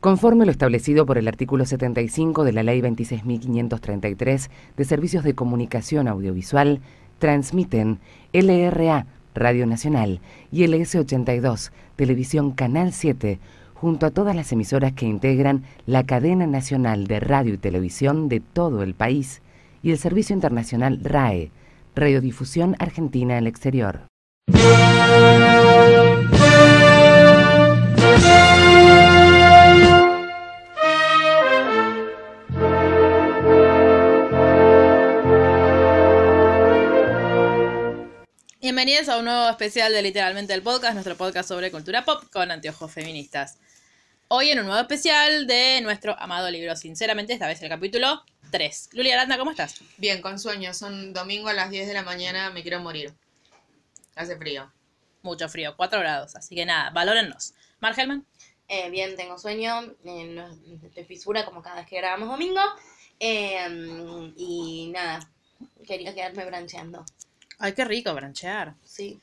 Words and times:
Conforme 0.00 0.44
lo 0.44 0.52
establecido 0.52 1.06
por 1.06 1.18
el 1.18 1.26
artículo 1.26 1.66
75 1.66 2.44
de 2.44 2.52
la 2.52 2.62
Ley 2.62 2.80
26.533 2.80 4.48
de 4.76 4.84
Servicios 4.84 5.24
de 5.24 5.34
Comunicación 5.34 6.06
Audiovisual, 6.06 6.80
transmiten 7.18 7.98
LRA, 8.32 9.06
Radio 9.34 9.66
Nacional, 9.66 10.20
y 10.52 10.62
LS82, 10.64 11.72
Televisión 11.96 12.52
Canal 12.52 12.92
7, 12.92 13.40
junto 13.74 14.06
a 14.06 14.10
todas 14.10 14.36
las 14.36 14.52
emisoras 14.52 14.92
que 14.92 15.06
integran 15.06 15.64
la 15.84 16.04
cadena 16.04 16.46
nacional 16.46 17.08
de 17.08 17.18
radio 17.18 17.54
y 17.54 17.58
televisión 17.58 18.28
de 18.28 18.38
todo 18.38 18.84
el 18.84 18.94
país, 18.94 19.42
y 19.82 19.90
el 19.90 19.98
Servicio 19.98 20.32
Internacional 20.32 21.00
RAE, 21.02 21.50
Radiodifusión 21.96 22.76
Argentina 22.78 23.38
al 23.38 23.48
Exterior. 23.48 24.02
Bienvenidos 38.68 39.08
a 39.08 39.16
un 39.16 39.24
nuevo 39.24 39.48
especial 39.48 39.90
de 39.94 40.02
Literalmente 40.02 40.52
el 40.52 40.60
Podcast, 40.62 40.92
nuestro 40.92 41.16
podcast 41.16 41.48
sobre 41.48 41.70
cultura 41.70 42.04
pop 42.04 42.24
con 42.30 42.50
anteojos 42.50 42.92
feministas. 42.92 43.56
Hoy 44.28 44.50
en 44.50 44.58
un 44.58 44.66
nuevo 44.66 44.78
especial 44.82 45.46
de 45.46 45.80
nuestro 45.80 46.14
amado 46.20 46.50
libro, 46.50 46.76
sinceramente, 46.76 47.32
esta 47.32 47.46
vez 47.46 47.62
el 47.62 47.70
capítulo 47.70 48.22
3. 48.50 48.90
Luli 48.92 49.10
Aranda, 49.10 49.38
¿cómo 49.38 49.52
estás? 49.52 49.80
Bien, 49.96 50.20
con 50.20 50.38
sueño. 50.38 50.74
Son 50.74 51.14
domingo 51.14 51.48
a 51.48 51.54
las 51.54 51.70
10 51.70 51.88
de 51.88 51.94
la 51.94 52.02
mañana, 52.02 52.50
me 52.50 52.60
quiero 52.60 52.78
morir. 52.80 53.14
Hace 54.16 54.36
frío. 54.36 54.70
Mucho 55.22 55.48
frío, 55.48 55.72
4 55.74 56.00
grados, 56.00 56.36
así 56.36 56.54
que 56.54 56.66
nada, 56.66 56.90
valórennos. 56.90 57.54
Mark 57.80 57.98
Hellman, 57.98 58.26
Eh, 58.68 58.90
bien, 58.90 59.16
tengo 59.16 59.38
sueño, 59.38 59.80
eh, 60.04 60.24
no- 60.24 60.54
estoy 60.86 61.04
fisura 61.04 61.46
como 61.46 61.62
cada 61.62 61.76
vez 61.76 61.86
que 61.86 61.96
grabamos 61.96 62.28
domingo. 62.28 62.60
Eh, 63.18 64.30
y 64.36 64.90
nada, 64.92 65.20
quería 65.86 66.14
quedarme 66.14 66.44
brancheando. 66.44 67.06
Ay, 67.58 67.72
qué 67.72 67.84
rico 67.84 68.14
branchear. 68.14 68.74
Sí. 68.84 69.20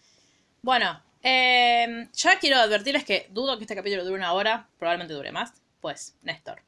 Bueno, 0.61 1.01
eh, 1.21 2.07
ya 2.13 2.39
quiero 2.39 2.57
advertirles 2.57 3.03
que 3.03 3.27
dudo 3.31 3.57
que 3.57 3.63
este 3.63 3.75
capítulo 3.75 4.03
dure 4.03 4.15
una 4.15 4.33
hora, 4.33 4.67
probablemente 4.77 5.13
dure 5.13 5.31
más. 5.31 5.53
Pues, 5.81 6.15
Néstor. 6.21 6.61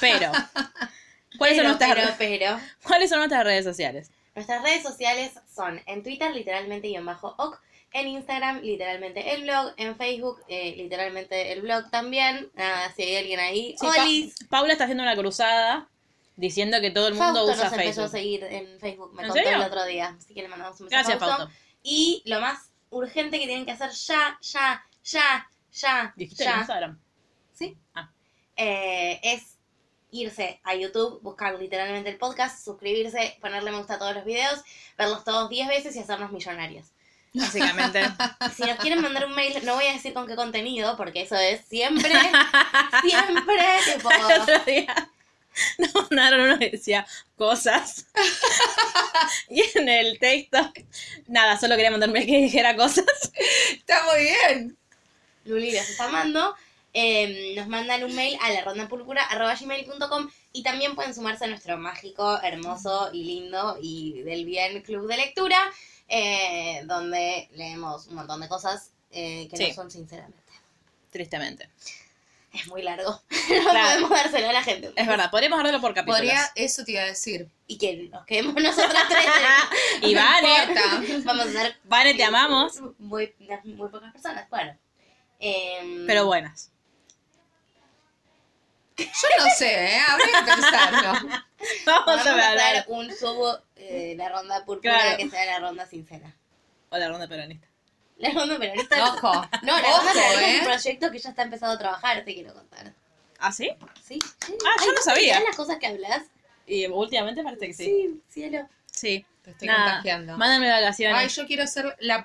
Pero, 0.00 0.32
¿cuáles, 1.38 1.56
son 1.56 1.66
nuestras, 1.66 1.94
pero, 1.94 2.06
re- 2.06 2.14
pero. 2.18 2.60
¿cuáles 2.82 3.10
son 3.10 3.18
nuestras 3.18 3.44
redes 3.44 3.64
sociales? 3.64 4.10
Nuestras 4.34 4.62
redes 4.62 4.82
sociales 4.82 5.32
son 5.54 5.80
en 5.86 6.02
Twitter, 6.02 6.34
literalmente 6.34 6.88
guion 6.88 7.06
bajo 7.06 7.34
OC, 7.38 7.60
en 7.92 8.08
Instagram, 8.08 8.60
literalmente 8.60 9.34
el 9.34 9.42
blog, 9.44 9.72
en 9.78 9.96
Facebook, 9.96 10.42
eh, 10.48 10.74
literalmente 10.76 11.52
el 11.52 11.62
blog 11.62 11.90
también. 11.90 12.50
Nada, 12.54 12.92
si 12.94 13.02
hay 13.02 13.16
alguien 13.16 13.40
ahí. 13.40 13.76
Sí. 13.78 14.32
Paula 14.50 14.72
está 14.72 14.84
haciendo 14.84 15.02
una 15.02 15.16
cruzada 15.16 15.88
diciendo 16.36 16.80
que 16.80 16.90
todo 16.90 17.08
el 17.08 17.14
mundo 17.14 17.46
Fausto 17.46 17.52
usa 17.52 17.64
nos 17.64 17.72
empezó 17.72 18.04
a 18.04 18.08
Facebook. 18.08 18.10
seguir 18.10 18.44
en 18.44 18.78
Facebook, 18.78 19.14
me 19.14 19.22
¿En 19.22 19.28
contó 19.28 19.42
serio? 19.42 19.58
el 19.58 19.62
otro 19.62 19.84
día. 19.84 20.16
Así 20.18 20.34
que 20.34 20.42
le 20.42 20.48
mandamos 20.48 20.80
un 20.80 20.86
beso 20.86 20.96
Gracias, 20.96 21.16
a 21.16 21.18
Fausto. 21.18 21.36
Fausto. 21.38 21.58
Y 21.82 22.22
lo 22.26 22.40
más 22.40 22.70
urgente 22.90 23.38
que 23.38 23.46
tienen 23.46 23.64
que 23.64 23.72
hacer 23.72 23.90
ya, 23.90 24.38
ya, 24.40 24.84
ya, 25.02 25.50
ya, 25.72 26.14
¿Dijiste 26.16 26.44
ya, 26.44 26.52
en 26.52 26.58
Instagram? 26.58 27.00
¿sí? 27.52 27.76
Ah. 27.94 28.10
Eh, 28.56 29.20
es 29.22 29.56
irse 30.10 30.60
a 30.64 30.74
YouTube, 30.74 31.20
buscar 31.22 31.58
literalmente 31.58 32.10
el 32.10 32.16
podcast, 32.16 32.64
suscribirse, 32.64 33.36
ponerle 33.40 33.70
me 33.70 33.78
gusta 33.78 33.94
a 33.94 33.98
todos 33.98 34.14
los 34.14 34.24
videos, 34.24 34.62
verlos 34.96 35.24
todos 35.24 35.50
10 35.50 35.68
veces 35.68 35.96
y 35.96 36.00
hacernos 36.00 36.32
millonarios. 36.32 36.88
Básicamente. 37.34 38.02
Si 38.54 38.62
nos 38.62 38.78
quieren 38.78 39.02
mandar 39.02 39.26
un 39.26 39.34
mail, 39.34 39.54
no 39.64 39.74
voy 39.74 39.86
a 39.86 39.92
decir 39.92 40.14
con 40.14 40.26
qué 40.26 40.36
contenido, 40.36 40.96
porque 40.96 41.22
eso 41.22 41.36
es 41.36 41.60
siempre, 41.66 42.10
siempre, 43.02 43.64
tipo, 43.94 44.10
El 44.10 44.40
otro 44.40 44.64
día 44.64 45.10
nos 45.78 45.94
mandaron 45.94 46.40
uno 46.40 46.58
que 46.58 46.70
decía 46.70 47.06
cosas. 47.36 48.06
y 49.50 49.62
en 49.74 49.88
el 49.88 50.18
texto, 50.18 50.72
nada, 51.26 51.58
solo 51.58 51.76
quería 51.76 51.90
mandarme 51.90 52.26
que 52.26 52.36
dijera 52.42 52.76
cosas. 52.76 53.06
Está 53.70 54.04
muy 54.04 54.22
bien. 54.22 54.76
Luli 55.44 55.72
los 55.72 55.88
está 55.88 56.06
amando. 56.06 56.54
Eh, 56.98 57.52
nos 57.54 57.68
mandan 57.68 58.04
un 58.04 58.14
mail 58.14 58.38
a 58.40 58.50
la 58.50 58.62
ronda 58.62 58.88
gmail.com 58.88 60.30
y 60.52 60.62
también 60.62 60.94
pueden 60.94 61.14
sumarse 61.14 61.44
a 61.44 61.48
nuestro 61.48 61.76
mágico, 61.76 62.40
hermoso 62.42 63.10
y 63.12 63.24
lindo 63.24 63.76
y 63.82 64.22
del 64.22 64.46
bien 64.46 64.80
club 64.80 65.06
de 65.06 65.18
lectura, 65.18 65.58
eh, 66.08 66.80
donde 66.86 67.50
leemos 67.52 68.06
un 68.06 68.14
montón 68.14 68.40
de 68.40 68.48
cosas 68.48 68.92
eh, 69.10 69.46
que 69.50 69.58
Sí. 69.58 69.68
no 69.68 69.74
son 69.74 69.90
sinceramente. 69.90 70.52
Tristemente. 71.10 71.68
Es 72.60 72.66
muy 72.68 72.82
largo. 72.82 73.10
no 73.30 73.70
Claro. 73.70 73.88
podemos 73.88 74.10
dárselo 74.10 74.48
a 74.48 74.52
la 74.52 74.62
gente. 74.62 74.92
Es 74.96 75.06
verdad, 75.06 75.30
podríamos 75.30 75.62
darlo 75.62 75.80
por 75.80 75.94
capítulos. 75.94 76.20
Podría, 76.20 76.40
eso 76.54 76.84
te 76.84 76.92
iba 76.92 77.02
a 77.02 77.06
decir. 77.06 77.48
Y 77.66 77.78
que 77.78 78.08
nos 78.10 78.24
quedemos 78.26 78.54
nosotras 78.54 79.04
tres. 79.08 79.26
Y 80.02 80.14
Vane, 80.14 80.56
importa. 80.68 81.22
Vamos 81.24 81.46
a 81.46 81.52
ser 81.52 81.76
Vane, 81.84 82.14
te 82.14 82.24
amamos, 82.24 82.80
muy, 82.98 83.34
muy 83.64 83.88
pocas 83.88 84.12
personas. 84.12 84.48
Bueno. 84.50 84.76
Em, 85.38 86.06
pero 86.06 86.26
buenas. 86.26 86.70
Yo 88.96 89.04
no 89.38 89.50
sé, 89.58 89.96
¿eh? 89.96 90.00
Habría 90.08 90.38
que 90.44 90.52
pensarlo. 90.52 91.02
Vamos 91.84 92.06
Vamos 92.06 92.26
a 92.26 92.52
hacer 92.52 92.84
un 92.88 93.14
subo 93.14 93.58
eh, 93.76 94.14
la 94.16 94.30
ronda 94.30 94.64
púrpura 94.64 94.94
Claro. 94.94 95.16
que 95.18 95.28
sea 95.28 95.44
la 95.44 95.58
ronda 95.58 95.86
sincera. 95.86 96.34
O 96.88 96.96
la 96.96 97.08
ronda 97.08 97.28
peronista. 97.28 97.68
La 98.18 98.30
ronda 98.30 98.58
peronista. 98.58 99.04
Ojo. 99.14 99.32
No, 99.62 99.78
la 99.80 99.88
Ojo, 99.88 99.98
ronda 99.98 100.12
peronista 100.12 100.40
es 100.48 100.54
¿eh? 100.54 100.58
un 100.58 100.64
proyecto 100.64 101.10
que 101.10 101.18
ya 101.18 101.30
está 101.30 101.42
empezado 101.42 101.72
a 101.72 101.78
trabajar, 101.78 102.24
te 102.24 102.34
quiero 102.34 102.54
contar. 102.54 102.92
¿Ah, 103.38 103.52
sí? 103.52 103.70
¿Sí? 104.02 104.18
sí. 104.20 104.56
Ah, 104.64 104.74
yo 104.80 104.86
no 104.86 104.92
¿vos 104.94 105.04
sabía. 105.04 105.34
mirás 105.34 105.44
las 105.44 105.56
cosas 105.56 105.78
que 105.78 105.86
hablas? 105.86 106.22
Y 106.66 106.86
últimamente 106.86 107.42
parece 107.42 107.66
que 107.66 107.74
sí. 107.74 107.84
Sí, 107.84 108.20
cielo. 108.28 108.68
Sí. 108.86 109.24
Te 109.46 109.52
estoy 109.52 109.68
Nada, 109.68 109.84
contagiando. 109.92 110.36
Mándenme 110.38 110.72
Ay, 110.72 110.82
vacaciones. 110.82 111.36
yo 111.36 111.46
quiero 111.46 111.68
ser 111.68 111.96
la 112.00 112.20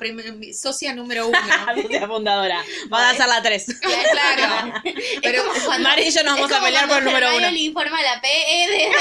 socia 0.59 0.91
número 0.95 1.27
uno. 1.29 1.37
Socia 1.83 2.07
fundadora. 2.07 2.63
Vas 2.89 3.13
a 3.13 3.15
ser 3.17 3.27
la 3.27 3.43
3. 3.43 3.65
claro. 4.11 4.73
Pero 5.21 5.43
cuando- 5.63 5.87
Mari 5.87 6.01
y 6.07 6.11
yo 6.11 6.23
nos 6.23 6.33
vamos 6.39 6.51
a 6.51 6.63
pelear 6.63 6.87
por 6.87 6.97
el 6.97 7.03
número 7.05 7.35
uno. 7.37 7.51
le 7.51 7.59
informa 7.59 7.99
a 7.99 8.01
la 8.01 8.21
PE 8.21 8.67
de 8.71 8.91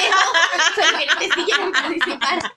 porque 0.75 1.07
no 1.07 1.19
te 1.19 1.29
quieren 1.45 1.73
participar. 1.73 2.53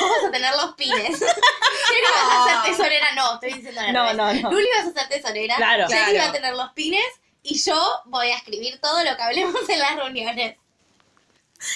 Vamos 0.00 0.24
a 0.26 0.30
tener 0.30 0.50
los 0.62 0.74
pines. 0.76 1.20
Luli 1.20 2.02
vas 2.14 2.48
a 2.48 2.62
ser 2.64 2.72
tesorera, 2.72 3.12
no, 3.16 3.34
estoy 3.34 3.52
diciendo 3.52 3.80
al 3.82 3.92
No, 3.92 4.14
no, 4.14 4.32
no. 4.32 4.50
Luli 4.50 4.66
vas 4.78 4.86
a 4.96 4.98
ser 5.00 5.08
tesorera. 5.10 5.56
Claro. 5.56 5.88
Jenny 5.88 6.16
va 6.16 6.24
a 6.28 6.32
tener 6.32 6.54
los 6.54 6.72
pines 6.72 7.04
y 7.42 7.62
yo 7.62 8.00
voy 8.06 8.30
a 8.30 8.36
escribir 8.38 8.80
todo 8.80 9.04
lo 9.04 9.14
que 9.14 9.22
hablemos 9.22 9.68
en 9.68 9.78
las 9.78 9.94
reuniones. 9.94 10.56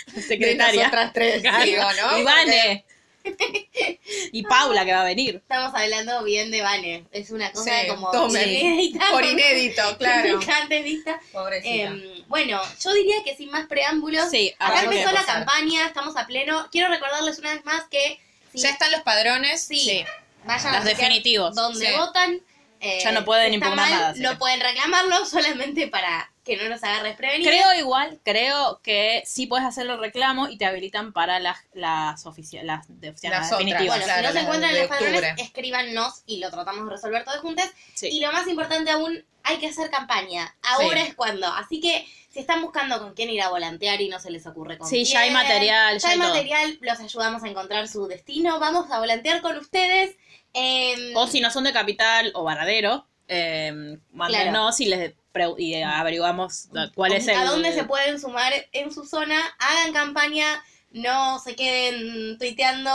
de 0.06 0.22
Secretaria. 0.22 0.84
nosotras 0.84 1.12
tres, 1.12 1.42
digo, 1.42 1.82
¿no? 2.00 2.18
Y 2.18 2.22
Vane. 2.22 2.86
Y 4.32 4.42
Paula 4.44 4.84
que 4.84 4.92
va 4.92 5.02
a 5.02 5.04
venir. 5.04 5.36
Estamos 5.36 5.72
hablando 5.74 6.22
bien 6.24 6.50
de 6.50 6.62
Vane. 6.62 7.04
Es 7.12 7.30
una 7.30 7.50
cosa 7.52 7.80
Sí, 7.82 7.86
como 7.88 8.10
tomen. 8.10 8.48
inédita. 8.48 9.06
Por 9.10 9.24
inédito, 9.24 9.82
claro. 9.98 10.40
Pobrecita. 10.40 11.20
Em, 11.64 12.24
bueno, 12.28 12.60
yo 12.82 12.92
diría 12.92 13.16
que 13.24 13.36
sin 13.36 13.50
más 13.50 13.66
preámbulos, 13.66 14.30
Sí, 14.30 14.52
acá 14.58 14.82
empezó 14.82 15.10
la 15.12 15.24
campaña, 15.24 15.86
estamos 15.86 16.16
a 16.16 16.26
pleno. 16.26 16.68
Quiero 16.70 16.88
recordarles 16.88 17.38
una 17.38 17.54
vez 17.54 17.64
más 17.64 17.84
que 17.90 18.20
si 18.52 18.58
ya 18.60 18.70
están 18.70 18.90
los 18.92 19.02
padrones. 19.02 19.62
Sí. 19.64 20.04
vayan 20.44 20.72
Los 20.72 20.82
a 20.82 20.84
definitivos. 20.84 21.54
donde 21.54 21.86
Sí. 21.86 21.92
votan. 21.96 22.40
eh, 22.80 22.98
Ya 23.02 23.12
no 23.12 23.24
pueden 23.24 23.48
si 23.48 23.54
impugnar 23.54 23.76
mal, 23.76 23.90
nada, 23.90 24.14
No 24.16 24.38
pueden 24.38 24.60
reclamarlo 24.60 25.24
solamente 25.26 25.88
para 25.88 26.30
que 26.56 26.62
no 26.62 26.68
nos 26.68 26.82
agarre 26.82 27.08
desprevenidos. 27.08 27.52
Creo 27.54 27.74
igual, 27.78 28.20
creo 28.24 28.80
que 28.82 29.22
sí 29.24 29.46
puedes 29.46 29.64
hacer 29.66 29.86
el 29.88 29.98
reclamo 29.98 30.48
y 30.48 30.58
te 30.58 30.66
habilitan 30.66 31.12
para 31.12 31.38
las 31.38 31.58
las 31.72 32.26
oficiales, 32.26 32.66
las, 32.66 32.86
de- 33.00 33.08
Las 33.12 33.22
las 33.22 33.46
otras. 33.46 33.58
definitivas. 33.58 33.86
Bueno, 33.98 34.04
Claro, 34.04 34.20
si 34.20 34.24
no 34.26 34.32
se 34.32 34.40
encuentran 34.40 34.74
en 34.74 34.78
los 34.80 34.88
padrones, 34.88 35.34
escríbanos 35.38 36.22
y 36.26 36.38
lo 36.38 36.50
tratamos 36.50 36.84
de 36.86 36.90
resolver 36.90 37.24
todos 37.24 37.38
juntos. 37.40 37.64
Sí. 37.94 38.08
Y 38.08 38.20
lo 38.20 38.32
más 38.32 38.46
importante 38.48 38.90
aún, 38.90 39.24
hay 39.42 39.58
que 39.58 39.68
hacer 39.68 39.90
campaña. 39.90 40.54
Ahora 40.62 41.02
Sí. 41.02 41.08
es 41.08 41.14
cuando. 41.14 41.46
Así 41.46 41.80
que 41.80 42.06
si 42.30 42.40
están 42.40 42.60
buscando 42.62 42.98
con 42.98 43.14
quién 43.14 43.30
ir 43.30 43.42
a 43.42 43.48
volantear 43.48 44.00
y 44.00 44.08
no 44.08 44.18
se 44.20 44.30
les 44.30 44.46
ocurre 44.46 44.76
con 44.78 44.86
Sí, 44.88 45.04
ya 45.04 45.20
hay 45.20 45.30
quién, 45.30 45.42
material, 45.42 45.94
ya 45.98 46.08
Ya 46.08 46.10
hay 46.14 46.18
todo. 46.18 46.28
material, 46.34 46.78
los 46.80 47.00
ayudamos 47.00 47.42
a 47.44 47.48
encontrar 47.48 47.88
su 47.88 48.06
destino. 48.06 48.58
Vamos 48.60 48.90
a 48.90 48.98
volantear 48.98 49.40
con 49.40 49.56
ustedes. 49.56 50.16
Em, 50.52 51.16
O 51.16 51.26
si 51.26 51.40
no 51.40 51.50
son 51.50 51.64
de 51.64 51.72
capital 51.72 52.32
o 52.34 52.42
Varadero, 52.44 53.06
eh, 53.28 53.96
mándenos 54.12 54.80
y 54.80 54.86
les 54.86 55.14
y 55.58 55.80
averiguamos 55.82 56.68
cuál 56.94 57.12
es 57.12 57.28
el. 57.28 57.36
a 57.36 57.44
dónde 57.44 57.72
se 57.72 57.84
pueden 57.84 58.20
sumar 58.20 58.52
en 58.72 58.92
su 58.92 59.04
zona. 59.06 59.38
Hagan 59.58 59.92
campaña, 59.92 60.62
no 60.90 61.38
se 61.38 61.54
queden 61.54 62.36
tuiteando, 62.38 62.90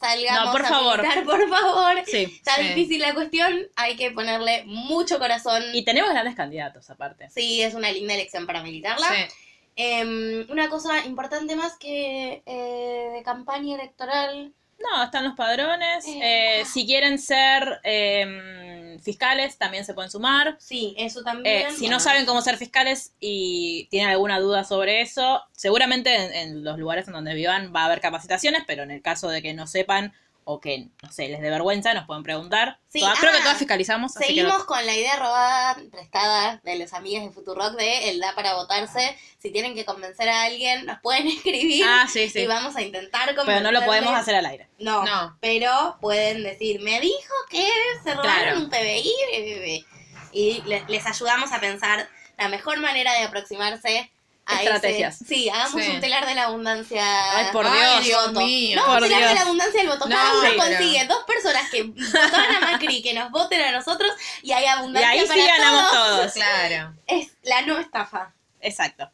salgamos 0.00 0.46
No, 0.46 0.52
por 0.52 0.64
a 0.64 0.68
favor. 0.68 1.02
por 1.24 1.48
favor. 1.48 2.02
Sí. 2.06 2.24
Está 2.24 2.56
Sí. 2.56 2.62
difícil 2.68 3.00
la 3.02 3.14
cuestión, 3.14 3.66
hay 3.76 3.96
que 3.96 4.10
ponerle 4.10 4.64
mucho 4.66 5.18
corazón. 5.18 5.62
Y 5.72 5.84
tenemos 5.84 6.10
grandes 6.10 6.34
candidatos 6.34 6.88
aparte. 6.90 7.28
Sí, 7.30 7.62
es 7.62 7.74
una 7.74 7.90
linda 7.90 8.14
elección 8.14 8.46
para 8.46 8.62
militarla. 8.62 9.06
Sí. 9.08 9.34
Em, 9.76 10.46
una 10.50 10.68
cosa 10.68 11.04
importante 11.04 11.56
más 11.56 11.76
que 11.76 12.42
eh, 12.46 13.10
de 13.12 13.22
campaña 13.24 13.74
electoral, 13.74 14.54
No, 14.78 15.02
están 15.04 15.24
los 15.24 15.34
padrones. 15.34 16.06
Eh. 16.06 16.60
Eh, 16.60 16.64
si 16.66 16.86
quieren 16.86 17.18
ser 17.18 17.80
eh, 17.84 18.98
fiscales, 19.02 19.56
también 19.58 19.84
se 19.84 19.94
pueden 19.94 20.10
sumar. 20.10 20.56
Sí, 20.58 20.94
eso 20.98 21.20
Eh, 21.20 21.24
también. 21.24 21.70
si 21.72 21.80
Bueno, 21.82 21.96
no 21.96 22.00
saben 22.00 22.26
cómo 22.26 22.42
ser 22.42 22.56
fiscales 22.56 23.14
y 23.20 23.86
tienen 23.90 24.10
alguna 24.10 24.38
duda 24.40 24.64
sobre 24.64 25.00
eso, 25.00 25.42
seguramente 25.52 26.14
en, 26.14 26.32
en 26.32 26.64
los 26.64 26.78
lugares 26.78 27.06
en 27.08 27.14
donde 27.14 27.34
vivan 27.34 27.72
va 27.74 27.82
a 27.82 27.86
haber 27.86 28.00
capacitaciones, 28.00 28.62
pero 28.66 28.82
en 28.82 28.90
el 28.90 29.02
caso 29.02 29.28
de 29.28 29.42
que 29.42 29.54
no 29.54 29.66
sepan 29.66 30.12
o 30.44 30.60
que, 30.60 30.88
no 31.02 31.12
sé, 31.12 31.28
les 31.28 31.40
dé 31.40 31.50
vergüenza, 31.50 31.94
nos 31.94 32.06
pueden 32.06 32.22
preguntar. 32.22 32.78
Sí, 32.88 33.00
Todas- 33.00 33.18
creo 33.18 33.32
que 33.32 33.38
ah, 33.38 33.42
todas 33.42 33.58
fiscalizamos. 33.58 34.16
así 34.16 34.20
que 34.20 34.40
Seguimos 34.40 34.64
con 34.64 34.84
la 34.84 34.94
idea 34.94 35.16
robada, 35.16 35.76
prestada 35.90 36.60
de 36.62 36.78
los 36.78 36.92
amigos 36.92 37.24
de 37.24 37.32
Futurock 37.32 37.72
de 37.76 38.10
el 38.10 38.20
da 38.20 38.34
para 38.34 38.54
votarse. 38.54 39.16
Si 39.38 39.50
tienen 39.50 39.74
que 39.74 39.84
convencer 39.84 40.28
a 40.28 40.42
alguien, 40.44 40.86
nos 40.86 41.00
pueden 41.00 41.26
escribir 41.28 41.84
Ah, 41.86 42.06
sí, 42.10 42.28
sí. 42.28 42.40
y 42.40 42.46
vamos 42.46 42.76
a 42.76 42.82
intentar 42.82 43.34
Pero 43.46 43.60
no 43.60 43.72
lo 43.72 43.84
podemos 43.84 44.12
hacer 44.14 44.34
al 44.34 44.46
aire. 44.46 44.68
No, 44.78 45.04
No. 45.04 45.36
pero 45.40 45.96
pueden 46.00 46.42
decir, 46.42 46.80
me 46.80 47.00
dijo 47.00 47.34
que 47.50 47.68
se 48.02 48.14
robaron 48.14 48.42
Claro. 48.42 48.58
un 48.60 48.70
PBI 48.70 49.12
bebé, 49.32 49.54
bebé". 49.54 49.84
y 50.32 50.62
le- 50.66 50.84
les 50.88 51.06
ayudamos 51.06 51.52
a 51.52 51.60
pensar 51.60 52.08
la 52.36 52.48
mejor 52.48 52.78
manera 52.80 53.12
de 53.12 53.22
aproximarse 53.24 54.10
Estrategias. 54.46 55.14
ese- 55.20 55.24
Sí, 55.34 55.48
hagamos 55.48 55.82
Sí. 55.82 55.90
un 55.90 56.00
telar 56.00 56.26
de 56.26 56.34
la 56.34 56.44
abundancia. 56.44 57.36
Ay, 57.38 57.46
por 57.52 57.66
Ay, 57.66 57.72
Dios. 57.78 58.04
Dios 58.04 58.26
voto. 58.32 58.40
mío. 58.46 58.76
No, 58.80 58.86
Por 58.86 59.02
un 59.02 59.08
telar 59.08 59.28
de 59.28 59.34
la 59.34 59.40
abundancia 59.42 59.80
del 59.80 59.88
voto. 59.90 60.06
No, 60.06 60.16
Cada 60.16 60.32
uno 60.38 60.50
sí, 60.50 60.56
consigue 60.56 60.98
pero- 61.00 61.14
dos 61.14 61.24
personas 61.24 61.70
que 61.70 61.82
votaron 61.84 62.56
a 62.56 62.60
Macri 62.72 63.02
que 63.02 63.14
nos 63.14 63.30
voten 63.30 63.60
a 63.62 63.70
nosotros 63.72 64.12
y 64.42 64.52
hay 64.52 64.64
Y 64.64 64.66
abundancia 64.66 65.10
ahí 65.10 65.20
para 65.26 65.34
sí 65.40 65.46
ganamos 65.46 65.90
todos. 65.90 66.08
todos. 66.18 66.32
Claro. 66.34 66.94
Es 67.06 67.28
la 67.42 67.62
no 67.62 67.78
estafa. 67.78 68.34
Exacto. 68.60 69.10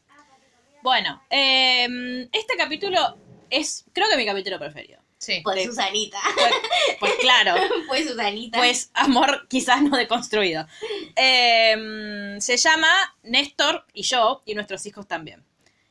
Bueno, 0.82 1.22
eh, 1.30 2.28
este 2.32 2.56
capítulo 2.56 3.16
es, 3.50 3.84
creo 3.92 4.08
que 4.08 4.16
mi 4.16 4.24
capítulo 4.26 4.58
preferido. 4.58 5.00
Sí. 5.20 5.42
Pues. 5.44 5.64
Susanita. 5.66 6.18
Pues, 6.34 6.52
pues 6.98 7.12
claro, 7.20 7.54
Pues 7.88 8.08
Susanita. 8.08 8.58
pues 8.58 8.90
amor 8.94 9.46
quizás 9.48 9.82
no 9.82 9.96
deconstruido. 9.96 10.66
Eh, 11.14 12.36
se 12.40 12.56
llama 12.56 12.88
Néstor 13.22 13.84
y 13.92 14.02
yo 14.02 14.42
y 14.46 14.54
nuestros 14.54 14.84
hijos 14.86 15.06
también. 15.06 15.44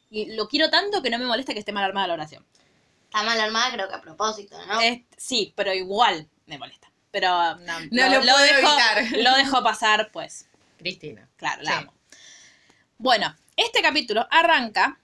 Y 0.09 0.33
lo 0.35 0.47
quiero 0.47 0.71
tanto 0.71 1.03
que 1.03 1.11
no 1.11 1.19
me 1.19 1.25
molesta 1.25 1.53
que 1.53 1.59
esté 1.59 1.71
mal 1.71 1.83
armada 1.83 2.07
la 2.07 2.13
oración. 2.15 2.43
Está 3.05 3.21
mal 3.23 3.39
armada, 3.39 3.71
creo 3.71 3.87
que 3.87 3.95
a 3.95 4.01
propósito, 4.01 4.57
¿no? 4.65 4.81
Es- 4.81 5.01
sí, 5.15 5.53
pero 5.55 5.73
igual 5.73 6.27
me 6.47 6.57
molesta. 6.57 6.91
Pero 7.11 7.29
no, 7.57 7.79
No 7.91 8.09
lo 8.09 8.21
puedo 8.21 8.37
dejo, 8.39 8.57
evitar. 8.57 9.03
Lo 9.19 9.35
dejo 9.35 9.63
pasar, 9.63 10.09
pues, 10.11 10.47
Cristina. 10.77 11.27
Claro, 11.37 11.61
la 11.61 11.71
Sí. 11.71 11.77
amo. 11.77 11.93
Bueno, 12.97 13.35
este 13.55 13.81
capítulo 13.83 14.27
arranca 14.31 14.99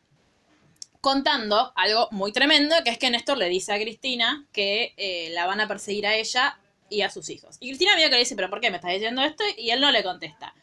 contando 1.05 1.71
algo 1.75 2.07
muy 2.09 2.31
tremendo, 2.31 2.75
que 2.83 2.89
es 2.89 2.97
que 2.97 3.11
Néstor 3.11 3.37
le 3.37 3.47
dice 3.47 3.71
a 3.71 3.79
Cristina 3.79 4.47
que 4.51 4.95
eh, 4.97 5.29
la 5.33 5.45
van 5.45 5.61
a 5.61 5.67
perseguir 5.67 6.07
a 6.07 6.15
ella 6.15 6.59
y 6.89 7.01
a 7.01 7.11
sus 7.11 7.29
hijos. 7.29 7.57
Y 7.59 7.67
Cristina 7.67 7.93
medio 7.93 8.07
que 8.07 8.15
le 8.15 8.21
dice, 8.21 8.35
pero 8.35 8.49
¿por 8.49 8.59
qué 8.59 8.71
me 8.71 8.77
estás 8.77 8.91
diciendo 8.91 9.21
esto? 9.21 9.43
Y 9.55 9.69
él 9.69 9.81
no 9.81 9.91
le 9.91 10.01
contesta. 10.01 10.55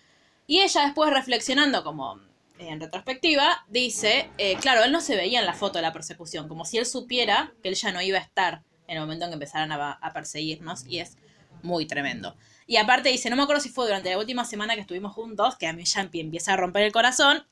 Y 0.49 0.63
ella 0.63 0.83
después 0.83 1.11
reflexionando 1.11 1.85
como 1.85 2.17
eh, 2.59 2.71
en 2.71 2.81
retrospectiva, 2.81 3.65
dice, 3.69 4.31
eh, 4.37 4.57
claro, 4.57 4.83
él 4.83 4.91
no 4.91 5.01
se 5.01 5.15
veía 5.15 5.39
en 5.39 5.47
la 5.47 5.55
foto 5.55 5.79
de 5.79 5.83
la 5.83 5.93
persecución, 5.93 6.49
como 6.49 6.65
si 6.65 6.77
él 6.77 6.87
supiera 6.87 7.53
que 7.63 7.69
él 7.69 7.77
ya 7.77 7.93
no 7.93 8.03
iba 8.03 8.19
a 8.19 8.23
estar 8.23 8.65
en 8.89 8.97
el 8.97 9.01
momento 9.01 9.27
en 9.27 9.31
que 9.31 9.35
empezaran 9.35 9.71
a, 9.71 9.93
a 9.93 10.13
perseguirnos, 10.13 10.85
y 10.89 10.99
es 10.99 11.19
muy 11.63 11.87
tremendo. 11.87 12.35
Y 12.67 12.79
aparte 12.79 13.11
dice, 13.11 13.31
no 13.31 13.37
me 13.37 13.45
acuerdo 13.45 13.63
si 13.63 13.69
fue 13.69 13.85
durante 13.85 14.11
la 14.11 14.19
última 14.19 14.45
semana 14.45 14.75
que 14.75 14.81
estuvimos 14.81 15.13
juntos, 15.13 15.55
que 15.57 15.69
a 15.69 15.73
mí 15.73 15.85
ya 15.85 16.03
empie- 16.03 16.23
empieza 16.23 16.55
a 16.55 16.57
romper 16.57 16.83
el 16.83 16.91
corazón, 16.91 17.47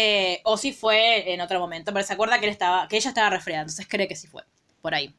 eh, 0.00 0.40
o 0.44 0.56
si 0.56 0.72
fue 0.72 1.32
en 1.32 1.40
otro 1.40 1.58
momento, 1.58 1.92
pero 1.92 2.06
se 2.06 2.12
acuerda 2.12 2.38
que 2.38 2.46
él 2.46 2.52
estaba, 2.52 2.86
que 2.86 2.96
ella 2.96 3.08
estaba 3.08 3.30
resfriada, 3.30 3.62
entonces 3.62 3.84
cree 3.88 4.06
que 4.06 4.14
sí 4.14 4.28
fue, 4.28 4.44
por 4.80 4.94
ahí. 4.94 5.12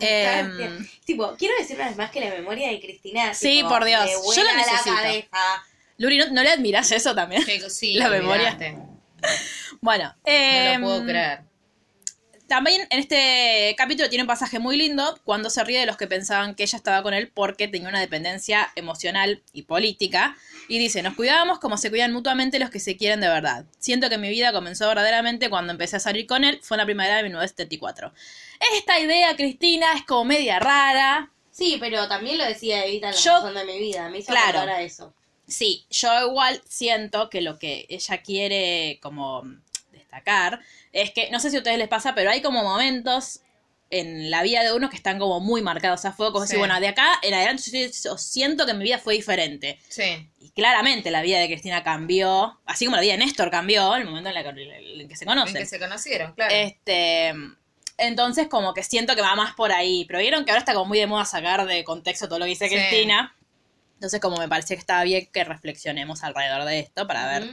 Em, 0.00 0.86
tipo, 1.06 1.34
quiero 1.38 1.56
decir 1.56 1.76
una 1.76 1.86
vez 1.88 1.96
más 1.96 2.10
que 2.10 2.20
la 2.20 2.28
memoria 2.28 2.68
de 2.68 2.78
Cristina. 2.78 3.32
Sí, 3.32 3.56
tipo, 3.56 3.70
por 3.70 3.86
Dios. 3.86 4.10
Yo 4.36 4.44
la 4.44 4.54
necesito. 4.54 4.94
cabeza. 4.94 5.64
Luri, 5.96 6.18
¿no, 6.18 6.26
no 6.30 6.42
le 6.42 6.50
admiras 6.50 6.92
eso 6.92 7.14
también? 7.14 7.42
Que- 7.42 7.70
sí, 7.70 7.94
La 7.98 8.10
memoria. 8.10 8.54
Bueno, 9.80 10.14
No 10.26 10.32
em, 10.32 10.80
lo 10.82 10.86
puedo 10.86 11.04
creer. 11.06 11.40
También 12.50 12.84
en 12.90 12.98
este 12.98 13.76
capítulo 13.78 14.08
tiene 14.08 14.24
un 14.24 14.26
pasaje 14.26 14.58
muy 14.58 14.76
lindo 14.76 15.20
cuando 15.22 15.50
se 15.50 15.62
ríe 15.62 15.78
de 15.78 15.86
los 15.86 15.96
que 15.96 16.08
pensaban 16.08 16.56
que 16.56 16.64
ella 16.64 16.76
estaba 16.78 17.00
con 17.00 17.14
él 17.14 17.30
porque 17.32 17.68
tenía 17.68 17.88
una 17.88 18.00
dependencia 18.00 18.72
emocional 18.74 19.40
y 19.52 19.62
política. 19.62 20.36
Y 20.66 20.80
dice, 20.80 21.00
nos 21.04 21.14
cuidábamos 21.14 21.60
como 21.60 21.76
se 21.78 21.90
cuidan 21.90 22.12
mutuamente 22.12 22.58
los 22.58 22.68
que 22.70 22.80
se 22.80 22.96
quieren 22.96 23.20
de 23.20 23.28
verdad. 23.28 23.66
Siento 23.78 24.10
que 24.10 24.18
mi 24.18 24.28
vida 24.30 24.52
comenzó 24.52 24.88
verdaderamente 24.88 25.48
cuando 25.48 25.70
empecé 25.70 25.94
a 25.94 26.00
salir 26.00 26.26
con 26.26 26.42
él, 26.42 26.58
fue 26.60 26.74
en 26.74 26.78
la 26.80 26.86
primavera 26.86 27.18
de 27.18 27.22
1974. 27.22 28.12
Esta 28.76 28.98
idea, 28.98 29.36
Cristina, 29.36 29.92
es 29.94 30.02
como 30.04 30.24
media 30.24 30.58
rara. 30.58 31.30
Sí, 31.52 31.76
pero 31.78 32.08
también 32.08 32.36
lo 32.36 32.44
decía 32.44 32.84
Evita 32.84 33.10
en 33.10 33.14
la 33.14 33.20
Yo- 33.20 33.32
razón 33.34 33.54
de 33.54 33.64
mi 33.64 33.78
vida. 33.78 34.08
Me 34.08 34.18
hizo 34.18 34.32
Claro. 34.32 34.58
a 34.68 34.82
eso. 34.82 35.14
Sí, 35.46 35.84
yo 35.88 36.26
igual 36.26 36.60
siento 36.68 37.30
que 37.30 37.42
lo 37.42 37.60
que 37.60 37.86
ella 37.88 38.22
quiere 38.22 38.98
como 39.00 39.44
destacar 39.92 40.60
es 40.92 41.10
que, 41.12 41.30
no 41.30 41.40
sé 41.40 41.50
si 41.50 41.56
a 41.56 41.60
ustedes 41.60 41.78
les 41.78 41.88
pasa, 41.88 42.14
pero 42.14 42.30
hay 42.30 42.42
como 42.42 42.62
momentos 42.62 43.40
en 43.92 44.30
la 44.30 44.42
vida 44.42 44.62
de 44.62 44.72
uno 44.72 44.88
que 44.88 44.94
están 44.96 45.18
como 45.18 45.40
muy 45.40 45.62
marcados 45.62 46.04
a 46.04 46.12
fuego, 46.12 46.32
como 46.32 46.44
Sí. 46.46 46.50
decir, 46.50 46.58
bueno, 46.60 46.78
de 46.78 46.86
acá 46.88 47.08
en 47.22 47.34
adelante 47.34 47.90
yo, 48.04 48.16
siento 48.16 48.64
que 48.64 48.72
mi 48.74 48.84
vida 48.84 48.98
fue 48.98 49.14
diferente. 49.14 49.80
Sí. 49.88 50.30
Y 50.38 50.50
claramente 50.50 51.10
la 51.10 51.22
vida 51.22 51.40
de 51.40 51.48
Cristina 51.48 51.82
cambió, 51.82 52.60
así 52.66 52.84
como 52.84 52.96
la 52.96 53.02
vida 53.02 53.12
de 53.14 53.18
Néstor 53.18 53.50
cambió 53.50 53.96
en 53.96 54.02
el 54.02 54.08
momento 54.08 54.28
en, 54.28 54.34
la 54.36 54.42
que, 54.44 54.50
en 55.00 55.08
que 55.08 55.16
se 55.16 55.24
En 55.24 55.28
conocen. 55.28 55.56
que 55.56 55.66
se 55.66 55.80
conocieron, 55.80 56.32
claro. 56.34 56.54
Este, 56.54 57.32
entonces 57.98 58.46
como 58.46 58.74
que 58.74 58.84
siento 58.84 59.16
que 59.16 59.22
va 59.22 59.34
más 59.34 59.54
por 59.54 59.72
ahí. 59.72 60.04
Pero 60.06 60.20
vieron 60.20 60.44
que 60.44 60.52
ahora 60.52 60.60
está 60.60 60.72
como 60.72 60.86
muy 60.86 60.98
de 61.00 61.08
moda 61.08 61.24
sacar 61.24 61.66
de 61.66 61.82
contexto 61.82 62.28
todo 62.28 62.38
lo 62.38 62.44
que 62.44 62.50
dice 62.50 62.68
Sí. 62.68 62.74
Cristina. 62.76 63.34
Entonces 63.94 64.20
como 64.20 64.36
me 64.36 64.48
parecía 64.48 64.76
que 64.76 64.80
estaba 64.80 65.02
bien 65.02 65.28
que 65.32 65.42
reflexionemos 65.42 66.22
alrededor 66.22 66.64
de 66.64 66.78
esto 66.78 67.08
para 67.08 67.26
ver 67.26 67.50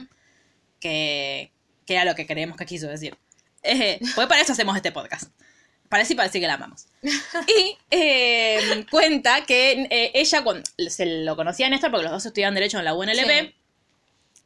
qué, 0.80 1.50
qué 1.84 1.94
era 1.94 2.04
lo 2.04 2.14
que 2.14 2.26
creemos 2.28 2.56
que 2.56 2.64
quiso 2.64 2.86
decir. 2.86 3.18
Eh, 3.62 3.98
pues 4.14 4.26
para 4.26 4.40
eso 4.40 4.52
hacemos 4.52 4.76
este 4.76 4.92
podcast. 4.92 5.30
Parece 5.88 6.12
y 6.12 6.16
parece 6.16 6.38
que 6.40 6.46
la 6.46 6.54
amamos. 6.54 6.86
Y 7.02 7.78
eh, 7.90 8.84
cuenta 8.90 9.44
que 9.46 9.88
eh, 9.90 10.10
ella 10.14 10.42
cuando, 10.44 10.62
se 10.90 11.06
lo 11.24 11.34
conocía 11.34 11.66
a 11.66 11.70
Néstor 11.70 11.90
porque 11.90 12.04
los 12.04 12.12
dos 12.12 12.26
estudiaban 12.26 12.54
Derecho 12.54 12.78
en 12.78 12.84
la 12.84 12.94
UNLV. 12.94 13.14
Sí. 13.26 13.54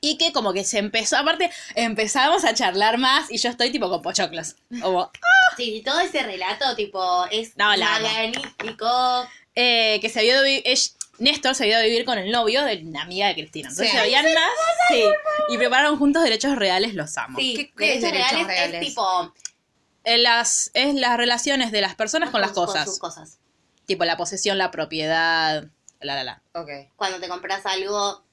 Y 0.00 0.18
que 0.18 0.32
como 0.32 0.52
que 0.52 0.64
se 0.64 0.78
empezó, 0.78 1.16
aparte, 1.16 1.50
empezamos 1.74 2.44
a 2.44 2.54
charlar 2.54 2.98
más 2.98 3.30
y 3.30 3.38
yo 3.38 3.50
estoy 3.50 3.70
tipo 3.70 3.88
con 3.88 4.02
pochoclos. 4.02 4.56
Como, 4.80 5.10
Sí, 5.56 5.82
todo 5.84 6.00
ese 6.00 6.22
relato, 6.22 6.74
tipo, 6.76 7.26
es 7.30 7.56
No, 7.56 7.74
la 7.76 7.98
eh, 9.54 9.98
que 10.00 10.08
se 10.08 10.20
ella- 10.64 10.94
Néstor 11.18 11.54
se 11.54 11.64
había 11.64 11.74
ido 11.76 11.82
a 11.82 11.86
vivir 11.86 12.04
con 12.04 12.18
el 12.18 12.30
novio 12.30 12.64
de 12.64 12.78
una 12.84 13.02
amiga 13.02 13.28
de 13.28 13.34
Cristina. 13.34 13.68
Entonces 13.68 13.90
Sí. 13.90 13.96
se 13.96 14.02
habían 14.02 14.24
nas- 14.26 14.88
sí, 14.88 15.04
y 15.50 15.58
prepararon 15.58 15.98
juntos 15.98 16.22
derechos 16.22 16.56
reales, 16.56 16.94
los 16.94 17.16
amo. 17.18 17.38
Sí, 17.38 17.54
¿Qué- 17.56 17.72
qué 17.76 17.94
es 17.96 18.02
derechos 18.02 18.30
derechos 18.30 18.46
reales, 18.48 18.70
reales? 18.72 18.82
es 18.82 18.88
tipo... 18.88 19.34
Eh, 20.04 20.18
las, 20.18 20.70
es 20.74 20.94
las 20.94 21.16
relaciones 21.16 21.70
de 21.70 21.80
las 21.80 21.94
personas 21.94 22.30
con 22.30 22.40
las 22.40 22.50
cosas. 22.52 22.86
sus 22.88 22.98
cosas. 22.98 23.38
Tipo 23.86 24.04
la 24.04 24.16
posesión, 24.16 24.58
la 24.58 24.70
propiedad, 24.72 25.64
la 26.00 26.14
la 26.16 26.24
la. 26.24 26.42
Ok. 26.54 26.68
Cuando 26.96 27.20
te 27.20 27.28
compras 27.28 27.64
algo 27.66 28.24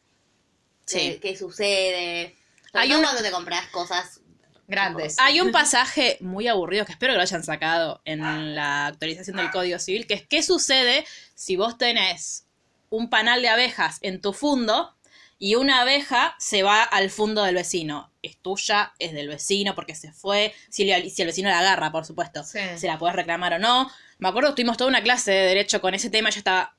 que, 0.88 1.00
Sí. 1.14 1.20
que 1.22 1.38
sucede. 1.38 2.36
Sobre 2.72 2.82
Hay 2.84 2.90
todo 2.90 2.98
un- 3.00 3.04
cuando 3.04 3.22
te 3.22 3.32
compras 3.32 3.68
cosas... 3.68 4.22
Grandes. 4.68 5.16
Hay 5.20 5.42
un 5.42 5.52
pasaje 5.52 6.18
muy 6.22 6.48
aburrido 6.48 6.86
que 6.86 6.92
espero 6.92 7.14
que 7.14 7.18
lo 7.18 7.24
hayan 7.24 7.44
sacado 7.44 8.02
en 8.06 8.54
la 8.56 8.86
actualización 8.88 9.38
del 9.38 9.50
Código 9.50 9.80
Civil, 9.80 10.06
que 10.06 10.14
es 10.14 10.28
qué 10.28 10.44
sucede 10.44 11.06
si 11.34 11.56
vos 11.56 11.78
tenés 11.80 12.46
un 12.90 13.10
panal 13.10 13.42
de 13.42 13.50
abejas 13.50 14.00
en 14.02 14.22
tu 14.22 14.34
fundo 14.34 14.96
y 15.38 15.56
una 15.56 15.82
abeja 15.82 16.36
se 16.38 16.64
va 16.64 16.84
al 16.84 17.10
fundo 17.10 17.44
del 17.44 17.56
vecino. 17.56 18.12
Es 18.22 18.38
tuya, 18.38 18.94
es 19.00 19.14
del 19.14 19.28
vecino 19.30 19.74
porque 19.76 19.96
se 19.96 20.12
fue. 20.12 20.54
Si, 20.70 20.84
le- 20.84 21.10
si 21.10 21.22
el 21.22 21.28
vecino 21.28 21.50
la 21.50 21.60
agarra, 21.60 21.92
por 21.92 22.06
supuesto. 22.06 22.44
Sí. 22.44 22.60
Se 22.78 22.88
la 22.88 22.98
puedes 22.98 23.16
reclamar 23.16 23.54
o 23.54 23.60
no. 23.60 23.90
Me 24.18 24.28
acuerdo 24.28 24.54
tuvimos 24.54 24.76
toda 24.76 24.90
una 24.90 25.02
clase 25.02 25.32
de 25.32 25.46
derecho 25.48 25.80
con 25.82 25.94
ese 25.94 26.10
tema 26.10 26.30
yo 26.30 26.40
estaba... 26.40 26.76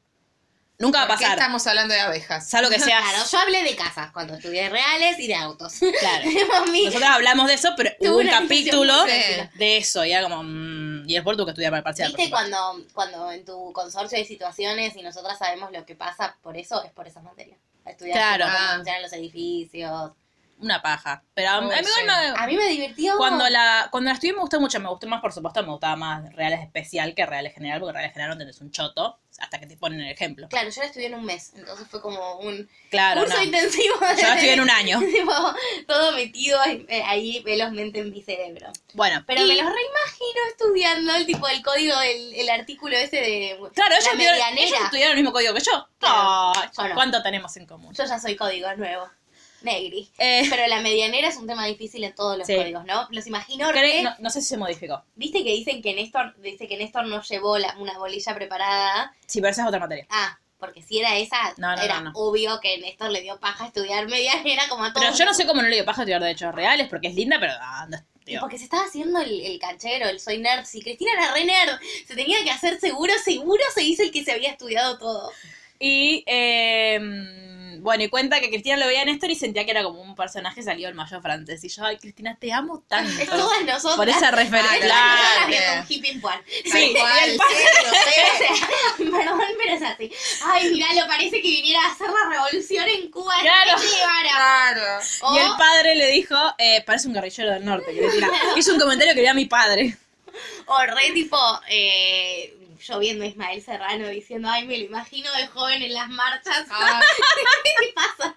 Nunca 0.80 0.98
va 1.00 1.04
a 1.04 1.08
¿Por 1.08 1.18
qué 1.18 1.24
pasar. 1.24 1.38
estamos 1.38 1.66
hablando 1.68 1.94
de 1.94 2.00
abejas? 2.00 2.48
Salvo 2.48 2.68
que 2.70 2.80
seas... 2.80 3.04
Claro, 3.08 3.24
yo 3.30 3.38
hablé 3.38 3.62
de 3.62 3.76
casas 3.76 4.10
cuando 4.12 4.34
estudié 4.34 4.68
reales 4.68 5.18
y 5.20 5.28
de 5.28 5.34
autos. 5.36 5.74
Claro. 5.78 6.24
Nosotros 6.84 7.08
hablamos 7.10 7.46
de 7.48 7.54
eso, 7.54 7.68
pero 7.76 7.90
hubo 8.00 8.16
un 8.18 8.26
capítulo 8.26 8.94
de 9.04 9.76
eso 9.76 10.04
y 10.04 10.12
era 10.12 10.22
como... 10.22 10.42
mm, 10.42 11.08
y 11.08 11.14
después 11.14 11.36
tuve 11.36 11.46
que 11.46 11.50
estudiar 11.50 11.70
para 11.70 11.78
el 11.78 11.84
parcial. 11.84 12.10
por 12.10 12.16
¿Viste 12.18 12.30
cuando, 12.30 12.80
cuando 12.94 13.30
en 13.30 13.44
tu 13.44 13.72
consorcio 13.72 14.16
hay 14.18 14.24
situaciones 14.24 14.96
y 14.96 15.02
nosotras 15.02 15.38
sabemos 15.38 15.70
lo 15.70 15.84
que 15.86 15.94
pasa 15.94 16.36
por 16.42 16.56
eso? 16.56 16.82
Es 16.82 16.92
por 16.92 17.06
esas 17.06 17.22
materias. 17.22 17.58
Estudiar 17.84 18.16
Claro. 18.16 18.44
cómo 18.46 18.56
Ah. 18.58 18.74
funcionan 18.76 19.02
los 19.02 19.12
edificios. 19.12 20.12
Una 20.60 20.82
paja. 20.82 21.22
Pero 21.34 21.48
a, 21.50 21.54
a 21.56 21.60
mí 21.60 21.70
sí. 21.82 22.02
me- 22.06 22.12
A 22.12 22.46
mí 22.46 22.56
me 22.56 22.68
divirtió. 22.68 23.16
cuando 23.16 23.48
la 23.48 23.88
cuando 23.90 24.08
la 24.10 24.14
estuve 24.14 24.32
me 24.34 24.40
gustó 24.40 24.60
mucho, 24.60 24.78
me 24.80 24.88
gustó 24.88 25.06
más, 25.06 25.20
por 25.20 25.32
supuesto, 25.32 25.62
me 25.62 25.70
gustaba 25.70 25.96
más 25.96 26.32
Reales 26.34 26.60
Especial 26.60 27.14
que 27.14 27.24
Reales 27.26 27.54
General, 27.54 27.80
porque 27.80 27.92
Reales 27.94 28.12
General 28.12 28.30
no 28.34 28.38
tenés 28.38 28.60
un 28.60 28.70
choto, 28.70 29.18
hasta 29.38 29.58
que 29.58 29.66
te 29.66 29.76
ponen 29.76 30.00
el 30.00 30.10
ejemplo. 30.10 30.48
Claro, 30.48 30.68
yo 30.70 30.80
la 30.82 30.86
estudié 30.88 31.06
en 31.06 31.14
un 31.14 31.24
mes, 31.24 31.52
entonces 31.56 31.86
fue 31.88 32.00
como 32.02 32.38
un 32.40 32.68
Claro, 32.90 33.22
curso 33.22 33.36
no. 33.38 33.42
intensivo. 33.44 33.94
Yo 34.00 34.22
la 34.26 34.34
estudié 34.34 34.52
en 34.52 34.60
un 34.60 34.70
año. 34.70 35.00
Tipo, 35.20 35.32
todo 35.86 36.12
metido 36.12 36.60
ahí, 36.60 36.84
eh, 36.88 37.02
ahí 37.06 37.40
velozmente 37.42 38.00
en 38.00 38.10
mi 38.10 38.22
cerebro. 38.22 38.70
Bueno, 38.94 39.22
Pero 39.26 39.42
y- 39.42 39.48
me 39.48 39.54
los 39.54 39.64
reimagino 39.72 40.40
estudiando 40.50 41.14
el 41.16 41.26
tipo 41.26 41.46
del 41.46 41.62
código, 41.62 41.98
el, 42.02 42.34
el 42.34 42.50
artículo 42.50 42.96
ese 42.96 43.16
de 43.16 43.58
Claro, 43.74 43.90
la 43.90 43.96
ellos, 43.96 44.08
estudiaron- 44.12 44.16
medianera. 44.16 44.66
ellos 44.66 44.80
estudiaron 44.84 45.10
el 45.12 45.16
mismo 45.22 45.32
código 45.32 45.54
que 45.54 45.60
yo. 45.60 45.88
Claro, 45.98 46.52
Ay, 46.56 46.68
yo 46.76 46.88
no. 46.88 46.94
¿Cuánto 46.94 47.22
tenemos 47.22 47.56
en 47.56 47.66
común? 47.66 47.94
Yo 47.94 48.04
ya 48.04 48.18
soy 48.18 48.36
código 48.36 48.74
nuevo. 48.76 49.08
Negri. 49.62 50.08
Eh, 50.18 50.46
Pero 50.50 50.66
la 50.66 50.80
medianera 50.80 51.28
es 51.28 51.36
un 51.36 51.46
tema 51.46 51.66
difícil 51.66 52.02
en 52.04 52.14
todos 52.14 52.36
los 52.38 52.46
Sí. 52.46 52.56
códigos, 52.56 52.84
¿no? 52.84 53.06
Los 53.10 53.26
imagino 53.26 53.70
re- 53.72 54.02
no, 54.02 54.14
no 54.18 54.30
sé 54.30 54.40
si 54.40 54.48
se 54.48 54.56
modificó. 54.56 55.02
Viste 55.14 55.42
que 55.44 55.50
dicen 55.52 55.82
que 55.82 55.94
Néstor, 55.94 56.34
dice 56.40 56.66
que 56.68 56.76
Néstor 56.76 57.06
no 57.06 57.22
llevó 57.22 57.58
la- 57.58 57.76
una 57.78 57.98
bolilla 57.98 58.34
preparada. 58.34 59.14
Sí, 59.26 59.40
pero 59.40 59.50
esa 59.52 59.62
es 59.62 59.68
otra 59.68 59.80
materia. 59.80 60.06
Ah, 60.10 60.38
porque 60.58 60.82
si 60.82 60.98
era 60.98 61.16
esa, 61.16 61.54
No, 61.56 61.74
no, 61.74 61.82
era 61.82 62.00
no, 62.00 62.12
obvio 62.14 62.60
que 62.60 62.76
Néstor 62.78 63.10
le 63.10 63.22
dio 63.22 63.38
paja 63.40 63.64
a 63.64 63.66
estudiar 63.68 64.06
medianera 64.08 64.64
como 64.68 64.84
a 64.84 64.92
todos. 64.92 65.04
Pero 65.06 65.16
yo 65.18 65.24
no 65.24 65.34
sé 65.34 65.46
cómo 65.46 65.62
no 65.62 65.68
le 65.68 65.76
dio 65.76 65.84
paja 65.84 66.02
estudiar 66.02 66.20
derechos 66.22 66.54
reales, 66.54 66.88
porque 66.88 67.08
es 67.08 67.14
linda, 67.14 67.38
pero 67.40 67.52
ah, 67.60 67.88
tío. 68.24 68.40
Porque 68.40 68.58
se 68.58 68.64
estaba 68.64 68.84
haciendo 68.84 69.20
el, 69.20 69.40
el 69.40 69.58
canchero, 69.58 70.08
el 70.08 70.20
soy 70.20 70.36
nerd. 70.38 70.64
Si 70.66 70.82
Cristina 70.82 71.12
era 71.14 71.32
re 71.32 71.44
nerd, 71.46 71.78
se 72.06 72.14
tenía 72.14 72.42
que 72.44 72.50
hacer 72.50 72.78
seguro, 72.78 73.12
seguro 73.24 73.62
se 73.74 73.82
hizo 73.82 74.02
el 74.02 74.10
que 74.12 74.22
se 74.24 74.32
había 74.32 74.50
estudiado 74.50 74.98
todo. 74.98 75.32
Y 75.78 76.22
eh, 76.26 76.98
bueno, 77.80 78.04
y 78.04 78.08
cuenta 78.08 78.40
que 78.40 78.48
Cristina 78.48 78.76
lo 78.76 78.86
veía 78.86 79.02
a 79.02 79.04
Néstor 79.04 79.30
y 79.30 79.34
sentía 79.34 79.64
que 79.64 79.70
era 79.72 79.82
como 79.82 80.00
un 80.00 80.14
personaje 80.14 80.62
salido 80.62 80.86
del 80.88 80.94
mayo 80.94 81.20
francés. 81.20 81.62
Y 81.64 81.68
yo, 81.68 81.84
ay, 81.84 81.96
Cristina, 81.98 82.36
te 82.38 82.52
amo 82.52 82.84
tanto. 82.88 83.20
Es 83.20 83.28
todas 83.28 83.62
nosotras. 83.64 83.96
Por 83.96 84.08
esa 84.08 84.28
Es 84.28 84.34
referencia. 84.36 84.78
Claro. 84.80 85.84
Sí, 85.88 86.00
cual, 86.20 86.40
el 87.30 87.36
padre- 87.36 87.56
sí, 87.56 87.84
lo 87.84 87.90
sé. 89.04 89.10
Perdón, 89.10 89.40
pero 89.58 89.74
es 89.74 89.82
así. 89.82 90.12
Ay, 90.44 90.70
mirá, 90.70 90.86
lo 90.94 91.06
parece 91.06 91.40
que 91.42 91.48
viniera 91.48 91.80
a 91.84 91.92
hacer 91.92 92.08
la 92.08 92.30
revolución 92.30 92.86
en 92.88 93.10
Cuba. 93.10 93.34
Claro. 93.40 93.80
Claro. 94.22 94.82
O, 95.22 95.34
Y 95.34 95.38
el 95.38 95.50
padre 95.58 95.94
le 95.96 96.10
dijo, 96.12 96.36
eh, 96.58 96.82
parece 96.86 97.08
un 97.08 97.14
guerrillero 97.14 97.50
del 97.52 97.64
norte, 97.64 97.86
Cristina. 97.96 98.28
Hizo 98.56 98.72
un 98.74 98.80
comentario 98.80 99.14
que 99.14 99.20
era 99.22 99.34
mi 99.34 99.46
padre. 99.46 99.96
o 100.66 100.78
re 100.82 101.10
tipo, 101.12 101.36
eh, 101.68 102.56
yo 102.80 102.98
viendo 102.98 103.24
a 103.24 103.28
Ismael 103.28 103.62
Serrano 103.62 104.08
diciendo, 104.08 104.48
ay, 104.50 104.66
me 104.66 104.78
lo 104.78 104.84
imagino 104.84 105.30
de 105.34 105.46
joven 105.46 105.82
en 105.82 105.94
las 105.94 106.08
marchas. 106.08 106.66
Ah, 106.70 107.00
¿Qué 107.80 107.92
pasa? 107.94 108.36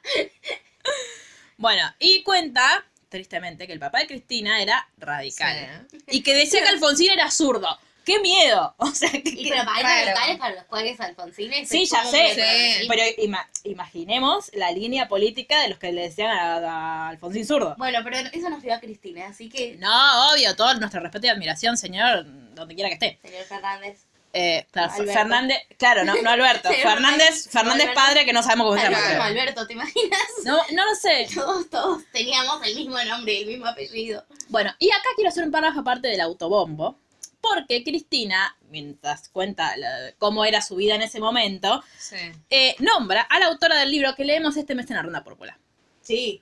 Bueno, 1.57 1.83
y 1.99 2.23
cuenta, 2.23 2.83
tristemente, 3.09 3.67
que 3.67 3.73
el 3.73 3.79
papá 3.79 3.99
de 3.99 4.07
Cristina 4.07 4.61
era 4.61 4.87
radical. 4.97 5.87
sí. 5.91 5.97
Y 6.07 6.23
que 6.23 6.33
decía 6.33 6.61
que 6.61 6.69
Alfonsín 6.69 7.11
era 7.11 7.29
zurdo. 7.31 7.67
¡Qué 8.05 8.19
miedo! 8.19 8.75
O 8.79 8.87
sea, 8.87 9.09
que, 9.11 9.21
Y 9.25 9.49
pero 9.49 9.63
para 9.63 9.79
Claro. 9.79 10.05
radicales 10.07 10.37
para 10.37 10.55
los 10.55 10.63
cuales 10.65 10.99
Alfonsines 10.99 11.69
Sí, 11.69 11.83
es 11.83 11.89
ya 11.91 11.99
como 11.99 12.11
sé. 12.11 12.35
Sí. 12.81 12.87
Pero 12.89 13.01
ima- 13.19 13.47
imaginemos 13.63 14.51
la 14.53 14.71
línea 14.71 15.07
política 15.07 15.61
de 15.61 15.69
los 15.69 15.79
que 15.79 15.93
le 15.93 16.01
decían 16.01 16.31
a, 16.37 16.55
a 16.57 17.09
Alfonsín 17.09 17.45
zurdo. 17.45 17.75
Bueno, 17.77 17.99
pero 18.03 18.17
eso 18.17 18.49
nos 18.49 18.61
dio 18.61 18.73
a 18.73 18.79
Cristina, 18.81 19.27
así 19.27 19.47
que, 19.49 19.75
No, 19.79 20.33
obvio, 20.33 20.53
todo 20.57 20.73
nuestro 20.73 20.99
respeto 20.99 21.27
y 21.27 21.29
admiración, 21.29 21.77
señor, 21.77 22.25
donde 22.55 22.75
quiera 22.75 22.89
que 22.89 22.95
esté. 22.95 23.19
señor 23.25 23.45
Fernández. 23.45 24.01
Eh, 24.35 24.65
claro, 24.71 24.91
Alberto. 24.93 25.13
Fernández, 25.13 25.57
claro, 25.77 26.03
no, 26.05 26.15
no 26.21 26.29
Alberto, 26.31 26.69
Sí, 26.73 26.81
Fernández, 26.81 27.49
Fernández 27.49 27.83
Alberto. 27.87 28.01
padre 28.01 28.25
que 28.25 28.33
no 28.33 28.41
sabemos 28.41 28.65
cómo 28.67 28.77
se 28.81 28.89
llama. 28.89 29.25
Alberto, 29.25 29.67
¿te 29.67 29.73
imaginas? 29.73 30.19
No, 30.43 30.57
no 30.71 30.85
lo 30.85 30.95
sé. 30.95 31.27
Todos, 31.33 31.69
todos 31.69 32.03
teníamos 32.11 32.65
el 32.65 32.75
mismo 32.75 33.01
nombre 33.03 33.33
y 33.33 33.41
el 33.43 33.47
mismo 33.47 33.67
apellido. 33.67 34.25
Bueno, 34.49 34.73
y 34.79 34.89
acá 34.89 35.07
quiero 35.15 35.29
hacer 35.29 35.43
un 35.43 35.51
párrafo 35.51 35.81
aparte 35.81 36.07
del 36.07 36.19
autobombo, 36.21 36.97
porque 37.41 37.83
Cristina, 37.83 38.55
mientras 38.69 39.29
cuenta 39.29 39.77
la- 39.77 40.13
cómo 40.17 40.45
era 40.45 40.61
su 40.63 40.77
vida 40.77 40.95
en 40.95 41.03
ese 41.03 41.19
momento, 41.19 41.83
Sí. 41.99 42.15
eh, 42.49 42.75
nombra 42.79 43.21
a 43.21 43.37
la 43.37 43.45
autora 43.47 43.77
del 43.77 43.91
libro 43.91 44.15
que 44.15 44.25
leemos 44.25 44.57
este 44.57 44.73
mes 44.73 44.89
en 44.89 44.95
la 44.95 45.03
ronda 45.03 45.23
púrpura, 45.23 45.59
Sí. 46.01 46.41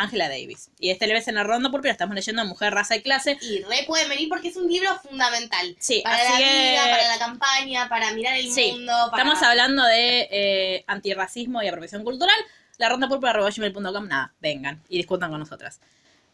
Angela 0.00 0.28
Davis. 0.28 0.70
Y 0.78 0.90
este 0.90 1.06
mes 1.06 1.28
en 1.28 1.34
la 1.36 1.44
ronda 1.44 1.70
púrpura 1.70 1.90
estamos 1.92 2.14
leyendo 2.14 2.44
Mujer, 2.44 2.72
Raza 2.74 2.96
y 2.96 3.02
Clase. 3.02 3.38
Y 3.40 3.62
re 3.62 3.84
pueden 3.86 4.08
venir 4.08 4.28
porque 4.28 4.48
es 4.48 4.56
un 4.56 4.68
libro 4.68 4.88
fundamental. 5.00 5.76
Sí, 5.78 6.00
Para 6.04 6.16
así 6.16 6.32
la 6.32 6.38
que- 6.48 6.70
vida, 6.70 6.82
para 6.90 7.08
la 7.08 7.18
campaña, 7.18 7.88
para 7.88 8.12
mirar 8.12 8.36
el 8.36 8.50
Sí, 8.52 8.72
mundo. 8.72 8.92
Para... 9.10 9.22
estamos 9.22 9.42
hablando 9.42 9.84
de 9.84 10.28
eh, 10.30 10.84
antirracismo 10.86 11.62
y 11.62 11.68
apropiación 11.68 12.04
cultural. 12.04 12.36
La 12.78 12.88
ronda 12.88 13.08
púrpura.gmail.com, 13.08 14.06
nada, 14.08 14.32
vengan 14.40 14.82
y 14.88 14.98
discutan 14.98 15.30
con 15.30 15.40
nosotras. 15.40 15.80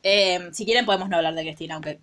Eh, 0.02 0.50
si 0.52 0.64
quieren 0.66 0.85
podemos 0.85 1.09
no 1.09 1.16
hablar 1.16 1.35
de 1.35 1.42
Cristina, 1.42 1.75
aunque 1.75 1.99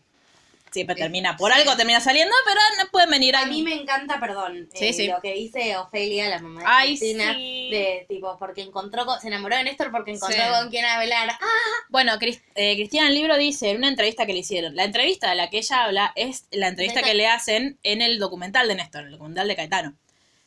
siempre 0.71 0.95
termina, 0.95 1.35
por 1.37 1.51
Sí. 1.53 1.59
algo 1.59 1.75
termina 1.75 1.99
saliendo, 1.99 2.33
pero 2.45 2.59
no 2.79 2.89
pueden 2.91 3.09
venir 3.09 3.35
A 3.35 3.45
mí 3.45 3.61
me 3.61 3.73
encanta, 3.73 4.19
perdón, 4.19 4.69
Sí, 4.73 4.85
eh, 4.87 4.93
sí. 4.93 5.07
lo 5.07 5.19
que 5.21 5.33
dice 5.33 5.75
Ofelia, 5.77 6.29
la 6.29 6.39
mamá 6.39 6.61
de 6.61 6.65
Ay, 6.69 6.97
Cristina, 6.97 7.33
sí. 7.33 7.69
de 7.71 8.05
tipo, 8.07 8.37
porque 8.39 8.61
encontró, 8.61 9.05
con- 9.05 9.19
se 9.19 9.27
enamoró 9.27 9.57
de 9.57 9.65
Néstor 9.65 9.91
porque 9.91 10.11
encontró 10.11 10.41
Sí. 10.41 10.49
con 10.49 10.69
quien 10.69 10.85
hablar. 10.85 11.29
Ah, 11.29 11.45
Bueno, 11.89 12.13
Cris- 12.19 12.41
eh, 12.55 12.75
Cristina 12.75 13.03
en 13.03 13.09
el 13.09 13.15
libro 13.15 13.37
dice, 13.37 13.69
en 13.69 13.77
una 13.77 13.89
entrevista 13.89 14.25
que 14.25 14.33
le 14.33 14.39
hicieron, 14.39 14.75
la 14.75 14.85
entrevista 14.85 15.29
de 15.29 15.35
la 15.35 15.49
que 15.49 15.57
ella 15.57 15.83
habla 15.83 16.13
es 16.15 16.45
la 16.51 16.69
entrevista 16.69 17.01
que 17.03 17.13
le 17.13 17.27
hacen 17.27 17.77
en 17.83 18.01
el 18.01 18.17
documental 18.17 18.67
de 18.67 18.75
Néstor, 18.75 19.01
en 19.01 19.07
el 19.07 19.11
documental 19.13 19.47
de 19.47 19.55
Caetano. 19.55 19.95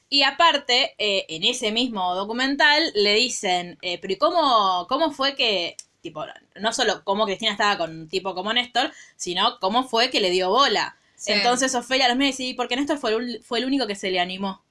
Y 0.08 0.22
aparte, 0.22 0.94
eh, 0.98 1.26
en 1.28 1.44
ese 1.44 1.72
mismo 1.72 2.14
documental 2.14 2.92
le 2.94 3.14
dicen, 3.14 3.78
eh, 3.82 3.98
pero 3.98 4.12
¿y 4.12 4.16
cómo, 4.16 4.86
cómo 4.88 5.10
fue 5.10 5.34
que, 5.34 5.76
tipo, 6.04 6.24
no 6.56 6.72
solo 6.72 7.02
cómo 7.02 7.24
Cristina 7.24 7.50
estaba 7.50 7.76
con 7.78 7.90
un 7.90 8.08
tipo 8.08 8.34
como 8.36 8.52
Néstor, 8.52 8.92
sino 9.16 9.58
cómo 9.58 9.88
fue 9.88 10.10
que 10.10 10.20
le 10.20 10.30
dio 10.30 10.50
bola? 10.50 10.96
Sí. 11.16 11.32
Entonces 11.32 11.74
Ofelia 11.74 12.06
los 12.08 12.16
y 12.18 12.26
dice, 12.26 12.42
"Y 12.44 12.54
porque 12.54 12.76
Néstor 12.76 12.98
fue 12.98 13.12
el, 13.12 13.16
ul- 13.16 13.42
fue 13.42 13.58
el 13.58 13.64
único 13.64 13.86
que 13.86 13.94
se 13.96 14.10
le 14.10 14.20
animó. 14.20 14.62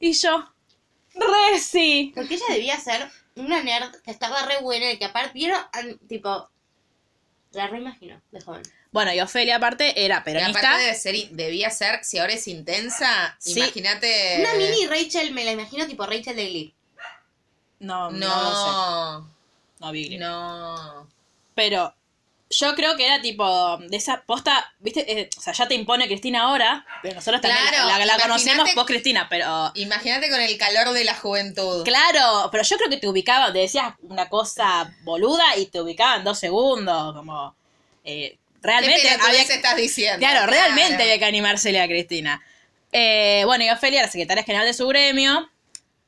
Y 0.00 0.12
yo, 0.14 0.50
re 1.14 1.58
sí. 1.60 2.12
porque 2.14 2.34
ella 2.34 2.46
debía 2.48 2.78
ser 2.80 3.08
una 3.36 3.62
nerd 3.62 3.94
que 4.02 4.10
estaba 4.10 4.42
re 4.46 4.58
buena 4.62 4.90
y 4.90 4.98
que 4.98 5.04
aparte, 5.04 5.32
vieron, 5.34 5.60
tipo, 6.08 6.48
la 7.52 7.66
reimagino 7.66 8.20
de 8.32 8.40
joven. 8.40 8.62
Bueno, 8.90 9.12
y 9.12 9.20
Ofelia 9.20 9.56
aparte 9.56 10.02
era 10.04 10.18
Y 10.20 10.22
peronista. 10.24 10.58
aparte 10.60 10.84
de 10.86 10.94
ser, 10.94 11.14
debía 11.32 11.68
ser, 11.70 12.02
si 12.04 12.18
ahora 12.18 12.32
es 12.32 12.48
intensa, 12.48 13.36
Sí. 13.38 13.58
imagínate. 13.58 14.38
Una 14.40 14.54
mini 14.54 14.86
Rachel, 14.86 15.32
me 15.34 15.44
la 15.44 15.52
imagino 15.52 15.86
tipo 15.86 16.06
Rachel 16.06 16.34
de 16.36 16.46
Glee. 16.48 16.74
No, 17.80 18.10
no, 18.10 18.26
lo 18.26 19.20
sé. 19.22 19.37
No, 19.80 19.90
Glee. 19.90 20.18
no. 20.18 21.08
Pero 21.54 21.94
yo 22.50 22.74
creo 22.74 22.96
que 22.96 23.04
era 23.06 23.20
tipo 23.20 23.76
de 23.78 23.96
esa 23.96 24.22
posta, 24.22 24.72
¿viste? 24.78 25.04
Eh, 25.20 25.28
o 25.36 25.40
sea, 25.40 25.52
ya 25.52 25.68
te 25.68 25.74
impone 25.74 26.06
Cristina 26.06 26.42
ahora, 26.44 26.86
pero 27.02 27.16
nosotros 27.16 27.42
también 27.42 27.62
la- 27.72 28.04
la, 28.06 28.18
conocemos 28.18 28.74
vos 28.74 28.86
Cristina, 28.86 29.26
pero 29.28 29.70
Imagínate 29.74 30.30
con 30.30 30.40
el 30.40 30.56
calor 30.56 30.92
de 30.92 31.04
la 31.04 31.14
juventud. 31.14 31.84
claro, 31.84 32.48
pero 32.50 32.62
yo 32.64 32.76
creo 32.78 32.88
que 32.88 32.96
te 32.96 33.08
ubicaba, 33.08 33.52
te 33.52 33.58
decías 33.58 33.92
una 34.02 34.28
cosa 34.28 34.94
boluda 35.02 35.56
y 35.58 35.66
te 35.66 35.80
ubicaba 35.80 36.16
en 36.16 36.24
dos 36.24 36.38
segundos, 36.38 37.14
como 37.14 37.54
eh, 38.04 38.38
realmente 38.62 39.02
¿Qué 39.02 39.10
había 39.10 39.42
estás 39.42 39.76
diciendo? 39.76 40.18
Claro, 40.18 40.46
realmente 40.50 41.02
había 41.02 41.18
que 41.18 41.24
animársele 41.26 41.80
a 41.82 41.86
Cristina. 41.86 42.42
Eh, 42.92 43.42
bueno, 43.44 43.64
y 43.64 43.68
Ofelia, 43.70 44.00
la 44.00 44.08
secretaria 44.08 44.42
general 44.42 44.66
de 44.66 44.72
su 44.72 44.86
gremio, 44.88 45.50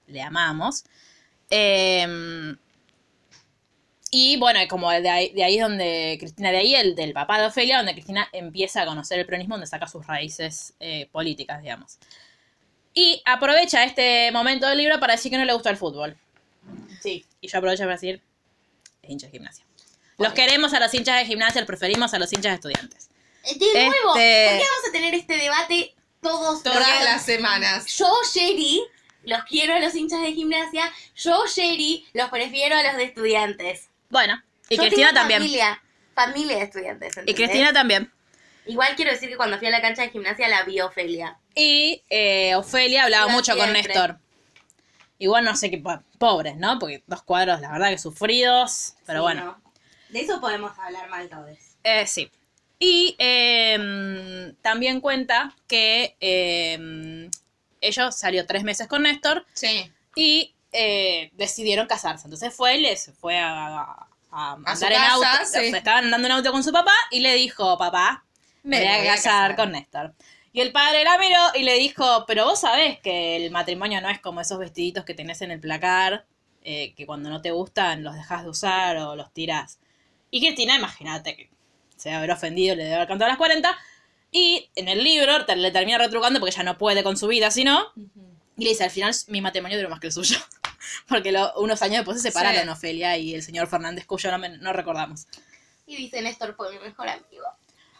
le 0.07 0.23
amamos. 0.23 0.85
Eh, 1.51 2.55
y 4.11 4.37
bueno, 4.39 4.59
como 4.69 4.91
de 4.91 5.09
ahí, 5.09 5.33
de 5.33 5.45
ahí 5.45 5.57
es 5.57 5.63
donde 5.63 6.17
Cristina, 6.19 6.51
de 6.51 6.59
ahí 6.59 6.75
el 6.75 6.95
del 6.95 7.13
papá 7.13 7.41
de 7.41 7.47
Ofelia, 7.47 7.77
donde 7.79 7.93
Cristina 7.93 8.29
empieza 8.33 8.83
a 8.83 8.87
conocer 8.87 9.19
el 9.21 9.27
peronismo, 9.27 9.55
donde 9.55 9.67
saca 9.67 9.87
sus 9.87 10.07
raíces 10.07 10.75
eh, 10.81 11.09
políticas, 11.13 11.63
digamos. 11.63 11.99
Y 12.93 13.23
aprovecha 13.25 13.85
este 13.85 14.33
momento 14.33 14.67
del 14.67 14.79
libro 14.79 14.99
para 14.99 15.15
decir 15.15 15.31
que 15.31 15.39
no 15.39 15.45
le 15.45 15.53
gusta 15.53 15.71
el 15.71 15.77
fútbol. 15.77 16.17
Sí. 17.01 17.25
Y 17.41 17.49
yo 17.49 17.59
aprovecho 17.59 17.85
para 17.85 17.95
decir, 17.95 18.21
es 19.03 19.11
hincha 19.11 19.27
de 19.27 19.33
gimnasia. 19.33 19.65
Los 20.19 20.33
queremos 20.35 20.75
a 20.75 20.81
los 20.81 20.93
hinchas 20.93 21.17
de 21.19 21.25
gimnasia, 21.27 21.61
los 21.61 21.67
preferimos 21.69 22.13
a 22.13 22.19
los 22.19 22.33
hinchas 22.33 22.51
de 22.53 22.55
estudiantes. 22.57 23.09
Eh, 23.45 23.57
De 23.59 23.87
nuevo, 23.87 24.13
¿por 24.13 24.21
Este- 24.21 24.59
qué 24.59 24.65
vamos 24.69 24.89
a 24.89 24.93
tener 24.93 25.15
este 25.15 25.37
debate 25.37 25.95
todos? 26.21 26.63
Todas 26.63 27.05
las 27.05 27.25
semanas. 27.25 27.87
Yo, 27.97 28.07
Sherry, 28.35 28.83
los 29.23 29.45
quiero 29.45 29.75
a 29.75 29.79
los 29.79 29.95
hinchas 29.95 30.21
de 30.21 30.33
gimnasia. 30.33 30.93
Yo, 31.17 31.45
Sherry, 31.47 32.05
los 32.13 32.29
prefiero 32.29 32.77
a 32.77 32.83
los 32.83 32.97
de 32.97 33.05
estudiantes. 33.05 33.90
Bueno, 34.11 34.43
y 34.69 34.77
Yo 34.77 34.83
Cristina 34.83 35.09
tengo 35.09 35.21
también. 35.21 35.41
Familia, 35.41 35.83
familia 36.15 36.57
de 36.59 36.63
estudiantes. 36.65 37.17
Y 37.17 37.21
¿entendés? 37.21 37.35
Cristina 37.37 37.73
también. 37.73 38.13
Igual 38.67 38.95
quiero 38.95 39.11
decir 39.11 39.29
que 39.31 39.37
cuando 39.37 39.59
fui 39.59 39.69
a 39.69 39.71
la 39.71 39.81
cancha 39.81 40.03
de 40.03 40.11
gimnasia 40.11 40.47
la 40.49 40.63
vi 40.65 40.81
Ofelia. 40.81 41.39
Y 41.55 42.03
eh, 42.11 42.55
Ofelia 42.55 43.05
hablaba 43.05 43.27
La 43.27 43.33
mucho 43.33 43.57
con. 43.57 43.73
Néstor. 43.73 44.19
Igual 45.19 45.45
no 45.45 45.55
sé 45.57 45.71
qué, 45.71 45.79
po- 45.79 46.03
pobres, 46.19 46.57
¿no? 46.57 46.79
Porque 46.79 47.03
dos 47.07 47.23
cuadros, 47.23 47.61
la 47.61 47.73
verdad 47.73 47.91
que 47.91 47.99
sufridos, 47.99 48.95
pero 49.07 49.21
Sí, 49.21 49.23
bueno. 49.23 49.45
¿no? 49.45 49.63
De 50.11 50.21
eso 50.21 50.41
podemos 50.41 50.79
hablar 50.79 51.09
mal 51.09 51.29
todos. 51.29 51.59
Eh, 51.85 52.07
sí. 52.07 52.31
Y 52.79 53.17
eh, 53.19 54.55
también 54.63 55.01
cuenta 55.01 55.55
que 55.67 56.17
eh, 56.21 57.29
ellos 57.81 58.17
salió 58.17 58.47
tres 58.47 58.65
meses 58.65 58.89
con 58.89 59.03
Néstor 59.03 59.47
Sí. 59.53 59.91
y 60.17 60.55
eh, 60.73 61.31
decidieron 61.35 61.87
casarse. 61.87 62.27
Entonces 62.27 62.55
fue, 62.55 62.79
les 62.79 63.13
fue 63.21 63.39
a, 63.39 63.85
a 64.31 64.53
A 64.65 64.77
su 64.77 64.85
andar 64.87 64.93
en 64.93 64.99
casa, 64.99 65.33
auto. 65.39 65.45
sí. 65.47 65.59
Estaban 65.77 66.05
andando 66.05 66.27
en 66.29 66.33
auto 66.33 66.53
con 66.53 66.63
su 66.65 66.73
papá 66.73 66.95
y 67.11 67.21
le 67.21 67.35
dijo, 67.35 67.77
papá, 67.79 68.25
me 68.63 68.79
voy 68.79 68.89
a 68.89 69.15
casar 69.15 69.57
con 69.57 69.73
Néstor. 69.73 70.15
Y 70.53 70.61
el 70.61 70.73
padre 70.73 71.05
la 71.05 71.17
miró 71.19 71.39
y 71.55 71.63
le 71.63 71.75
dijo, 71.75 72.25
pero 72.27 72.45
vos 72.45 72.61
sabés 72.61 72.99
que 73.01 73.37
el 73.37 73.51
matrimonio 73.53 74.01
no 74.01 74.09
es 74.11 74.21
como 74.21 74.41
esos 74.41 74.59
vestiditos 74.59 75.05
que 75.05 75.15
tenés 75.15 75.41
en 75.43 75.53
el 75.53 75.61
placar, 75.61 76.25
eh, 76.63 76.93
que 76.97 77.07
cuando 77.07 77.31
no 77.31 77.41
te 77.41 77.53
gustan 77.53 78.03
los 78.03 78.15
dejas 78.15 78.43
de 78.43 78.49
usar 78.51 78.97
o 78.99 79.15
los 79.17 79.33
tirás. 79.33 79.79
Y 80.31 80.41
Cristina, 80.41 80.75
imagínate 80.77 81.37
que 81.37 81.51
se 81.97 82.09
debe 82.09 82.19
haber 82.19 82.31
ofendido, 82.33 82.75
le 82.75 82.83
debe 82.85 82.97
haber 82.97 83.09
cantado 83.09 83.27
a 83.27 83.29
las 83.31 83.39
40. 83.39 83.77
Y 84.33 84.69
en 84.75 84.89
el 84.89 85.03
libro 85.03 85.45
te- 85.47 85.57
le 85.57 85.71
termina 85.71 85.99
retrucando 85.99 86.39
porque 86.41 86.55
ya 86.55 86.63
no 86.63 86.79
puede 86.79 87.03
con 87.03 87.17
su 87.17 87.27
vida, 87.29 87.51
sino. 87.51 87.81
Y 88.57 88.65
le 88.65 88.71
dice, 88.71 88.85
al 88.85 88.91
final 88.91 89.15
mi 89.29 89.41
matrimonio 89.41 89.77
duró 89.79 89.89
más 89.89 90.01
que 90.01 90.09
el 90.09 90.13
suyo. 90.13 90.37
porque 91.09 91.33
lo- 91.33 91.53
unos 91.61 91.83
años 91.83 91.99
después 91.99 92.21
se 92.23 92.29
separaron 92.31 92.63
Sí. 92.65 92.69
Ofelia 92.69 93.17
y 93.17 93.35
el 93.35 93.43
señor 93.43 93.69
Fernández, 93.69 94.07
cuyo 94.07 94.31
nombre 94.31 94.57
no 94.59 94.73
recordamos. 94.73 95.27
Y 95.87 95.97
dice 95.97 96.23
Néstor 96.23 96.55
fue 96.57 96.73
mi 96.73 96.79
mejor 96.79 97.09
amigo. 97.09 97.45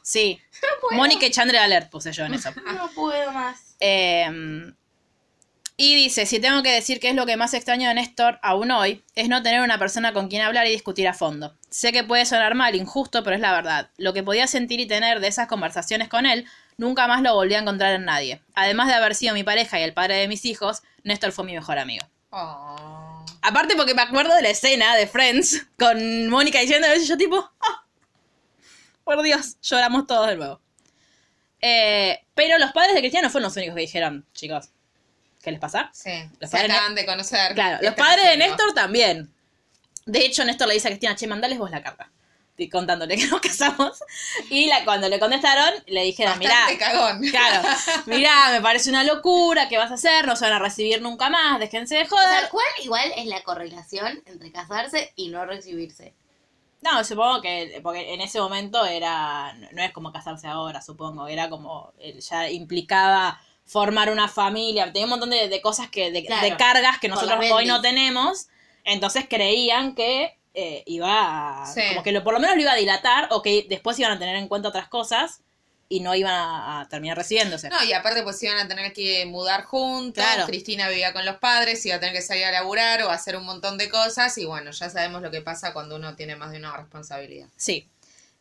Sí. 0.03 0.41
puedo. 0.81 0.97
Mónica 0.97 1.27
y 1.27 1.31
Chandler 1.31 1.61
Alert 1.63 1.91
puse 1.91 2.13
yo 2.13 2.25
en 2.25 2.35
eso. 2.35 2.51
No 2.75 2.89
puedo 2.95 3.33
más. 3.33 3.77
Eh, 3.81 4.73
y 5.83 5.95
dice, 5.95 6.27
si 6.27 6.41
tengo 6.41 6.63
que 6.63 6.71
decir 6.73 7.01
qué 7.01 7.09
es 7.09 7.15
lo 7.17 7.25
que 7.25 7.39
más 7.39 7.55
extraño 7.55 7.89
de 7.89 7.95
Néstor 7.95 8.39
aún 8.43 8.71
hoy, 8.71 9.03
es 9.15 9.31
no 9.31 9.43
tener 9.43 9.63
una 9.63 9.79
persona 9.79 10.13
con 10.13 10.29
quien 10.29 10.43
hablar 10.43 10.67
y 10.67 10.71
discutir 10.73 11.09
a 11.09 11.15
fondo. 11.15 11.57
Sé 11.71 11.91
que 11.91 12.05
puede 12.05 12.27
sonar 12.27 12.55
mal, 12.55 12.75
injusto, 12.75 13.25
pero 13.25 13.35
es 13.35 13.41
la 13.41 13.53
verdad. 13.55 13.89
Lo 13.97 14.13
que 14.13 14.23
podía 14.23 14.47
sentir 14.47 14.79
y 14.79 14.87
tener 14.87 15.21
de 15.21 15.29
esas 15.29 15.47
conversaciones 15.49 16.11
con 16.11 16.27
él, 16.27 16.45
nunca 16.77 17.07
más 17.07 17.23
lo 17.23 17.35
volví 17.35 17.55
a 17.55 17.61
encontrar 17.61 17.95
en 17.95 18.05
nadie. 18.05 18.43
Además 18.55 18.89
de 18.89 18.95
haber 18.95 19.15
sido 19.15 19.33
mi 19.33 19.43
pareja 19.43 19.81
y 19.81 19.83
el 19.83 19.95
padre 19.95 20.17
de 20.17 20.29
mis 20.29 20.45
hijos, 20.45 20.83
Néstor 21.03 21.33
fue 21.33 21.47
mi 21.47 21.55
mejor 21.55 21.79
amigo. 21.79 22.05
Oh. 22.31 23.25
Aparte 23.43 23.75
porque 23.77 23.95
me 23.95 24.03
acuerdo 24.03 24.35
de 24.35 24.43
la 24.43 24.51
escena 24.51 24.95
de 24.97 25.07
Friends 25.07 25.67
con 25.79 26.29
Mónica 26.29 26.61
diciendo 26.61 26.87
eso 26.89 27.03
y 27.03 27.07
yo 27.07 27.17
tipo, 27.17 27.51
"Ah, 27.61 27.85
por 29.05 29.21
Dios, 29.23 29.57
lloramos 29.63 30.07
todos 30.07 30.29
de 30.29 30.37
nuevo. 30.37 30.61
Eh, 31.61 32.25
pero 32.35 32.59
los 32.59 32.73
padres 32.73 32.95
de 32.95 33.01
Cristiano 33.01 33.29
fueron 33.31 33.49
los 33.49 33.57
únicos 33.57 33.75
que 33.75 33.81
dijeron, 33.83 34.25
chicos, 34.33 34.71
¿qué 35.43 35.51
les 35.51 35.61
pasa? 35.61 35.91
Sí, 35.93 36.11
Los 36.39 36.51
se 36.51 36.57
padres- 36.57 36.73
acaban 36.73 36.95
de 36.95 37.05
conocer. 37.07 37.55
Claro, 37.55 37.79
¿Qué 37.81 37.87
los 37.87 37.95
padres 37.95 38.25
de? 38.27 38.37
Néstor 38.37 38.73
también. 38.75 39.35
De 40.07 40.21
hecho, 40.25 40.45
Néstor 40.45 40.69
le 40.69 40.75
dice 40.75 40.89
a 40.89 40.91
Cristina, 40.93 41.15
che, 41.17 41.27
mandales 41.27 41.59
vos 41.59 41.71
la 41.71 41.83
carta. 41.83 42.11
Contándole 42.69 43.17
que 43.19 43.27
nos 43.27 43.41
casamos. 43.41 43.99
Y 44.51 44.67
la, 44.67 44.85
cuando 44.85 45.09
le 45.09 45.19
contestaron, 45.19 45.73
le 45.87 46.03
dijeron, 46.03 46.39
mirá, 46.39 46.55
Bastante 46.55 46.79
cagón. 46.79 47.21
claro, 47.31 47.69
mirá, 48.07 48.51
me 48.51 48.61
parece 48.61 48.91
una 48.91 49.05
locura, 49.05 49.69
¿qué 49.69 49.79
vas 49.79 49.91
a 49.91 49.95
hacer? 49.95 50.27
No 50.27 50.37
se 50.37 50.45
van 50.45 50.55
a 50.55 50.59
recibir 50.59 51.01
nunca 51.01 51.31
más, 51.31 51.59
déjense 51.59 51.97
de 51.97 52.03
O 52.03 52.09
joder. 52.09 52.41
sea, 52.41 52.49
¿cuál 52.51 52.67
igual 52.83 53.13
es 53.17 53.27
la 53.27 53.43
correlación 53.43 54.23
entre 54.27 54.53
casarse 54.53 55.13
y 55.17 55.29
no 55.29 55.45
recibirse? 55.47 56.15
No, 56.83 57.05
supongo 57.05 57.43
que, 57.43 57.79
porque 57.83 58.15
en 58.15 58.23
ese 58.23 58.41
momento 58.41 58.85
era, 58.87 59.53
no 59.73 59.83
es 59.83 59.93
como 59.93 60.13
casarse 60.13 60.47
ahora, 60.47 60.81
supongo, 60.81 61.29
era 61.29 61.51
como, 61.51 61.93
eh, 61.99 62.19
ya 62.21 62.49
implicaba 62.49 63.39
formar 63.67 64.11
una 64.11 64.29
familia, 64.29 64.87
tenía 64.87 65.05
un 65.05 65.11
montón 65.11 65.31
de, 65.31 65.49
de 65.49 65.61
cosas 65.61 65.91
que, 65.91 66.11
de, 66.11 66.25
Claro, 66.25 66.43
de 66.43 66.57
cargas 66.57 66.99
que 66.99 67.09
nosotros 67.09 67.39
hoy 67.53 67.67
no 67.67 67.83
tenemos, 67.83 68.49
entonces 68.85 69.27
creían 69.29 69.95
que 69.95 70.39
eh, 70.55 70.83
iba 70.87 71.63
a, 71.63 71.67
Sí. 71.67 71.81
como 71.91 72.03
que 72.03 72.13
lo, 72.13 72.25
por 72.25 72.35
lo 72.35 72.41
menos 72.41 72.57
lo 72.57 72.63
iba 72.63 72.73
a 72.73 72.77
dilatar, 72.77 73.29
o 73.31 73.43
que 73.43 73.67
después 73.69 73.99
iban 73.99 74.13
a 74.13 74.19
tener 74.19 74.37
en 74.37 74.49
cuenta 74.49 74.69
otras 74.69 74.89
cosas, 74.89 75.41
y 75.93 75.99
no 76.01 76.15
iban 76.15 76.33
a, 76.35 76.81
a 76.83 76.89
terminar 76.89 77.17
recibiéndose. 77.17 77.69
No, 77.69 77.83
y 77.83 77.93
aparte 77.93 78.23
pues 78.23 78.41
iban 78.45 78.59
a 78.59 78.69
tener 78.69 78.93
que 78.93 79.27
mudar 79.27 79.65
juntos, 79.65 80.23
Claro. 80.25 80.47
Cristina 80.47 80.89
vivía 80.89 81.13
con 81.13 81.25
los 81.25 81.37
padres, 81.39 81.85
iba 81.85 81.97
a 81.97 82.01
tener 82.01 82.15
que 82.15 82.23
salir 82.23 82.45
a 82.45 82.53
laburar 82.53 83.03
o 83.03 83.11
hacer 83.11 83.35
un 83.37 83.45
montón 83.45 83.77
de 83.77 83.89
cosas 83.89 84.39
y 84.39 84.45
bueno, 84.45 84.71
ya 84.71 84.89
sabemos 84.89 85.21
lo 85.21 85.33
que 85.33 85.41
pasa 85.41 85.73
cuando 85.73 85.97
uno 85.97 86.15
tiene 86.15 86.37
más 86.37 86.53
de 86.53 86.59
una 86.59 86.77
responsabilidad. 86.77 87.49
Sí. 87.57 87.89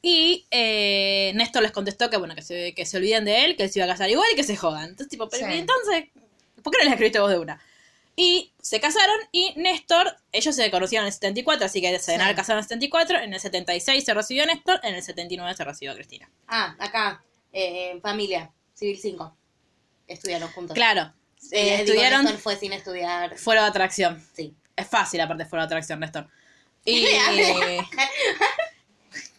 Y 0.01 0.46
eh, 0.51 1.32
Néstor 1.36 1.63
les 1.63 1.72
contestó 1.72 2.10
que 2.12 2.18
bueno, 2.18 2.36
que 2.36 2.44
se, 2.44 2.74
que 2.75 2.86
se 2.86 2.98
olviden 2.98 3.25
de 3.25 3.46
él, 3.46 3.56
que 3.58 3.63
él 3.63 3.72
se 3.72 3.80
iba 3.80 3.86
a 3.86 3.89
casar 3.89 4.10
igual 4.12 4.28
y 4.32 4.36
que 4.36 4.44
se 4.44 4.56
jodan. 4.56 4.84
Entonces, 4.84 5.10
tipo, 5.10 5.28
pero 5.28 5.48
Sí. 5.48 5.54
¿y 5.54 5.58
entonces, 5.60 6.06
¿por 6.62 6.72
qué 6.72 6.78
no 6.78 6.84
les 6.84 6.94
escribiste 6.94 7.20
vos 7.20 7.32
de 7.32 7.39
una? 7.39 7.60
Y 8.22 8.52
se 8.62 8.82
casaron 8.82 9.16
y 9.32 9.54
Néstor, 9.56 10.14
ellos 10.34 10.54
se 10.54 10.70
conocieron 10.70 11.06
en 11.06 11.08
el 11.08 11.14
74, 11.14 11.66
así 11.68 11.80
que 11.80 11.98
se 12.00 12.18
Sí. 12.18 12.20
sí. 12.22 12.36
casaron 12.36 12.58
en 12.60 12.64
el 12.64 12.68
74, 12.68 13.18
en 13.22 13.34
el 13.34 13.40
76 13.40 14.04
se 14.04 14.14
recibió 14.14 14.46
Néstor, 14.46 14.82
en 14.84 14.96
el 14.96 15.02
79 15.02 15.56
se 15.56 15.64
recibió 15.64 15.96
Cristina. 15.96 16.30
Ah, 16.46 16.76
acá, 16.80 17.24
eh, 17.54 17.98
familia, 18.02 18.52
Civil 18.74 19.00
5. 19.00 19.38
Estudiaron 20.06 20.50
juntos. 20.52 20.76
Claro, 20.76 21.14
Eh, 21.52 21.86
digo, 21.86 22.02
Néstor 22.02 22.38
fue 22.40 22.58
sin 22.58 22.74
estudiar. 22.74 23.38
fuera 23.38 23.62
de 23.62 23.70
atracción. 23.70 24.22
Sí. 24.34 24.54
Es 24.76 24.86
fácil, 24.86 25.22
aparte, 25.22 25.46
fuera 25.46 25.64
de 25.64 25.68
atracción, 25.68 26.02
Néstor. 26.02 26.28
Y... 26.84 27.06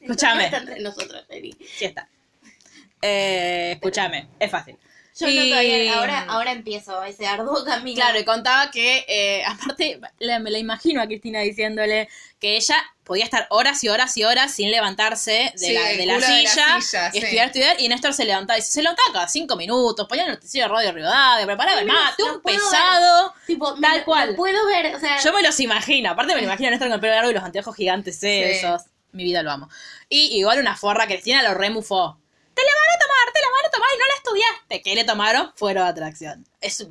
Escúchame, 0.01 0.51
nosotros, 0.81 1.27
sí 1.29 1.85
está. 1.85 2.09
Eh, 3.03 3.73
escúchame, 3.75 4.29
es 4.39 4.51
fácil. 4.51 4.79
Yo 5.21 5.29
Y- 5.29 5.37
no 5.37 5.45
todavía, 5.51 5.95
ahora, 5.99 6.25
ahora 6.29 6.53
empiezo 6.53 7.03
ese 7.05 7.27
arduo 7.27 7.65
camino. 7.65 7.95
Claro, 7.97 8.19
y 8.19 8.25
contaba 8.25 8.71
que, 8.71 9.05
eh, 9.07 9.45
aparte, 9.47 10.01
la- 10.19 10.39
me 10.39 10.51
la 10.51 10.59
imagino 10.59 11.03
a 11.03 11.07
Cristina 11.07 11.41
diciéndole 11.41 12.09
que 12.41 12.57
ella 12.57 12.77
podía 13.05 13.25
estar 13.25 13.47
horas 13.51 13.85
y 13.85 13.89
horas 13.91 14.17
y 14.17 14.25
horas 14.25 14.55
sin 14.55 14.71
levantarse 14.71 15.53
de 15.53 15.59
Sí, 15.59 15.73
la, 15.75 15.83
de 15.89 16.07
la 16.07 16.15
de 16.15 16.21
silla, 16.23 16.67
la 16.77 16.81
silla, 16.81 17.09
y 17.09 17.13
sí. 17.13 17.19
estudiar, 17.19 17.47
estudiar, 17.49 17.77
y 17.81 17.89
Néstor 17.89 18.15
se 18.15 18.25
levantaba, 18.25 18.59
y 18.59 18.63
se 18.63 18.81
levantaba 18.83 19.13
cada 19.13 19.29
cinco 19.29 19.57
minutos, 19.57 20.07
ponía 20.09 20.25
el 20.25 20.31
noticiero 20.31 20.69
de 20.69 20.75
Radio 20.75 20.93
Rivadavia, 20.93 21.45
preparaba 21.45 21.81
el 21.81 21.87
mate, 21.87 22.23
un 22.23 22.41
pesado. 22.41 23.35
tipo, 23.47 23.75
tal 23.81 24.05
cual. 24.05 24.31
lo 24.31 24.37
puedo 24.37 24.65
ver, 24.67 24.95
o 24.95 25.01
sea, 25.01 25.19
Yo 25.23 25.33
me 25.35 25.43
los 25.43 25.59
imagino, 25.61 26.11
aparte 26.11 26.35
me 26.35 26.41
lo 26.41 26.47
imagino 26.47 26.69
a 26.69 26.71
Néstor 26.71 26.89
con 26.89 26.95
el 26.95 27.01
pelo 27.01 27.15
largo 27.15 27.31
y 27.31 27.35
los 27.35 27.43
anteojos 27.45 27.77
gigantes 27.77 28.19
esos. 28.23 28.83
Mi 29.13 29.25
vida 29.25 29.43
lo 29.43 29.51
amo. 29.51 29.69
Y 30.09 30.39
igual 30.39 30.61
una 30.61 30.77
forra 30.77 31.07
que 31.09 31.15
Cristina 31.15 31.43
lo 31.43 31.55
remufó. 31.55 32.17
Te 32.61 32.67
la 32.67 32.73
van 32.75 32.91
a 32.95 32.99
tomar, 33.01 33.33
te 33.33 33.41
la 33.41 33.47
van 33.51 33.67
a 33.67 33.71
tomar 33.71 33.89
y 33.95 33.99
no 33.99 34.07
la 34.07 34.15
estudiaste. 34.15 34.83
¿Qué 34.83 34.95
le 34.95 35.05
tomaron? 35.05 35.53
Fueron 35.57 35.87
atracción. 35.87 36.47
Eso, 36.61 36.85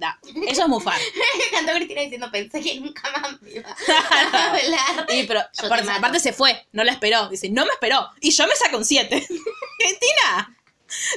eso 0.48 0.62
es 0.64 0.68
mufar. 0.68 1.00
cantó 1.52 1.74
Cristina 1.74 2.02
diciendo, 2.02 2.30
pensé 2.32 2.62
que 2.62 2.80
nunca 2.80 3.04
más 3.12 3.42
me 3.42 3.52
iba 3.52 3.70
a 3.70 4.48
hablar. 4.50 5.06
Y 5.10 5.24
pero 5.28 5.42
aparte, 5.64 5.92
aparte 5.92 6.20
se 6.20 6.34
fue, 6.34 6.66
no 6.72 6.84
la 6.84 6.94
esperó. 6.94 7.30
Dice, 7.30 7.50
no 7.50 7.66
me 7.66 7.72
esperó. 7.74 8.10
Y 8.20 8.32
yo 8.32 8.48
me 8.48 8.56
saco 8.56 8.78
un 8.78 8.86
7. 8.86 9.28
Cristina, 9.80 10.56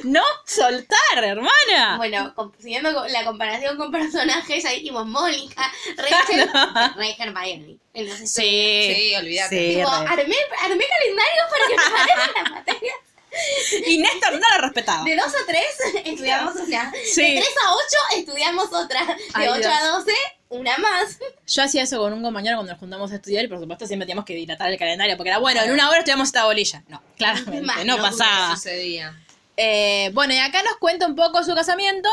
no 0.03 0.21
soltar, 0.45 1.23
hermana. 1.23 1.97
Bueno, 1.97 2.33
siguiendo 2.59 2.93
con 2.93 3.11
la 3.11 3.25
comparación 3.25 3.75
con 3.77 3.91
personajes, 3.91 4.63
ya 4.63 4.69
dijimos 4.69 5.07
Mónica, 5.07 5.71
Rachel, 5.97 6.49
Rey 6.95 7.15
Hermione. 7.17 7.77
en 7.95 8.05
los 8.07 8.19
estudios. 8.19 8.29
Sí, 8.29 8.93
Sí, 8.95 9.15
olvídate. 9.15 9.69
Sí, 9.71 9.75
Tipo, 9.77 9.89
armé, 9.89 10.35
armé 10.61 10.85
calendarios 10.87 11.45
para 11.49 11.67
que 11.67 11.75
preparen 11.75 12.31
las 12.43 12.51
materias. 12.51 12.95
Y 13.87 13.97
Néstor 13.99 14.33
no 14.33 14.47
la 14.49 14.57
respetaba. 14.59 15.03
De 15.03 15.15
2 15.15 15.25
a 15.25 15.45
3 15.47 15.63
estudiamos 16.05 16.55
una. 16.55 16.91
Sí. 17.11 17.21
De 17.21 17.41
3 17.41 17.47
a 17.65 17.73
8 17.73 17.83
estudiamos 18.19 18.73
otra. 18.73 19.05
De 19.05 19.15
Ay, 19.33 19.47
8 19.47 19.55
a 19.55 19.81
Dios. 19.83 20.05
12, 20.05 20.11
una 20.49 20.77
más. 20.77 21.17
Yo 21.47 21.63
hacía 21.63 21.83
eso 21.83 21.97
con 21.99 22.13
un 22.13 22.21
compañero 22.21 22.57
cuando 22.57 22.71
nos 22.73 22.79
juntamos 22.79 23.11
a 23.11 23.15
estudiar 23.15 23.45
y 23.45 23.47
por 23.47 23.59
supuesto 23.59 23.87
siempre 23.87 24.05
teníamos 24.05 24.25
que 24.25 24.35
dilatar 24.35 24.69
el 24.69 24.77
calendario 24.77 25.17
porque 25.17 25.29
era 25.29 25.39
bueno, 25.39 25.61
en 25.61 25.71
una 25.71 25.89
hora 25.89 25.99
estudiamos 25.99 26.27
esta 26.29 26.45
bolilla. 26.45 26.83
No, 26.87 27.01
claramente, 27.17 27.61
Más, 27.61 27.85
no 27.85 27.97
no 27.97 28.03
pasaba. 28.03 28.55
sucedía. 28.55 29.19
Eh, 29.57 30.11
bueno, 30.13 30.33
y 30.33 30.37
acá 30.39 30.61
nos 30.63 30.77
cuenta 30.77 31.05
un 31.07 31.15
poco 31.15 31.43
su 31.43 31.53
casamiento. 31.55 32.09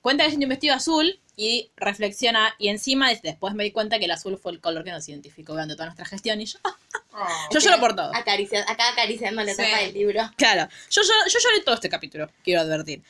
Cuenta 0.00 0.24
que 0.24 0.30
es 0.30 0.36
un 0.36 0.48
vestido 0.48 0.74
azul 0.74 1.18
y 1.36 1.70
reflexiona. 1.76 2.54
Y 2.58 2.68
encima, 2.68 3.10
después 3.22 3.54
me 3.54 3.64
di 3.64 3.72
cuenta 3.72 3.98
que 3.98 4.04
el 4.06 4.10
azul 4.12 4.38
fue 4.38 4.52
el 4.52 4.60
color 4.60 4.84
que 4.84 4.90
nos 4.92 5.08
identificó 5.08 5.52
durante 5.52 5.74
toda 5.74 5.86
nuestra 5.86 6.04
gestión. 6.06 6.40
Y 6.40 6.46
yo, 6.46 6.58
Oh. 7.20 7.26
yo 7.52 7.58
lloro 7.60 7.80
por 7.80 7.96
todo. 7.96 8.12
Acaricia- 8.14 8.64
acá 8.68 8.88
acariciando 8.90 9.42
la 9.42 9.52
Sí. 9.52 9.62
tapa 9.62 9.78
del 9.82 9.94
libro. 9.94 10.30
Claro, 10.36 10.68
yo, 10.90 11.02
yo, 11.02 11.08
yo 11.28 11.38
lloré 11.38 11.60
todo 11.64 11.74
este 11.74 11.88
capítulo, 11.88 12.30
quiero 12.44 12.60
advertir. 12.60 13.02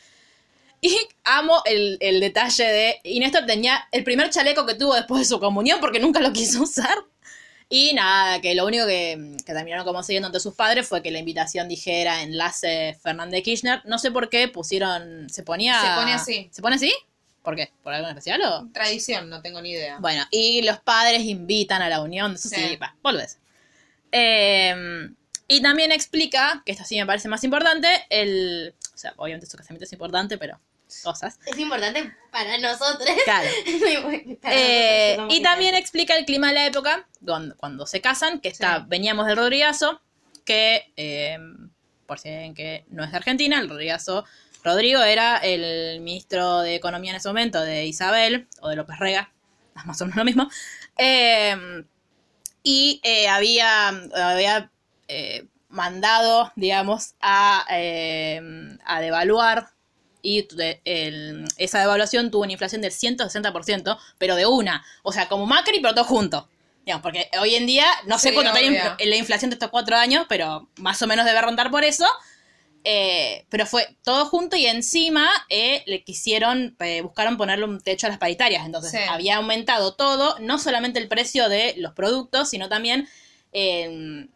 Y 0.81 0.97
amo 1.25 1.61
el, 1.65 1.99
el 2.01 2.21
detalle 2.21 2.65
de. 2.65 3.01
Y 3.05 3.19
Néstor 3.21 3.47
tenía 3.47 3.89
el 3.91 4.05
primer 4.05 4.31
chaleco 4.31 4.65
que 4.65 4.75
tuvo 4.75 4.95
después 4.95 5.21
de 5.21 5.25
su 5.25 5.41
comunión 5.41 5.81
porque 5.81 5.99
nunca 5.99 6.21
lo 6.21 6.33
quiso 6.33 6.63
usar. 6.63 6.97
Y 7.71 7.93
nada, 7.93 8.41
que 8.41 8.55
lo 8.55 8.65
único 8.65 8.87
que, 8.87 9.37
que 9.45 9.53
terminaron 9.53 9.85
como 9.85 10.03
siguiendo 10.03 10.27
ante 10.29 10.41
sus 10.41 10.55
padres 10.55 10.89
fue 10.89 11.03
que 11.03 11.11
la 11.11 11.19
invitación 11.19 11.69
dijera 11.69 12.23
enlace 12.23 12.97
Fernández 13.03 13.43
Kirchner. 13.43 13.83
No 13.85 13.99
sé 13.99 14.11
por 14.11 14.31
qué 14.31 14.49
pusieron. 14.49 15.29
Se 15.29 15.43
ponía. 15.43 15.79
Se 15.81 16.01
pone 16.01 16.13
así. 16.15 16.49
¿Se 16.53 16.63
pone 16.63 16.77
así? 16.77 16.95
¿Por 17.43 17.57
qué? 17.57 17.71
¿Por 17.83 17.93
algo 17.93 18.07
en 18.09 18.17
especial 18.17 18.41
o.? 18.43 18.69
Tradición, 18.73 19.29
no 19.29 19.43
tengo 19.43 19.61
ni 19.61 19.71
idea. 19.73 19.99
Bueno, 20.01 20.25
y 20.31 20.63
los 20.63 20.79
padres 20.81 21.23
invitan 21.25 21.83
a 21.83 21.89
la 21.89 22.01
unión, 22.03 22.35
eso 22.35 22.49
sí, 22.49 22.55
Sí. 22.57 22.77
va, 22.77 22.95
volvés. 23.03 23.39
Eh, 24.13 25.11
y 25.47 25.63
también 25.63 25.93
explica, 25.93 26.63
que 26.67 26.73
esto 26.73 26.85
sí 26.85 26.97
me 26.99 27.07
parece 27.07 27.29
más 27.29 27.43
importante, 27.45 27.89
el. 28.11 28.75
O 28.95 28.99
sea, 28.99 29.15
obviamente 29.17 29.47
su 29.47 29.57
casamiento 29.57 29.85
es 29.85 29.93
importante, 29.93 30.37
pero 30.39 30.61
cosas. 31.03 31.39
Es 31.47 31.59
importante 31.59 32.13
para 32.33 32.59
nosotros. 32.59 33.09
Claro. 33.25 33.49
Para 34.43 34.55
Eh, 34.55 35.15
nosotros, 35.17 35.39
y 35.39 35.43
también 35.43 35.75
explica 35.75 36.17
el 36.17 36.25
clima 36.25 36.49
de 36.49 36.55
la 36.55 36.67
época, 36.67 37.07
cuando, 37.25 37.57
cuando 37.57 37.87
se 37.87 38.01
casan, 38.01 38.41
que 38.41 38.49
está, 38.49 38.79
Sí. 38.81 38.85
veníamos 38.89 39.27
del 39.27 39.37
Rodrigazo, 39.37 40.01
que, 40.45 40.93
eh, 40.97 41.39
por 42.07 42.19
si 42.19 42.31
ven 42.31 42.55
que 42.55 42.85
no 42.89 43.05
es 43.05 43.11
de 43.11 43.17
Argentina, 43.19 43.61
el 43.61 43.69
Rodrigazo, 43.69 44.25
Rodrigo 44.65 45.03
era 45.03 45.37
el 45.39 46.01
ministro 46.01 46.61
de 46.61 46.75
Economía 46.75 47.11
en 47.13 47.19
ese 47.19 47.29
momento 47.29 47.61
de 47.61 47.85
Isabel, 47.87 48.49
o 48.61 48.69
de 48.71 48.77
López 48.77 48.99
Rega, 48.99 49.33
más 49.85 50.01
o 50.01 50.05
menos 50.07 50.17
lo 50.17 50.25
mismo. 50.25 50.51
Eh, 50.97 51.85
y 52.63 53.01
eh, 53.05 53.29
había, 53.29 53.89
había 53.89 54.71
eh, 55.09 55.47
mandado, 55.69 56.53
digamos, 56.57 57.15
a, 57.21 57.65
eh, 57.71 58.41
a 58.85 59.01
devaluar 59.01 59.71
y 60.23 60.43
de- 60.55 60.81
el- 60.85 61.47
esa 61.57 61.79
devaluación 61.81 62.31
tuvo 62.31 62.43
una 62.43 62.53
inflación 62.53 62.81
del 62.83 62.93
160%, 62.93 63.99
pero 64.19 64.35
de 64.37 64.47
una. 64.47 64.85
O 65.03 65.13
sea, 65.13 65.29
como 65.29 65.47
Macri, 65.47 65.81
pero 65.81 65.95
todo 65.95 66.05
junto. 66.05 66.49
Digamos, 66.85 67.03
porque 67.03 67.31
hoy 67.41 67.55
en 67.55 67.67
día, 67.67 67.87
no 68.07 68.19
sé 68.19 68.31
Sí, 68.31 68.35
cuánto 68.35 68.53
obvio. 68.53 68.97
la 68.99 69.17
inflación 69.17 69.51
de 69.51 69.55
estos 69.55 69.69
cuatro 69.71 69.97
años, 69.97 70.25
pero 70.29 70.69
más 70.77 71.01
o 71.03 71.07
menos 71.07 71.27
debe 71.27 71.41
rondar 71.43 71.71
por 71.71 71.85
eso. 71.85 72.07
Eh, 72.85 73.45
pero 73.51 73.67
fue 73.67 73.87
todo 74.03 74.25
junto 74.27 74.57
y 74.57 74.67
encima 74.67 75.29
eh, 75.51 75.83
le 75.87 76.05
quisieron, 76.05 76.77
eh, 76.81 77.03
buscaron 77.03 77.37
ponerle 77.37 77.65
un 77.65 77.81
techo 77.81 78.07
a 78.07 78.11
las 78.11 78.19
paritarias. 78.19 78.65
Entonces 78.65 78.93
Sí. 78.93 78.99
había 79.09 79.37
aumentado 79.37 79.95
todo, 79.95 80.39
no 80.41 80.59
solamente 80.59 80.99
el 80.99 81.09
precio 81.09 81.49
de 81.49 81.75
los 81.79 81.93
productos, 81.93 82.49
sino 82.51 82.69
también 82.69 83.09
eh, 83.53 84.27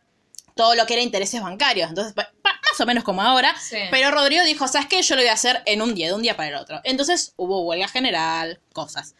todo 0.54 0.74
lo 0.74 0.84
que 0.86 0.94
era 0.94 1.02
intereses 1.02 1.40
bancarios. 1.40 1.88
Entonces, 1.88 2.12
pa- 2.14 2.30
pa- 2.42 2.60
más 2.70 2.80
o 2.80 2.84
menos 2.86 3.04
como 3.04 3.22
ahora. 3.22 3.54
Sí. 3.58 3.76
Pero 3.90 4.10
Rodrigo 4.10 4.44
dijo, 4.44 4.66
¿sabes 4.68 4.86
qué? 4.88 5.00
Yo 5.02 5.14
lo 5.14 5.22
voy 5.22 5.28
a 5.28 5.34
hacer 5.34 5.62
en 5.66 5.80
un 5.80 5.94
día, 5.94 6.08
de 6.08 6.14
un 6.14 6.22
día 6.22 6.36
para 6.36 6.48
el 6.50 6.54
otro. 6.56 6.80
Entonces 6.84 7.32
hubo 7.36 7.62
huelga 7.62 7.88
general, 7.88 8.60
cosas. 8.72 9.14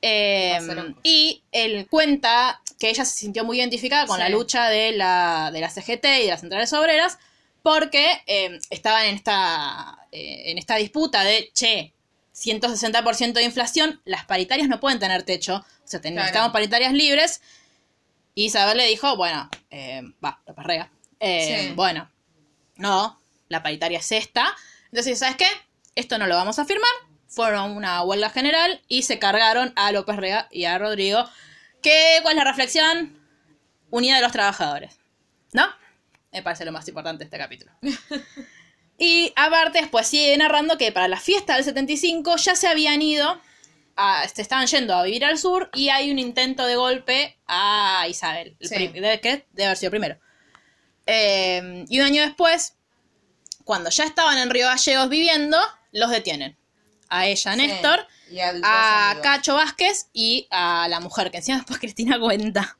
Cosas. 0.00 0.94
y 1.02 1.42
él 1.52 1.86
cuenta 1.90 2.60
que 2.78 2.90
ella 2.90 3.04
se 3.04 3.16
sintió 3.18 3.44
muy 3.44 3.58
identificada 3.58 4.06
con 4.06 4.16
Sí. 4.16 4.22
la 4.22 4.28
lucha 4.28 4.68
de 4.68 4.92
la, 4.92 5.50
de 5.52 5.60
la 5.60 5.70
CGT 5.70 6.04
y 6.20 6.24
de 6.24 6.28
las 6.30 6.40
centrales 6.40 6.72
obreras 6.72 7.18
porque 7.68 8.22
eh, 8.26 8.58
estaban 8.70 9.04
en 9.04 9.14
esta, 9.16 9.98
eh, 10.10 10.44
en 10.46 10.56
esta 10.56 10.76
disputa 10.76 11.22
de, 11.22 11.50
che, 11.52 11.92
160% 12.34 13.32
de 13.34 13.42
inflación, 13.42 14.00
las 14.06 14.24
paritarias 14.24 14.68
no 14.68 14.80
pueden 14.80 14.98
tener 14.98 15.22
techo, 15.24 15.56
o 15.56 15.64
sea, 15.86 16.00
ten- 16.00 16.14
Claro. 16.14 16.24
necesitamos 16.24 16.52
paritarias 16.52 16.94
libres. 16.94 17.42
Y 18.34 18.46
Isabel 18.46 18.78
le 18.78 18.86
dijo, 18.86 19.16
bueno, 19.18 19.50
eh, 19.70 20.00
va, 20.24 20.40
lo 20.46 20.54
perrega. 20.54 20.90
Eh, 21.20 21.66
Sí. 21.68 21.74
Bueno, 21.74 22.08
no, 22.76 23.20
la 23.48 23.62
paritaria 23.62 23.98
es 23.98 24.12
esta. 24.12 24.56
Entonces, 24.86 25.18
¿sabes 25.18 25.36
qué? 25.36 25.46
Esto 25.94 26.16
no 26.16 26.26
lo 26.26 26.36
vamos 26.36 26.58
a 26.58 26.64
firmar. 26.64 26.90
Fueron 27.28 27.72
una 27.76 28.02
huelga 28.02 28.30
general 28.30 28.80
y 28.88 29.02
se 29.02 29.18
cargaron 29.18 29.74
a 29.76 29.92
López 29.92 30.16
Rega 30.16 30.48
y 30.50 30.64
a 30.64 30.78
Rodrigo. 30.78 31.28
¿Qué, 31.82 32.20
¿Cuál 32.22 32.38
es 32.38 32.44
la 32.44 32.50
reflexión? 32.50 33.18
Unidad 33.90 34.16
de 34.16 34.22
los 34.22 34.32
trabajadores. 34.32 34.96
¿No? 35.52 35.66
Me 36.32 36.42
parece 36.42 36.64
lo 36.64 36.72
más 36.72 36.86
importante 36.88 37.20
de 37.20 37.24
este 37.24 37.38
capítulo. 37.38 37.72
y 38.98 39.32
aparte, 39.36 39.80
después 39.80 40.06
sigue 40.06 40.36
narrando 40.36 40.76
que 40.78 40.92
para 40.92 41.08
la 41.08 41.18
fiesta 41.20 41.54
del 41.54 41.64
75 41.64 42.36
ya 42.36 42.54
se 42.56 42.68
habían 42.68 43.00
ido, 43.02 43.40
a- 43.96 44.26
se 44.28 44.42
estaban 44.42 44.66
yendo 44.66 44.94
a 44.94 45.02
vivir 45.04 45.24
al 45.24 45.38
sur 45.38 45.70
y 45.74 45.88
hay 45.88 46.10
un 46.10 46.18
intento 46.18 46.66
de 46.66 46.76
golpe 46.76 47.38
a 47.46 48.06
Isabel. 48.08 48.56
El 48.60 48.68
Sí. 48.68 48.74
prim- 48.74 48.92
debe, 48.92 49.20
que 49.20 49.46
debe 49.52 49.66
haber 49.66 49.76
sido 49.78 49.90
primero. 49.90 50.18
Eh, 51.06 51.84
y 51.88 51.98
un 52.00 52.06
año 52.06 52.22
después, 52.22 52.74
cuando 53.64 53.90
ya 53.90 54.04
estaban 54.04 54.38
en 54.38 54.50
Río 54.50 54.66
Gallegos 54.66 55.08
viviendo, 55.08 55.58
los 55.92 56.10
detienen. 56.10 56.56
A 57.08 57.26
ella, 57.26 57.52
a 57.52 57.54
Sí. 57.54 57.60
Néstor, 57.66 58.06
Y 58.30 58.40
a. 58.40 59.16
Cacho 59.22 59.54
Vázquez 59.54 60.08
y 60.12 60.46
a 60.50 60.86
la 60.88 61.00
mujer, 61.00 61.30
que 61.30 61.38
encima 61.38 61.56
después 61.56 61.78
Cristina 61.78 62.20
cuenta. 62.20 62.76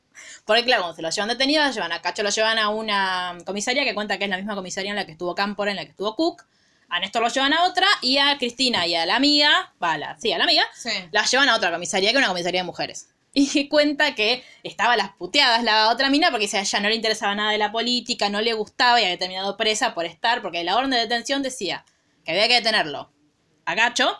Porque 0.49 0.65
claro, 0.65 0.83
cuando 0.85 0.97
se 0.97 1.03
lo 1.03 1.11
llevan 1.11 1.29
detenido, 1.29 1.63
lo 1.63 1.71
llevan 1.71 1.93
a 1.93 2.01
Cacho, 2.01 2.23
lo 2.23 2.31
llevan 2.31 2.59
a 2.59 2.71
una 2.71 3.37
comisaría 3.45 3.85
que 3.85 3.95
cuenta 3.95 4.17
que 4.17 4.25
es 4.25 4.31
la 4.31 4.39
misma 4.39 4.55
comisaría 4.55 4.91
en 4.91 4.97
la 4.97 5.05
que 5.05 5.13
estuvo 5.13 5.35
Cámpora, 5.35 5.71
en 5.71 5.77
la 5.77 5.85
que 5.85 5.91
estuvo 5.91 6.17
Cook. 6.17 6.45
A 6.89 7.01
Néstor 7.01 7.21
lo 7.23 7.29
llevan 7.29 7.53
a 7.53 7.65
otra 7.65 7.87
y 8.01 8.17
a 8.17 8.39
Cristina 8.39 8.87
y 8.87 8.95
a 8.95 9.05
la 9.05 9.17
amiga, 9.17 9.75
va, 9.83 9.99
la- 9.99 10.19
sí, 10.19 10.33
a 10.33 10.39
la 10.39 10.45
amiga, 10.45 10.65
Sí. 10.75 10.89
la 11.13 11.23
llevan 11.27 11.51
a 11.51 11.55
otra 11.57 11.71
comisaría 11.71 12.09
que 12.11 12.17
es 12.17 12.19
una 12.19 12.29
comisaría 12.29 12.63
de 12.63 12.67
mujeres. 12.67 13.11
Y 13.35 13.69
cuenta 13.69 14.15
que 14.15 14.43
estaba 14.63 14.95
a 14.95 14.97
las 14.97 15.11
puteadas 15.13 15.63
la 15.63 15.91
otra 15.91 16.09
mina 16.09 16.31
porque 16.31 16.47
dice, 16.47 16.57
a 16.57 16.63
ella 16.63 16.81
no 16.81 16.89
le 16.89 16.95
interesaba 16.95 17.35
nada 17.35 17.51
de 17.53 17.59
la 17.59 17.71
política, 17.71 18.31
no 18.31 18.41
le 18.41 18.55
gustaba 18.55 18.99
y 19.03 19.05
había 19.05 19.19
terminado 19.19 19.55
presa 19.59 19.93
por 19.93 20.07
estar, 20.07 20.41
porque 20.41 20.65
la 20.65 20.77
orden 20.77 20.89
de 20.91 20.97
detención 20.97 21.43
decía 21.43 21.85
que 22.25 22.33
había 22.33 22.49
que 22.49 22.55
detenerlo 22.55 23.13
a 23.67 23.75
Gacho 23.75 24.17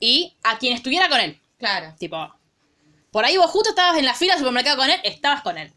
y 0.00 0.34
a 0.44 0.56
quien 0.58 0.72
estuviera 0.72 1.10
con 1.10 1.20
él. 1.20 1.38
Claro. 1.58 1.94
Tipo, 1.98 2.34
por 3.12 3.24
ahí 3.24 3.36
vos 3.36 3.50
justo 3.50 3.70
estabas 3.70 3.96
en 3.98 4.04
la 4.04 4.14
fila 4.14 4.32
del 4.34 4.40
supermercado 4.40 4.76
con 4.78 4.90
él, 4.90 5.00
estabas 5.04 5.42
con 5.42 5.56
él. 5.58 5.72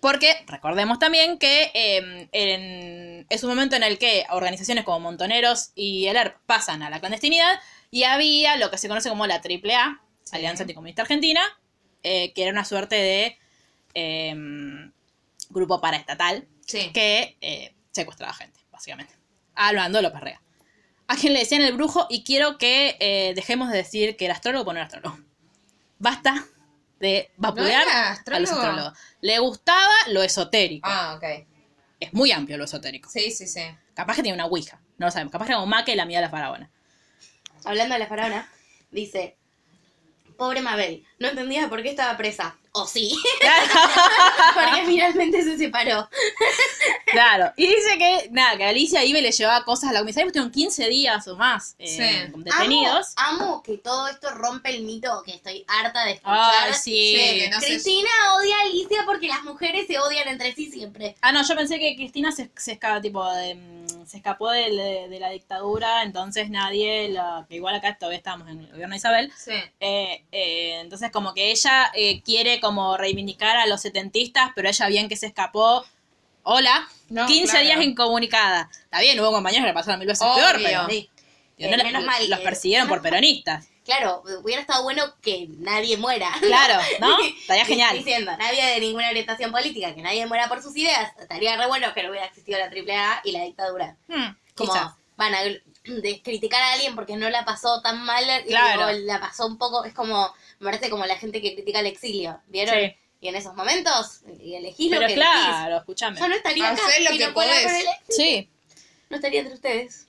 Porque 0.00 0.44
recordemos 0.46 0.98
también 0.98 1.38
que 1.38 1.70
eh, 1.74 2.28
en- 2.32 3.26
es 3.30 3.42
un 3.44 3.50
momento 3.50 3.76
en 3.76 3.82
el 3.82 3.98
que 3.98 4.26
organizaciones 4.30 4.84
como 4.84 5.00
Montoneros 5.00 5.70
y 5.74 6.06
el 6.06 6.16
ERP 6.16 6.36
pasan 6.46 6.82
a 6.82 6.90
la 6.90 6.98
clandestinidad 7.00 7.60
y 7.90 8.02
había 8.04 8.56
lo 8.56 8.70
que 8.70 8.78
se 8.78 8.88
conoce 8.88 9.08
como 9.08 9.26
la 9.26 9.40
AAA, 9.40 10.00
Alianza 10.32 10.64
Anticomunista 10.64 11.02
Argentina, 11.02 11.40
eh, 12.02 12.32
que 12.34 12.42
era 12.42 12.50
una 12.52 12.64
suerte 12.64 12.94
de 12.96 13.38
eh, 13.94 14.34
grupo 15.50 15.80
paraestatal 15.80 16.46
Sí. 16.66 16.90
que 16.92 17.36
eh, 17.40 17.74
secuestraba 17.92 18.32
gente, 18.34 18.60
básicamente. 18.70 19.14
Hablando 19.54 19.98
de 19.98 20.02
López 20.02 20.20
Rega. 20.20 20.42
A 21.08 21.16
quien 21.16 21.32
le 21.32 21.38
decían 21.38 21.62
el 21.62 21.72
brujo 21.74 22.06
y 22.10 22.24
quiero 22.24 22.58
que 22.58 22.96
eh, 23.00 23.32
dejemos 23.34 23.70
de 23.70 23.76
decir 23.78 24.16
que 24.16 24.24
era 24.26 24.34
astrólogo 24.34 24.64
por 24.66 24.74
no 24.74 24.80
era 24.80 24.86
astrólogo. 24.86 25.18
Basta 25.98 26.44
de 27.00 27.30
vapulear 27.36 27.84
¿No 27.86 27.92
a 27.92 27.94
los 27.94 28.18
astrólogo? 28.18 28.52
astrólogos. 28.54 28.98
Le 29.20 29.38
gustaba 29.38 29.94
lo 30.08 30.22
esotérico. 30.22 30.88
Ah, 30.90 31.14
ok. 31.16 31.46
Es 32.00 32.12
muy 32.12 32.32
amplio 32.32 32.58
lo 32.58 32.64
esotérico. 32.64 33.08
Sí, 33.10 33.30
sí, 33.30 33.46
sí. 33.46 33.62
Capaz 33.94 34.16
que 34.16 34.22
tiene 34.22 34.34
una 34.36 34.46
ouija. 34.46 34.80
No 34.98 35.06
lo 35.06 35.10
sabemos. 35.10 35.32
Capaz 35.32 35.46
que 35.46 35.52
era 35.52 35.58
como 35.60 35.66
Maque 35.70 35.96
la 35.96 36.04
mía 36.06 36.18
de 36.18 36.26
la 36.26 36.30
faraona. 36.30 36.70
Hablando 37.64 37.94
de 37.94 37.98
la 37.98 38.06
faraona, 38.06 38.48
dice, 38.90 39.36
pobre 40.36 40.60
Mabel, 40.60 41.04
no 41.18 41.28
entendía 41.28 41.68
por 41.68 41.82
qué 41.82 41.90
estaba 41.90 42.16
presa. 42.16 42.56
¿O 42.72 42.86
sí? 42.86 43.10
Porque 44.54 44.84
finalmente 44.86 45.42
se 45.42 45.56
separó. 45.56 46.08
claro. 47.06 47.52
Y 47.56 47.66
dice 47.66 47.96
que, 47.98 48.28
nada, 48.32 48.56
que 48.58 48.64
Alicia 48.64 49.02
iba 49.04 49.18
y 49.18 49.22
le 49.22 49.32
llevaba 49.32 49.64
cosas 49.64 49.90
a 49.90 49.92
la 49.94 50.00
comisaría. 50.00 50.26
Estuvieron 50.26 50.52
15 50.52 50.88
días 50.88 51.26
o 51.28 51.36
más 51.36 51.74
eh, 51.78 51.86
Sí. 51.88 52.32
detenidos. 52.42 53.14
Amo, 53.16 53.44
amo 53.44 53.62
que 53.62 53.78
todo 53.78 54.08
esto 54.08 54.30
rompe 54.32 54.70
el 54.76 54.82
mito 54.82 55.22
que 55.24 55.32
estoy 55.36 55.64
harta 55.68 56.04
de 56.04 56.12
escuchar. 56.12 56.50
Ay, 56.66 56.74
sí. 56.74 57.14
Sí, 57.16 57.40
que 57.40 57.50
no 57.50 57.60
sé- 57.60 57.66
Cristina 57.66 58.10
odia 58.36 58.56
a 58.58 58.62
Alicia 58.68 59.02
porque 59.06 59.28
las 59.28 59.42
mujeres 59.44 59.86
se 59.86 59.98
odian 59.98 60.28
entre 60.28 60.54
sí 60.54 60.70
siempre. 60.70 61.16
Ah, 61.22 61.32
no, 61.32 61.46
yo 61.46 61.54
pensé 61.56 61.78
que 61.78 61.96
Cristina 61.96 62.30
se, 62.30 62.50
se 62.56 62.72
escapa, 62.72 63.00
tipo, 63.00 63.24
de, 63.32 63.85
se 64.06 64.18
escapó 64.18 64.50
de, 64.50 64.70
de- 64.70 65.08
de 65.08 65.20
la 65.20 65.30
dictadura, 65.30 66.02
entonces 66.02 66.48
nadie, 66.50 67.08
la, 67.08 67.44
que 67.48 67.56
igual 67.56 67.74
acá 67.74 67.96
todavía 67.98 68.18
estábamos 68.18 68.48
en 68.48 68.60
el 68.60 68.66
gobierno 68.70 68.92
de 68.92 68.96
Isabel, 68.98 69.32
Sí. 69.36 69.52
eh, 69.80 70.24
eh, 70.32 70.78
entonces 70.80 71.10
como 71.10 71.34
que 71.34 71.50
ella 71.50 71.90
eh, 71.94 72.22
quiere 72.22 72.60
como 72.60 72.96
reivindicar 72.96 73.56
a 73.56 73.66
los 73.66 73.80
setentistas, 73.82 74.50
pero 74.54 74.68
ella 74.68 74.86
bien 74.88 75.08
que 75.08 75.16
se 75.16 75.26
escapó. 75.26 75.84
Hola, 76.44 76.88
No, 77.08 77.26
15 77.26 77.50
claro. 77.50 77.64
días 77.66 77.82
incomunicada. 77.84 78.70
Está 78.84 79.00
bien, 79.00 79.18
hubo 79.18 79.32
compañeros 79.32 79.64
que 79.64 79.68
la 79.68 79.74
pasaron 79.74 79.98
mil 79.98 80.06
veces 80.08 80.22
Obvio. 80.26 80.36
peor, 80.36 80.56
pero 80.62 80.88
Sí. 80.88 80.94
digo, 81.58 81.72
Eh, 81.72 81.76
no 81.76 81.82
menos 81.84 82.04
mal, 82.04 82.30
los 82.30 82.40
persiguieron 82.40 82.86
por 82.88 83.02
peronistas. 83.02 83.68
Claro, 83.86 84.22
hubiera 84.42 84.60
estado 84.60 84.82
bueno 84.82 85.04
que 85.22 85.46
nadie 85.58 85.96
muera. 85.96 86.30
Claro, 86.40 86.74
¿no? 87.00 87.16
Estaría 87.40 87.64
genial. 87.64 87.96
Diciendo, 87.96 88.36
nadie 88.36 88.62
de 88.66 88.80
ninguna 88.80 89.08
orientación 89.08 89.50
política, 89.52 89.94
que 89.94 90.02
nadie 90.02 90.26
muera 90.26 90.48
por 90.48 90.60
sus 90.60 90.76
ideas. 90.76 91.12
Estaría 91.18 91.56
re 91.56 91.66
bueno 91.66 91.94
que 91.94 92.02
no 92.02 92.10
hubiera 92.10 92.26
existido 92.26 92.58
la 92.58 92.66
AAA 92.66 93.20
y 93.24 93.32
la 93.32 93.44
dictadura. 93.44 93.96
Hmm, 94.08 94.34
Como 94.54 94.72
quizás. 94.72 94.92
van 95.16 95.34
a 95.34 95.40
de 95.42 96.20
criticar 96.22 96.60
a 96.60 96.72
alguien 96.72 96.96
porque 96.96 97.16
no 97.16 97.30
la 97.30 97.44
pasó 97.44 97.80
tan 97.80 98.04
mal 98.04 98.24
y 98.44 98.48
Claro. 98.48 98.82
luego 98.82 98.98
la 99.06 99.20
pasó 99.20 99.46
un 99.46 99.56
poco, 99.56 99.84
es 99.84 99.94
como, 99.94 100.34
me 100.58 100.64
parece 100.66 100.90
como 100.90 101.06
la 101.06 101.16
gente 101.16 101.40
que 101.40 101.54
critica 101.54 101.78
el 101.78 101.86
exilio, 101.86 102.40
¿vieron? 102.48 102.74
Sí. 102.74 102.96
Y 103.20 103.28
en 103.28 103.36
esos 103.36 103.54
momentos, 103.54 104.22
y 104.42 104.54
elegís 104.56 104.90
lo 104.90 104.96
Pero 104.98 105.08
que 105.08 105.14
claro, 105.14 105.76
escúchame. 105.78 106.18
Yo 106.20 106.26
no 106.28 106.34
estaría 106.34 106.68
acá 106.70 106.82
lo 107.00 107.10
si 107.12 107.18
que 107.18 107.26
no 107.28 107.32
podés. 107.34 107.62
por 107.62 107.70
el 107.70 107.76
exilio. 107.76 107.92
Sí, 108.10 108.50
No 109.10 109.16
estaría 109.16 109.40
entre 109.40 109.54
ustedes. 109.54 110.05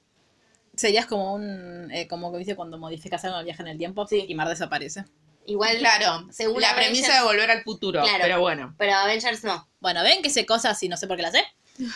Serías 0.77 1.05
como 1.07 1.33
un, 1.33 1.89
eh, 1.91 2.07
como 2.07 2.31
que 2.31 2.37
dice 2.37 2.55
cuando 2.55 2.77
modificas 2.77 3.23
algo 3.25 3.35
en 3.37 3.39
el 3.41 3.45
viaje 3.45 3.61
en 3.63 3.67
el 3.67 3.77
tiempo 3.77 4.07
y 4.09 4.33
Mar 4.35 4.47
desaparece. 4.47 5.03
Igual, 5.45 5.77
Claro. 5.77 6.27
según 6.31 6.61
la 6.61 6.69
Avengers- 6.71 6.75
premisa 6.91 7.13
de 7.19 7.23
volver 7.25 7.49
al 7.51 7.63
futuro. 7.63 8.01
Claro. 8.01 8.19
Pero 8.21 8.39
bueno. 8.39 8.75
pero 8.77 8.93
Avengers 8.95 9.43
no. 9.43 9.67
Bueno, 9.79 10.03
ven 10.03 10.21
que 10.21 10.29
sé 10.29 10.45
cosas 10.45 10.81
y 10.83 10.89
no 10.89 10.97
sé 10.97 11.07
por 11.07 11.15
qué 11.17 11.23
las 11.23 11.33
sé. 11.33 11.43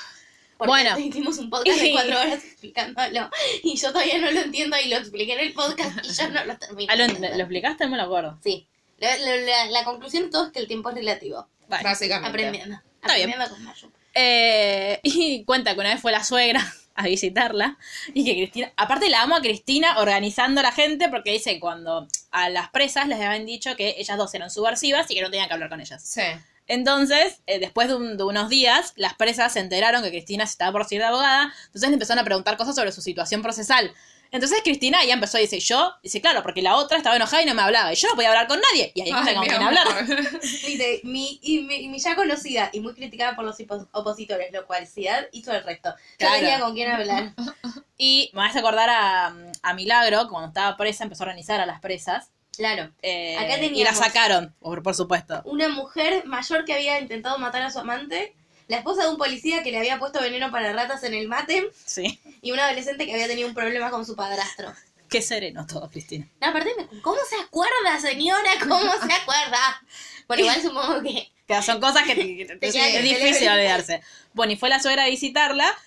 Porque 0.58 0.70
Bueno. 0.70 1.00
hicimos 1.00 1.38
un 1.40 1.50
podcast 1.50 1.80
de 1.82 1.92
cuatro 1.92 2.20
horas 2.20 2.44
explicándolo 2.44 3.30
y 3.64 3.76
yo 3.78 3.92
todavía 3.92 4.20
no 4.20 4.30
lo 4.32 4.42
entiendo 4.42 4.78
y 4.78 4.90
lo 4.90 4.98
expliqué 4.98 5.34
en 5.34 5.40
el 5.40 5.54
podcast 5.54 6.06
y 6.06 6.14
yo 6.14 6.30
no 6.30 6.46
lo 6.46 6.56
termino. 6.58 6.94
Ah, 6.94 6.96
¿lo, 6.98 7.08
lo 7.08 7.16
explicaste? 7.40 7.84
No 7.86 7.90
me 7.92 7.98
lo 7.98 8.04
acuerdo. 8.04 8.38
Sí. 8.44 8.68
La, 9.00 9.18
la- 9.18 9.36
la- 9.38 9.66
la 9.72 9.84
conclusión 9.84 10.26
de 10.26 10.30
todo 10.30 10.46
es 10.46 10.52
que 10.52 10.60
el 10.60 10.68
tiempo 10.68 10.90
es 10.90 10.96
relativo. 10.96 11.48
Vale. 11.68 11.84
Básicamente. 11.84 12.30
Aprendiendo. 12.30 12.80
Aprendiendo 13.02 13.50
con 13.50 13.64
Mayu. 13.64 13.92
Eh, 14.14 15.00
y 15.04 15.44
cuenta 15.46 15.74
que 15.74 15.80
una 15.80 15.94
vez 15.94 16.02
fue 16.02 16.12
la 16.12 16.24
suegra 16.24 16.62
a 16.96 17.04
visitarla 17.04 17.78
y 18.14 18.26
que 18.26 18.34
Cristina, 18.36 18.72
aparte 18.76 19.10
la 19.10 19.22
amo 19.22 19.36
a 19.36 19.42
Cristina 19.42 19.98
organizando 20.00 20.60
a 20.60 20.64
la 20.64 20.72
gente 20.72 21.08
porque 21.10 21.32
dice 21.32 21.60
cuando 21.60 22.08
a 22.32 22.50
las 22.50 22.70
presas 22.70 23.08
les 23.08 23.20
habían 23.22 23.46
dicho 23.46 23.76
que 23.76 23.96
ellas 23.98 24.18
dos 24.18 24.34
eran 24.34 24.52
subversivas 24.52 25.10
y 25.10 25.16
que 25.16 25.22
no 25.22 25.30
tenían 25.32 25.48
que 25.48 25.54
hablar 25.54 25.70
con 25.70 25.80
ellas. 25.82 26.04
Sí. 26.04 26.22
Entonces, 26.68 27.42
eh, 27.48 27.60
después 27.60 27.88
de, 27.90 27.96
un- 27.96 28.18
de 28.18 28.24
unos 28.24 28.48
días, 28.50 28.94
las 28.96 29.14
presas 29.16 29.54
se 29.54 29.60
enteraron 29.60 30.04
que 30.04 30.10
Cristina 30.10 30.46
se 30.46 30.52
estaba 30.52 30.72
por 30.72 30.86
ser 30.86 31.00
de 31.00 31.06
abogada, 31.06 31.54
entonces 31.66 31.90
le 31.90 31.94
empezaron 31.96 32.20
a 32.22 32.24
preguntar 32.26 32.56
cosas 32.56 32.76
sobre 32.76 32.92
su 32.92 33.02
situación 33.02 33.42
procesal. 33.42 33.92
Entonces 34.32 34.62
Cristina 34.64 35.04
ya 35.04 35.14
empezó 35.14 35.38
a 35.38 35.42
decir, 35.42 35.60
yo, 35.62 35.94
dice, 36.02 36.22
claro, 36.22 36.42
porque 36.42 36.62
la 36.62 36.76
otra 36.78 36.98
estaba 36.98 37.16
enojada 37.18 37.44
y 37.44 37.46
no 37.46 37.54
me 37.54 37.62
hablaba, 37.62 37.92
y 37.92 37.96
yo 37.98 38.08
no 38.08 38.16
podía 38.16 38.30
hablar 38.30 38.48
con 38.48 38.62
nadie, 38.72 38.92
y 38.96 39.02
ahí 39.02 39.12
tengo 39.26 39.42
con 39.44 39.52
amor. 39.54 39.78
hablar. 39.78 40.08
Dice, 40.42 41.02
mi, 41.04 41.40
y 41.42 41.60
mi, 41.64 41.88
mi 41.90 42.00
ya 42.00 42.16
conocida 42.16 42.70
y 42.72 42.80
muy 42.80 42.94
criticada 42.94 43.36
por 43.36 43.44
los 43.46 43.58
opositores, 43.92 44.52
lo 44.54 44.66
cual 44.66 44.88
Ciudad 44.88 45.28
hizo 45.34 45.52
el 45.54 45.64
resto. 45.64 45.90
Yo 46.12 46.18
Claro. 46.18 46.36
tenía 46.40 46.60
con 46.60 46.74
quién 46.74 46.92
hablar. 46.92 47.34
Y 48.04 48.32
me 48.34 48.44
hace 48.44 48.58
acordar 48.58 48.90
a, 48.90 49.32
a 49.62 49.74
Milagro, 49.76 50.28
cuando 50.28 50.48
estaba 50.48 50.76
presa, 50.76 51.04
empezó 51.04 51.22
a 51.24 51.28
organizar 51.28 51.60
a 51.62 51.68
las 51.68 51.80
presas, 51.82 52.32
Claro. 52.58 52.92
eh, 53.04 53.38
Acá 53.38 53.60
y 53.60 53.84
la 53.84 53.94
sacaron, 53.94 54.56
por, 54.60 54.82
por 54.82 54.96
supuesto. 54.96 55.42
Una 55.46 55.70
mujer 55.70 56.26
mayor 56.26 56.66
que 56.66 56.74
había 56.74 57.00
intentado 57.00 57.38
matar 57.38 57.62
a 57.62 57.70
su 57.70 57.78
amante, 57.80 58.34
la 58.72 58.78
esposa 58.78 59.04
de 59.04 59.10
un 59.10 59.18
policía 59.18 59.64
que 59.64 59.72
le 59.72 59.80
había 59.80 60.00
puesto 60.00 60.22
veneno 60.22 60.50
para 60.50 60.72
ratas 60.72 61.04
en 61.04 61.14
el 61.14 61.28
mate 61.28 61.70
Sí, 61.86 62.22
y 62.42 62.52
una 62.52 62.68
adolescente 62.68 63.06
que 63.06 63.14
había 63.14 63.28
tenido 63.28 63.50
un 63.50 63.54
problema 63.54 63.92
con 63.92 64.06
su 64.06 64.16
padrastro. 64.16 64.74
qué 65.10 65.22
sereno 65.22 65.68
todo, 65.68 65.90
Cristina. 65.90 66.26
No, 66.40 66.48
aparte, 66.48 66.74
¿cómo 67.02 67.20
se 67.30 67.36
acuerda, 67.36 68.00
señora? 68.00 68.50
¿Cómo 68.62 68.80
se 68.80 69.14
acuerda? 69.14 69.84
Bueno, 70.26 70.44
igual 70.44 70.62
supongo 70.62 71.02
que... 71.02 71.30
Que 71.46 71.62
son 71.62 71.82
cosas 71.82 72.04
que, 72.04 72.16
Te 72.62 72.68
es, 72.68 73.04
difícil 73.04 73.50
olvidarse. 73.50 74.02
Bueno, 74.32 74.54
y 74.54 74.56
fue 74.56 74.70
la 74.70 74.80
suegra 74.80 75.04
a 75.04 75.10
visitarla 75.10 75.78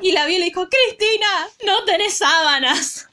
y 0.00 0.12
la 0.12 0.24
vio 0.24 0.36
y 0.36 0.38
le 0.38 0.46
dijo, 0.46 0.66
Cristina, 0.66 1.48
no 1.66 1.84
tenés 1.84 2.16
sábanas. 2.16 3.09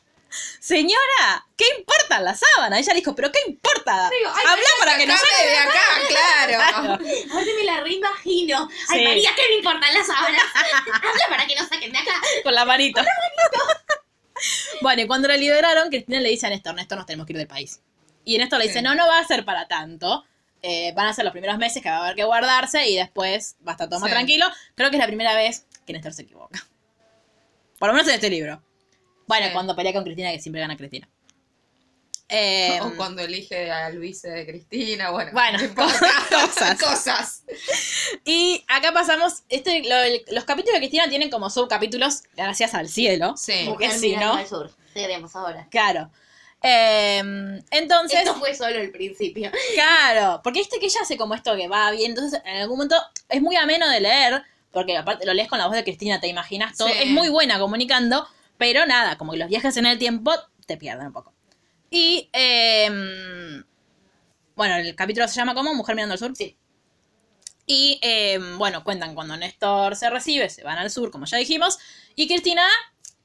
Señora, 0.60 1.46
¿qué 1.56 1.66
importan 1.78 2.24
las 2.26 2.40
sábanas? 2.40 2.80
Ella 2.80 2.94
le 2.94 3.00
dijo, 3.00 3.16
pero 3.16 3.32
¿qué 3.32 3.40
importa? 3.48 4.10
Digo, 4.10 4.32
ay, 4.36 4.44
Habla 4.48 4.68
para 4.80 4.98
que 4.98 5.08
no 5.08 5.14
Sacame 5.16 5.38
se... 5.38 5.48
de 5.50 5.58
acá, 5.58 5.80
claro. 6.08 6.58
Claro. 6.58 6.94
Aparte 6.94 7.54
me 7.58 7.64
la 7.64 7.80
reimagino. 7.82 8.70
Ay, 8.90 9.00
Sí. 9.00 9.06
María, 9.06 9.30
¿qué 9.36 9.42
me 9.50 9.56
importan 9.56 9.94
las 9.94 10.08
sábanas? 10.08 10.42
Habla 10.94 11.26
para 11.30 11.46
que 11.48 11.56
no 11.56 11.68
saquen 11.68 11.92
de 11.92 11.98
acá. 11.98 12.14
Con 12.44 12.54
la 12.56 12.66
manito. 12.66 13.02
bueno, 14.82 15.02
y 15.02 15.08
cuando 15.08 15.28
la 15.28 15.38
liberaron, 15.38 15.90
Cristina 15.90 16.20
le 16.20 16.30
dice 16.30 16.48
a 16.48 16.50
Néstor, 16.50 16.76
Néstor, 16.76 16.98
nos 16.98 17.08
tenemos 17.08 17.26
que 17.26 17.34
ir 17.34 17.38
del 17.38 17.48
país. 17.48 17.82
Y 18.26 18.38
Néstor 18.38 18.60
le 18.60 18.66
dice, 18.68 18.80
Sí. 18.80 18.84
no, 18.84 18.96
no 18.96 19.08
va 19.08 19.20
a 19.20 19.26
ser 19.26 19.46
para 19.46 19.68
tanto. 19.68 20.26
Eh, 20.62 20.92
van 20.96 21.08
a 21.08 21.14
ser 21.14 21.24
los 21.24 21.32
primeros 21.32 21.58
meses 21.58 21.82
que 21.82 21.90
va 21.90 21.98
a 21.98 22.04
haber 22.04 22.16
que 22.16 22.24
guardarse 22.24 22.88
y 22.90 22.96
después 22.98 23.56
va 23.66 23.72
a 23.72 23.76
estar 23.76 23.88
todo 23.90 24.00
más 24.00 24.10
Sí. 24.10 24.14
tranquilo. 24.14 24.46
Creo 24.76 24.90
que 24.90 24.98
es 24.98 25.00
la 25.02 25.08
primera 25.08 25.34
vez 25.36 25.66
que 25.86 25.94
Néstor 25.94 26.14
se 26.14 26.24
equivoca. 26.24 26.66
Por 27.80 27.88
lo 27.90 27.94
menos 27.94 28.08
en 28.10 28.16
este 28.16 28.30
libro. 28.30 28.62
Bueno, 29.28 29.48
Sí. 29.48 29.54
cuando 29.54 29.76
pelea 29.76 29.94
con 29.94 30.04
Cristina, 30.04 30.32
que 30.32 30.40
siempre 30.40 30.62
gana 30.62 30.76
Cristina. 30.78 31.08
Eh, 32.30 32.80
O 32.82 32.96
cuando 32.98 33.22
elige 33.22 33.72
al 33.72 34.00
vice 34.00 34.30
de 34.30 34.46
Cristina, 34.46 35.12
bueno. 35.12 35.32
Bueno, 35.34 35.60
cosas. 35.76 36.80
cosas. 36.82 37.44
Y 38.26 38.64
acá 38.68 38.92
pasamos, 38.94 39.44
este, 39.50 39.84
lo- 39.88 39.96
el- 40.02 40.24
los 40.32 40.44
capítulos 40.46 40.74
de 40.76 40.80
Cristina 40.80 41.08
tienen 41.10 41.30
como 41.30 41.50
subcapítulos, 41.50 42.24
gracias 42.36 42.74
al 42.74 42.90
cielo. 42.90 43.36
Sí. 43.38 43.64
Mujer 43.66 43.92
si 43.92 44.16
no, 44.16 44.34
al 44.34 44.48
sur. 44.48 44.72
Seguiremos 44.94 45.36
ahora. 45.36 45.68
claro. 45.70 46.10
Eh, 46.64 47.20
entonces, 47.70 48.20
Esto 48.20 48.34
fue 48.34 48.56
solo 48.56 48.76
el 48.80 48.92
principio. 48.92 49.52
claro, 49.76 50.42
porque 50.44 50.60
viste 50.60 50.80
que 50.80 50.88
ella 50.88 51.02
hace 51.04 51.16
como 51.16 51.36
esto 51.36 51.56
que 51.56 51.68
va 51.68 51.92
bien, 51.92 52.12
entonces 52.12 52.42
en 52.44 52.58
algún 52.58 52.78
momento 52.80 52.96
es 53.30 53.42
muy 53.44 53.56
ameno 53.56 53.88
de 53.88 54.00
leer, 54.00 54.42
porque 54.72 54.98
aparte 54.98 55.24
lo 55.28 55.36
lees 55.36 55.48
con 55.48 55.60
la 55.60 55.68
voz 55.68 55.76
de 55.76 55.84
Cristina, 55.84 56.20
te 56.20 56.28
imaginas 56.28 56.76
todo, 56.76 56.88
Sí. 56.90 56.96
es 57.00 57.08
muy 57.10 57.30
buena 57.30 57.60
comunicando, 57.60 58.28
pero 58.58 58.86
nada, 58.86 59.18
como 59.18 59.32
que 59.34 59.38
los 59.38 59.50
viajes 59.50 59.78
en 59.78 59.86
el 59.86 59.98
tiempo 59.98 60.34
te 60.66 60.78
pierden 60.78 61.08
un 61.08 61.14
poco. 61.14 61.34
Y, 61.90 62.30
eh, 62.34 63.64
bueno, 64.56 64.76
el 64.76 64.96
capítulo 64.96 65.28
se 65.28 65.36
llama 65.36 65.54
como 65.54 65.74
Mujer 65.74 65.96
mirando 65.96 66.14
al 66.14 66.20
sur. 66.20 66.36
Sí. 66.36 66.58
Y 67.66 68.00
eh, 68.02 68.40
bueno, 68.58 68.84
cuentan 68.84 69.14
cuando 69.14 69.36
Néstor 69.36 69.96
se 69.96 70.10
recibe, 70.10 70.50
se 70.50 70.64
van 70.64 70.78
al 70.78 70.90
sur, 70.90 71.12
como 71.12 71.26
ya 71.26 71.38
dijimos. 71.38 71.78
Y 72.16 72.28
Cristina 72.28 72.68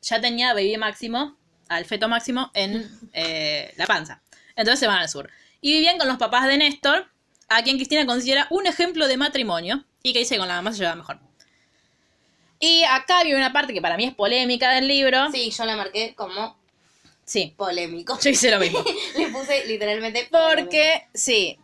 ya 0.03 0.21
tenía 0.21 0.53
baby 0.53 0.77
máximo, 0.77 1.39
al 1.69 1.85
feto 1.85 2.09
máximo, 2.09 2.51
en 2.55 2.91
eh, 3.13 3.73
la 3.77 3.87
panza. 3.87 4.23
Entonces 4.57 4.81
se 4.81 4.87
van 4.87 4.99
al 4.99 5.09
sur. 5.09 5.31
Y 5.61 5.73
vivían 5.73 5.97
con 5.97 6.09
los 6.09 6.19
papás 6.19 6.47
de 6.49 6.59
Néstor, 6.59 7.09
a 7.49 7.63
quien 7.63 7.77
Cristina 7.77 8.05
considera 8.05 8.49
un 8.51 8.67
ejemplo 8.67 9.07
de 9.07 9.17
matrimonio. 9.17 9.85
Y 10.03 10.13
que 10.13 10.19
dice 10.19 10.35
que 10.35 10.41
con 10.41 10.49
la 10.49 10.57
mamá 10.57 10.73
se 10.73 10.81
lleva 10.81 10.97
mejor. 10.97 11.21
Y 12.65 12.85
acá 12.85 13.25
viene 13.25 13.39
una 13.39 13.53
parte 13.53 13.75
que 13.75 13.83
para 13.83 13.97
mí 13.97 14.05
es 14.05 14.15
polémica 14.15 14.71
del 14.73 14.87
libro. 14.87 15.33
Sí, 15.33 15.51
yo 15.51 15.65
la 15.65 15.75
marqué 15.75 16.15
como 16.15 16.57
Sí, 17.25 17.53
polémico. 17.57 18.17
yo 18.21 18.31
hice 18.31 18.53
lo 18.53 18.61
mismo. 18.61 18.85
Le 19.17 19.29
puse 19.31 19.67
literalmente 19.67 20.29
polémico. 20.31 20.61
Porque, 20.63 21.09
sí. 21.13 21.59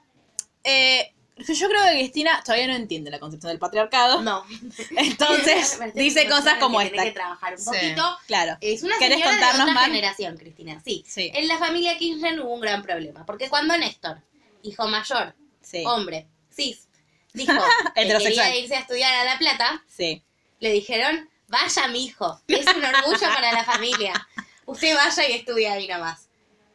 Eh, 0.65 1.13
yo 1.37 1.69
creo 1.69 1.85
que 1.85 1.91
Cristina 1.93 2.43
todavía 2.45 2.67
no 2.67 2.75
entiende 2.75 3.13
la 3.13 3.21
concepción 3.21 3.51
del 3.51 3.61
patriarcado. 3.61 4.23
No. 4.23 4.45
Entonces, 4.97 5.79
dice 5.95 6.27
cosas 6.27 6.45
tiene 6.45 6.59
como 6.61 6.81
que 6.81 6.87
esta. 6.87 7.05
que 7.05 7.13
trabajar 7.13 7.53
un 7.53 7.59
Sí. 7.61 7.65
poquito. 7.71 8.19
Claro. 8.27 8.57
Es 8.61 8.83
una 8.83 8.99
¿Querés 8.99 9.19
señora 9.19 9.37
de 9.37 9.41
contarnos, 9.41 9.71
otra 9.71 9.85
generación, 9.87 10.37
Cristina. 10.37 10.83
Sí. 10.85 11.05
Sí. 11.07 11.31
En 11.33 11.47
la 11.47 11.59
familia 11.59 11.97
Kirchner 11.97 12.41
hubo 12.41 12.55
un 12.55 12.61
gran 12.61 12.83
problema. 12.83 13.25
Porque 13.25 13.49
cuando 13.49 13.77
Néstor, 13.77 14.21
hijo 14.65 14.89
mayor, 14.89 15.33
Sí. 15.61 15.85
hombre, 15.87 16.27
cis, 16.53 16.89
dijo 17.35 17.53
que 17.95 18.09
quería 18.09 18.57
irse 18.57 18.75
a 18.75 18.81
estudiar 18.81 19.15
a 19.15 19.25
La 19.25 19.39
Plata, 19.39 19.85
Sí. 19.87 20.25
Le 20.61 20.73
dijeron, 20.73 21.29
vaya 21.49 21.89
mi 21.89 22.05
hijo, 22.07 22.41
es 22.49 22.67
un 22.67 22.85
orgullo 22.85 23.27
para 23.35 23.53
la 23.53 23.65
familia. 23.65 24.29
Usted 24.67 24.95
vaya 24.95 25.29
y 25.29 25.33
estudie 25.33 25.69
ahí 25.69 25.87
nomás. 25.89 26.25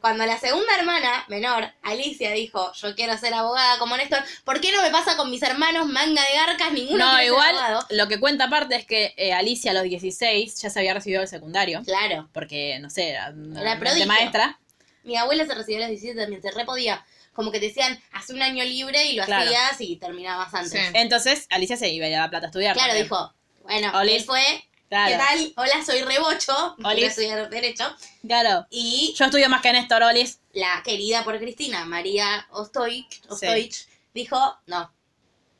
Cuando 0.01 0.25
la 0.25 0.37
segunda 0.37 0.75
hermana, 0.77 1.23
menor, 1.29 1.71
Alicia, 1.81 2.31
dijo, 2.31 2.73
yo 2.73 2.93
quiero 2.93 3.17
ser 3.17 3.33
abogada 3.33 3.77
como 3.79 3.95
Néstor, 3.95 4.21
¿por 4.43 4.59
qué 4.59 4.73
no 4.73 4.81
me 4.81 4.89
pasa 4.89 5.15
con 5.15 5.31
mis 5.31 5.41
hermanos 5.41 5.87
manga 5.87 6.21
de 6.29 6.35
garcas? 6.35 6.73
Ninguno 6.73 6.97
No, 7.05 7.11
quiere 7.11 7.23
ser 7.23 7.27
igual 7.31 7.55
abogado. 7.57 7.85
lo 7.89 8.07
que 8.09 8.19
cuenta 8.19 8.43
aparte 8.45 8.75
es 8.75 8.85
que 8.85 9.13
eh, 9.15 9.31
Alicia 9.31 9.71
a 9.71 9.73
los 9.75 9.83
16 9.83 10.55
ya 10.61 10.69
se 10.69 10.79
había 10.79 10.93
recibido 10.93 11.21
el 11.21 11.29
secundario. 11.29 11.81
Claro. 11.85 12.27
Porque, 12.33 12.79
no 12.79 12.89
sé, 12.89 13.11
era 13.11 13.33
prodigio. 13.79 14.05
maestra. 14.07 14.59
Mi 15.03 15.15
abuela 15.15 15.45
se 15.45 15.53
recibió 15.55 15.77
a 15.77 15.87
los 15.87 15.89
17 15.91 16.19
también, 16.19 16.41
se 16.41 16.51
repodía. 16.51 17.05
Como 17.31 17.51
que 17.53 17.61
te 17.61 17.67
decían, 17.67 17.97
hace 18.11 18.33
un 18.33 18.41
año 18.41 18.63
libre 18.65 19.05
y 19.05 19.15
lo 19.15 19.23
Claro. 19.23 19.45
hacías 19.45 19.79
y 19.79 19.95
terminabas 19.95 20.53
antes. 20.53 20.71
Sí. 20.73 20.91
Entonces, 20.95 21.47
Alicia 21.49 21.77
se 21.77 21.87
iba 21.89 22.07
a 22.07 22.09
La 22.09 22.29
Plata 22.29 22.47
a 22.47 22.49
estudiar. 22.49 22.73
Claro, 22.73 22.89
también. 22.89 23.05
dijo, 23.05 23.33
bueno, 23.63 23.91
Olis. 23.97 24.15
él 24.21 24.23
fue, 24.25 24.63
Claro. 24.89 25.11
¿qué 25.11 25.17
tal? 25.17 25.53
Hola, 25.57 25.83
soy 25.85 26.01
Rebocho, 26.03 26.75
Olis. 26.83 27.05
estudiar 27.09 27.49
Derecho. 27.49 27.83
Claro. 28.27 28.67
Y 28.69 29.13
Yo 29.17 29.25
estudio 29.25 29.49
más 29.49 29.61
que 29.61 29.73
Néstor 29.73 30.03
Olis. 30.03 30.39
la 30.53 30.81
querida 30.83 31.23
por 31.23 31.39
Cristina, 31.39 31.83
María 31.85 32.45
Ostoich, 32.51 33.21
Ostoich 33.27 33.87
dijo, 34.13 34.37
no, 34.67 34.91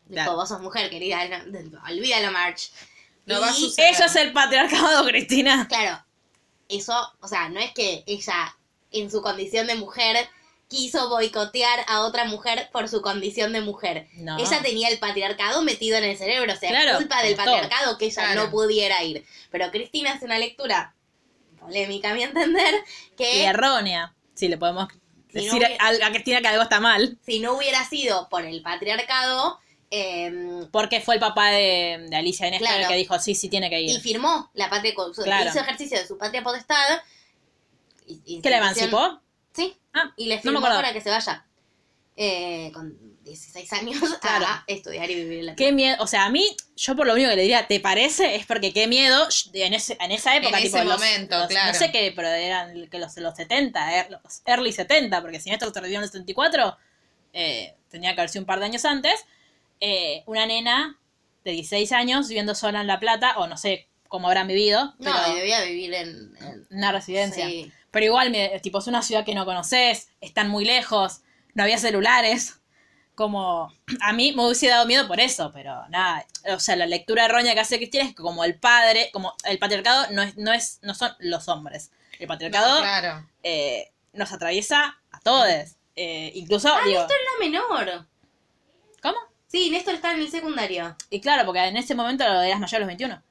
dijo, 0.05 0.13
Claro. 0.13 0.35
vos 0.35 0.49
sos 0.49 0.61
mujer, 0.61 0.89
querida, 0.89 1.25
no, 1.47 1.81
olvídalo, 1.87 2.31
March. 2.31 2.69
No 3.25 3.37
Y, 3.37 3.41
va 3.41 3.49
a 3.49 3.53
suceder. 3.53 3.93
Eso 3.93 4.03
es 4.05 4.15
el 4.17 4.33
patriarcado, 4.33 5.03
Cristina. 5.07 5.67
Claro, 5.67 6.03
eso, 6.69 6.93
o 7.21 7.27
sea, 7.27 7.49
no 7.49 7.59
es 7.59 7.71
que 7.73 8.03
ella, 8.05 8.55
en 8.91 9.09
su 9.09 9.21
condición 9.21 9.65
de 9.65 9.75
mujer, 9.75 10.29
quiso 10.73 11.07
boicotear 11.07 11.85
a 11.87 12.01
otra 12.01 12.25
mujer 12.25 12.69
por 12.71 12.89
su 12.89 13.01
condición 13.03 13.53
de 13.53 13.61
mujer. 13.61 14.07
No. 14.15 14.39
Ella 14.39 14.59
tenía 14.63 14.89
el 14.89 14.97
patriarcado 14.97 15.61
metido 15.61 15.97
en 15.99 16.03
el 16.03 16.17
cerebro, 16.17 16.51
o 16.51 16.55
sea, 16.55 16.69
Claro, 16.71 16.97
culpa 16.97 17.21
del 17.21 17.35
todo. 17.35 17.45
patriarcado 17.45 17.97
que 17.99 18.05
ella 18.05 18.23
Claro. 18.23 18.43
no 18.45 18.49
pudiera 18.49 19.03
ir. 19.03 19.23
Pero 19.51 19.69
Cristina 19.69 20.13
hace 20.13 20.25
una 20.25 20.39
lectura 20.39 20.95
polémica, 21.59 22.09
a 22.09 22.13
mi 22.15 22.23
entender, 22.23 22.73
Y 23.11 23.15
que 23.15 23.45
errónea. 23.45 24.15
Si 24.33 24.47
le 24.47 24.57
podemos 24.57 24.87
Si 25.31 25.37
no 25.37 25.43
decir 25.43 25.53
hubiera- 25.67 25.83
a, 26.05 26.07
a 26.07 26.11
Cristina 26.11 26.41
que 26.41 26.47
algo 26.47 26.63
está 26.63 26.79
mal. 26.79 27.17
si 27.23 27.39
no 27.39 27.53
hubiera 27.53 27.87
sido 27.87 28.27
por 28.29 28.43
el 28.43 28.61
patriarcado, 28.63 29.59
eh, 29.91 30.65
Porque 30.71 31.01
fue 31.01 31.13
el 31.13 31.19
papá 31.19 31.49
de, 31.49 32.07
de 32.09 32.15
Alicia 32.15 32.47
y 32.47 32.51
Néstor 32.51 32.79
el 32.81 32.87
que 32.87 32.95
dijo, 32.95 33.19
sí, 33.19 33.35
sí 33.35 33.47
tiene 33.47 33.69
que 33.69 33.79
y 33.79 33.91
ir. 33.91 34.01
firmó 34.01 34.49
la 34.55 34.71
patria, 34.71 34.91
hizo 34.95 35.59
ejercicio 35.59 35.99
de 35.99 36.07
su 36.07 36.17
patria 36.17 36.41
potestad. 36.41 36.99
y- 38.07 38.19
y- 38.25 38.41
¿Que 38.41 38.49
la 38.49 38.57
emancipó? 38.57 39.21
Sí, 39.53 39.77
Ah, 39.93 40.11
y 40.17 40.25
le 40.25 40.35
no 40.37 40.41
firmó 40.41 40.57
acuerdo. 40.59 40.77
para 40.77 40.93
que 40.93 41.01
se 41.01 41.09
vaya 41.09 41.45
eh, 42.15 42.71
con 42.73 42.95
16 43.23 43.73
años 43.73 43.99
Claro. 44.21 44.45
a 44.45 44.63
estudiar 44.67 45.09
y 45.09 45.15
vivir 45.15 45.39
en 45.39 45.45
la 45.47 45.55
Qué 45.55 45.71
miedo, 45.71 45.97
o 45.99 46.07
sea, 46.07 46.25
a 46.25 46.29
mí, 46.29 46.45
yo 46.75 46.95
por 46.95 47.07
lo 47.07 47.13
único 47.13 47.29
que 47.29 47.35
le 47.35 47.41
diría, 47.43 47.67
¿te 47.67 47.79
parece? 47.79 48.35
Es 48.35 48.45
porque 48.45 48.71
qué 48.73 48.87
miedo 48.87 49.27
en, 49.53 49.73
ese, 49.73 49.97
en 49.99 50.11
esa 50.11 50.35
época, 50.35 50.57
En 50.57 50.63
tipo, 50.63 50.77
ese 50.77 50.85
los- 50.85 50.93
momento, 50.99 51.37
los- 51.39 51.47
claro. 51.47 51.73
No 51.73 51.79
sé 51.79 51.91
qué, 51.91 52.11
pero 52.15 52.27
eran 52.27 52.87
que 52.89 52.99
los, 52.99 53.15
los 53.17 53.35
70, 53.35 53.79
er- 54.07 54.09
los 54.09 54.41
early 54.45 54.71
70, 54.71 55.21
porque 55.21 55.39
si 55.39 55.49
Néstor 55.49 55.73
se 55.73 55.79
en 55.79 55.85
el 56.03 56.05
74, 56.09 56.77
eh, 57.33 57.75
tenía 57.89 58.13
que 58.13 58.21
haber 58.21 58.29
sido 58.29 58.41
un 58.43 58.47
par 58.47 58.59
de 58.59 58.65
años 58.65 58.85
antes, 58.85 59.25
eh, 59.79 60.23
una 60.27 60.45
nena 60.45 60.99
de 61.43 61.51
16 61.51 61.91
años 61.93 62.27
viviendo 62.27 62.53
sola 62.55 62.81
en 62.81 62.87
La 62.87 62.99
Plata, 62.99 63.37
o 63.37 63.47
no 63.47 63.57
sé 63.57 63.87
cómo 64.13 64.27
habrán 64.27 64.47
vivido, 64.47 64.93
No, 64.99 65.11
pero 65.23 65.33
debía 65.35 65.63
vivir 65.63 65.91
en... 65.95 66.07
en- 66.39 66.67
una 66.69 66.91
residencia. 66.91 67.47
sí. 67.47 67.71
Pero 67.89 68.05
igual, 68.05 68.31
tipo, 68.61 68.77
es 68.77 68.85
una 68.85 69.01
ciudad 69.01 69.25
que 69.25 69.33
no 69.33 69.43
conoces, 69.43 70.09
están 70.21 70.49
muy 70.49 70.65
lejos, 70.65 71.21
no 71.55 71.63
había 71.63 71.79
celulares. 71.79 72.59
Como, 73.15 73.71
a 74.01 74.13
mí 74.13 74.33
me 74.33 74.45
hubiese 74.45 74.67
dado 74.67 74.85
miedo 74.85 75.07
por 75.07 75.19
eso, 75.19 75.51
pero 75.51 75.87
nada. 75.89 76.25
O 76.55 76.59
sea, 76.59 76.75
la 76.75 76.85
lectura 76.85 77.25
errónea 77.25 77.55
que 77.55 77.59
hace 77.59 77.77
Cristina 77.77 78.03
es 78.03 78.09
que 78.15 78.21
como 78.21 78.43
el 78.43 78.53
padre, 78.59 79.09
como 79.13 79.33
el 79.45 79.57
patriarcado 79.57 80.07
no 80.11 80.21
es, 80.21 80.37
no 80.37 80.53
es, 80.53 80.77
no 80.83 80.93
son 80.93 81.11
los 81.19 81.47
hombres. 81.47 81.89
El 82.19 82.27
patriarcado 82.27 82.75
No, 82.75 82.81
claro. 82.81 83.27
eh, 83.41 83.91
nos 84.13 84.31
atraviesa 84.31 84.97
a 85.11 85.19
todos. 85.21 85.47
Eh, 85.95 86.31
incluso, 86.35 86.69
Ah, 86.69 86.81
digo, 86.85 86.99
Néstor 87.01 87.17
era 87.21 87.49
menor. 87.51 88.07
¿cómo? 89.01 89.17
Sí, 89.47 89.69
Néstor 89.71 89.95
está 89.95 90.13
en 90.13 90.19
el 90.21 90.29
secundario. 90.31 90.95
Y 91.11 91.19
claro, 91.21 91.45
porque 91.45 91.63
en 91.63 91.77
ese 91.77 91.93
momento 91.95 92.23
eras 92.23 92.59
mayor 92.59 92.77
a 92.77 92.79
los 92.79 92.87
21. 92.87 93.21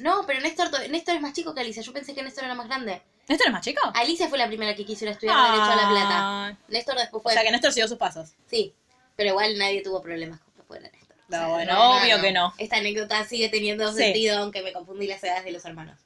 No, 0.00 0.24
pero 0.26 0.40
Néstor, 0.40 0.70
to- 0.70 0.88
Néstor 0.88 1.14
es 1.16 1.20
más 1.20 1.32
chico 1.32 1.54
que 1.54 1.60
Alicia. 1.60 1.82
Yo 1.82 1.92
pensé 1.92 2.14
que 2.14 2.22
Néstor 2.22 2.44
era 2.44 2.54
más 2.54 2.66
grande. 2.66 3.02
¿Néstor 3.28 3.46
es 3.48 3.52
más 3.52 3.64
chico? 3.64 3.80
Alicia 3.94 4.28
fue 4.28 4.38
la 4.38 4.46
primera 4.48 4.74
que 4.74 4.84
quiso 4.84 5.04
ir 5.04 5.10
a 5.10 5.12
estudiar 5.12 5.36
Derecho 5.52 5.62
a 5.70 5.76
La 5.76 5.88
Plata. 5.88 6.58
Néstor 6.68 6.96
después 6.96 7.20
O 7.20 7.22
fue. 7.22 7.32
sea 7.32 7.42
que 7.42 7.50
Néstor 7.50 7.72
siguió 7.72 7.86
sus 7.88 7.98
pasos. 7.98 8.30
Sí, 8.48 8.74
pero 9.16 9.30
igual 9.30 9.56
nadie 9.58 9.82
tuvo 9.82 10.02
problemas 10.02 10.40
con 10.40 10.52
que 10.54 10.62
fuera 10.62 10.88
Néstor. 10.90 11.16
O 11.26 11.30
sea, 11.30 11.42
No, 11.42 11.48
bueno, 11.50 11.72
no, 11.74 11.98
obvio 12.00 12.20
que 12.20 12.32
no. 12.32 12.52
Esta 12.58 12.76
anécdota 12.78 13.24
sigue 13.24 13.48
teniendo 13.48 13.92
Sí. 13.92 13.98
sentido, 14.02 14.38
aunque 14.38 14.62
me 14.62 14.72
confundí 14.72 15.06
las 15.06 15.22
edades 15.22 15.44
de 15.44 15.52
los 15.52 15.64
hermanos. 15.64 15.98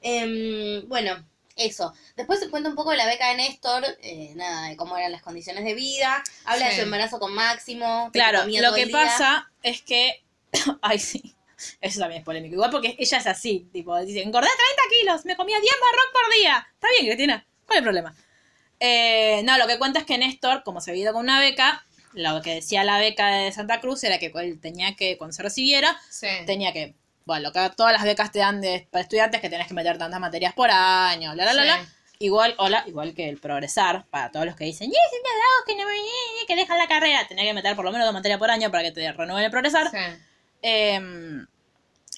Em, 0.00 0.88
bueno, 0.88 1.22
eso. 1.56 1.92
Después 2.16 2.40
se 2.40 2.48
cuenta 2.50 2.68
un 2.70 2.74
poco 2.74 2.90
de 2.90 2.96
la 2.96 3.06
beca 3.06 3.28
de 3.28 3.36
Néstor, 3.36 3.84
eh, 4.02 4.32
nada, 4.34 4.68
de 4.68 4.76
cómo 4.76 4.96
eran 4.96 5.12
las 5.12 5.22
condiciones 5.22 5.64
de 5.64 5.74
vida. 5.74 6.22
Habla 6.44 6.68
de 6.68 6.76
su 6.76 6.82
embarazo 6.82 7.18
con 7.18 7.34
Máximo. 7.34 8.10
Claro, 8.12 8.44
lo 8.46 8.74
que 8.74 8.86
pasa 8.88 9.50
es 9.62 9.82
que. 9.82 10.22
Ay, 10.82 10.98
sí. 10.98 11.34
Eso 11.80 12.00
también 12.00 12.20
es 12.20 12.24
polémico. 12.24 12.54
Igual 12.54 12.70
porque 12.70 12.96
ella 12.98 13.18
es 13.18 13.26
así. 13.26 13.68
Tipo, 13.72 13.98
dice: 14.00 14.22
engordé 14.22 14.48
30 14.48 14.82
kilos, 15.00 15.24
me 15.24 15.36
comía 15.36 15.58
10 15.60 15.72
marrón 15.80 16.12
por 16.12 16.34
día. 16.34 16.66
Está 16.74 16.88
bien, 16.90 17.06
Cristina. 17.06 17.46
¿Cuál 17.66 17.76
es 17.76 17.78
el 17.78 17.84
problema? 17.84 18.14
Eh, 18.80 19.42
no, 19.44 19.58
lo 19.58 19.66
que 19.66 19.78
cuenta 19.78 20.00
es 20.00 20.04
que 20.06 20.18
Néstor, 20.18 20.62
como 20.64 20.80
se 20.80 20.90
había 20.90 21.04
ido 21.04 21.12
con 21.12 21.22
una 21.22 21.38
beca, 21.40 21.84
lo 22.14 22.42
que 22.42 22.54
decía 22.56 22.82
la 22.84 22.98
beca 22.98 23.28
de 23.28 23.52
Santa 23.52 23.80
Cruz 23.80 24.02
era 24.04 24.18
que 24.18 24.32
él 24.34 24.60
tenía 24.60 24.96
que, 24.96 25.16
cuando 25.16 25.32
se 25.34 25.42
recibiera, 25.42 25.96
Sí. 26.10 26.26
tenía 26.46 26.72
que. 26.72 26.94
Bueno, 27.24 27.44
lo 27.48 27.52
que 27.52 27.70
todas 27.76 27.92
las 27.92 28.02
becas 28.02 28.32
te 28.32 28.40
dan 28.40 28.60
de, 28.60 28.88
para 28.90 29.02
estudiantes 29.02 29.40
que 29.40 29.48
tenés 29.48 29.68
que 29.68 29.74
meter 29.74 29.96
tantas 29.98 30.18
materias 30.18 30.52
por 30.54 30.68
año, 30.72 31.34
la 31.36 31.44
la 31.44 31.52
la 31.54 31.62
Sí. 31.62 31.68
la. 31.68 31.86
Igual, 32.18 32.54
hola, 32.58 32.84
igual 32.86 33.14
que 33.14 33.28
el 33.28 33.38
progresar, 33.38 34.04
para 34.10 34.30
todos 34.30 34.46
los 34.46 34.54
que 34.54 34.64
dicen, 34.64 34.88
yes, 34.88 34.98
que 35.66 35.74
no 35.74 35.84
me 35.86 36.46
que 36.46 36.54
dejan 36.56 36.78
la 36.78 36.86
carrera, 36.86 37.26
tenés 37.26 37.44
que 37.46 37.54
meter 37.54 37.74
por 37.76 37.84
lo 37.84 37.90
menos 37.92 38.04
dos 38.06 38.14
materias 38.14 38.38
por 38.38 38.50
año 38.50 38.70
para 38.70 38.82
que 38.84 38.92
te 38.92 39.12
renueven 39.12 39.44
el 39.44 39.50
progresar. 39.50 39.90
Sí. 39.90 39.96
Eh, 40.62 41.00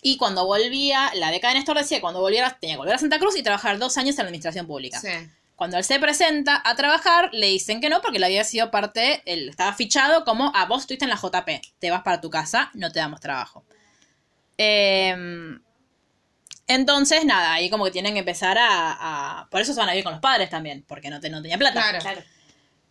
y 0.05 0.19
cuando 0.19 0.45
volvía, 0.47 1.11
la 1.15 1.31
beca 1.31 1.49
de 1.49 1.55
Néstor 1.55 1.79
decía 1.79 1.97
que 1.97 2.03
cuando 2.03 2.21
volviera 2.21 2.57
tenía 2.61 2.75
que 2.77 2.79
volver 2.79 2.95
a 2.95 2.99
Santa 2.99 3.19
Cruz 3.19 3.37
y 3.37 3.43
trabajar 3.43 3.79
dos 3.79 3.97
años 3.97 4.17
en 4.19 4.25
la 4.25 4.29
administración 4.29 4.67
pública. 4.67 5.01
Sí. 5.01 5.09
Cuando 5.57 5.79
él 5.79 5.85
se 5.85 5.99
presenta 5.99 6.61
a 6.65 6.75
trabajar, 6.77 7.31
le 7.33 7.47
dicen 7.47 7.81
que 7.81 7.89
no, 7.89 8.03
porque 8.03 8.19
le 8.19 8.27
había 8.27 8.45
sido 8.45 8.71
parte, 8.71 9.23
él 9.25 9.49
estaba 9.49 9.73
fichado 9.73 10.25
como, 10.25 10.53
ah, 10.55 10.67
vos 10.67 10.83
estuviste 10.83 11.05
en 11.07 11.11
la 11.11 11.17
JP, 11.17 11.49
te 11.79 11.91
vas 11.91 12.03
para 12.03 12.21
tu 12.21 12.29
casa, 12.29 12.71
no 12.75 12.93
te 12.93 12.99
damos 12.99 13.21
trabajo. 13.21 13.65
Eh, 14.59 15.57
entonces, 16.67 17.25
nada, 17.25 17.53
ahí 17.55 17.69
como 17.71 17.85
que 17.85 17.91
tienen 17.91 18.15
que 18.15 18.21
empezar 18.21 18.57
a, 18.59 19.41
a- 19.41 19.49
Por 19.51 19.61
eso 19.61 19.73
se 19.75 19.81
van 19.81 19.89
a 19.89 19.93
vivir 19.93 20.05
con 20.05 20.13
los 20.15 20.21
padres 20.21 20.51
también, 20.51 20.85
porque 20.89 21.11
no, 21.11 21.21
te, 21.21 21.31
no 21.31 21.43
tenía 21.43 21.59
plata. 21.59 21.81
Claro. 21.81 21.99
Claro. 22.01 22.23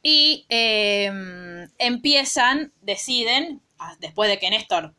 Y 0.01 0.45
eh, 0.49 1.67
empiezan, 1.77 2.71
deciden, 2.81 3.61
después 3.99 4.29
de 4.29 4.37
que 4.39 4.49
Néstor 4.49 4.93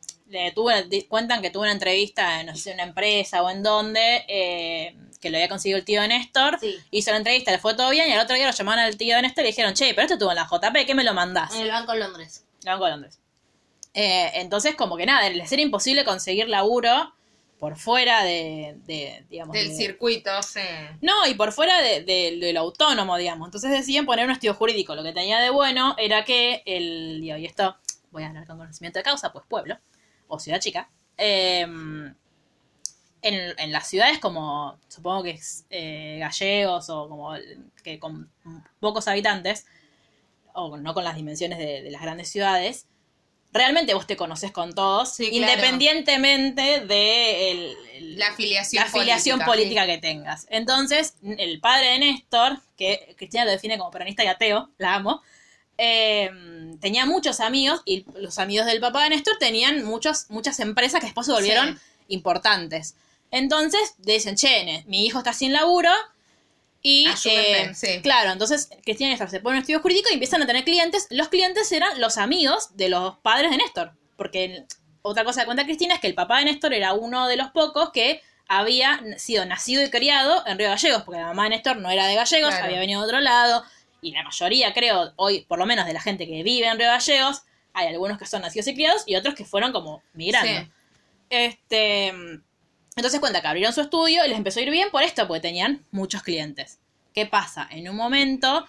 tuvo, 0.54 0.70
di- 0.88 1.02
cuentan 1.02 1.42
que 1.42 1.50
tuvo 1.50 1.62
una 1.62 1.72
entrevista 1.72 2.40
en 2.40 2.46
no 2.46 2.54
sé, 2.56 2.62
si 2.62 2.70
una 2.70 2.82
empresa 2.84 3.42
o 3.42 3.50
en 3.50 3.62
donde, 3.62 4.24
eh, 4.28 4.96
que 5.20 5.30
lo 5.30 5.36
había 5.38 5.48
conseguido 5.48 5.78
el 5.78 5.84
tío 5.84 6.02
de 6.02 6.08
Néstor, 6.08 6.58
Sí. 6.60 6.76
hizo 6.90 7.10
la 7.10 7.16
entrevista, 7.18 7.50
le 7.50 7.58
fue 7.58 7.74
todo 7.74 7.90
bien, 7.90 8.08
y 8.08 8.12
al 8.12 8.20
otro 8.20 8.36
día 8.36 8.46
lo 8.46 8.52
llamaron 8.52 8.84
al 8.84 8.96
tío 8.96 9.16
de 9.16 9.22
Néstor 9.22 9.42
y 9.42 9.44
le 9.46 9.50
dijeron, 9.50 9.74
che, 9.74 9.90
pero 9.94 10.02
esto 10.02 10.14
estuvo 10.14 10.30
en 10.30 10.36
la 10.36 10.46
JP, 10.46 10.84
¿qué 10.86 10.94
me 10.94 11.04
lo 11.04 11.14
mandás? 11.14 11.54
En 11.54 11.62
el 11.62 11.70
Banco 11.70 11.92
de 11.92 11.98
Londres. 12.00 12.44
Banco 12.64 12.84
de 12.84 12.90
Londres. 12.90 13.18
Eh, 13.94 14.30
entonces, 14.34 14.74
como 14.74 14.96
que 14.96 15.06
nada, 15.06 15.28
les 15.30 15.50
era 15.52 15.62
imposible 15.62 16.04
conseguir 16.04 16.48
laburo 16.48 17.14
por 17.60 17.76
fuera 17.78 18.24
de, 18.24 18.74
de, 18.84 19.24
digamos, 19.30 19.54
Del 19.54 19.68
de- 19.68 19.74
circuito, 19.76 20.42
sí. 20.42 20.60
no, 21.00 21.26
y 21.26 21.34
por 21.34 21.52
fuera 21.52 21.80
de, 21.80 22.02
de- 22.02 22.36
de 22.38 22.52
lo 22.52 22.60
autónomo, 22.60 23.16
digamos. 23.16 23.46
Entonces 23.46 23.70
deciden 23.70 24.04
poner 24.04 24.26
un 24.26 24.32
estudio 24.32 24.52
jurídico. 24.54 24.94
Lo 24.94 25.02
que 25.04 25.12
tenía 25.12 25.38
de 25.40 25.48
bueno 25.50 25.94
era 25.96 26.24
que 26.24 26.62
el. 26.66 27.20
digo, 27.22 27.36
Y 27.38 27.46
esto, 27.46 27.76
voy 28.10 28.24
a 28.24 28.28
hablar 28.28 28.46
con 28.46 28.58
conocimiento 28.58 28.98
de 28.98 29.04
causa, 29.04 29.32
pues 29.32 29.44
pueblo, 29.48 29.78
o 30.28 30.38
ciudad 30.38 30.60
chica. 30.60 30.88
eh, 31.16 31.62
en, 33.22 33.58
en 33.58 33.72
las 33.72 33.88
ciudades 33.88 34.18
como, 34.18 34.78
supongo 34.88 35.22
que 35.22 35.30
es 35.30 35.64
eh, 35.70 36.18
gallegos 36.20 36.90
o 36.90 37.08
como 37.08 37.32
que 37.82 37.98
con 37.98 38.30
pocos 38.80 39.08
habitantes, 39.08 39.66
o 40.52 40.76
no 40.76 40.92
con 40.94 41.04
las 41.04 41.16
dimensiones 41.16 41.58
de, 41.58 41.82
de 41.82 41.90
las 41.90 42.02
grandes 42.02 42.28
ciudades, 42.30 42.86
realmente 43.52 43.94
vos 43.94 44.06
te 44.06 44.16
conoces 44.16 44.52
con 44.52 44.74
todos, 44.74 45.14
Sí, 45.14 45.30
claro. 45.30 45.52
independientemente 45.52 46.80
de 46.80 47.50
el- 47.50 47.76
el- 47.94 48.18
La 48.18 48.28
afiliación 48.28 48.82
la 48.82 48.88
afiliación 48.88 49.38
política. 49.40 49.82
política, 49.82 49.86
que 49.86 49.98
tengas. 49.98 50.46
Entonces, 50.50 51.16
el 51.22 51.60
padre 51.60 51.92
de 51.92 51.98
Néstor, 52.00 52.58
que 52.76 53.14
Cristina 53.16 53.44
lo 53.46 53.52
define 53.52 53.78
como 53.78 53.90
peronista 53.90 54.22
y 54.22 54.26
ateo, 54.26 54.70
la 54.78 54.94
amo, 54.96 55.22
eh, 55.78 56.30
tenía 56.80 57.06
muchos 57.06 57.40
amigos 57.40 57.82
y 57.84 58.04
los 58.16 58.38
amigos 58.38 58.66
del 58.66 58.80
papá 58.80 59.04
de 59.04 59.10
Néstor 59.10 59.36
tenían 59.38 59.84
muchos, 59.84 60.26
muchas 60.28 60.60
empresas 60.60 61.00
que 61.00 61.06
después 61.06 61.26
se 61.26 61.32
volvieron 61.32 61.80
importantes. 62.08 62.94
Entonces, 63.30 63.94
le 64.04 64.14
dicen, 64.14 64.36
che, 64.36 64.84
mi 64.86 65.06
hijo 65.06 65.18
está 65.18 65.32
sin 65.32 65.52
laburo 65.52 65.90
y... 66.82 67.08
Eh, 67.24 67.72
sí. 67.74 68.00
Claro, 68.02 68.30
entonces 68.30 68.68
Cristina 68.84 69.08
y 69.08 69.12
Néstor 69.12 69.30
se 69.30 69.40
ponen 69.40 69.56
en 69.56 69.58
un 69.58 69.62
estudio 69.62 69.80
jurídico 69.80 70.08
y 70.10 70.14
empiezan 70.14 70.42
a 70.42 70.46
tener 70.46 70.64
clientes. 70.64 71.06
Los 71.10 71.28
clientes 71.28 71.70
eran 71.72 72.00
los 72.00 72.18
amigos 72.18 72.76
de 72.76 72.88
los 72.90 73.16
padres 73.18 73.50
de 73.50 73.56
Néstor. 73.56 73.92
Porque 74.16 74.64
otra 75.02 75.24
cosa 75.24 75.40
que 75.40 75.46
cuenta 75.46 75.64
Cristina 75.64 75.94
es 75.94 76.00
que 76.00 76.06
el 76.06 76.14
papá 76.14 76.38
de 76.38 76.44
Néstor 76.44 76.74
era 76.74 76.92
uno 76.92 77.26
de 77.26 77.36
los 77.36 77.50
pocos 77.50 77.90
que 77.90 78.22
había 78.46 79.00
sido 79.16 79.44
nacido 79.46 79.82
y 79.82 79.90
criado 79.90 80.46
en 80.46 80.58
Río 80.58 80.68
Gallegos, 80.68 81.02
porque 81.02 81.20
la 81.20 81.28
mamá 81.28 81.44
de 81.44 81.50
Néstor 81.50 81.78
no 81.78 81.90
era 81.90 82.06
de 82.06 82.14
Gallegos, 82.14 82.50
Claro. 82.50 82.66
había 82.66 82.78
venido 82.78 83.00
de 83.00 83.06
otro 83.06 83.20
lado, 83.20 83.64
y 84.04 84.12
la 84.12 84.22
mayoría, 84.22 84.72
creo, 84.74 85.12
hoy, 85.16 85.40
por 85.42 85.58
lo 85.58 85.66
menos 85.66 85.86
de 85.86 85.94
la 85.94 86.00
gente 86.00 86.26
que 86.26 86.42
vive 86.42 86.66
en 86.66 86.78
Río 86.78 86.88
Gallegos, 86.88 87.42
hay 87.72 87.88
algunos 87.88 88.18
que 88.18 88.26
son 88.26 88.42
nacidos 88.42 88.68
y 88.68 88.74
criados 88.74 89.02
y 89.06 89.16
otros 89.16 89.34
que 89.34 89.44
fueron 89.44 89.72
como 89.72 90.02
migrando. 90.12 90.60
Sí. 90.60 90.70
Este, 91.30 92.08
entonces 92.96 93.18
cuenta 93.18 93.40
que 93.40 93.48
abrieron 93.48 93.72
su 93.72 93.80
estudio 93.80 94.24
y 94.24 94.28
les 94.28 94.36
empezó 94.36 94.60
a 94.60 94.62
ir 94.62 94.70
bien 94.70 94.90
por 94.90 95.02
esto, 95.02 95.26
porque 95.26 95.40
tenían 95.40 95.84
muchos 95.90 96.22
clientes. 96.22 96.78
¿Qué 97.14 97.26
pasa? 97.26 97.66
En 97.70 97.88
un 97.88 97.96
momento, 97.96 98.66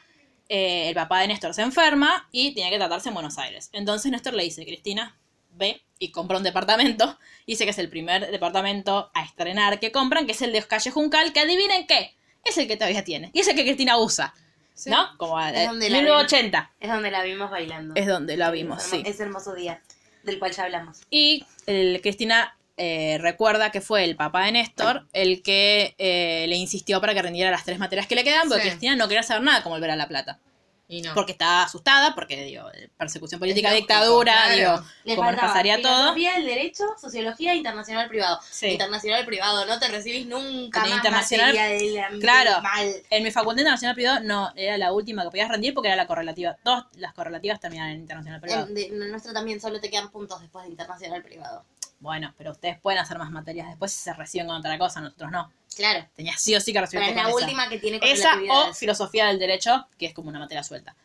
eh, 0.49 0.89
el 0.89 0.95
papá 0.95 1.19
de 1.19 1.27
Néstor 1.27 1.53
se 1.53 1.61
enferma 1.61 2.27
y 2.31 2.53
tiene 2.53 2.71
que 2.71 2.77
tratarse 2.77 3.09
en 3.09 3.15
Buenos 3.15 3.37
Aires. 3.37 3.69
Entonces 3.73 4.11
Néstor 4.11 4.33
le 4.33 4.43
dice, 4.43 4.65
Cristina, 4.65 5.17
ve 5.51 5.81
y 5.99 6.11
compra 6.11 6.37
un 6.37 6.43
departamento. 6.43 7.17
Dice 7.47 7.65
que 7.65 7.71
es 7.71 7.77
el 7.77 7.89
primer 7.89 8.31
departamento 8.31 9.11
a 9.13 9.23
estrenar 9.23 9.79
que 9.79 9.91
compran, 9.91 10.25
que 10.25 10.31
es 10.31 10.41
el 10.41 10.51
de 10.51 10.63
Calle 10.63 10.91
Juncal, 10.91 11.33
que 11.33 11.41
adivinen 11.41 11.85
qué, 11.87 12.15
es 12.43 12.57
el 12.57 12.67
que 12.67 12.77
todavía 12.77 13.03
tiene. 13.03 13.29
Y 13.33 13.39
es 13.39 13.47
el 13.47 13.55
que 13.55 13.63
Cristina 13.63 13.97
usa. 13.97 14.33
Sí. 14.75 14.89
¿No? 14.91 15.07
Como 15.17 15.37
a- 15.39 15.51
Es 15.51 15.67
donde 15.67 15.89
la 15.89 15.97
1980 15.99 16.71
Es 16.79 16.89
donde 16.89 17.09
la 17.09 17.23
vimos 17.23 17.49
bailando. 17.49 17.95
es 17.95 18.05
donde 18.05 18.37
la 18.37 18.51
vimos, 18.51 18.83
Es 18.83 18.89
sí. 18.91 19.03
Ese 19.05 19.23
hermoso 19.23 19.55
día 19.55 19.81
del 20.23 20.37
cual 20.37 20.51
ya 20.51 20.65
hablamos. 20.65 20.99
Y 21.09 21.45
el, 21.65 22.01
Cristina 22.01 22.57
eh, 22.77 23.17
recuerda 23.21 23.71
que 23.71 23.79
fue 23.81 24.03
el 24.03 24.15
papá 24.17 24.43
de 24.45 24.51
Néstor 24.51 25.07
el 25.13 25.41
que 25.41 25.95
eh, 25.97 26.45
le 26.49 26.55
insistió 26.57 26.99
para 26.99 27.13
que 27.13 27.21
rindiera 27.21 27.49
las 27.51 27.63
tres 27.63 27.79
materias 27.79 28.05
que 28.05 28.15
le 28.15 28.23
quedan, 28.25 28.47
porque 28.49 28.63
Sí. 28.63 28.69
Cristina 28.69 28.95
no 28.97 29.07
quería 29.07 29.23
saber 29.23 29.43
nada 29.43 29.63
con 29.63 29.71
volver 29.71 29.89
a 29.91 29.95
La 29.95 30.07
Plata. 30.07 30.39
Y 30.87 31.01
no. 31.01 31.15
Porque 31.15 31.31
estaba 31.31 31.63
asustada, 31.63 32.13
porque, 32.13 32.43
digo, 32.43 32.63
persecución 32.95 33.39
política, 33.39 33.69
lógico, 33.69 33.87
dictadura, 33.87 34.33
claro. 34.53 34.85
digo, 35.03 35.15
como 35.15 35.31
nos 35.31 35.41
pasaría 35.41 35.81
todo. 35.81 36.13
del 36.13 36.45
derecho, 36.45 36.83
sociología 37.01 37.55
internacional 37.55 38.07
privado. 38.07 38.39
Sí. 38.51 38.67
Internacional 38.67 39.25
privado, 39.25 39.65
no 39.65 39.79
te 39.79 39.87
recibís 39.87 40.27
nunca 40.27 40.83
En 40.83 40.89
más 40.89 40.97
internacional- 40.97 41.47
materia 41.55 41.67
del 41.79 41.97
ambiente 42.03 42.19
Claro. 42.27 42.61
mal. 42.61 42.95
En 43.09 43.23
mi 43.23 43.31
facultad 43.31 43.61
internacional 43.61 43.95
privado 43.95 44.19
no 44.21 44.51
era 44.55 44.77
la 44.77 44.91
última 44.93 45.23
que 45.23 45.29
podías 45.31 45.49
rendir 45.49 45.73
porque 45.73 45.87
era 45.87 45.95
la 45.95 46.05
correlativa. 46.05 46.55
Todas 46.63 46.85
las 46.97 47.13
correlativas 47.13 47.59
terminan 47.59 47.89
en 47.89 48.01
internacional 48.01 48.39
privado. 48.39 48.67
En, 48.67 48.75
de- 48.75 48.85
en 48.85 49.01
el 49.01 49.09
nuestro 49.09 49.33
también 49.33 49.59
solo 49.59 49.79
te 49.81 49.89
quedan 49.89 50.11
puntos 50.11 50.39
después 50.39 50.65
de 50.65 50.71
internacional 50.71 51.23
privado. 51.23 51.63
Bueno, 52.05 52.33
pero 52.37 52.51
ustedes 52.51 52.79
pueden 52.79 52.99
hacer 52.99 53.17
más 53.17 53.31
materias 53.31 53.67
después 53.67 53.91
si 53.91 53.99
se 54.03 54.13
reciben 54.13 54.47
con 54.47 54.55
otra 54.57 54.77
cosa, 54.77 55.01
nosotros 55.01 55.31
no. 55.31 55.51
Claro. 55.75 56.07
Tenías 56.15 56.39
sí 56.41 56.55
o 56.55 56.61
sí 56.61 56.71
que 56.71 56.79
Pero 56.79 56.85
recibirte 56.85 57.09
es 57.09 57.15
la 57.17 57.23
con 57.23 57.31
esa. 57.31 57.45
última 57.45 57.67
que 57.69 57.79
tiene 57.79 57.99
Esa 58.01 58.39
o 58.49 58.73
filosofía 58.73 59.25
del 59.25 59.39
derecho, 59.39 59.87
que 59.97 60.05
es 60.05 60.13
como 60.13 60.29
una 60.29 60.39
materia 60.39 60.63
suelta. 60.63 60.95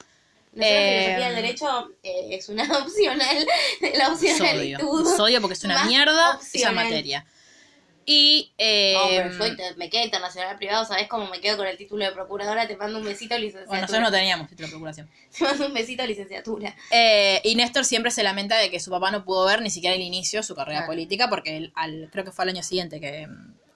Eh, 0.56 1.04
filosofía 1.16 1.26
del 1.26 1.36
derecho 1.36 1.88
eh, 2.02 2.28
es 2.32 2.48
una 2.48 2.64
opcional, 2.78 3.46
la 3.80 4.06
Sodio. 4.06 4.12
opcionalitud. 4.12 5.16
Sodio 5.16 5.40
porque 5.40 5.54
es 5.54 5.64
una 5.64 5.74
más 5.74 5.86
mierda 5.86 6.30
esa 6.32 6.36
opcional. 6.36 6.74
materia. 6.74 7.26
Y. 8.06 8.52
eh, 8.58 8.94
No, 8.96 9.08
pero 9.08 9.38
yo 9.38 9.46
inter- 9.46 9.76
me 9.76 9.88
quedo 9.90 10.04
internacional 10.04 10.56
privado, 10.56 10.84
¿sabes 10.84 11.06
cómo 11.08 11.28
me 11.28 11.40
quedo 11.40 11.58
con 11.58 11.66
el 11.66 11.76
título 11.76 12.04
de 12.04 12.12
procuradora? 12.12 12.66
Te 12.66 12.76
mando 12.76 12.98
un 12.98 13.04
besito, 13.04 13.34
licenciatura. 13.36 13.66
bueno, 13.68 13.82
nosotros 13.82 14.02
no 14.02 14.10
teníamos 14.10 14.48
título 14.48 14.66
de 14.68 14.72
procuración. 14.72 15.10
Te 15.38 15.44
mando 15.44 15.66
un 15.66 15.74
besito, 15.74 16.04
licenciatura. 16.06 16.74
Eh, 16.90 17.40
y 17.44 17.54
Néstor 17.54 17.84
siempre 17.84 18.10
se 18.10 18.22
lamenta 18.22 18.56
de 18.58 18.70
que 18.70 18.80
su 18.80 18.90
papá 18.90 19.10
no 19.10 19.24
pudo 19.24 19.44
ver 19.44 19.62
ni 19.62 19.70
siquiera 19.70 19.94
el 19.94 20.02
inicio 20.02 20.40
de 20.40 20.42
su 20.44 20.54
carrera 20.54 20.80
Claro. 20.80 20.90
política, 20.92 21.28
porque 21.28 21.56
él, 21.56 21.72
al, 21.76 22.08
creo 22.10 22.24
que 22.24 22.32
fue 22.32 22.44
al 22.44 22.48
año 22.48 22.62
siguiente 22.62 23.00
que. 23.00 23.28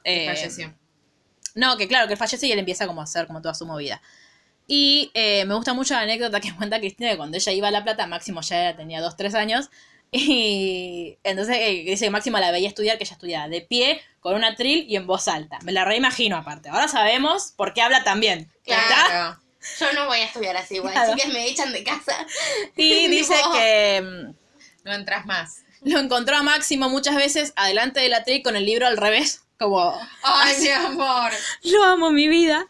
eh, 0.05 0.27
falleció. 0.27 0.75
No, 1.55 1.77
que 1.77 1.87
claro, 1.87 2.07
que 2.09 2.15
él 2.15 2.19
fallece 2.19 2.47
y 2.49 2.53
él 2.53 2.59
empieza 2.59 2.87
como 2.87 3.01
a 3.01 3.05
hacer 3.05 3.27
como 3.29 3.41
toda 3.41 3.55
su 3.55 3.65
movida. 3.67 4.03
Y 4.67 5.11
eh, 5.15 5.45
me 5.45 5.55
gusta 5.55 5.75
mucho 5.75 5.95
la 5.95 6.01
anécdota 6.01 6.41
que 6.41 6.53
cuenta 6.57 6.81
Cristina 6.81 7.11
que 7.11 7.17
cuando 7.19 7.37
ella 7.37 7.53
iba 7.53 7.69
a 7.69 7.71
La 7.71 7.85
Plata, 7.85 8.07
Máximo 8.07 8.41
ya 8.41 8.75
tenía 8.75 9.01
2, 9.01 9.17
3 9.17 9.35
años. 9.35 9.71
Y 10.17 11.19
entonces 11.25 11.57
eh, 11.59 11.83
dice 11.85 12.05
que 12.05 12.11
Máximo 12.11 12.39
la 12.39 12.53
veía 12.53 12.69
estudiar, 12.69 12.99
que 12.99 13.05
ella 13.05 13.15
estudiaba 13.15 13.49
de 13.49 13.63
pie, 13.63 14.01
con 14.21 14.37
un 14.37 14.45
atril 14.45 14.87
y 14.89 14.95
en 14.95 15.09
voz 15.09 15.27
alta. 15.27 15.59
Me 15.65 15.73
la 15.73 15.85
reimagino 15.85 16.37
aparte. 16.37 16.69
Ahora 16.69 16.87
sabemos 16.87 17.53
por 17.57 17.75
qué 17.75 17.83
habla 17.83 18.05
tan 18.05 18.21
bien. 18.21 18.49
¿Está? 18.65 18.87
Claro. 18.87 19.41
Yo 19.81 19.93
no 19.93 20.07
voy 20.07 20.19
a 20.21 20.25
estudiar 20.27 20.57
así, 20.57 20.77
igual, 20.77 20.93
Claro. 20.93 21.13
así 21.15 21.21
que 21.21 21.29
me 21.33 21.49
echan 21.49 21.73
de 21.73 21.83
casa. 21.83 22.27
Y 22.77 23.09
dice 23.09 23.35
que 23.55 24.03
mm, 24.03 24.35
No 24.85 24.93
entras 24.95 25.27
más. 25.27 25.63
lo 25.83 25.99
encontró 25.99 26.37
a 26.37 26.43
Máximo 26.45 26.89
muchas 26.89 27.17
veces 27.17 27.53
adelante 27.57 27.99
del 27.99 28.15
atril 28.15 28.43
con 28.45 28.55
el 28.55 28.65
libro 28.67 28.87
al 28.87 28.97
revés. 28.97 29.43
Como, 29.59 29.99
Ay, 30.23 30.57
mi 30.61 30.69
amor. 30.69 31.33
Yo 31.65 31.83
amo 31.83 32.11
mi 32.13 32.29
vida. 32.29 32.67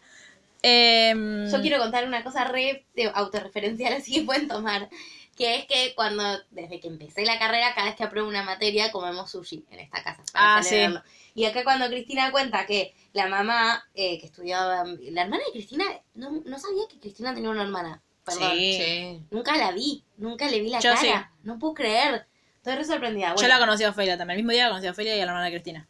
Em, 0.63 1.47
Yo 1.51 1.61
quiero 1.61 1.77
contar 1.77 2.07
una 2.07 2.23
cosa 2.23 2.43
re 2.45 2.85
de 2.95 3.11
autorreferencial, 3.13 3.93
así 3.93 4.13
que 4.13 4.21
pueden 4.21 4.47
tomar. 4.47 4.89
Que 5.35 5.55
es 5.57 5.65
que 5.65 5.93
cuando, 5.95 6.23
desde 6.51 6.79
que 6.79 6.87
empecé 6.87 7.25
la 7.25 7.37
carrera, 7.37 7.73
cada 7.75 7.87
vez 7.87 7.95
que 7.97 8.03
apruebo 8.05 8.27
una 8.29 8.43
materia, 8.43 8.91
comemos 8.91 9.29
sushi 9.31 9.65
en 9.69 9.79
esta 9.81 10.01
casa. 10.03 10.23
para 10.31 10.57
Ah, 10.57 10.63
celebrarlo. 10.63 11.03
Y 11.33 11.43
acá 11.43 11.63
cuando 11.65 11.87
Cristina 11.87 12.31
cuenta 12.31 12.65
que 12.65 12.95
la 13.11 13.27
mamá 13.27 13.83
que 13.93 14.17
que 14.19 14.25
estudiaba, 14.25 14.85
la 14.85 15.21
hermana 15.23 15.43
de 15.45 15.51
Cristina, 15.51 15.83
no, 16.13 16.31
no 16.45 16.57
sabía 16.59 16.83
que 16.89 16.99
Cristina 16.99 17.33
tenía 17.35 17.49
una 17.49 17.63
hermana. 17.63 18.01
Perdón. 18.23 18.51
Sí. 18.53 18.77
Sí. 18.81 19.21
Nunca 19.29 19.57
la 19.57 19.71
vi, 19.73 20.03
nunca 20.17 20.47
le 20.49 20.61
vi 20.61 20.69
la 20.69 20.79
Yo 20.79 20.93
cara. 20.93 21.01
sí. 21.01 21.37
No 21.43 21.59
puedo 21.59 21.73
creer. 21.73 22.25
Estoy 22.57 22.75
re 22.75 22.85
sorprendida. 22.85 23.27
Yo 23.29 23.33
Bueno, 23.35 23.49
la 23.49 23.59
conocí 23.59 23.83
a 23.83 23.89
Ofelia 23.89 24.17
también. 24.17 24.39
El 24.39 24.43
mismo 24.45 24.53
día 24.53 24.69
conocí 24.69 24.87
a 24.87 24.91
Ofelia 24.91 25.15
y 25.17 25.19
a 25.21 25.25
la 25.25 25.31
hermana 25.33 25.45
de 25.45 25.51
Cristina. 25.51 25.87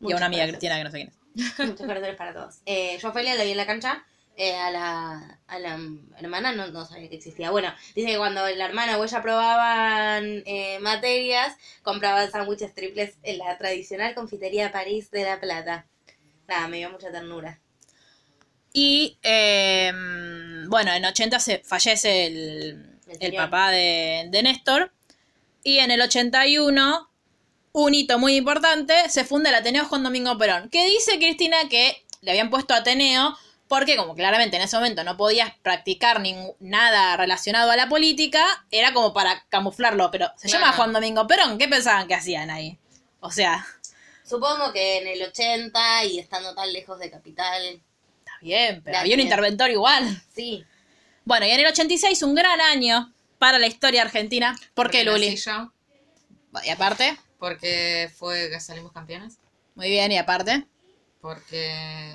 Y 0.00 0.12
a 0.12 0.16
una 0.16 0.26
amiga 0.26 0.42
corazones. 0.42 0.50
Cristina 0.50 0.76
que 0.78 0.84
no 0.84 0.90
sé 0.90 0.96
quién 0.96 1.08
es. 1.08 1.58
Muchos 1.68 1.86
corazones 1.86 2.16
para 2.16 2.34
todos. 2.34 2.56
Eh, 2.66 2.98
yo 3.00 3.08
a 3.08 3.10
Ofelia 3.12 3.34
la 3.36 3.44
vi 3.44 3.52
en 3.52 3.56
la 3.56 3.66
cancha. 3.66 4.04
Eh, 4.38 4.54
a, 4.54 4.70
la, 4.70 5.40
a 5.46 5.58
la 5.58 5.78
hermana 6.18 6.52
no, 6.52 6.66
no 6.68 6.84
sabía 6.84 7.08
que 7.08 7.16
existía. 7.16 7.50
Bueno, 7.50 7.72
dice 7.94 8.08
que 8.08 8.18
cuando 8.18 8.46
la 8.46 8.66
hermana 8.66 8.98
o 8.98 9.04
ella 9.04 9.22
probaban 9.22 10.42
eh, 10.44 10.78
materias, 10.80 11.56
compraban 11.82 12.30
sándwiches 12.30 12.74
triples 12.74 13.16
en 13.22 13.38
la 13.38 13.56
tradicional 13.56 14.14
confitería 14.14 14.72
París 14.72 15.10
de 15.10 15.24
La 15.24 15.40
Plata. 15.40 15.86
Nada, 16.46 16.68
me 16.68 16.76
dio 16.76 16.90
mucha 16.90 17.10
ternura. 17.10 17.60
Y 18.74 19.16
eh, 19.22 19.90
bueno, 20.68 20.92
en 20.92 21.06
80 21.06 21.40
se 21.40 21.58
fallece 21.60 22.26
el, 22.26 22.98
El 23.20 23.34
papá 23.34 23.70
de, 23.70 24.26
de 24.30 24.42
Néstor. 24.42 24.92
Y 25.64 25.78
en 25.78 25.90
el 25.90 26.02
81, 26.02 27.10
un 27.72 27.94
hito 27.94 28.18
muy 28.18 28.36
importante, 28.36 29.08
se 29.08 29.24
funda 29.24 29.48
el 29.48 29.56
Ateneo 29.56 29.86
Juan 29.86 30.02
Domingo 30.02 30.36
Perón. 30.36 30.68
Que 30.68 30.86
dice 30.88 31.18
Cristina 31.18 31.56
que 31.70 32.04
le 32.20 32.32
habían 32.32 32.50
puesto 32.50 32.74
Ateneo 32.74 33.34
porque 33.68 33.96
como 33.96 34.14
claramente 34.14 34.56
en 34.56 34.62
ese 34.62 34.76
momento 34.76 35.02
no 35.04 35.16
podías 35.16 35.52
practicar 35.62 36.20
ningún, 36.20 36.54
nada 36.60 37.16
relacionado 37.16 37.70
a 37.70 37.76
la 37.76 37.88
política, 37.88 38.64
era 38.70 38.92
como 38.92 39.12
para 39.12 39.44
camuflarlo. 39.48 40.10
Pero 40.10 40.30
se 40.36 40.48
llama 40.48 40.66
Claro. 40.68 40.76
Juan 40.76 40.92
Domingo 40.92 41.26
Perón. 41.26 41.58
¿Qué 41.58 41.68
pensaban 41.68 42.06
que 42.08 42.14
hacían 42.14 42.50
ahí? 42.50 42.78
O 43.20 43.30
sea, 43.30 43.66
Supongo 44.24 44.72
que 44.72 44.98
en 44.98 45.06
el 45.06 45.22
80 45.22 46.04
y 46.06 46.18
estando 46.18 46.52
tan 46.54 46.72
lejos 46.72 46.98
de 46.98 47.10
Capital, 47.10 47.62
está 48.18 48.32
bien, 48.40 48.82
pero 48.84 48.98
había 48.98 49.14
un 49.14 49.20
interventor 49.20 49.70
igual. 49.70 50.22
sí. 50.34 50.64
Bueno, 51.24 51.44
y 51.46 51.50
en 51.50 51.58
el 51.60 51.66
86 51.66 52.22
un 52.22 52.34
gran 52.36 52.60
año 52.60 53.12
para 53.38 53.58
la 53.58 53.66
historia 53.66 54.02
argentina. 54.02 54.52
¿Por 54.74 54.90
qué, 54.90 55.04
Porque 55.04 55.04
Luli? 55.04 55.36
yo, 55.36 55.72
Y 56.64 56.70
aparte, 56.70 57.16
porque 57.40 58.10
fue 58.16 58.48
que 58.50 58.60
salimos 58.60 58.92
campeones. 58.92 59.38
muy 59.74 59.88
bien, 59.90 60.10
y 60.12 60.18
aparte, 60.18 60.66
Porque 61.20 62.12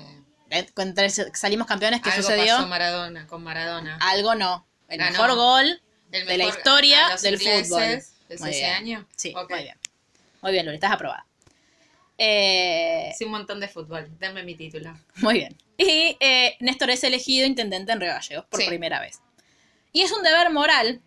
entre 0.52 1.10
salimos 1.10 1.66
campeones, 1.66 2.00
¿qué 2.02 2.10
algo 2.10 2.22
sucedió? 2.22 2.56
pasó 2.56 2.66
Maradona, 2.68 3.26
con 3.26 3.42
Maradona. 3.42 3.98
Algo 4.00 4.34
no. 4.34 4.66
El 4.88 4.98
Ganó. 4.98 5.12
mejor 5.12 5.34
gol 5.36 5.82
El 6.12 6.26
de 6.26 6.36
la 6.38 6.44
mejor- 6.44 6.58
historia 6.58 7.16
del 7.22 7.34
ingleses 7.34 7.68
fútbol. 7.68 7.82
¿Es 8.28 8.40
Muy 8.40 8.50
ese 8.50 8.58
bien. 8.60 8.72
año? 8.72 9.08
Sí, 9.16 9.32
Ok. 9.36 9.50
muy 9.50 9.62
bien. 9.62 9.78
Muy 10.42 10.52
bien, 10.52 10.64
Luli, 10.66 10.76
estás 10.76 10.92
aprobada. 10.92 11.26
Eh, 12.18 13.12
Sí, 13.18 13.24
un 13.24 13.30
montón 13.32 13.60
de 13.60 13.68
fútbol. 13.68 14.08
Denme 14.18 14.42
mi 14.42 14.54
título. 14.54 14.96
Muy 15.16 15.34
bien. 15.34 15.56
Y 15.78 16.16
eh, 16.20 16.56
Néstor 16.60 16.90
es 16.90 17.02
elegido 17.04 17.46
intendente 17.46 17.92
en 17.92 18.00
Río 18.00 18.12
Gallegos 18.12 18.46
por 18.46 18.60
Sí. 18.60 18.66
primera 18.68 19.00
vez. 19.00 19.20
Y 19.92 20.02
es 20.02 20.12
un 20.12 20.22
deber 20.22 20.50
moral 20.50 21.00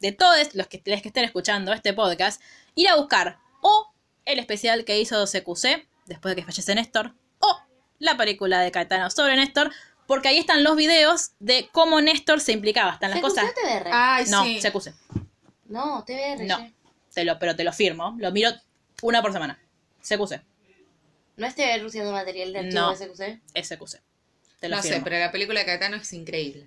de 0.00 0.12
todos 0.12 0.54
los 0.54 0.66
que, 0.66 0.82
los 0.84 1.00
que 1.02 1.08
estén 1.08 1.24
escuchando 1.24 1.72
este 1.72 1.92
podcast 1.92 2.40
ir 2.74 2.88
a 2.88 2.96
buscar 2.96 3.38
o 3.62 3.92
el 4.24 4.38
especial 4.38 4.84
que 4.84 4.98
hizo 5.00 5.24
CQC 5.26 5.86
después 6.06 6.34
de 6.34 6.40
que 6.42 6.46
fallece 6.46 6.74
Néstor 6.74 7.14
la 8.02 8.16
película 8.16 8.60
de 8.60 8.70
Caetano 8.70 9.08
sobre 9.10 9.36
Néstor 9.36 9.70
porque 10.06 10.28
ahí 10.28 10.38
están 10.38 10.62
los 10.64 10.76
videos 10.76 11.30
de 11.38 11.68
cómo 11.72 12.00
Néstor 12.00 12.40
se 12.40 12.52
implicaba. 12.52 12.92
Están 12.92 13.10
las 13.10 13.20
¿CQC 13.20 13.28
cosas... 13.28 13.44
Ay, 13.90 14.24
No, 14.28 14.44
sí. 14.44 14.60
CQC. 14.60 14.94
No, 15.68 16.04
TBR. 16.04 16.44
No. 16.44 16.70
Te 17.14 17.24
lo, 17.24 17.38
pero 17.38 17.56
te 17.56 17.64
lo 17.64 17.72
firmo. 17.72 18.14
Lo 18.18 18.30
miro 18.32 18.50
una 19.02 19.22
por 19.22 19.32
semana. 19.32 19.58
CQC. 20.02 20.42
¿No 21.36 21.46
es 21.46 21.54
TBR 21.54 21.84
usando 21.86 22.12
material 22.12 22.52
de 22.52 22.58
archivo 22.58 22.80
No. 22.80 22.90
de 22.90 22.96
SQC? 23.06 23.40
Es. 23.54 23.68
Te 24.60 24.68
lo 24.68 24.76
No 24.76 24.82
sé, 24.82 25.00
pero 25.02 25.18
la 25.18 25.30
película 25.32 25.60
de 25.60 25.66
Caetano 25.66 25.96
es 25.96 26.12
increíble. 26.12 26.66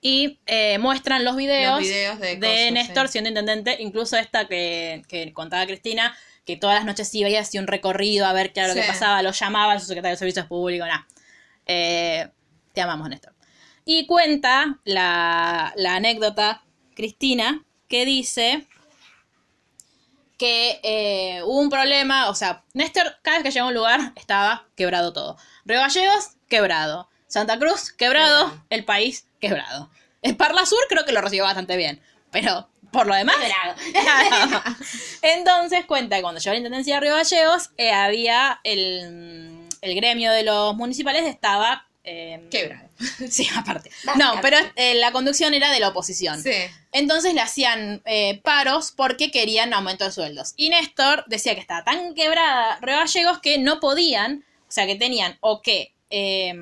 y 0.00 0.38
eh, 0.46 0.78
muestran 0.78 1.24
los 1.24 1.34
videos, 1.34 1.80
Los 1.80 1.88
videos 1.88 2.20
de 2.20 2.36
de, 2.36 2.70
Néstor 2.70 3.08
sí. 3.08 3.12
siendo 3.12 3.28
intendente, 3.30 3.76
incluso 3.80 4.16
esta 4.16 4.46
que, 4.46 5.02
que 5.08 5.32
contaba 5.32 5.66
Cristina, 5.66 6.16
que 6.48 6.56
todas 6.56 6.76
las 6.76 6.86
noches 6.86 7.14
iba 7.14 7.28
y 7.28 7.36
hacía 7.36 7.60
un 7.60 7.66
recorrido 7.66 8.24
a 8.24 8.32
ver 8.32 8.54
qué 8.54 8.60
era 8.60 8.70
lo 8.70 8.74
que 8.74 8.82
pasaba, 8.82 9.20
lo 9.20 9.32
llamaba 9.32 9.74
a 9.74 9.80
su 9.80 9.84
secretario 9.84 10.14
de 10.14 10.18
Servicios 10.18 10.46
Públicos, 10.46 10.88
nada. 10.88 11.06
Eh, 11.66 12.26
te 12.72 12.80
amamos, 12.80 13.06
Néstor. 13.10 13.34
Y 13.84 14.06
cuenta 14.06 14.78
la, 14.84 15.74
la 15.76 15.96
anécdota, 15.96 16.62
Cristina, 16.96 17.66
que 17.86 18.06
dice 18.06 18.66
que 20.38 20.80
eh, 20.82 21.42
hubo 21.44 21.60
un 21.60 21.68
problema, 21.68 22.30
o 22.30 22.34
sea, 22.34 22.64
Néstor 22.72 23.18
cada 23.20 23.36
vez 23.36 23.44
que 23.44 23.50
llegó 23.50 23.66
a 23.66 23.68
un 23.68 23.74
lugar 23.74 24.12
estaba 24.16 24.66
quebrado 24.74 25.12
todo. 25.12 25.36
Río 25.66 25.80
Gallegos, 25.80 26.30
quebrado. 26.48 27.10
Santa 27.26 27.58
Cruz, 27.58 27.92
quebrado. 27.92 28.46
Quebrado. 28.46 28.64
El 28.70 28.86
país, 28.86 29.26
quebrado. 29.38 29.90
En 30.22 30.34
Parla 30.34 30.64
Sur 30.64 30.80
creo 30.88 31.04
que 31.04 31.12
lo 31.12 31.20
recibió 31.20 31.44
bastante 31.44 31.76
bien, 31.76 32.00
pero 32.30 32.70
por 32.90 33.06
lo 33.06 33.14
demás... 33.14 33.36
Quebrado. 33.36 34.62
Entonces 35.22 35.84
cuenta 35.86 36.16
que 36.16 36.22
cuando 36.22 36.40
llegó 36.40 36.52
la 36.52 36.58
Intendencia 36.58 36.94
de 36.96 37.00
Río 37.00 37.14
Gallegos, 37.14 37.70
eh, 37.76 37.90
había 37.92 38.60
el, 38.64 39.66
el 39.80 39.94
gremio 39.94 40.32
de 40.32 40.42
los 40.44 40.74
municipales 40.76 41.24
estaba... 41.26 41.86
eh, 42.04 42.46
Quebrado. 42.50 42.88
Sí, 43.30 43.48
aparte. 43.56 43.90
No, 44.16 44.34
pero 44.42 44.56
eh, 44.74 44.94
la 44.96 45.12
conducción 45.12 45.54
era 45.54 45.70
de 45.70 45.78
la 45.80 45.88
oposición. 45.90 46.42
Sí. 46.42 46.50
Entonces 46.92 47.32
le 47.34 47.40
hacían 47.40 48.02
eh, 48.06 48.40
paros 48.42 48.92
porque 48.96 49.30
querían 49.30 49.72
aumento 49.72 50.04
de 50.04 50.10
sueldos. 50.12 50.54
Y 50.56 50.70
Néstor 50.70 51.24
decía 51.28 51.54
que 51.54 51.60
estaba 51.60 51.84
tan 51.84 52.14
quebrada 52.14 52.78
Río 52.80 52.96
Gallegos 52.96 53.38
que 53.40 53.58
no 53.58 53.78
podían, 53.78 54.44
o 54.68 54.72
sea, 54.72 54.86
que 54.86 54.96
tenían 54.96 55.36
o 55.40 55.62
que... 55.62 55.92
eh, 56.10 56.52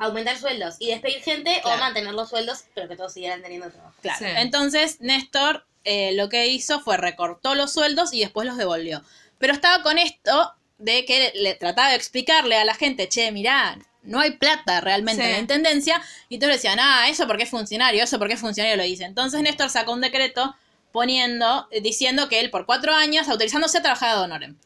Aumentar 0.00 0.36
sueldos 0.36 0.74
y 0.80 0.88
despedir 0.88 1.22
gente 1.22 1.60
Claro. 1.62 1.76
o 1.78 1.80
mantener 1.80 2.12
los 2.12 2.28
sueldos, 2.28 2.64
pero 2.74 2.86
que 2.88 2.96
todos 2.96 3.14
siguieran 3.14 3.40
teniendo 3.40 3.70
trabajo. 3.70 3.94
claro. 4.02 4.18
Sí. 4.18 4.26
Entonces 4.36 5.00
Néstor 5.00 5.64
eh, 5.86 6.12
lo 6.14 6.28
que 6.28 6.46
hizo 6.48 6.80
fue 6.80 6.98
recortó 6.98 7.54
los 7.54 7.72
sueldos 7.72 8.12
y 8.12 8.20
después 8.20 8.46
los 8.46 8.56
devolvió. 8.58 9.02
Pero 9.38 9.52
estaba 9.54 9.82
con 9.82 9.96
esto 9.98 10.52
de 10.78 11.04
que 11.06 11.32
le, 11.34 11.40
le 11.42 11.54
trataba 11.54 11.88
de 11.88 11.96
explicarle 11.96 12.56
a 12.56 12.64
la 12.66 12.74
gente, 12.74 13.08
che, 13.08 13.32
mirá, 13.32 13.78
no 14.02 14.20
hay 14.20 14.32
plata 14.32 14.80
realmente 14.80 15.22
Sí. 15.22 15.26
en 15.28 15.32
la 15.34 15.40
intendencia. 15.40 16.02
Y 16.28 16.38
todos 16.38 16.48
le 16.50 16.56
decían, 16.56 16.78
ah, 16.80 17.08
eso 17.08 17.26
porque 17.26 17.44
es 17.44 17.50
funcionario, 17.50 18.04
eso 18.04 18.18
porque 18.18 18.34
es 18.34 18.40
funcionario, 18.40 18.76
lo 18.76 18.82
dice. 18.84 19.04
Entonces 19.04 19.40
Néstor 19.42 19.70
sacó 19.70 19.92
un 19.92 20.00
decreto 20.02 20.54
poniendo, 20.92 21.68
eh, 21.70 21.80
diciendo 21.80 22.28
que 22.28 22.40
él 22.40 22.50
por 22.50 22.66
cuatro 22.66 22.94
años, 22.94 23.28
autorizándose 23.28 23.78
a 23.78 23.82
trabajar 23.82 24.16
de 24.16 24.22
honorem. 24.24 24.56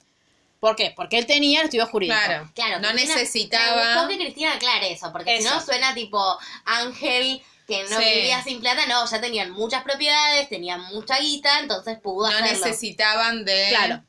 ¿Por 0.61 0.77
qué? 0.77 0.93
Porque 0.95 1.19
él 1.19 1.27
tenía 1.27 1.61
el 1.61 1.65
estudio 1.67 1.87
jurídico. 1.87 2.19
Claro. 2.25 2.51
Claro, 2.55 2.81
No 2.81 2.89
Cristina- 2.91 3.15
Me 3.15 3.21
necesitaba. 3.23 3.95
gustó 3.95 4.09
que 4.09 4.19
Cristina 4.19 4.53
aclare 4.55 4.93
eso, 4.93 5.11
porque 5.11 5.39
si 5.39 5.45
no 5.45 5.61
suena 5.61 5.95
tipo 5.95 6.39
Ángel 6.67 7.41
que 7.71 7.85
no 7.85 8.01
Sí. 8.01 8.05
vivía 8.17 8.43
sin 8.43 8.61
plata, 8.61 8.85
no, 8.87 9.07
ya 9.09 9.21
tenían 9.21 9.53
muchas 9.53 9.85
propiedades, 9.85 10.49
tenían 10.49 10.81
mucha 10.93 11.19
guita, 11.21 11.61
entonces 11.61 11.99
pudo 12.01 12.29
No 12.29 12.37
hacerlo. 12.37 12.67
necesitaban 12.67 13.45
de. 13.45 13.67
Claro. 13.69 14.03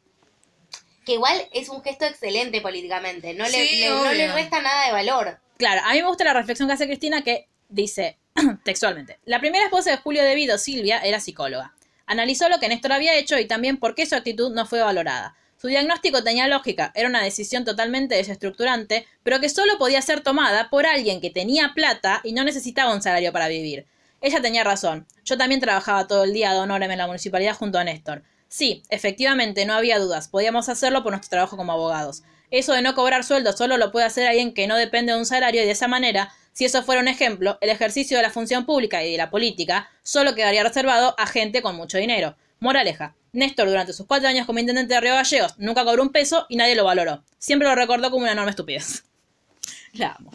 Que 1.05 1.13
igual 1.13 1.47
es 1.51 1.69
un 1.69 1.83
gesto 1.83 2.05
excelente 2.05 2.59
políticamente, 2.61 3.33
no 3.35 3.43
le, 3.45 3.51
Sí, 3.51 3.79
le- 3.81 3.89
no 3.89 4.11
le 4.11 4.31
resta 4.33 4.61
nada 4.61 4.87
de 4.87 4.91
valor. 4.93 5.39
Claro, 5.57 5.81
a 5.85 5.93
mí 5.93 6.01
me 6.01 6.07
gusta 6.07 6.23
la 6.23 6.33
reflexión 6.33 6.67
que 6.67 6.73
hace 6.73 6.87
Cristina 6.87 7.21
que 7.23 7.47
dice 7.69 8.17
textualmente, 8.63 9.19
la 9.25 9.39
primera 9.39 9.65
esposa 9.65 9.91
de 9.91 9.97
Julio 9.97 10.23
De 10.23 10.33
Vido, 10.35 10.57
Silvia, 10.57 10.99
era 10.99 11.19
psicóloga. 11.19 11.73
Analizó 12.07 12.49
lo 12.49 12.59
que 12.59 12.67
Néstor 12.67 12.93
había 12.93 13.13
hecho 13.15 13.37
y 13.37 13.45
también 13.45 13.77
por 13.77 13.93
qué 13.95 14.05
su 14.07 14.15
actitud 14.15 14.51
no 14.53 14.65
fue 14.65 14.81
valorada. 14.81 15.35
Su 15.61 15.67
diagnóstico 15.67 16.23
tenía 16.23 16.47
lógica, 16.47 16.91
era 16.95 17.07
una 17.07 17.21
decisión 17.21 17.65
totalmente 17.65 18.15
desestructurante, 18.15 19.05
pero 19.21 19.39
que 19.39 19.47
solo 19.47 19.77
podía 19.77 20.01
ser 20.01 20.21
tomada 20.21 20.71
por 20.71 20.87
alguien 20.87 21.21
que 21.21 21.29
tenía 21.29 21.73
plata 21.75 22.19
y 22.23 22.33
no 22.33 22.43
necesitaba 22.43 22.95
un 22.95 23.03
salario 23.03 23.31
para 23.31 23.47
vivir. 23.47 23.85
Ella 24.21 24.41
tenía 24.41 24.63
razón. 24.63 25.05
Yo 25.23 25.37
también 25.37 25.61
trabajaba 25.61 26.07
todo 26.07 26.23
el 26.23 26.33
día 26.33 26.51
de 26.51 26.61
honorem 26.61 26.89
en 26.89 26.97
la 26.97 27.05
municipalidad 27.05 27.55
junto 27.55 27.77
a 27.77 27.83
Néstor. 27.83 28.23
Sí, 28.47 28.81
efectivamente, 28.89 29.67
no 29.67 29.75
había 29.75 29.99
dudas. 29.99 30.29
Podíamos 30.29 30.67
hacerlo 30.67 31.03
por 31.03 31.11
nuestro 31.11 31.29
trabajo 31.29 31.57
como 31.57 31.73
abogados. 31.73 32.23
Eso 32.49 32.73
de 32.73 32.81
no 32.81 32.95
cobrar 32.95 33.23
sueldo 33.23 33.53
solo 33.53 33.77
lo 33.77 33.91
puede 33.91 34.07
hacer 34.07 34.25
alguien 34.25 34.55
que 34.55 34.65
no 34.65 34.77
depende 34.77 35.13
de 35.13 35.19
un 35.19 35.27
salario 35.27 35.61
y 35.61 35.65
de 35.65 35.73
esa 35.73 35.87
manera, 35.87 36.33
si 36.53 36.65
eso 36.65 36.81
fuera 36.81 37.01
un 37.01 37.07
ejemplo, 37.07 37.59
el 37.61 37.69
ejercicio 37.69 38.17
de 38.17 38.23
la 38.23 38.31
función 38.31 38.65
pública 38.65 39.03
y 39.03 39.11
de 39.11 39.17
la 39.19 39.29
política 39.29 39.91
solo 40.01 40.33
quedaría 40.33 40.63
reservado 40.63 41.13
a 41.19 41.27
gente 41.27 41.61
con 41.61 41.75
mucho 41.75 41.99
dinero. 41.99 42.35
Moraleja. 42.59 43.13
Néstor 43.33 43.67
durante 43.67 43.93
sus 43.93 44.05
cuatro 44.05 44.27
años 44.27 44.45
como 44.45 44.59
intendente 44.59 44.93
de 44.93 44.99
Río 45.01 45.15
Gallegos 45.15 45.53
nunca 45.57 45.85
cobró 45.85 46.03
un 46.03 46.09
peso 46.11 46.45
y 46.49 46.57
nadie 46.57 46.75
lo 46.75 46.83
valoró. 46.83 47.23
Siempre 47.37 47.67
lo 47.67 47.75
recordó 47.75 48.11
como 48.11 48.23
una 48.23 48.33
enorme 48.33 48.51
estupidez. 48.51 49.03
La 49.93 50.13
amo. 50.17 50.31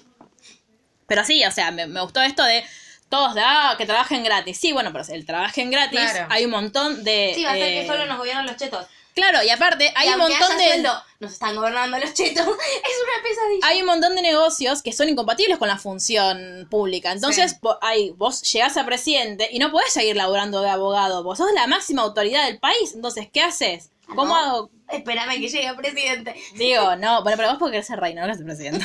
Pero 1.06 1.24
sí, 1.24 1.44
o 1.44 1.50
sea, 1.50 1.70
me, 1.70 1.86
me 1.86 2.00
gustó 2.00 2.20
esto 2.22 2.42
de 2.44 2.64
todos 3.08 3.34
de, 3.34 3.40
ah, 3.44 3.74
que 3.78 3.86
trabajen 3.86 4.24
gratis. 4.24 4.58
Sí, 4.58 4.72
bueno, 4.72 4.92
pero 4.92 5.04
el 5.08 5.24
trabajen 5.24 5.70
gratis, 5.70 6.00
Claro. 6.00 6.26
hay 6.30 6.44
un 6.44 6.50
montón 6.50 7.04
de... 7.04 7.32
Sí, 7.34 7.44
va 7.44 7.52
a 7.52 7.54
ser 7.54 7.62
eh, 7.72 7.80
que 7.82 7.86
solo 7.86 8.06
nos 8.06 8.18
gobiernan 8.18 8.46
los 8.46 8.56
chetos. 8.56 8.86
Claro, 9.16 9.42
y 9.42 9.48
aparte 9.48 9.92
hay 9.96 10.10
un 10.10 10.18
montón 10.18 10.58
de... 10.58 10.64
sueldo, 10.64 10.92
nos 11.20 11.32
están 11.32 11.56
gobernando 11.56 11.98
los 11.98 12.12
chetos. 12.12 12.46
Es 12.46 12.52
una 12.52 13.22
pesadilla. 13.22 13.66
hay 13.66 13.80
un 13.80 13.86
montón 13.86 14.14
de 14.14 14.20
negocios 14.20 14.82
que 14.82 14.92
son 14.92 15.08
incompatibles 15.08 15.56
con 15.56 15.68
la 15.68 15.78
función 15.78 16.68
pública. 16.70 17.12
Entonces, 17.12 17.52
Sí. 17.52 17.68
hay, 17.80 18.10
vos 18.10 18.42
llegás 18.52 18.76
a 18.76 18.84
presidente 18.84 19.48
y 19.50 19.58
no 19.58 19.72
podés 19.72 19.90
seguir 19.94 20.16
laburando 20.16 20.60
de 20.60 20.68
abogado. 20.68 21.24
Vos 21.24 21.38
sos 21.38 21.50
la 21.54 21.66
máxima 21.66 22.02
autoridad 22.02 22.44
del 22.44 22.58
país. 22.60 22.92
Entonces, 22.94 23.26
¿qué 23.32 23.40
haces? 23.40 23.90
¿Cómo 24.06 24.26
¿No? 24.26 24.36
hago? 24.36 24.70
Espérame 24.90 25.40
que 25.40 25.48
llegue 25.48 25.74
presidente. 25.74 26.34
Digo, 26.54 26.94
no, 26.98 27.22
bueno, 27.22 27.38
pero 27.38 27.48
vos 27.48 27.58
porque 27.58 27.72
querés 27.72 27.86
ser 27.86 27.98
reina, 27.98 28.26
no 28.26 28.34
ser 28.34 28.44
presidente. 28.44 28.84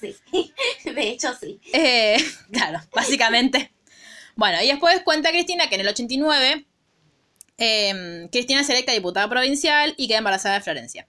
Sí. 0.00 0.16
De 0.84 1.08
hecho, 1.08 1.34
sí. 1.38 1.60
Eh, 1.72 2.16
claro, 2.52 2.80
básicamente. 2.94 3.72
Bueno, 4.36 4.62
y 4.62 4.68
después 4.68 5.00
cuenta 5.02 5.30
Cristina 5.30 5.68
que 5.68 5.74
en 5.74 5.80
el 5.80 5.88
89 5.88 6.64
eh, 7.58 8.28
Cristina 8.32 8.60
es 8.60 8.68
electa 8.70 8.92
diputada 8.92 9.28
provincial 9.28 9.94
y 9.96 10.08
queda 10.08 10.18
embarazada 10.18 10.56
de 10.56 10.60
Florencia. 10.60 11.08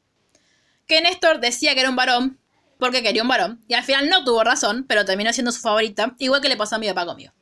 Que 0.87 1.01
Néstor 1.01 1.39
decía 1.39 1.73
que 1.73 1.81
era 1.81 1.89
un 1.89 1.95
varón 1.95 2.39
porque 2.77 3.01
quería 3.01 3.21
un 3.21 3.27
varón 3.27 3.63
y 3.67 3.73
al 3.73 3.83
final 3.83 4.09
no 4.09 4.23
tuvo 4.25 4.43
razón, 4.43 4.85
pero 4.87 5.05
terminó 5.05 5.31
siendo 5.33 5.51
su 5.51 5.61
favorita, 5.61 6.13
igual 6.19 6.41
que 6.41 6.49
le 6.49 6.57
pasó 6.57 6.75
a 6.75 6.79
mi 6.79 6.87
papá 6.87 7.05
conmigo. 7.05 7.33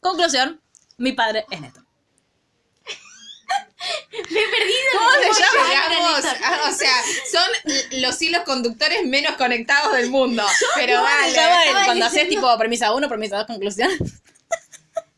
Conclusión, 0.00 0.60
mi 0.98 1.12
padre 1.12 1.44
es 1.50 1.60
Néstor. 1.60 1.84
Me 4.30 4.40
he 4.40 4.48
perdido. 4.48 4.90
¿Cómo 4.92 5.10
se 5.34 5.40
llama? 5.42 5.68
llegar 5.68 5.84
a 5.84 5.88
Llegamos, 5.88 6.24
Néstor. 6.24 6.44
a- 6.44 6.68
o 6.68 6.72
sea, 6.72 6.92
son 7.32 8.00
los 8.02 8.20
hilos 8.22 8.42
conductores 8.44 9.06
menos 9.06 9.36
conectados 9.36 9.92
del 9.96 10.10
mundo. 10.10 10.42
Pero 10.74 10.94
¿Cómo 10.96 11.04
vale. 11.04 11.32
llama 11.32 11.64
estaba 11.64 11.84
cuando 11.86 12.04
haces 12.06 12.28
tipo 12.28 12.58
premisa 12.58 12.92
1, 12.92 13.08
premisa 13.08 13.36
2, 13.38 13.46
conclusión? 13.46 13.90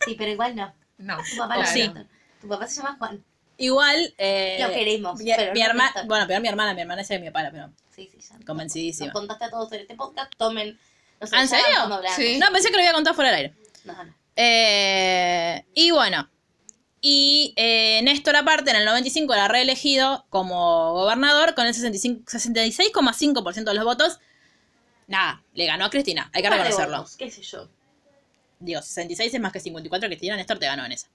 Sí, 0.04 0.16
pero 0.18 0.32
igual 0.32 0.56
no. 0.56 0.74
No. 0.98 1.16
Tu 1.30 1.36
papá 1.36 1.58
O 1.58 1.60
no 1.60 1.66
sí. 1.66 1.92
Tu 2.40 2.48
papá 2.48 2.66
se 2.66 2.76
llama 2.82 2.96
Juan. 2.98 3.24
Igual... 3.62 4.14
Eh, 4.18 4.58
Lo 4.60 4.70
queremos, 4.72 5.20
Mi, 5.20 5.32
pero 5.36 5.52
mi 5.52 5.60
no 5.60 5.66
herma- 5.66 5.84
Néstor. 5.84 6.06
bueno, 6.06 6.24
pero 6.26 6.40
mi 6.40 6.48
hermana, 6.48 6.74
mi 6.74 6.80
hermana 6.80 7.02
es 7.02 7.08
de 7.08 7.18
mi 7.20 7.30
papá, 7.30 7.48
pero 7.52 7.70
Sí, 7.94 8.10
sí, 8.12 8.18
ya. 8.20 8.44
convencidísima. 8.44 9.06
Nos 9.06 9.14
contaste 9.20 9.44
a 9.44 9.50
todos 9.50 9.70
en 9.72 9.80
este 9.82 9.94
podcast. 9.94 10.32
Tomen. 10.36 10.78
No 11.20 11.26
sé, 11.28 11.36
¿Ah, 11.36 11.42
¿En 11.42 11.48
serio? 11.48 12.00
Sí. 12.16 12.38
No, 12.38 12.46
pensé 12.52 12.68
que 12.70 12.74
lo 12.74 12.80
había 12.80 12.92
contado 12.92 13.14
fuera 13.14 13.30
del 13.30 13.38
aire. 13.38 13.54
No, 13.84 13.92
no. 14.04 14.14
Eh, 14.34 15.64
y 15.74 15.90
bueno, 15.92 16.28
y 17.00 17.52
eh, 17.56 18.00
Néstor 18.02 18.34
aparte 18.34 18.70
en 18.70 18.76
el 18.76 18.84
95 18.84 19.32
era 19.34 19.46
reelegido 19.46 20.24
como 20.30 20.92
gobernador 20.94 21.54
con 21.54 21.66
el 21.66 21.74
65 21.74 22.24
66,5% 22.30 23.64
de 23.64 23.74
los 23.74 23.84
votos. 23.84 24.18
Nada, 25.06 25.42
le 25.54 25.66
ganó 25.66 25.84
a 25.84 25.90
Cristina, 25.90 26.30
hay 26.32 26.42
que 26.42 26.50
reconocerlo. 26.50 26.98
votos, 26.98 27.16
¿Qué 27.16 27.30
sé 27.30 27.42
yo? 27.42 27.68
Digo, 28.58 28.80
66 28.82 29.34
es 29.34 29.40
más 29.40 29.52
que 29.52 29.60
54, 29.60 30.08
Cristina 30.08 30.36
Néstor 30.36 30.58
te 30.58 30.66
ganó 30.66 30.84
en 30.84 30.92
esa. 30.92 31.08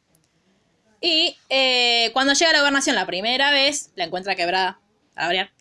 Y 1.01 1.37
eh, 1.49 2.09
cuando 2.13 2.33
llega 2.33 2.49
a 2.49 2.53
la 2.53 2.59
gobernación 2.59 2.95
la 2.95 3.05
primera 3.05 3.51
vez, 3.51 3.91
la 3.95 4.05
encuentra 4.05 4.35
quebrada, 4.35 4.79
a 5.15 5.27
variar. 5.27 5.51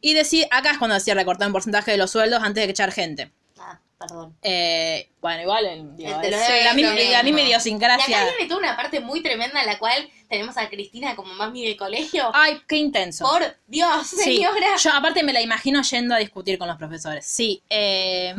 Y 0.00 0.14
decide, 0.14 0.48
acá 0.50 0.72
es 0.72 0.78
cuando 0.78 0.94
decía 0.94 1.14
recortar 1.14 1.46
un 1.46 1.52
porcentaje 1.52 1.90
de 1.92 1.96
los 1.98 2.10
sueldos 2.10 2.42
antes 2.42 2.62
de 2.62 2.66
que 2.66 2.70
echar 2.72 2.90
gente. 2.90 3.30
Ah, 3.58 3.78
perdón. 3.98 4.36
Eh, 4.42 5.08
bueno, 5.20 5.42
igual, 5.42 5.64
eh, 5.66 5.82
digo, 5.94 6.10
lo 6.10 6.20
es- 6.22 6.30
debe 6.48 6.64
la, 6.64 6.74
mi- 6.74 6.82
lo 6.82 6.90
la 6.90 7.22
misma 7.22 7.40
Y 7.40 7.42
acá 7.42 7.48
idiosincrasia. 7.48 8.24
viene 8.24 8.48
toda 8.48 8.58
una 8.60 8.76
parte 8.76 8.98
muy 9.00 9.22
tremenda 9.22 9.60
en 9.60 9.66
la 9.66 9.78
cual 9.78 10.10
tenemos 10.28 10.56
a 10.56 10.68
Cristina 10.68 11.14
como 11.14 11.32
mami 11.34 11.64
de 11.66 11.76
colegio. 11.76 12.30
Ay, 12.34 12.60
qué 12.66 12.76
intenso. 12.76 13.24
Por 13.24 13.56
Dios, 13.68 14.06
Sí, 14.08 14.16
señora. 14.16 14.76
yo 14.82 14.92
aparte 14.92 15.22
me 15.22 15.32
la 15.32 15.40
imagino 15.40 15.82
yendo 15.82 16.14
a 16.14 16.18
discutir 16.18 16.58
con 16.58 16.66
los 16.66 16.76
profesores. 16.78 17.24
Sí, 17.24 17.62
eh, 17.70 18.34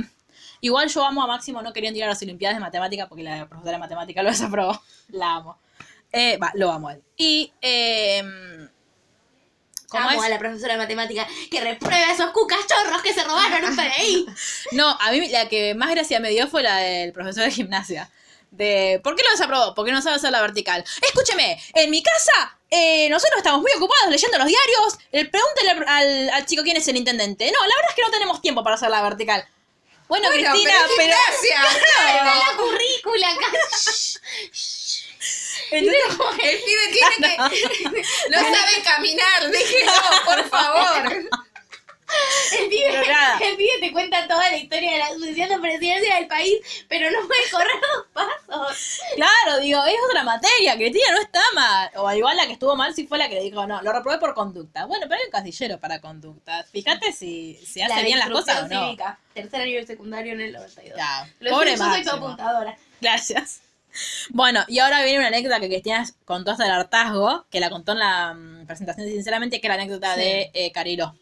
igual 0.59 0.89
yo 0.89 1.05
amo 1.05 1.23
a 1.23 1.27
Máximo, 1.27 1.61
no 1.61 1.71
querían 1.71 1.93
tirar 1.93 2.09
a 2.09 2.13
las 2.13 2.21
Olimpiadas 2.23 2.57
de 2.57 2.61
Matemática 2.61 3.07
porque 3.07 3.23
la 3.23 3.47
profesora 3.47 3.73
de 3.77 3.79
Matemática 3.79 4.21
lo 4.23 4.29
desaprobó. 4.31 4.81
La 5.09 5.35
amo. 5.35 5.57
Eh, 6.13 6.37
va, 6.37 6.51
lo 6.53 6.71
amo 6.71 6.89
a 6.89 6.93
él. 6.93 7.03
Y, 7.17 7.51
eh, 7.61 8.21
¿cómo 9.89 10.09
Amo 10.09 10.21
es? 10.21 10.25
a 10.25 10.29
la 10.29 10.39
profesora 10.39 10.73
de 10.73 10.79
matemática 10.79 11.27
que 11.49 11.59
reprueba 11.59 12.11
esos 12.11 12.29
cucachorros 12.31 13.01
que 13.01 13.13
se 13.13 13.23
robaron 13.23 13.71
un 13.71 13.75
PDI. 13.75 14.25
No, 14.71 14.95
a 14.99 15.11
mí 15.11 15.27
la 15.29 15.49
que 15.49 15.73
más 15.73 15.89
gracia 15.89 16.19
me 16.19 16.29
dio 16.29 16.47
fue 16.47 16.63
la 16.63 16.77
del 16.77 17.11
profesor 17.13 17.43
de 17.43 17.51
gimnasia. 17.51 18.09
De, 18.51 19.01
¿por 19.03 19.15
qué 19.15 19.23
lo 19.23 19.31
desaprobó? 19.31 19.73
Porque 19.73 19.91
no 19.91 20.01
sabe 20.03 20.17
hacer 20.17 20.31
la 20.31 20.41
vertical. 20.41 20.85
Escúcheme, 21.01 21.59
en 21.73 21.89
mi 21.89 22.03
casa 22.03 22.59
eh, 22.69 23.07
nosotros 23.09 23.37
estamos 23.37 23.61
muy 23.61 23.71
ocupados 23.75 24.09
leyendo 24.09 24.37
los 24.37 24.47
diarios. 24.47 24.97
Eh, 25.11 25.25
pregúntele 25.25 25.85
al, 26.31 26.45
chico 26.45 26.63
quién 26.63 26.77
es 26.77 26.87
el 26.87 26.97
intendente. 26.97 27.45
No, 27.51 27.59
la 27.59 27.75
verdad 27.75 27.89
es 27.89 27.95
que 27.95 28.01
no 28.01 28.11
tenemos 28.11 28.41
tiempo 28.41 28.63
para 28.63 28.75
hacer 28.75 28.89
la 28.89 29.01
vertical. 29.01 29.47
Bueno, 30.07 30.27
Bueno, 30.27 30.51
Cristina, 30.51 30.73
pero 30.79 30.87
qué 30.87 30.93
pero... 30.97 31.15
claro. 31.95 32.39
la 32.39 32.57
currícula 32.57 33.31
acá. 33.31 33.47
Entonces, 35.77 36.43
El 36.43 36.57
pibe 36.63 36.87
tiene 36.91 37.37
que. 37.93 38.01
No 38.29 38.39
sabe 38.39 38.83
caminar, 38.83 39.49
déjelo, 39.49 39.91
por 40.25 40.49
favor. 40.49 41.13
El 42.59 42.69
pibe, 42.69 43.73
el 43.73 43.79
te 43.79 43.91
cuenta 43.91 44.27
toda 44.27 44.49
la 44.49 44.57
historia 44.57 44.91
de 44.91 44.97
la 44.99 45.09
sucesión 45.09 45.49
de 45.49 45.59
presidencia 45.59 46.15
del 46.15 46.27
país, 46.27 46.59
pero 46.87 47.09
no 47.09 47.27
puede 47.27 47.49
correr 47.51 47.81
dos 47.81 48.05
pasos. 48.13 48.99
claro, 49.15 49.59
digo, 49.59 49.83
es 49.83 49.95
otra 50.09 50.23
materia. 50.23 50.75
Cristina 50.75 51.11
no 51.11 51.21
está 51.21 51.41
mal. 51.55 51.89
O 51.95 52.11
igual 52.11 52.37
la 52.37 52.45
que 52.45 52.53
estuvo 52.53 52.75
mal 52.75 52.93
sí 52.93 53.07
fue 53.07 53.17
la 53.17 53.29
que 53.29 53.35
le 53.35 53.41
dijo, 53.43 53.65
no, 53.65 53.81
lo 53.81 53.91
reprobé 53.91 54.19
por 54.19 54.33
conducta. 54.33 54.85
Bueno, 54.85 55.05
pero 55.07 55.19
hay 55.21 55.25
un 55.25 55.31
casillero 55.31 55.79
para 55.79 55.99
conducta. 56.01 56.63
Fíjate 56.71 57.13
si, 57.13 57.59
si 57.65 57.81
hace 57.81 57.95
La 57.95 58.01
bien 58.01 58.19
las 58.19 58.29
cosas 58.29 58.63
o 58.63 58.67
no. 58.67 58.85
cívica, 58.85 59.17
tercer 59.33 59.65
nivel 59.65 59.87
secundario 59.87 60.33
en 60.33 60.41
el 60.41 60.53
92. 60.53 60.97
Ya, 60.97 61.27
Lo 61.39 61.51
pobre 61.51 61.71
yo 61.71 61.77
soy 61.77 62.03
tu 62.03 62.11
apuntadora. 62.11 62.77
Gracias. 63.01 63.61
Bueno, 64.29 64.63
y 64.67 64.79
ahora 64.79 65.03
viene 65.03 65.19
una 65.19 65.27
anécdota 65.27 65.59
que 65.59 65.67
Cristina 65.67 66.05
contó 66.25 66.51
hasta 66.51 66.65
el 66.65 66.71
hartazgo, 66.71 67.45
que 67.49 67.59
la 67.59 67.69
contó 67.69 67.91
en 67.93 67.99
la 67.99 68.33
mm, 68.33 68.65
presentación 68.65 69.07
sinceramente, 69.07 69.59
que 69.61 69.67
era 69.67 69.75
la 69.77 69.83
anécdota 69.83 70.15
Sí. 70.15 70.21
de 70.21 70.51
eh, 70.53 70.71
Carilo. 70.71 71.15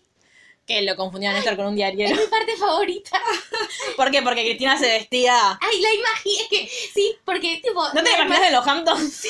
Que 0.66 0.84
lo 0.84 0.96
confundía 0.96 1.32
a 1.32 1.34
Néstor 1.34 1.56
con 1.58 1.66
un 1.66 1.74
Es 1.74 1.76
diario. 1.78 2.10
mi 2.16 2.28
parte 2.28 2.56
favorita. 2.56 3.20
¿Por 3.98 4.12
qué? 4.12 4.22
Porque 4.22 4.44
Cristina 4.44 4.78
se 4.78 4.86
vestía... 4.86 5.58
Ay, 5.60 5.82
la 5.82 5.94
imagen, 5.94 6.32
es 6.42 6.48
que 6.50 6.68
sí, 6.94 7.16
porque 7.26 7.60
tipo. 7.64 7.84
¿No 7.94 8.04
te 8.04 8.12
imaginas 8.12 8.42
de 8.42 8.52
los 8.52 8.66
Hamptons? 8.68 9.22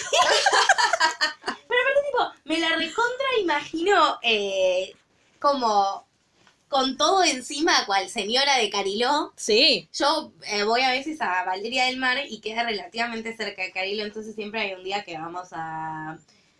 Pero 1.46 1.82
aparte, 1.82 2.02
tipo, 2.12 2.34
me 2.46 2.60
la 2.60 2.70
recontra 2.76 3.26
imagino 3.39 4.20
eh, 4.22 4.94
como 5.39 6.06
con 6.72 6.97
todo 6.97 7.24
encima, 7.24 7.86
cual 7.86 8.09
señora 8.09 8.57
de 8.57 8.69
Cariló. 8.72 9.32
Sí. 9.36 9.88
Yo 9.93 10.32
eh, 10.47 10.63
voy 10.63 10.82
a 10.82 10.89
veces 10.89 11.22
a 11.22 11.43
Valeria 11.43 11.86
del 11.86 11.97
Mar 11.97 12.17
y 12.28 12.39
queda 12.39 12.63
relativamente 12.63 13.36
cerca 13.38 13.61
de 13.61 13.72
Cariló, 13.72 14.03
entonces 14.05 14.34
siempre 14.34 14.61
hay 14.61 14.74
un 14.74 14.84
día 14.84 15.03
que 15.03 15.15
vamos 15.17 15.49
a, 15.51 16.17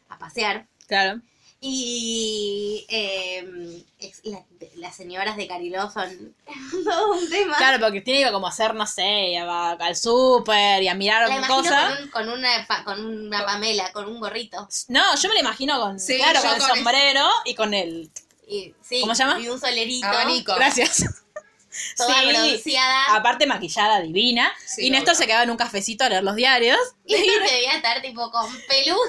a 0.09 0.18
pasear. 0.20 0.68
Claro. 0.88 1.20
Y 1.64 2.86
eh, 2.89 3.84
es- 3.99 4.22
la- 4.26 4.43
las 4.78 4.95
señoras 4.95 5.38
de 5.38 5.47
Cariló 5.47 5.89
son 5.91 6.36
todo 6.84 7.14
un 7.14 7.30
tema. 7.30 7.55
Claro, 7.57 7.80
porque 7.80 7.91
Cristina 8.01 8.20
iba 8.20 8.32
como 8.32 8.47
a 8.47 8.49
hacer, 8.49 8.74
no 8.74 8.86
sé, 8.86 9.38
al 9.38 9.95
súper 9.95 10.84
y 10.84 10.88
a 10.88 10.95
mirar 10.95 11.30
la 11.30 11.47
cosas. 11.47 11.93
con, 11.95 12.03
un- 12.03 12.09
con 12.09 12.30
una, 12.30 12.68
con 12.84 13.05
una 13.05 13.45
Pamela, 13.45 13.91
con 13.93 14.07
un 14.07 14.20
gorrito. 14.20 14.68
No, 14.89 15.16
yo 15.16 15.30
me 15.30 15.36
la 15.36 15.41
imagino 15.41 15.80
con, 15.80 15.99
Sí, 15.99 16.18
claro, 16.18 16.41
con 16.41 16.51
el 16.51 16.57
con 16.59 16.70
sombrero 16.70 17.28
y 17.45 17.55
con 17.55 17.74
el... 17.74 18.09
Y, 18.52 18.76
sí, 18.82 18.99
¿Cómo 18.99 19.16
se 19.16 19.24
llama? 19.24 19.39
Y 19.39 19.47
un 19.47 19.60
solerito. 19.60 20.06
Abanico. 20.08 20.54
Gracias. 20.56 21.06
Toda 21.95 22.20
Sí. 22.20 22.28
bronceada. 22.28 23.16
Aparte 23.16 23.45
maquillada 23.45 24.02
divina. 24.02 24.52
Sí, 24.66 24.88
y 24.88 24.89
Néstor 24.89 25.12
obvio. 25.12 25.20
se 25.20 25.26
quedaba 25.26 25.43
en 25.43 25.52
un 25.52 25.58
cafecito 25.58 26.04
a 26.04 26.10
leer 26.10 26.24
los 26.24 26.36
diarios. 26.36 26.78
Y 27.06 27.16
que 27.16 27.39
debía 27.39 27.76
estar 27.76 28.02
tipo 28.02 28.30
con 28.30 28.45
peludo 28.68 28.99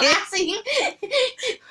de 0.00 0.08
Racing. 0.08 0.54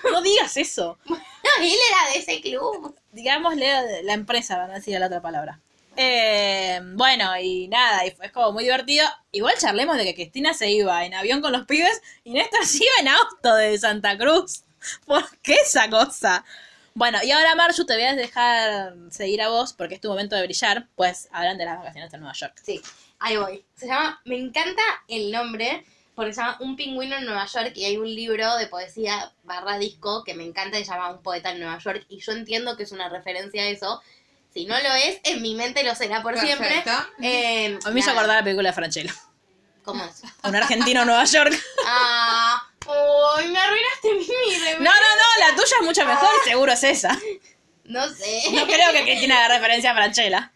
No 0.11 0.21
digas 0.21 0.55
eso. 0.57 0.99
Él 1.07 1.73
era 1.89 2.13
de 2.13 2.19
ese 2.19 2.39
club. 2.41 2.95
Digámosle 3.11 4.03
la 4.03 4.13
empresa, 4.13 4.57
van 4.59 4.69
a 4.69 4.75
decir 4.75 4.99
la 4.99 5.07
otra 5.07 5.21
palabra. 5.23 5.59
Eh, 5.95 6.79
bueno, 6.93 7.35
y 7.39 7.67
nada, 7.67 8.05
y 8.05 8.11
fue 8.11 8.31
como 8.31 8.51
muy 8.51 8.63
divertido. 8.65 9.07
Igual 9.31 9.55
charlemos 9.57 9.97
de 9.97 10.05
que 10.05 10.13
Cristina 10.13 10.53
se 10.53 10.69
iba 10.69 11.03
en 11.03 11.15
avión 11.15 11.41
con 11.41 11.51
los 11.51 11.65
pibes 11.65 11.99
y 12.23 12.33
Néstor 12.33 12.63
se 12.63 12.77
iba 12.83 12.93
en 12.99 13.07
auto 13.07 13.55
de 13.55 13.75
Santa 13.79 14.15
Cruz. 14.19 14.61
¿Por 15.07 15.27
qué 15.39 15.55
esa 15.55 15.89
cosa? 15.89 16.45
Bueno, 16.97 17.19
y 17.23 17.29
ahora 17.29 17.53
Marju 17.53 17.85
te 17.85 17.93
voy 17.93 18.05
a 18.05 18.15
dejar 18.15 18.95
seguir 19.11 19.39
a 19.43 19.49
vos 19.49 19.71
porque 19.71 19.93
es 19.93 20.01
tu 20.01 20.09
momento 20.09 20.35
de 20.35 20.41
brillar. 20.41 20.87
Pues 20.95 21.29
hablan 21.31 21.59
de 21.59 21.65
las 21.65 21.77
vacaciones 21.77 22.11
en 22.11 22.21
Nueva 22.21 22.33
York. 22.33 22.59
Sí, 22.65 22.81
ahí 23.19 23.37
voy. 23.37 23.63
Se 23.75 23.85
llama, 23.85 24.19
me 24.25 24.35
encanta 24.35 24.81
el 25.07 25.29
nombre, 25.31 25.85
porque 26.15 26.33
se 26.33 26.41
llama 26.41 26.57
Un 26.59 26.75
pingüino 26.75 27.15
en 27.15 27.25
Nueva 27.25 27.45
York 27.45 27.73
y 27.75 27.85
hay 27.85 27.97
un 27.97 28.07
libro 28.07 28.55
de 28.55 28.65
poesía 28.65 29.31
barra 29.43 29.77
disco 29.77 30.23
que 30.23 30.33
me 30.33 30.43
encanta, 30.43 30.79
que 30.79 30.85
se 30.85 30.91
llama 30.91 31.11
Un 31.11 31.21
poeta 31.21 31.51
en 31.51 31.59
Nueva 31.59 31.77
York 31.77 32.03
y 32.09 32.19
yo 32.19 32.31
entiendo 32.31 32.75
que 32.75 32.81
es 32.81 32.91
una 32.91 33.09
referencia 33.09 33.61
a 33.61 33.67
eso. 33.67 34.01
Si 34.51 34.65
no 34.65 34.73
lo 34.79 34.91
es, 34.95 35.19
en 35.23 35.43
mi 35.43 35.53
mente 35.53 35.83
lo 35.83 35.93
será 35.93 36.23
por 36.23 36.35
siempre. 36.39 36.83
Eh, 37.21 37.77
A 37.85 37.89
mí 37.89 37.93
me 37.93 37.99
hizo 37.99 38.09
acordar 38.09 38.37
la 38.37 38.43
película 38.43 38.69
de 38.69 38.73
Franchella. 38.73 39.13
¿Cómo 39.83 40.03
es? 40.03 40.23
Un 40.43 40.55
argentino 40.55 41.01
en 41.01 41.07
Nueva 41.07 41.25
York. 41.25 41.53
Ah, 41.85 42.66
uy, 42.87 43.47
me 43.51 43.59
arruinaste 43.59 44.13
mi 44.13 44.55
remera. 44.55 44.79
No, 44.79 44.91
no, 44.91 44.91
no, 44.91 45.47
la 45.49 45.55
tuya 45.55 45.75
es 45.79 45.85
mucho 45.85 46.05
mejor 46.05 46.29
y 46.45 46.49
seguro 46.49 46.71
es 46.71 46.83
esa. 46.83 47.17
No 47.85 48.07
sé. 48.09 48.43
No 48.51 48.65
creo 48.65 48.91
que 48.91 49.03
Cristina 49.03 49.37
haga 49.45 49.55
referencia 49.55 49.91
a 49.91 49.95
Franchella. 49.95 50.51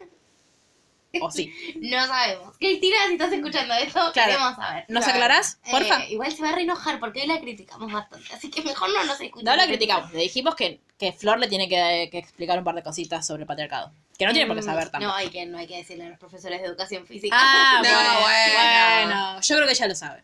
O 1.21 1.29
sí. 1.29 1.53
No 1.81 2.07
sabemos. 2.07 2.57
Cristina, 2.57 2.95
si 3.07 3.13
estás 3.13 3.33
escuchando 3.33 3.73
esto, 3.73 3.99
Claro. 4.13 4.31
queremos 4.31 4.55
saber. 4.55 4.85
¿Nos 4.87 5.03
Claro. 5.03 5.17
aclarás? 5.19 5.59
Porfa. 5.69 6.03
Eh, 6.03 6.11
igual 6.11 6.31
se 6.31 6.41
va 6.41 6.49
a 6.49 6.55
reenojar 6.55 6.99
porque 7.01 7.21
hoy 7.21 7.27
la 7.27 7.39
criticamos 7.41 7.91
bastante. 7.91 8.33
Así 8.33 8.49
que 8.49 8.61
mejor 8.61 8.89
no 8.89 9.03
nos 9.03 9.19
escuchamos. 9.19 9.43
No 9.43 9.55
la 9.57 9.67
criticamos, 9.67 10.11
le 10.13 10.21
dijimos 10.21 10.55
que, 10.55 10.79
que 10.97 11.11
Flor 11.11 11.37
le 11.39 11.47
tiene 11.49 11.67
que, 11.67 12.07
que 12.09 12.17
explicar 12.17 12.57
un 12.57 12.63
par 12.63 12.75
de 12.75 12.83
cositas 12.83 13.27
sobre 13.27 13.41
el 13.41 13.47
patriarcado. 13.47 13.91
Que 14.17 14.25
no 14.25 14.31
tiene 14.31 14.47
por 14.47 14.55
qué 14.55 14.61
saber 14.61 14.85
No, 14.85 14.91
tampoco. 14.91 15.13
hay 15.15 15.29
que, 15.29 15.45
no 15.47 15.57
hay 15.57 15.67
que 15.67 15.77
decirle 15.77 16.05
a 16.05 16.09
los 16.09 16.19
profesores 16.19 16.61
de 16.61 16.67
educación 16.67 17.05
física. 17.05 17.35
Ah, 17.37 17.81
No, 17.83 17.89
bueno, 17.89 18.09
bueno. 18.21 19.07
bueno. 19.07 19.41
Yo 19.41 19.55
creo 19.57 19.67
que 19.67 19.73
ya 19.75 19.87
lo 19.87 19.95
sabe. 19.95 20.23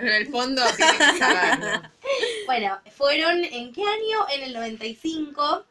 En 0.00 0.08
el 0.08 0.26
fondo 0.28 0.62
tiene 0.76 0.92
que 0.98 1.18
saberlo. 1.18 1.82
Bueno, 2.46 2.80
fueron 2.96 3.44
en 3.44 3.72
qué 3.72 3.82
año? 3.82 4.26
En 4.34 4.42
el 4.42 4.52
95. 4.52 5.64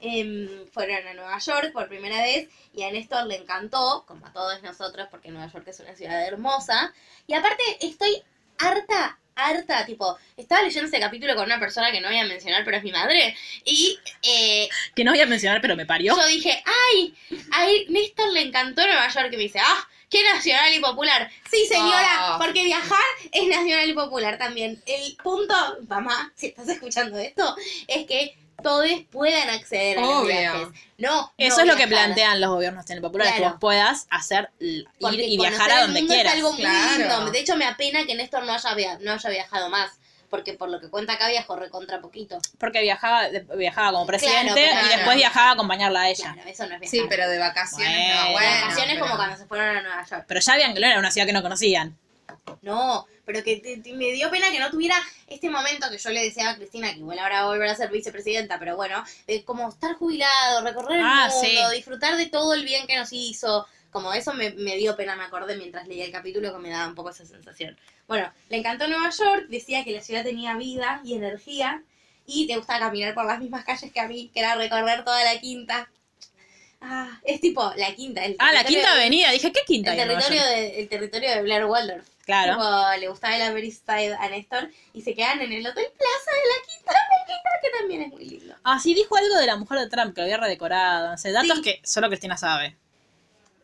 em, 0.00 0.66
fueron 0.72 1.06
a 1.06 1.14
Nueva 1.14 1.38
York 1.38 1.72
por 1.72 1.88
primera 1.88 2.20
vez 2.22 2.48
y 2.74 2.82
a 2.82 2.90
Néstor 2.90 3.26
le 3.26 3.36
encantó, 3.36 4.04
como 4.06 4.26
a 4.26 4.32
todos 4.32 4.62
nosotros, 4.62 5.08
porque 5.10 5.30
Nueva 5.30 5.50
York 5.50 5.66
es 5.68 5.80
una 5.80 5.94
ciudad 5.96 6.26
hermosa. 6.26 6.92
Y 7.26 7.32
aparte 7.34 7.62
estoy 7.80 8.22
harta, 8.58 9.18
harta, 9.34 9.86
tipo, 9.86 10.18
estaba 10.36 10.62
leyendo 10.62 10.88
ese 10.88 11.00
capítulo 11.00 11.34
con 11.34 11.44
una 11.46 11.58
persona 11.58 11.90
que 11.90 12.00
no 12.00 12.08
voy 12.08 12.18
a 12.18 12.24
mencionar, 12.26 12.64
pero 12.64 12.76
es 12.76 12.82
mi 12.84 12.92
madre. 12.92 13.34
Y 13.64 13.98
eh, 14.22 14.68
Que 14.94 15.04
no 15.04 15.12
voy 15.12 15.20
a 15.20 15.26
mencionar, 15.26 15.60
pero 15.62 15.76
me 15.76 15.86
parió. 15.86 16.14
yo 16.14 16.26
dije, 16.26 16.62
ay, 16.90 17.14
a 17.52 17.66
Néstor 17.90 18.32
le 18.32 18.42
encantó 18.42 18.86
Nueva 18.86 19.08
York. 19.08 19.28
Y 19.32 19.36
me 19.36 19.42
dice, 19.44 19.60
ah, 19.60 19.88
qué 20.10 20.22
nacional 20.34 20.72
y 20.74 20.80
popular. 20.80 21.30
Sí, 21.50 21.66
señora, 21.66 22.34
Ah. 22.34 22.38
porque 22.38 22.64
viajar 22.64 23.00
es 23.32 23.48
nacional 23.48 23.88
y 23.88 23.92
popular 23.94 24.38
también. 24.38 24.82
El 24.86 25.16
punto, 25.22 25.54
mamá, 25.88 26.32
si 26.36 26.46
estás 26.48 26.68
escuchando 26.68 27.18
esto, 27.18 27.56
es 27.88 28.06
que 28.06 28.36
todos 28.62 28.88
puedan 29.10 29.50
acceder 29.50 29.98
a 29.98 30.00
los 30.00 30.26
viajes. 30.26 30.68
No, 30.98 31.30
Eso 31.36 31.56
no 31.56 31.62
es 31.62 31.68
lo 31.68 31.76
que 31.76 31.86
plantean 31.88 32.40
los 32.40 32.50
gobiernos 32.50 32.86
populares, 33.02 33.34
que 33.34 33.38
Claro. 33.40 33.52
vos 33.54 33.60
puedas 33.60 34.06
hacer, 34.10 34.48
ir 34.60 34.86
Porque 34.98 35.22
y 35.26 35.36
viajar 35.36 35.70
a 35.70 35.74
el 35.80 35.86
donde 35.86 36.00
mundo 36.00 36.14
quieras. 36.14 36.32
Es 36.32 36.38
algo 36.38 36.52
muy 36.52 36.62
Claro. 36.62 36.98
lindo. 36.98 37.30
De 37.32 37.38
hecho, 37.40 37.56
me 37.56 37.66
apena 37.66 38.06
que 38.06 38.14
Néstor 38.14 38.44
no 38.44 38.52
haya, 38.54 38.74
via- 38.74 38.98
no 39.02 39.12
haya 39.12 39.30
viajado 39.30 39.68
más. 39.68 39.90
Porque 40.36 40.52
por 40.52 40.68
lo 40.68 40.80
que 40.80 40.88
cuenta 40.90 41.14
acá 41.14 41.28
viajó 41.28 41.56
recontra 41.56 42.00
poquito. 42.00 42.38
Porque 42.58 42.82
viajaba, 42.82 43.28
viajaba 43.56 43.92
como 43.92 44.06
presidente 44.06 44.52
Claro, 44.70 44.86
y 44.86 44.90
después 44.96 45.16
viajaba 45.16 45.48
a 45.48 45.52
acompañarla 45.52 46.00
a 46.02 46.10
ella. 46.10 46.32
Claro, 46.34 46.48
eso 46.50 46.66
no 46.66 46.74
es 46.74 46.80
viajar. 46.80 46.88
Sí, 46.90 47.06
pero 47.08 47.28
de 47.28 47.38
vacaciones 47.38 47.96
Bueno, 48.06 48.24
no, 48.26 48.32
bueno. 48.32 48.48
De 48.54 48.60
vacaciones 48.62 48.94
pero- 48.94 49.00
como 49.06 49.16
cuando 49.16 49.36
se 49.38 49.46
fueron 49.46 49.76
a 49.76 49.82
Nueva 49.82 50.04
York. 50.06 50.24
Pero 50.28 50.40
ya 50.40 50.52
habían 50.52 50.74
que 50.74 50.78
era 50.80 50.98
una 50.98 51.10
ciudad 51.10 51.26
que 51.26 51.32
no 51.32 51.42
conocían. 51.42 51.96
No, 52.62 53.06
pero 53.24 53.42
que 53.42 53.56
te- 53.56 53.78
te- 53.78 53.92
me 53.92 54.12
dio 54.12 54.30
pena 54.30 54.50
que 54.50 54.58
no 54.60 54.70
tuviera 54.70 54.96
este 55.26 55.48
momento 55.50 55.90
que 55.90 55.98
yo 55.98 56.10
le 56.10 56.22
deseaba 56.22 56.50
a 56.50 56.56
Cristina, 56.56 56.92
que 56.92 56.98
igual 56.98 57.18
ahora 57.18 57.40
va 57.42 57.46
a 57.46 57.50
volver 57.50 57.68
a 57.68 57.74
ser 57.74 57.90
vicepresidenta, 57.90 58.58
pero 58.58 58.76
bueno, 58.76 59.02
de 59.26 59.44
como 59.44 59.68
estar 59.68 59.94
jubilado, 59.94 60.62
recorrer 60.62 60.98
el 61.00 61.04
Ah, 61.06 61.28
mundo, 61.30 61.46
sí. 61.70 61.74
disfrutar 61.74 62.16
de 62.16 62.26
todo 62.26 62.54
el 62.54 62.64
bien 62.64 62.86
que 62.86 62.96
nos 62.96 63.08
hizo. 63.12 63.66
Como 63.96 64.12
eso 64.12 64.34
me, 64.34 64.50
me 64.50 64.76
dio 64.76 64.94
pena, 64.94 65.16
me 65.16 65.24
acordé 65.24 65.56
mientras 65.56 65.88
leía 65.88 66.04
el 66.04 66.12
capítulo 66.12 66.52
que 66.52 66.58
me 66.58 66.68
daba 66.68 66.86
un 66.86 66.94
poco 66.94 67.08
esa 67.08 67.24
sensación. 67.24 67.78
Bueno, 68.06 68.30
le 68.50 68.58
encantó 68.58 68.86
Nueva 68.86 69.08
York, 69.08 69.46
decía 69.48 69.84
que 69.84 69.92
la 69.92 70.02
ciudad 70.02 70.22
tenía 70.22 70.54
vida 70.58 71.00
y 71.02 71.14
energía 71.14 71.82
y 72.26 72.46
te 72.46 72.58
gustaba 72.58 72.80
caminar 72.80 73.14
por 73.14 73.24
las 73.24 73.40
mismas 73.40 73.64
calles 73.64 73.90
que 73.90 73.98
a 74.00 74.06
mí, 74.06 74.30
que 74.34 74.40
era 74.40 74.54
recorrer 74.54 75.02
toda 75.02 75.24
la 75.24 75.40
quinta. 75.40 75.88
Ah, 76.82 77.18
es 77.24 77.40
tipo 77.40 77.72
la 77.78 77.94
quinta. 77.94 78.22
El 78.22 78.36
Ah, 78.38 78.52
la 78.52 78.64
quinta 78.64 78.92
avenida. 78.92 79.30
Dije, 79.30 79.50
¿qué 79.50 79.60
quinta? 79.66 79.92
El 79.92 79.96
territorio, 80.06 80.44
de, 80.44 80.80
el 80.80 80.88
territorio 80.90 81.30
de 81.30 81.40
Blair 81.40 81.64
Waldorf. 81.64 82.06
Claro. 82.26 82.52
Tipo, 82.52 83.00
le 83.00 83.08
gustaba 83.08 83.34
el 83.34 83.50
Upper 83.50 83.64
East 83.64 83.86
Side 83.86 84.14
a 84.14 84.28
Néstor 84.28 84.70
y 84.92 85.00
se 85.00 85.14
quedan 85.14 85.40
en 85.40 85.52
el 85.54 85.66
Hotel 85.66 85.86
Plaza 85.96 86.30
de 86.32 86.48
la 86.48 86.66
Quinta 86.66 86.92
que 87.62 87.70
también 87.78 88.02
es 88.02 88.08
muy 88.12 88.26
lindo. 88.26 88.54
Ah, 88.62 88.78
sí, 88.78 88.92
dijo 88.92 89.16
algo 89.16 89.36
de 89.36 89.46
la 89.46 89.56
mujer 89.56 89.78
de 89.78 89.88
Trump, 89.88 90.14
que 90.14 90.20
lo 90.20 90.24
había 90.26 90.36
redecorado. 90.36 91.12
No 91.12 91.16
sé, 91.16 91.32
datos 91.32 91.56
Sí. 91.56 91.62
que 91.62 91.80
solo 91.82 92.08
Cristina 92.08 92.36
sabe. 92.36 92.76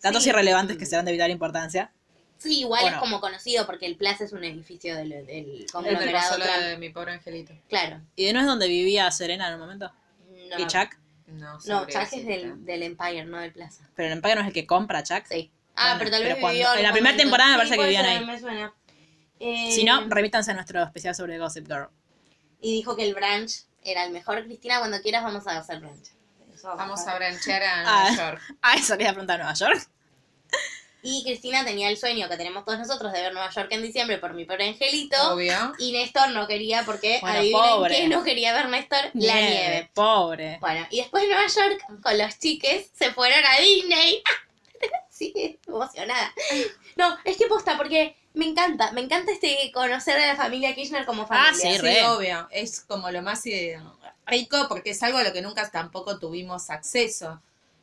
Datos 0.03 0.23
Sí. 0.25 0.31
irrelevantes 0.31 0.77
que 0.77 0.85
serán 0.87 1.05
de 1.05 1.13
vital 1.13 1.31
importancia. 1.31 1.93
Sí, 2.39 2.61
igual 2.61 2.85
¿O 2.85 2.89
es 2.89 2.95
no? 2.95 3.01
como 3.01 3.21
conocido 3.21 3.67
porque 3.67 3.87
el 3.87 3.97
Plaza 3.97 4.25
es 4.25 4.33
un 4.33 4.43
edificio 4.43 4.97
del, 4.97 5.11
del 5.27 5.65
conglomerado 5.73 6.33
solo 6.33 6.45
Trump. 6.45 6.59
de 6.59 6.77
mi 6.79 6.91
pobre 6.91 7.13
angelito. 7.13 7.55
Claro. 7.69 8.01
¿Y 8.17 8.27
de 8.27 8.33
no 8.33 8.41
es 8.41 8.47
donde 8.47 8.67
vivía 8.67 9.09
Serena 9.13 9.47
en 9.49 9.55
un 9.55 9.61
momento? 9.61 9.93
No, 10.51 10.59
¿Y 10.59 10.67
Chuck? 10.67 10.97
No, 11.29 11.59
No, 11.67 11.87
Chuck 11.87 12.13
es 12.13 12.27
del, 12.27 12.65
del 12.65 12.83
Empire, 12.83 13.25
no 13.25 13.39
del 13.39 13.53
Plaza. 13.53 13.89
Pero 13.95 14.09
el 14.09 14.13
Empire 14.15 14.35
no 14.35 14.41
es 14.41 14.47
el 14.49 14.53
que 14.53 14.67
compra 14.67 14.99
a 14.99 15.03
Chuck. 15.05 15.25
Sí. 15.31 15.53
Ah, 15.77 15.95
Bueno, 15.95 15.99
pero 16.01 16.11
tal 16.11 16.23
pero 16.23 16.35
vez 16.35 16.41
cuando- 16.41 16.59
vivió 16.59 16.75
en 16.75 16.83
la 16.83 16.93
primera 16.93 17.17
temporada 17.17 17.51
me 17.51 17.55
Sí, 17.55 17.59
parece 17.59 17.73
que 17.75 17.77
puede 17.79 17.89
vivían 17.91 18.05
ser, 18.07 18.19
ahí. 18.19 18.27
me 18.27 18.41
suena. 18.41 18.75
Eh, 19.39 19.73
Si 19.73 19.85
no, 19.85 20.05
remítanse 20.09 20.51
a 20.51 20.55
nuestro 20.55 20.83
especial 20.83 21.15
sobre 21.15 21.39
Gossip 21.39 21.67
Girl. 21.67 21.89
Y 22.61 22.75
dijo 22.75 22.95
que 22.97 23.05
el 23.05 23.15
brunch 23.15 23.65
era 23.85 24.05
el 24.05 24.13
mejor. 24.13 24.45
Cristina, 24.45 24.79
cuando 24.81 25.01
quieras 25.01 25.23
vamos 25.23 25.47
a 25.47 25.59
hacer 25.59 25.79
brunch. 25.81 26.09
Eso 26.53 26.77
Vamos 26.77 27.05
ver. 27.05 27.15
a 27.15 27.19
branchear 27.19 27.63
a 27.63 27.81
Ah. 27.81 28.11
Nueva 28.11 28.31
York. 28.33 28.43
Ah, 28.63 28.75
eso 28.77 28.97
quería 28.97 29.13
preguntar 29.13 29.41
a 29.41 29.45
Nueva 29.45 29.55
York. 29.55 29.89
Y 31.03 31.25
Cristina 31.25 31.65
tenía 31.65 31.89
el 31.89 31.97
sueño 31.97 32.29
que 32.29 32.37
tenemos 32.37 32.65
todos 32.65 32.79
nosotros 32.79 33.13
de 33.13 33.21
ver 33.21 33.33
Nueva 33.33 33.51
York 33.51 33.69
en 33.73 33.83
diciembre 33.83 34.19
por 34.19 34.35
mi 34.35 34.45
pobre 34.45 34.69
angelito. 34.69 35.17
Obvio. 35.35 35.73
Y 35.79 35.93
Néstor 35.93 36.31
no 36.31 36.47
quería 36.47 36.85
porque 36.85 37.19
Bueno, 37.21 37.39
adivinen 37.39 37.61
pobre. 37.63 37.97
qué 37.97 38.09
no 38.09 38.23
quería 38.23 38.53
ver 38.55 38.69
Néstor, 38.69 39.11
la 39.15 39.35
nieve. 39.35 39.91
Pobre. 39.95 40.59
Bueno, 40.61 40.87
y 40.91 40.99
después 40.99 41.25
Nueva 41.27 41.47
York 41.47 42.01
con 42.03 42.17
los 42.19 42.39
chiques 42.39 42.91
se 42.97 43.13
fueron 43.13 43.41
a 43.45 43.61
Disney. 43.61 44.23
sí, 45.11 45.59
emocionada. 45.67 46.33
No, 46.97 47.17
es 47.25 47.37
que 47.37 47.47
posta, 47.47 47.77
porque 47.77 48.17
me 48.35 48.47
encanta, 48.47 48.93
me 48.93 49.01
encanta 49.01 49.33
este 49.33 49.71
conocer 49.75 50.19
a 50.21 50.27
la 50.29 50.37
familia 50.37 50.75
Kirchner 50.75 51.05
como 51.05 51.27
familia. 51.27 51.51
Ah, 51.51 51.55
sí, 51.55 51.73
Sí, 51.73 51.79
re. 51.79 52.07
obvio. 52.07 52.49
Es 52.51 52.81
como 52.81 53.11
lo 53.11 53.23
más 53.23 53.45
eh, 53.47 53.79
rico 54.27 54.67
porque 54.69 54.91
es 54.91 55.03
algo 55.03 55.19
a 55.19 55.23
lo 55.25 55.33
que 55.33 55.43
nunca 55.43 55.69
tampoco 55.71 56.19
tuvimos 56.19 56.71
acceso 56.71 57.41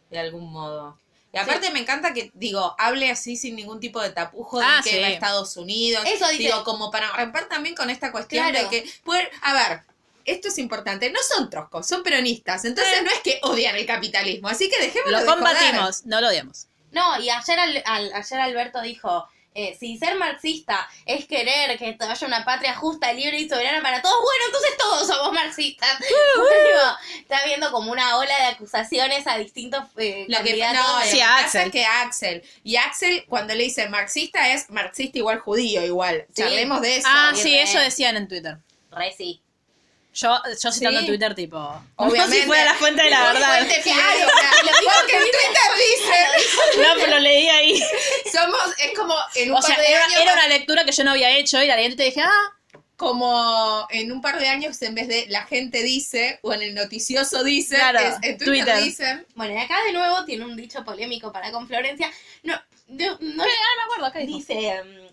de 0.10 0.20
algún 0.20 0.52
modo. 0.52 0.98
Y 1.32 1.38
aparte 1.38 1.70
me 1.72 1.80
encanta 1.80 2.12
que, 2.14 2.32
digo, 2.34 2.76
hable 2.80 3.12
así 3.12 3.38
sin 3.38 3.56
ningún 3.56 3.80
tipo 3.80 4.02
de 4.02 4.10
tapujo 4.10 4.60
de 4.60 4.66
Ah, 4.66 4.82
que 4.84 4.90
sí. 4.92 5.00
va 5.00 5.08
a 5.08 5.10
Estados 5.12 5.56
Unidos. 5.58 6.04
Eso 6.08 6.28
dice. 6.30 6.44
Digo, 6.44 6.64
como 6.64 6.90
para 6.90 7.12
romper 7.16 7.48
también 7.48 7.76
con 7.76 7.90
esta 7.92 8.12
cuestión 8.12 8.50
Claro. 8.50 8.68
de 8.68 8.70
que, 8.84 8.90
poder, 9.04 9.30
a 9.44 9.54
ver, 9.54 9.82
esto 10.26 10.48
es 10.48 10.58
importante, 10.58 11.12
no 11.12 11.20
son 11.22 11.50
troscos, 11.50 11.88
son 11.88 12.02
peronistas, 12.04 12.66
entonces 12.66 13.04
no 13.04 13.12
es 13.12 13.20
que 13.20 13.40
odian 13.44 13.76
el 13.76 13.86
capitalismo, 13.86 14.48
así 14.48 14.70
que 14.70 14.80
dejémoslo 14.80 15.12
Lo 15.18 15.20
de 15.24 15.26
combatimos, 15.28 16.06
no 16.06 16.20
lo 16.22 16.28
odiamos. 16.30 16.68
No, 16.92 17.20
y 17.22 17.30
ayer, 17.30 17.60
al- 17.60 17.84
al- 17.86 18.14
ayer 18.14 18.40
Alberto 18.40 18.82
dijo, 18.82 19.28
eh, 19.56 19.76
si 19.80 19.98
ser 19.98 20.16
marxista 20.16 20.88
es 21.06 21.26
querer 21.26 21.78
que 21.78 21.98
haya 22.00 22.28
una 22.28 22.46
patria 22.46 22.76
justa, 22.76 23.12
libre 23.14 23.40
y 23.40 23.50
soberana 23.50 23.82
para 23.82 24.02
todos, 24.02 24.16
bueno, 24.24 24.44
entonces 24.46 24.78
todos 24.78 25.08
somos 25.08 25.34
marxistas. 25.34 25.90
Bueno, 26.38 26.98
está 27.20 27.44
viendo 27.46 27.72
como 27.72 27.92
una 27.92 28.18
ola 28.18 28.36
de 28.38 28.44
acusaciones 28.46 29.28
a 29.28 29.38
distintos 29.38 29.84
eh, 29.98 30.26
Lo 30.30 30.42
que, 30.44 30.56
no, 30.58 31.00
lo 31.00 31.06
Sí, 31.06 31.18
que 31.18 31.24
a 31.24 31.28
pasa 31.30 31.46
Axel. 31.46 31.62
es 31.68 31.72
que 31.72 31.86
Axel, 31.86 32.44
y 32.64 32.76
Axel 32.78 33.26
cuando 33.28 33.54
le 33.56 33.64
dice 33.66 33.90
marxista 33.90 34.52
es 34.54 34.70
marxista 34.70 35.18
igual 35.18 35.40
judío 35.40 35.84
igual, 35.86 36.26
Sí. 36.34 36.44
charlemos 36.44 36.82
de 36.82 36.98
eso. 36.98 37.08
Ah, 37.10 37.32
sí, 37.36 37.52
re. 37.54 37.62
eso 37.64 37.80
decían 37.80 38.16
en 38.18 38.28
Twitter. 38.28 38.58
Re 38.92 39.14
sí. 39.18 39.42
Yo, 40.22 40.42
yo 40.62 40.72
citando 40.72 41.00
Sí. 41.02 41.06
Twitter, 41.06 41.36
tipo. 41.36 41.58
Obviamente. 41.96 41.96
Como 41.98 42.34
si 42.34 42.42
fuera 42.48 42.66
la 42.66 42.74
fuente 42.76 43.04
de 43.04 43.10
la 43.10 43.32
verdad. 43.34 43.58
fuente 43.58 43.82
fidedigna. 43.82 44.28
Porque 45.00 45.14
en 45.16 45.24
Twitter 45.24 45.70
dicen, 45.78 46.82
No, 46.84 46.90
pero 46.96 47.08
lo 47.12 47.20
leí 47.20 47.48
ahí. 47.48 47.84
somos, 48.32 48.60
es 48.80 48.98
como 48.98 49.16
en 49.36 49.52
un 49.52 49.58
O 49.58 49.62
sea, 49.62 49.76
par 49.76 49.86
de 49.86 49.92
era, 49.92 50.06
años, 50.06 50.20
era 50.22 50.34
una 50.34 50.48
lectura 50.48 50.84
que 50.86 50.92
yo 50.92 51.04
no 51.04 51.12
había 51.12 51.38
hecho 51.38 51.62
y 51.62 51.68
la 51.68 51.76
leí 51.76 51.86
y 51.88 51.96
te 51.96 52.04
dije, 52.04 52.22
ah, 52.22 52.56
como 52.98 53.88
en 53.92 54.12
un 54.12 54.22
par 54.22 54.40
de 54.40 54.50
años 54.50 54.82
en 54.82 54.94
vez 54.94 55.08
de 55.08 55.26
la 55.30 55.46
gente 55.46 55.82
dice 55.84 56.40
o 56.42 56.54
en 56.54 56.64
el 56.64 56.76
noticioso 56.76 57.44
dice, 57.46 57.76
Claro, 57.76 58.00
es- 58.00 58.16
en 58.22 58.38
Twitter, 58.38 58.46
Twitter. 58.66 58.84
dicen, 58.84 59.26
Bueno, 59.36 59.54
y 59.54 59.58
acá 59.58 59.82
de 59.86 59.94
nuevo 59.94 60.26
tiene 60.26 60.44
un 60.44 60.56
dicho 60.58 60.84
polémico 60.84 61.32
para 61.32 61.52
con 61.52 61.66
Florencia. 61.68 62.12
No, 62.44 62.62
no, 62.88 63.18
no. 63.22 63.44
Ah, 63.44 63.48
no 63.48 63.78
me 63.78 63.84
acuerdo, 63.86 64.06
acá 64.08 64.20
dijo. 64.20 64.38
dice... 64.40 64.84
mm, 64.84 65.10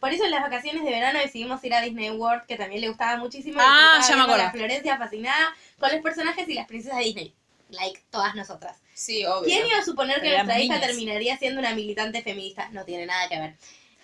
por 0.00 0.12
eso 0.12 0.24
en 0.24 0.30
las 0.30 0.40
vacaciones 0.42 0.82
de 0.82 0.90
verano 0.90 1.18
decidimos 1.18 1.62
ir 1.62 1.74
a 1.74 1.80
Disney 1.82 2.10
World, 2.10 2.46
que 2.46 2.56
también 2.56 2.80
le 2.80 2.88
gustaba 2.88 3.16
muchísimo. 3.18 3.60
Ah, 3.62 4.00
ya 4.08 4.16
me 4.16 4.22
acuerdo. 4.22 4.44
a 4.46 4.50
Florencia 4.50 4.96
fascinada 4.98 5.54
con 5.78 5.92
los 5.92 6.00
personajes 6.02 6.48
y 6.48 6.54
las 6.54 6.66
princesas 6.66 6.98
de 6.98 7.04
Disney. 7.04 7.34
Like 7.70 8.02
todas 8.10 8.34
nosotras. 8.34 8.78
sí, 8.94 9.24
obvio. 9.24 9.44
¿Quién 9.44 9.66
iba 9.66 9.78
a 9.78 9.84
suponer 9.84 10.20
que 10.20 10.30
nuestra 10.30 10.58
hija 10.58 10.80
terminaría 10.80 11.36
siendo 11.38 11.60
una 11.60 11.72
militante 11.74 12.22
feminista? 12.22 12.68
No 12.72 12.84
tiene 12.84 13.06
nada 13.06 13.28
que 13.28 13.38
ver. 13.38 13.54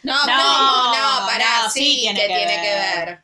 No, 0.05 0.15
No, 0.25 0.37
no, 0.37 1.21
no, 1.21 1.27
pará, 1.27 1.63
no, 1.65 1.71
sí, 1.71 1.81
sí 1.81 1.97
tiene 2.03 2.21
que 2.21 2.27
que 2.29 2.35
tiene 2.37 2.63
que 2.63 2.69
ver. 2.69 3.07
ver. 3.07 3.19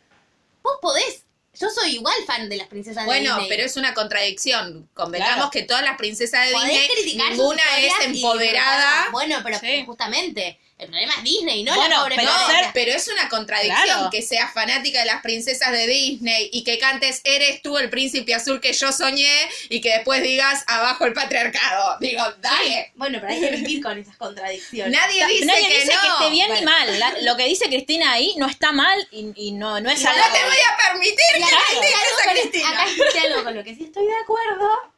Vos 0.63 0.79
podés. 0.83 1.25
Yo 1.55 1.69
soy 1.69 1.97
igual 1.97 2.15
fan 2.27 2.49
de 2.49 2.57
las 2.57 2.67
princesas 2.67 3.05
de 3.05 3.07
Bueno, 3.07 3.35
Disney. 3.37 3.49
pero 3.51 3.63
es 3.65 3.77
una 3.77 3.95
contradicción. 3.95 4.89
Convengamos 4.95 5.35
Claro. 5.37 5.51
que 5.51 5.63
todas 5.63 5.83
las 5.85 5.97
princesas 5.97 6.49
de 6.49 6.55
Disney, 6.55 7.17
ninguna 7.29 7.63
es 7.79 7.93
y 8.01 8.17
empoderada. 8.17 9.11
Bueno, 9.13 9.37
pero 9.45 9.59
Sí. 9.61 9.85
justamente, 9.87 10.59
el 10.83 10.89
problema 10.91 11.15
es 11.17 11.23
Disney, 11.25 11.65
no 11.65 11.75
Bueno, 11.75 11.89
la 11.97 12.01
pobre 12.03 12.17
pero 12.17 12.31
No, 12.31 12.39
Florencia. 12.39 12.71
pero 12.75 12.93
es 12.93 13.09
una 13.09 13.29
contradicción 13.29 13.83
Claro. 13.85 14.11
que 14.11 14.23
seas 14.23 14.53
fanática 14.53 15.01
de 15.01 15.07
las 15.07 15.23
princesas 15.23 15.73
de 15.73 15.87
Disney 15.87 16.51
y 16.53 16.65
que 16.65 16.79
cantes 16.79 17.21
Eres 17.25 17.63
tú 17.63 17.79
el 17.79 17.89
príncipe 17.91 18.35
azul 18.35 18.61
que 18.61 18.73
yo 18.73 18.93
soñé 18.93 19.33
y 19.69 19.81
que 19.81 19.91
después 19.91 20.23
digas 20.23 20.65
abajo 20.67 21.05
el 21.07 21.13
patriarcado. 21.13 21.97
Digo, 22.01 22.23
dale. 22.41 22.93
Bueno, 22.97 23.19
pero 23.21 23.33
hay 23.33 23.41
que 23.41 23.51
vivir 23.57 23.83
con 23.83 23.99
esas 23.99 24.17
contradicciones. 24.17 24.93
Nadie 24.99 25.27
dice 25.27 25.45
Nadie 25.47 25.69
que 25.69 25.75
dice 25.81 25.95
no. 25.95 26.01
que 26.01 26.09
esté 26.09 26.31
bien 26.31 26.49
ni 26.53 26.57
Bueno. 26.63 26.71
mal. 26.71 26.99
La- 26.99 27.15
lo 27.23 27.37
que 27.37 27.45
dice 27.47 27.67
Cristina 27.67 28.13
ahí 28.13 28.35
no 28.37 28.47
está 28.49 28.73
mal 28.73 29.07
y, 29.11 29.33
y 29.37 29.53
no, 29.53 29.81
no 29.81 29.91
es 29.91 30.03
No 30.03 30.11
algo. 30.11 30.25
te 30.33 30.45
voy 30.45 30.57
a 30.57 30.91
permitir 30.91 31.15
Y 31.37 31.41
que 31.43 31.47
critiques 31.49 31.81
dice 31.81 31.95
algo 31.95 32.19
a 32.19 32.33
Cristina. 32.33 32.69
acá 32.71 32.85
dice 32.91 33.19
algo 33.27 33.45
con 33.45 33.55
lo 33.57 33.65
que 33.65 33.75
sí 33.75 33.85
estoy 33.85 34.07
de 34.07 34.17
acuerdo. 34.23 34.92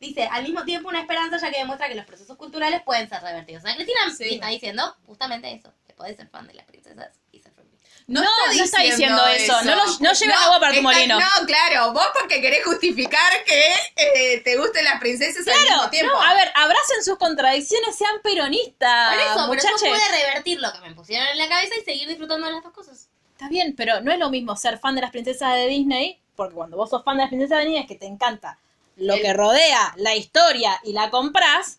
Dice, 0.00 0.26
al 0.30 0.42
mismo 0.42 0.64
tiempo 0.64 0.88
una 0.88 1.00
esperanza 1.00 1.36
ya 1.38 1.50
que 1.52 1.58
demuestra 1.58 1.88
que 1.88 1.94
los 1.94 2.04
procesos 2.06 2.36
culturales 2.36 2.82
pueden 2.82 3.08
ser 3.08 3.22
revertidos. 3.22 3.62
O 3.62 3.66
sea, 3.66 3.76
Cristina 3.76 4.00
Sí. 4.16 4.34
está 4.34 4.48
diciendo 4.48 4.96
justamente 5.06 5.52
eso, 5.52 5.72
que 5.86 5.92
podés 5.94 6.16
ser 6.16 6.28
fan 6.28 6.46
de 6.46 6.54
las 6.54 6.64
princesas 6.66 7.08
y 7.30 7.38
ser 7.40 7.52
feminista. 7.52 7.88
No, 8.06 8.22
no 8.22 8.64
está 8.64 8.80
diciendo 8.80 9.24
eso. 9.28 9.62
No 9.62 9.76
no 9.76 10.12
lleves 10.12 10.36
agua 10.36 10.58
para 10.58 10.74
tu 10.74 10.82
molino. 10.82 11.20
No, 11.20 11.46
claro, 11.46 11.92
vos 11.92 12.06
porque 12.18 12.40
querés 12.40 12.64
justificar 12.64 13.32
que 13.44 13.72
eh, 13.96 14.40
te 14.40 14.56
gusten 14.56 14.84
las 14.84 14.98
princesas 14.98 15.46
al 15.46 15.54
mismo 15.54 15.66
Claro, 15.76 15.90
tiempo. 15.90 16.16
a 16.20 16.34
ver, 16.34 16.50
abracen 16.56 17.04
sus 17.04 17.16
contradicciones, 17.18 17.94
sean 17.96 18.20
peronistas, 18.22 19.12
Por 19.14 19.20
eso, 19.22 19.34
pero 19.34 19.46
muchachos. 19.46 19.82
yo 19.82 19.88
pude 19.90 20.08
revertir 20.26 20.60
lo 20.60 20.72
que 20.72 20.80
me 20.80 20.94
pusieron 20.94 21.28
en 21.28 21.38
la 21.38 21.48
cabeza 21.48 21.74
y 21.80 21.84
seguir 21.84 22.08
disfrutando 22.08 22.46
de 22.46 22.52
las 22.54 22.64
dos 22.64 22.72
cosas. 22.72 23.08
Está 23.32 23.48
bien, 23.48 23.74
pero 23.76 24.00
no 24.00 24.10
es 24.12 24.18
lo 24.18 24.28
mismo 24.28 24.56
ser 24.56 24.78
fan 24.78 24.94
de 24.96 25.02
las 25.02 25.10
princesas 25.12 25.54
de 25.54 25.66
Disney, 25.68 26.20
porque 26.36 26.54
cuando 26.54 26.76
vos 26.76 26.90
sos 26.90 27.04
fan 27.04 27.16
de 27.16 27.22
las 27.22 27.30
princesas 27.30 27.58
de 27.58 27.64
Disney 27.66 27.82
es 27.82 27.88
que 27.88 27.94
te 27.96 28.06
encanta 28.06 28.58
lo 29.00 29.14
El- 29.14 29.22
que 29.22 29.32
rodea 29.32 29.92
la 29.96 30.14
historia 30.14 30.80
y 30.84 30.92
la 30.92 31.10
comprás. 31.10 31.78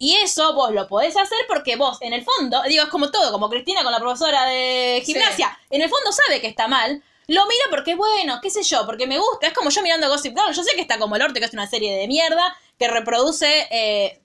Y 0.00 0.14
eso 0.16 0.52
vos 0.54 0.70
lo 0.72 0.86
podés 0.86 1.16
hacer 1.16 1.38
porque 1.48 1.74
vos, 1.74 1.98
en 2.02 2.12
el 2.12 2.22
fondo, 2.24 2.62
digo, 2.68 2.84
es 2.84 2.88
como 2.88 3.10
todo, 3.10 3.32
como 3.32 3.50
Cristina 3.50 3.82
con 3.82 3.90
la 3.90 3.98
profesora 3.98 4.44
de 4.44 5.02
gimnasia, 5.04 5.58
en 5.70 5.82
el 5.82 5.88
fondo 5.90 6.12
sabe 6.12 6.40
que 6.40 6.46
está 6.46 6.68
mal, 6.68 7.02
lo 7.26 7.46
mira 7.46 7.64
porque, 7.68 7.96
bueno, 7.96 8.38
qué 8.40 8.48
sé 8.48 8.62
yo, 8.62 8.86
porque 8.86 9.08
me 9.08 9.18
gusta, 9.18 9.48
es 9.48 9.52
como 9.52 9.70
yo 9.70 9.82
mirando 9.82 10.08
Gossip 10.08 10.38
Girl, 10.38 10.54
yo 10.54 10.62
sé 10.62 10.76
que 10.76 10.82
está 10.82 10.98
como 11.00 11.16
el 11.16 11.22
orte, 11.22 11.40
que 11.40 11.46
es 11.46 11.52
una 11.52 11.66
serie 11.68 11.96
de 11.96 12.06
mierda, 12.06 12.56
que 12.78 12.86
reproduce, 12.86 13.66
eh, 13.72 14.22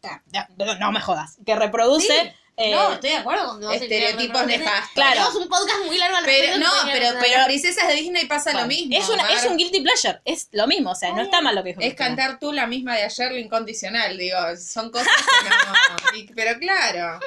no 0.79 0.91
me 0.91 1.01
jodas, 1.01 1.37
que 1.43 1.55
reproduce... 1.55 2.21
Sí. 2.21 2.31
Eh, 2.55 2.71
no, 2.71 2.93
estoy 2.93 3.09
de 3.11 3.15
acuerdo 3.17 3.47
con 3.47 3.61
vos. 3.61 3.73
estereotipos 3.73 4.45
nefastos. 4.45 4.91
Claro. 4.93 5.11
Tenemos 5.13 5.35
un 5.35 5.49
podcast 5.49 5.85
muy 5.87 5.97
largo 5.97 6.17
al 6.17 6.25
Pero 6.25 6.57
no, 6.59 6.69
que 6.85 6.91
pero, 6.91 7.07
pero 7.19 7.45
princesas 7.45 7.87
de 7.87 7.95
Disney 7.95 8.25
pasa 8.25 8.53
lo 8.53 8.67
mismo. 8.67 8.95
es, 8.95 9.09
una, 9.09 9.27
es 9.31 9.43
un 9.45 9.57
guilty 9.57 9.81
pleasure, 9.81 10.19
es 10.23 10.49
lo 10.51 10.67
mismo, 10.67 10.91
o 10.91 10.95
sea, 10.95 11.11
no 11.13 11.21
está 11.23 11.41
mal 11.41 11.55
lo 11.55 11.63
que 11.63 11.69
dijo 11.69 11.81
Es 11.81 11.87
Cristina. 11.95 12.07
cantar 12.15 12.39
tú 12.39 12.51
la 12.53 12.67
misma 12.67 12.95
de 12.95 13.03
ayer, 13.03 13.31
la 13.31 13.39
incondicional, 13.39 14.17
digo, 14.17 14.37
son 14.57 14.91
cosas 14.91 15.07
que 15.07 15.49
no. 15.49 16.17
y- 16.17 16.33
pero 16.33 16.59
claro. 16.59 17.19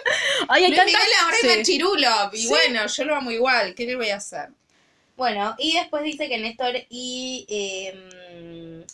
Ay, 0.49 0.65
hay 0.65 0.71
Luis 0.71 0.85
Miguel 0.85 1.01
ahora 1.23 1.37
sí. 1.41 1.49
es 1.49 1.57
machirulo, 1.59 2.31
y 2.33 2.43
Sí. 2.43 2.49
bueno, 2.49 2.87
yo 2.87 3.05
lo 3.05 3.17
amo 3.17 3.31
igual, 3.33 3.75
¿qué 3.75 3.85
le 3.85 3.97
voy 3.97 4.11
a 4.11 4.17
hacer? 4.17 4.51
Bueno, 5.17 5.55
y 5.59 5.73
después 5.73 6.05
dice 6.05 6.29
que 6.29 6.39
Néstor 6.39 6.75
y, 6.91 7.47
eh, 7.49 8.85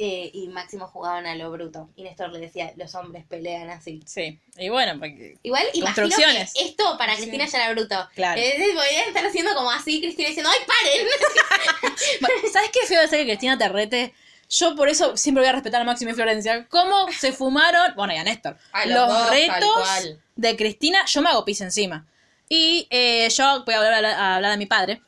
eh, 0.00 0.30
y 0.32 0.46
Máximo 0.46 0.86
jugaban 0.86 1.26
a 1.26 1.34
lo 1.34 1.50
bruto. 1.50 1.90
Y 1.96 2.04
Néstor 2.04 2.30
le 2.32 2.38
decía, 2.38 2.72
los 2.76 2.94
hombres 2.94 3.24
pelean 3.28 3.68
así. 3.68 4.00
Sí, 4.06 4.38
y 4.56 4.68
bueno, 4.68 4.96
porque... 4.98 5.36
Igual 5.42 5.64
Construcciones. 5.72 6.54
que 6.54 6.66
esto 6.66 6.96
para 6.96 7.16
Cristina 7.16 7.46
ya 7.46 7.58
era 7.58 7.72
bruto. 7.72 8.08
Claro. 8.14 8.40
Eh, 8.40 8.70
podrían 8.74 9.08
estar 9.08 9.26
haciendo 9.26 9.54
como 9.56 9.72
así, 9.72 10.00
Cristina 10.00 10.28
diciendo, 10.28 10.50
¡ay, 10.52 10.60
paren! 10.66 11.96
¿Sabes 12.52 12.70
qué 12.72 12.86
feo 12.86 13.00
de 13.00 13.08
ser 13.08 13.18
que 13.18 13.26
Cristina 13.26 13.58
te 13.58 13.68
rete? 13.68 14.14
Yo 14.48 14.76
por 14.76 14.88
eso 14.88 15.16
siempre 15.16 15.42
voy 15.42 15.48
a 15.48 15.52
respetar 15.52 15.82
a 15.82 15.84
Máximo 15.84 16.12
y 16.12 16.14
Florencia. 16.14 16.66
¿Cómo 16.68 17.10
se 17.10 17.32
fumaron? 17.32 17.94
Bueno, 17.96 18.14
y 18.14 18.18
a 18.18 18.24
Néstor. 18.24 18.56
A 18.72 18.86
los 18.86 18.94
los 18.94 19.08
dos, 19.08 19.28
tal 19.28 19.36
retos 19.36 20.18
de 20.36 20.56
Cristina, 20.56 21.04
yo 21.06 21.22
me 21.22 21.30
hago 21.30 21.44
pis 21.44 21.60
encima. 21.60 22.06
Y 22.48 22.86
eh, 22.90 23.28
yo 23.30 23.64
voy 23.64 23.74
a 23.74 23.78
hablar, 23.78 24.04
a 24.04 24.36
hablar 24.36 24.52
de 24.52 24.58
mi 24.58 24.66
padre. 24.66 25.02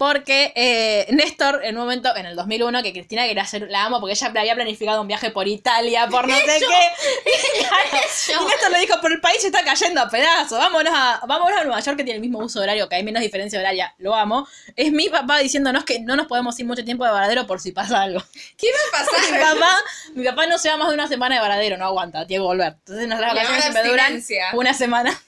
Porque 0.00 0.50
eh, 0.56 1.06
Néstor, 1.10 1.60
en 1.62 1.76
un 1.76 1.82
momento, 1.82 2.16
en 2.16 2.24
el 2.24 2.34
2001, 2.34 2.82
que 2.82 2.94
Cristina 2.94 3.26
quería 3.26 3.42
hacer, 3.42 3.66
la 3.68 3.84
amo 3.84 4.00
porque 4.00 4.14
ella 4.14 4.28
había 4.34 4.54
planificado 4.54 5.02
un 5.02 5.06
viaje 5.06 5.30
por 5.30 5.46
Italia, 5.46 6.06
por 6.08 6.26
no 6.26 6.34
sé 6.46 6.58
qué. 6.58 7.26
Y 8.30 8.44
Néstor 8.46 8.70
le 8.70 8.78
dijo, 8.78 8.94
pero 9.02 9.14
el 9.14 9.20
país 9.20 9.42
se 9.42 9.48
está 9.48 9.62
cayendo 9.62 10.00
a 10.00 10.08
pedazos, 10.08 10.58
vámonos 10.58 10.90
a, 10.96 11.20
vámonos 11.26 11.60
a 11.60 11.64
Nueva 11.64 11.80
York 11.80 11.98
que 11.98 12.04
tiene 12.04 12.14
el 12.16 12.22
mismo 12.22 12.38
uso 12.38 12.60
horario, 12.62 12.88
que 12.88 12.96
hay 12.96 13.02
menos 13.02 13.20
diferencia 13.20 13.58
horaria, 13.60 13.94
lo 13.98 14.14
amo. 14.14 14.48
Es 14.74 14.90
mi 14.90 15.10
papá 15.10 15.36
diciéndonos 15.38 15.84
que 15.84 16.00
no 16.00 16.16
nos 16.16 16.26
podemos 16.28 16.58
ir 16.58 16.64
mucho 16.64 16.82
tiempo 16.82 17.04
de 17.04 17.10
Varadero 17.10 17.46
por 17.46 17.60
si 17.60 17.72
pasa 17.72 18.00
algo. 18.00 18.22
¿Qué 18.56 18.68
va 18.72 18.98
a 18.98 19.02
mi 19.04 19.38
pasar? 19.38 19.54
papá, 19.54 19.76
mi 20.14 20.24
papá 20.24 20.46
no 20.46 20.56
se 20.56 20.70
va 20.70 20.78
más 20.78 20.88
de 20.88 20.94
una 20.94 21.08
semana 21.08 21.34
de 21.34 21.42
Varadero, 21.42 21.76
no 21.76 21.84
aguanta, 21.84 22.26
tiene 22.26 22.40
que 22.42 22.46
volver. 22.46 22.68
Entonces 22.78 23.06
nuestras 23.06 23.34
Le 23.34 23.40
va 23.40 23.42
a 23.42 23.52
vacaciones 23.52 23.64
siempre 23.64 23.90
duran 23.90 24.54
una 24.54 24.72
semana. 24.72 25.22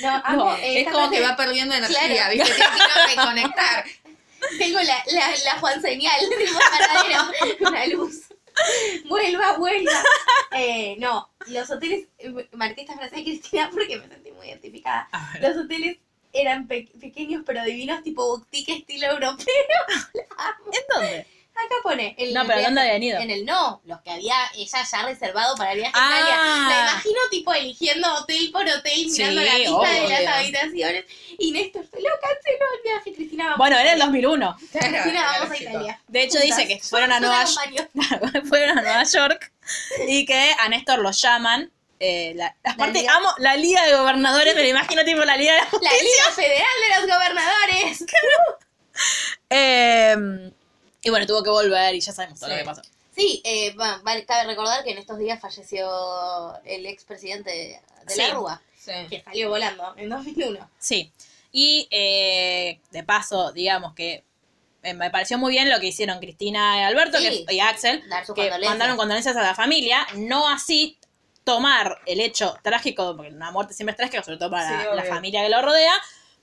No, 0.00 0.22
amo, 0.24 0.44
No, 0.44 0.56
eh, 0.56 0.82
Es 0.82 0.88
como 0.92 1.10
que 1.10 1.20
va 1.20 1.36
perdiendo 1.36 1.74
energía, 1.74 1.98
Claro. 2.06 2.32
¿viste? 2.32 2.52
Tiene 2.54 2.70
que 2.70 3.16
reconectar. 3.16 3.84
Tengo 4.58 4.78
la, 4.80 5.02
la, 5.12 5.30
la 5.44 5.58
Juan 5.60 5.80
señal, 5.80 6.20
tipo 6.38 6.58
paradero, 6.58 7.22
una 7.68 7.86
luz. 7.86 8.22
Vuelva, 9.08 9.56
vuelva. 9.58 10.02
Eh, 10.56 10.96
no, 10.98 11.28
los 11.46 11.70
hoteles, 11.70 12.06
eh, 12.18 12.32
marqué 12.52 12.82
esta 12.82 12.94
frase 12.94 13.16
de 13.16 13.24
Cristina 13.24 13.68
porque 13.72 13.96
me 13.98 14.08
sentí 14.08 14.30
muy 14.32 14.46
identificada. 14.48 15.08
Los 15.40 15.56
hoteles 15.56 15.98
eran 16.32 16.66
pe- 16.68 16.88
pequeños 17.00 17.42
pero 17.44 17.64
divinos, 17.64 18.02
tipo 18.02 18.26
boutique 18.26 18.72
estilo 18.72 19.08
europeo. 19.08 19.44
¿En 20.14 20.82
dónde? 20.94 21.26
Acá 21.56 21.74
pone. 21.84 22.14
El, 22.18 22.34
No, 22.34 22.40
pero 22.42 22.54
viaje- 22.58 22.64
¿dónde 22.64 22.80
habían 22.80 23.02
ido? 23.02 23.20
En 23.20 23.30
el 23.30 23.44
no, 23.46 23.80
los 23.84 24.00
que 24.02 24.10
había 24.10 24.34
ella 24.56 24.78
ya 24.90 25.02
reservado 25.06 25.54
para 25.56 25.72
el 25.72 25.78
viaje 25.78 25.92
a 25.96 26.00
Ah. 26.02 26.18
Italia. 26.18 26.36
La 26.68 26.90
imagino 26.90 27.18
tipo 27.30 27.52
eligiendo 27.54 28.14
hotel 28.14 28.50
por 28.52 28.62
hotel, 28.68 29.06
mirando 29.06 29.40
Sí, 29.40 29.46
la 29.46 29.58
lista 29.58 29.88
de 29.88 30.00
obvio. 30.00 30.08
las 30.08 30.26
habitaciones. 30.36 31.04
Y 31.38 31.52
Néstor 31.52 31.84
se 31.86 32.00
lo 32.00 32.08
canceló 32.20 32.66
el 32.74 32.82
viaje, 32.82 33.14
Cristina. 33.14 33.44
Vamos 33.44 33.58
Bueno, 33.58 33.76
a 33.76 33.80
era 33.82 33.92
el 33.92 33.98
Italia. 33.98 34.06
2001. 34.28 34.56
Cristina, 34.72 35.22
vamos 35.38 35.50
a. 35.50 35.56
Italia. 35.62 36.00
De 36.08 36.22
hecho, 36.22 36.38
Juntas. 36.40 36.56
dice 36.58 36.68
que 36.68 36.80
fueron 36.82 37.12
a 37.12 37.20
Nueva 37.20 37.44
la 37.44 37.44
acompaño. 37.44 37.88
fueron 38.48 38.78
a 38.78 38.82
Nueva 38.82 39.04
York 39.04 39.52
y 40.08 40.26
que 40.26 40.54
a 40.58 40.68
Néstor 40.68 40.98
lo 40.98 41.10
llaman. 41.12 41.70
Eh, 42.00 42.32
la, 42.34 42.54
aparte, 42.64 42.98
Liga. 42.98 43.14
amo 43.14 43.32
la 43.38 43.56
Liga 43.56 43.82
de 43.86 43.94
Gobernadores, 43.94 44.54
me 44.56 44.62
lo 44.64 44.68
imagino 44.68 45.04
tipo 45.04 45.24
la 45.24 45.36
Liga 45.36 45.52
de 45.52 45.58
la 45.60 45.64
La 45.64 45.70
Justicia. 45.70 45.98
Liga 46.02 46.30
Federal 46.34 46.66
de 46.88 46.96
los 47.06 47.16
Gobernadores. 47.16 48.04
Eh, 49.50 50.16
y 51.04 51.10
bueno, 51.10 51.26
tuvo 51.26 51.42
que 51.42 51.50
volver 51.50 51.94
y 51.94 52.00
ya 52.00 52.12
sabemos 52.12 52.40
todo 52.40 52.50
Sí. 52.50 52.56
lo 52.56 52.58
que 52.62 52.64
pasó. 52.64 52.82
Sí, 53.14 53.40
eh, 53.44 53.72
va- 53.76 53.98
va- 53.98 54.24
cabe 54.26 54.44
recordar 54.48 54.82
que 54.82 54.90
en 54.90 54.98
estos 54.98 55.18
días 55.18 55.40
falleció 55.40 56.60
el 56.64 56.86
expresidente 56.86 57.50
de 57.50 57.80
Sí. 58.12 58.20
la 58.22 58.34
Rúa, 58.34 58.62
Sí. 58.76 58.90
que 59.08 59.22
salió 59.22 59.48
volando 59.50 59.94
en 59.96 60.08
2001. 60.08 60.68
Sí. 60.78 61.12
Y 61.52 61.86
eh, 61.92 62.80
de 62.90 63.02
paso, 63.04 63.52
digamos 63.52 63.94
que 63.94 64.24
eh, 64.82 64.92
me 64.92 65.10
pareció 65.10 65.38
muy 65.38 65.52
bien 65.52 65.70
lo 65.70 65.80
que 65.80 65.86
hicieron 65.86 66.18
Cristina 66.18 66.78
y 66.80 66.82
Alberto 66.82 67.16
Sí. 67.18 67.44
que, 67.48 67.54
y 67.54 67.60
Axel, 67.60 68.06
Dar 68.10 68.26
sus 68.26 68.34
que 68.34 68.42
condolencias. 68.42 68.70
mandaron 68.70 68.96
condolencias 68.98 69.34
a 69.36 69.40
la 69.42 69.54
familia, 69.54 70.06
no 70.16 70.46
así 70.48 70.98
tomar 71.44 72.00
el 72.06 72.20
hecho 72.20 72.58
trágico, 72.62 73.14
porque 73.16 73.30
una 73.32 73.50
muerte 73.50 73.72
siempre 73.72 73.92
es 73.92 73.96
trágica, 73.96 74.22
sobre 74.22 74.36
todo 74.36 74.50
para 74.50 74.68
Sí, 74.68 74.86
la, 74.94 75.04
familia 75.04 75.42
que 75.42 75.48
lo 75.48 75.62
rodea, 75.62 75.94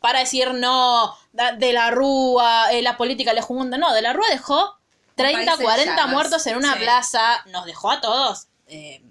para 0.02 0.20
decir 0.20 0.54
no, 0.54 1.16
de 1.58 1.72
la 1.74 1.92
Rúa, 1.92 2.72
eh, 2.74 2.82
la 2.82 2.98
política 2.98 3.32
le 3.34 3.42
jugó 3.42 3.62
un... 3.62 3.70
No, 3.70 3.94
de 3.94 4.02
la 4.02 4.12
Rúa 4.14 4.28
dejó 4.30 4.78
30, 5.16 5.46
país 5.46 5.60
en 5.60 5.66
40 5.66 5.96
llamas. 5.96 6.12
muertos 6.14 6.48
en 6.48 6.58
una 6.58 6.74
Sí. 6.74 6.80
plaza, 6.80 7.44
nos 7.46 7.66
dejó 7.66 7.92
a 7.92 8.02
todos 8.02 8.48
eh, 8.68 9.02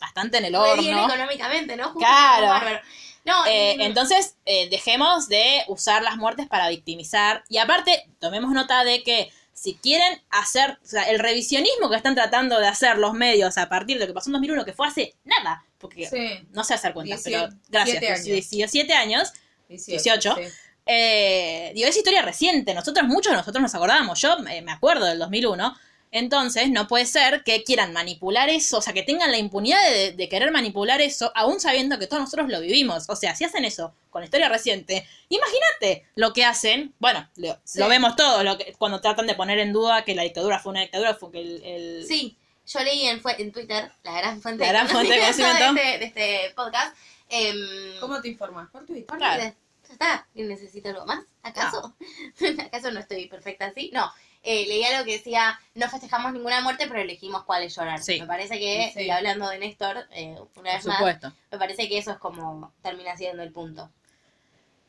bastante 0.00 0.38
en 0.38 0.46
el 0.46 0.52
Re 0.54 0.76
bien 0.80 0.94
horno. 0.96 1.14
económicamente, 1.14 1.76
¿no? 1.76 1.84
Justo 1.84 2.00
Claro. 2.00 2.80
No, 3.24 3.46
Eh, 3.46 3.76
entonces, 3.80 4.36
eh, 4.44 4.68
dejemos 4.68 5.28
de 5.28 5.62
usar 5.68 6.02
las 6.02 6.16
muertes 6.16 6.46
para 6.46 6.68
victimizar. 6.68 7.42
Y 7.48 7.56
aparte, 7.58 8.06
tomemos 8.18 8.50
nota 8.52 8.84
de 8.84 9.02
que 9.02 9.32
si 9.54 9.76
quieren 9.76 10.20
hacer, 10.30 10.78
o 10.82 10.86
sea, 10.86 11.04
el 11.04 11.18
revisionismo 11.20 11.88
que 11.88 11.96
están 11.96 12.14
tratando 12.14 12.58
de 12.60 12.66
hacer 12.66 12.98
los 12.98 13.14
medios 13.14 13.56
a 13.56 13.68
partir 13.68 13.96
de 13.98 14.04
lo 14.04 14.06
que 14.08 14.12
pasó 14.14 14.28
en 14.28 14.32
2001, 14.34 14.64
que 14.64 14.72
fue 14.74 14.88
hace 14.88 15.14
nada, 15.24 15.64
porque 15.78 16.06
Sí. 16.08 16.46
no 16.50 16.64
sé 16.64 16.74
hacer 16.74 16.92
cuentas, 16.92 17.20
pero 17.24 17.48
gracias, 17.68 17.98
siete 17.98 18.12
años. 18.12 18.24
17 18.24 18.94
años, 18.94 19.32
18. 19.68 20.34
sí. 20.36 20.42
eh, 20.86 21.72
digo, 21.74 21.88
es 21.88 21.96
historia 21.96 22.22
reciente, 22.22 22.74
nosotros, 22.74 23.06
muchos 23.06 23.30
de 23.32 23.36
nosotros 23.38 23.62
nos 23.62 23.74
acordamos, 23.74 24.20
yo 24.20 24.36
eh, 24.50 24.62
me 24.62 24.72
acuerdo 24.72 25.06
del 25.06 25.18
2001, 25.18 25.74
entonces 26.12 26.70
no 26.70 26.86
puede 26.86 27.06
ser 27.06 27.42
que 27.42 27.64
quieran 27.64 27.92
manipular 27.92 28.48
eso, 28.48 28.78
o 28.78 28.80
sea, 28.82 28.92
que 28.92 29.02
tengan 29.02 29.32
la 29.32 29.38
impunidad 29.38 29.82
de, 29.90 30.12
de 30.12 30.28
querer 30.28 30.52
manipular 30.52 31.00
eso, 31.00 31.32
aún 31.34 31.58
sabiendo 31.58 31.98
que 31.98 32.06
todos 32.06 32.22
nosotros 32.22 32.48
lo 32.48 32.60
vivimos, 32.60 33.08
o 33.08 33.16
sea, 33.16 33.34
si 33.34 33.42
hacen 33.44 33.64
eso 33.64 33.94
con 34.10 34.20
la 34.20 34.26
historia 34.26 34.48
reciente, 34.48 35.06
imagínate 35.28 36.06
lo 36.14 36.32
que 36.32 36.44
hacen, 36.44 36.94
bueno, 37.00 37.28
lo, 37.36 37.58
Sí. 37.64 37.80
lo 37.80 37.88
vemos 37.88 38.14
todos, 38.14 38.44
lo 38.44 38.56
que, 38.58 38.72
cuando 38.78 39.00
tratan 39.00 39.26
de 39.26 39.34
poner 39.34 39.58
en 39.58 39.72
duda 39.72 40.04
que 40.04 40.14
la 40.14 40.22
dictadura 40.22 40.60
fue 40.60 40.70
una 40.70 40.82
dictadura, 40.82 41.14
fue 41.14 41.32
que 41.32 41.40
el... 41.40 41.62
el- 41.64 42.06
Sí, 42.06 42.36
yo 42.66 42.80
leí 42.80 43.06
en, 43.06 43.20
en 43.38 43.52
Twitter, 43.52 43.90
la 44.04 44.12
gran 44.18 44.40
fuente, 44.40 44.64
La 44.64 44.70
gran 44.72 44.88
fuente 44.88 45.12
de 45.14 45.20
conocimiento. 45.20 45.74
de, 45.74 45.80
este, 45.80 45.98
de 45.98 46.04
este 46.06 46.54
podcast. 46.54 46.96
Em, 47.28 47.98
¿Cómo 48.00 48.20
te 48.20 48.28
informas? 48.28 48.70
Por 48.70 48.84
Twitter. 48.86 49.06
por. 49.06 49.18
Twitter. 49.18 49.54
Está. 49.90 50.26
¿Y 50.34 50.42
¿Necesito 50.42 50.88
algo 50.88 51.06
más? 51.06 51.24
¿Acaso? 51.42 51.94
¿Acaso 52.66 52.90
no 52.90 53.00
estoy 53.00 53.26
perfecta 53.28 53.66
así? 53.66 53.90
No. 53.92 54.10
Eh, 54.42 54.66
leí 54.66 54.84
algo 54.84 55.04
que 55.06 55.12
decía, 55.12 55.58
no 55.74 55.88
festejamos 55.88 56.32
ninguna 56.32 56.60
muerte, 56.60 56.86
pero 56.86 57.00
elegimos 57.00 57.44
cuál 57.44 57.62
es 57.62 57.74
llorar. 57.76 58.02
Sí. 58.02 58.20
Me 58.20 58.26
parece 58.26 58.58
que, 58.58 58.90
Sí. 58.94 59.02
y 59.04 59.10
hablando 59.10 59.48
de 59.48 59.58
Néstor, 59.58 60.06
eh, 60.10 60.36
una 60.38 60.44
Por 60.54 60.62
vez 60.64 60.84
más, 60.86 60.96
supuesto. 60.98 61.32
me 61.50 61.58
parece 61.58 61.88
que 61.88 61.96
eso 61.98 62.12
es 62.12 62.18
como 62.18 62.72
termina 62.82 63.16
siendo 63.16 63.42
el 63.42 63.52
punto. 63.52 63.90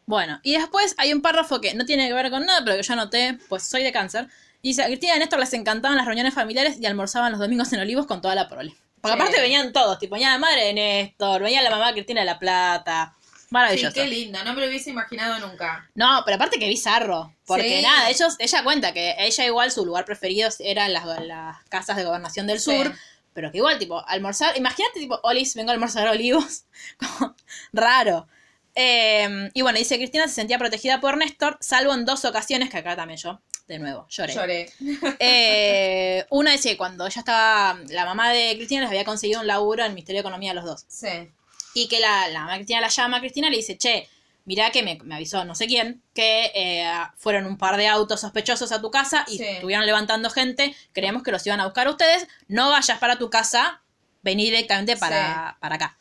Bueno, 0.07 0.39
y 0.43 0.53
después 0.57 0.93
hay 0.97 1.13
un 1.13 1.21
párrafo 1.21 1.61
que 1.61 1.73
no 1.73 1.85
tiene 1.85 2.07
que 2.07 2.13
ver 2.13 2.29
con 2.31 2.45
nada, 2.45 2.63
pero 2.63 2.75
que 2.77 2.83
yo 2.83 2.93
anoté, 2.93 3.37
pues 3.49 3.63
soy 3.63 3.83
de 3.83 3.91
cáncer. 3.91 4.27
Y 4.61 4.69
dice, 4.69 4.83
a 4.83 4.87
Cristina 4.87 5.15
y 5.15 5.19
Néstor 5.19 5.39
les 5.39 5.53
encantaban 5.53 5.97
las 5.97 6.05
reuniones 6.05 6.33
familiares 6.33 6.77
y 6.79 6.85
almorzaban 6.85 7.31
los 7.31 7.39
domingos 7.39 7.71
en 7.73 7.79
Olivos 7.79 8.05
con 8.07 8.21
toda 8.21 8.35
la 8.35 8.47
prole. 8.49 8.75
Porque 9.05 9.17
Sí. 9.17 9.21
aparte 9.21 9.41
venían 9.41 9.71
todos, 9.73 9.99
tipo, 9.99 10.13
venía 10.15 10.31
la 10.31 10.37
madre 10.39 10.65
de 10.65 10.73
Néstor, 10.73 11.41
venía 11.41 11.61
la 11.61 11.69
mamá 11.69 11.87
de 11.87 11.93
Cristina 11.93 12.21
de 12.21 12.25
la 12.25 12.39
Plata. 12.39 13.13
Sí, 13.21 13.47
Maravilloso. 13.51 13.93
qué 13.93 14.07
lindo. 14.07 14.43
No 14.43 14.53
me 14.53 14.61
lo 14.61 14.67
hubiese 14.67 14.89
imaginado 14.89 15.37
nunca. 15.47 15.87
No, 15.95 16.23
pero 16.25 16.35
aparte 16.35 16.57
que 16.59 16.67
bizarro. 16.67 17.33
Porque 17.45 17.77
Sí. 17.77 17.81
nada, 17.83 18.09
ellos, 18.09 18.35
ella 18.39 18.63
cuenta 18.63 18.91
que 18.93 19.15
ella 19.19 19.45
igual 19.45 19.71
su 19.71 19.85
lugar 19.85 20.03
preferido 20.05 20.49
eran 20.59 20.91
las, 20.93 21.05
las 21.21 21.57
casas 21.69 21.95
de 21.97 22.03
gobernación 22.03 22.47
del 22.47 22.59
Sí. 22.59 22.71
sur, 22.71 22.93
pero 23.33 23.51
que 23.51 23.57
igual, 23.59 23.77
tipo, 23.77 24.03
almorzar, 24.07 24.57
imagínate, 24.57 24.99
tipo, 24.99 25.19
Olis, 25.23 25.53
vengo 25.55 25.69
a 25.69 25.73
almorzar 25.73 26.07
olivos, 26.07 26.63
como 26.97 27.35
raro. 27.73 28.27
Eh, 28.73 29.49
y 29.53 29.61
bueno, 29.61 29.77
dice 29.77 29.97
Cristina 29.97 30.27
se 30.27 30.33
sentía 30.33 30.57
protegida 30.57 30.99
por 30.99 31.15
Néstor, 31.17 31.57
salvo 31.61 31.93
en 31.93 32.03
dos 32.05 32.25
ocasiones, 32.25 32.69
que 32.69 32.77
acá 32.77 32.95
también 32.95 33.19
yo, 33.19 33.39
de 33.67 33.79
nuevo, 33.79 34.05
lloré. 34.09 34.33
Lloré. 34.33 34.71
Eh, 35.19 36.25
una 36.29 36.51
dice 36.51 36.69
que 36.69 36.77
cuando 36.77 37.05
ella 37.05 37.19
estaba, 37.19 37.79
la 37.89 38.05
mamá 38.05 38.29
de 38.31 38.53
Cristina 38.57 38.81
les 38.81 38.89
había 38.89 39.05
conseguido 39.05 39.41
un 39.41 39.47
laburo 39.47 39.83
en 39.83 39.93
Ministerio 39.93 40.19
de 40.19 40.27
Economía 40.27 40.51
a 40.51 40.53
los 40.53 40.65
dos. 40.65 40.85
Sí. 40.87 41.29
Y 41.73 41.87
que 41.87 41.99
la, 41.99 42.27
la 42.29 42.39
mamá 42.41 42.51
de 42.53 42.57
Cristina 42.59 42.81
la 42.81 42.89
llama 42.89 43.17
a 43.17 43.19
Cristina 43.19 43.47
y 43.47 43.51
le 43.51 43.57
dice, 43.57 43.77
che, 43.77 44.07
mirá 44.45 44.69
que 44.71 44.83
me, 44.83 44.99
me 45.03 45.15
avisó 45.15 45.43
no 45.45 45.55
sé 45.55 45.67
quién, 45.67 46.01
que 46.13 46.51
eh, 46.53 46.87
fueron 47.17 47.45
un 47.47 47.57
par 47.57 47.77
de 47.77 47.87
autos 47.87 48.21
sospechosos 48.21 48.71
a 48.71 48.81
tu 48.81 48.91
casa 48.91 49.25
y 49.27 49.37
Sí. 49.39 49.43
estuvieron 49.43 49.85
levantando 49.85 50.29
gente, 50.29 50.75
creemos 50.93 51.23
que 51.23 51.31
los 51.31 51.45
iban 51.47 51.59
a 51.59 51.65
buscar 51.65 51.87
a 51.87 51.91
ustedes, 51.91 52.27
no 52.47 52.69
vayas 52.69 52.99
para 52.99 53.17
tu 53.17 53.29
casa, 53.29 53.81
vení 54.21 54.45
directamente 54.45 54.95
para, 54.97 55.57
para 55.59 55.75
acá. 55.75 55.97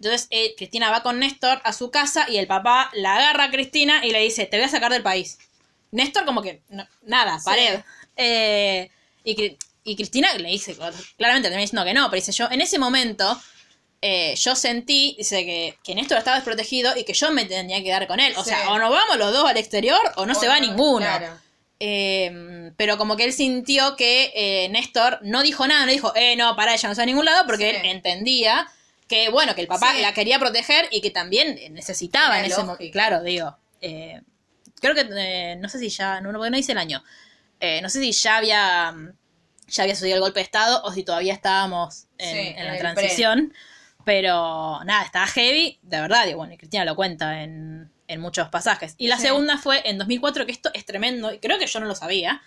Entonces 0.00 0.26
eh, 0.30 0.54
Cristina 0.56 0.90
va 0.90 1.02
con 1.04 1.20
Néstor 1.20 1.60
a 1.64 1.72
su 1.72 1.90
casa 1.90 2.26
y 2.28 2.36
el 2.38 2.48
papá 2.48 2.90
la 2.94 3.14
agarra 3.16 3.44
a 3.44 3.50
Cristina 3.50 4.04
y 4.04 4.10
le 4.10 4.18
dice, 4.18 4.44
te 4.46 4.56
voy 4.56 4.66
a 4.66 4.68
sacar 4.68 4.92
del 4.92 5.02
país. 5.02 5.38
Néstor 5.94 6.24
como 6.24 6.42
que, 6.42 6.62
no- 6.68 6.86
nada, 7.02 7.38
Sí. 7.38 7.44
pared. 7.46 7.80
Eh, 8.16 8.90
y, 9.24 9.34
Cri- 9.36 9.56
y 9.84 9.96
Cristina 9.96 10.32
le 10.34 10.48
dice, 10.48 10.74
claramente 11.16 11.48
termina 11.48 11.60
diciendo 11.62 11.84
que 11.84 11.94
no, 11.94 12.10
pero 12.10 12.20
dice 12.20 12.32
yo, 12.32 12.48
en 12.50 12.60
ese 12.60 12.78
momento 12.78 13.40
eh, 14.06 14.34
yo 14.36 14.54
sentí, 14.54 15.14
dice 15.16 15.44
que, 15.46 15.78
que 15.82 15.94
Néstor 15.94 16.18
estaba 16.18 16.36
desprotegido 16.36 16.94
y 16.94 17.04
que 17.04 17.14
yo 17.14 17.30
me 17.32 17.46
tenía 17.46 17.78
que 17.78 17.84
quedar 17.84 18.06
con 18.06 18.20
él. 18.20 18.34
O 18.36 18.44
Sí. 18.44 18.50
sea, 18.50 18.70
o 18.70 18.78
nos 18.78 18.90
vamos 18.90 19.16
los 19.16 19.32
dos 19.32 19.48
al 19.48 19.56
exterior 19.56 19.98
o 20.16 20.26
no 20.26 20.34
se 20.34 20.46
va 20.46 20.60
ninguno. 20.60 21.06
claro. 21.06 21.38
Eh, 21.80 22.70
pero 22.76 22.96
como 22.98 23.16
que 23.16 23.24
él 23.24 23.32
sintió 23.32 23.96
que 23.96 24.32
eh, 24.34 24.68
Néstor 24.70 25.18
no 25.22 25.42
dijo 25.42 25.66
nada, 25.66 25.86
no 25.86 25.92
dijo, 25.92 26.12
eh, 26.16 26.36
no, 26.36 26.54
para 26.56 26.72
ella 26.74 26.88
no 26.88 26.94
se 26.94 27.00
va 27.00 27.02
a 27.02 27.06
ningún 27.06 27.24
lado, 27.24 27.44
porque 27.46 27.70
Sí. 27.70 27.76
él 27.76 27.86
entendía 27.86 28.66
que, 29.08 29.28
bueno, 29.28 29.54
que 29.54 29.60
el 29.62 29.66
papá 29.68 29.92
la 29.94 30.12
quería 30.14 30.38
proteger 30.38 30.88
y 30.90 31.00
que 31.00 31.10
también 31.10 31.58
necesitaba 31.74 32.36
Era 32.38 32.46
en 32.46 32.52
ese 32.52 32.62
momento. 32.62 32.92
Claro, 32.92 33.22
digo. 33.22 33.56
eh, 33.80 34.20
creo 34.92 34.94
que, 34.94 35.08
eh, 35.16 35.56
no 35.56 35.68
sé 35.68 35.78
si 35.78 35.88
ya, 35.88 36.20
no, 36.20 36.32
no 36.32 36.42
dice 36.50 36.72
el 36.72 36.78
año. 36.78 37.02
Eh, 37.60 37.80
no 37.82 37.88
sé 37.88 38.00
si 38.00 38.12
ya 38.12 38.36
había, 38.36 38.94
ya 39.68 39.82
había 39.82 39.94
sucedido 39.94 40.16
el 40.16 40.22
golpe 40.22 40.40
de 40.40 40.44
Estado 40.44 40.82
o 40.84 40.92
si 40.92 41.02
todavía 41.02 41.32
estábamos 41.32 42.06
en, 42.18 42.30
Sí, 42.36 42.54
en 42.56 42.66
la 42.66 42.78
transición. 42.78 43.52
Pero 44.04 44.80
nada, 44.84 45.02
estaba 45.04 45.26
heavy, 45.26 45.78
de 45.82 46.00
verdad. 46.00 46.26
Y 46.26 46.34
bueno, 46.34 46.52
y 46.52 46.58
Cristina 46.58 46.84
lo 46.84 46.94
cuenta 46.94 47.42
en, 47.42 47.90
en 48.06 48.20
muchos 48.20 48.48
pasajes. 48.50 48.94
Y 48.98 49.08
la 49.08 49.16
Sí. 49.16 49.22
segunda 49.22 49.56
fue 49.56 49.80
en 49.88 49.96
2004, 49.98 50.44
que 50.46 50.52
esto 50.52 50.70
es 50.74 50.84
tremendo, 50.84 51.32
y 51.32 51.38
creo 51.38 51.58
que 51.58 51.66
yo 51.66 51.80
no 51.80 51.86
lo 51.86 51.94
sabía. 51.94 52.42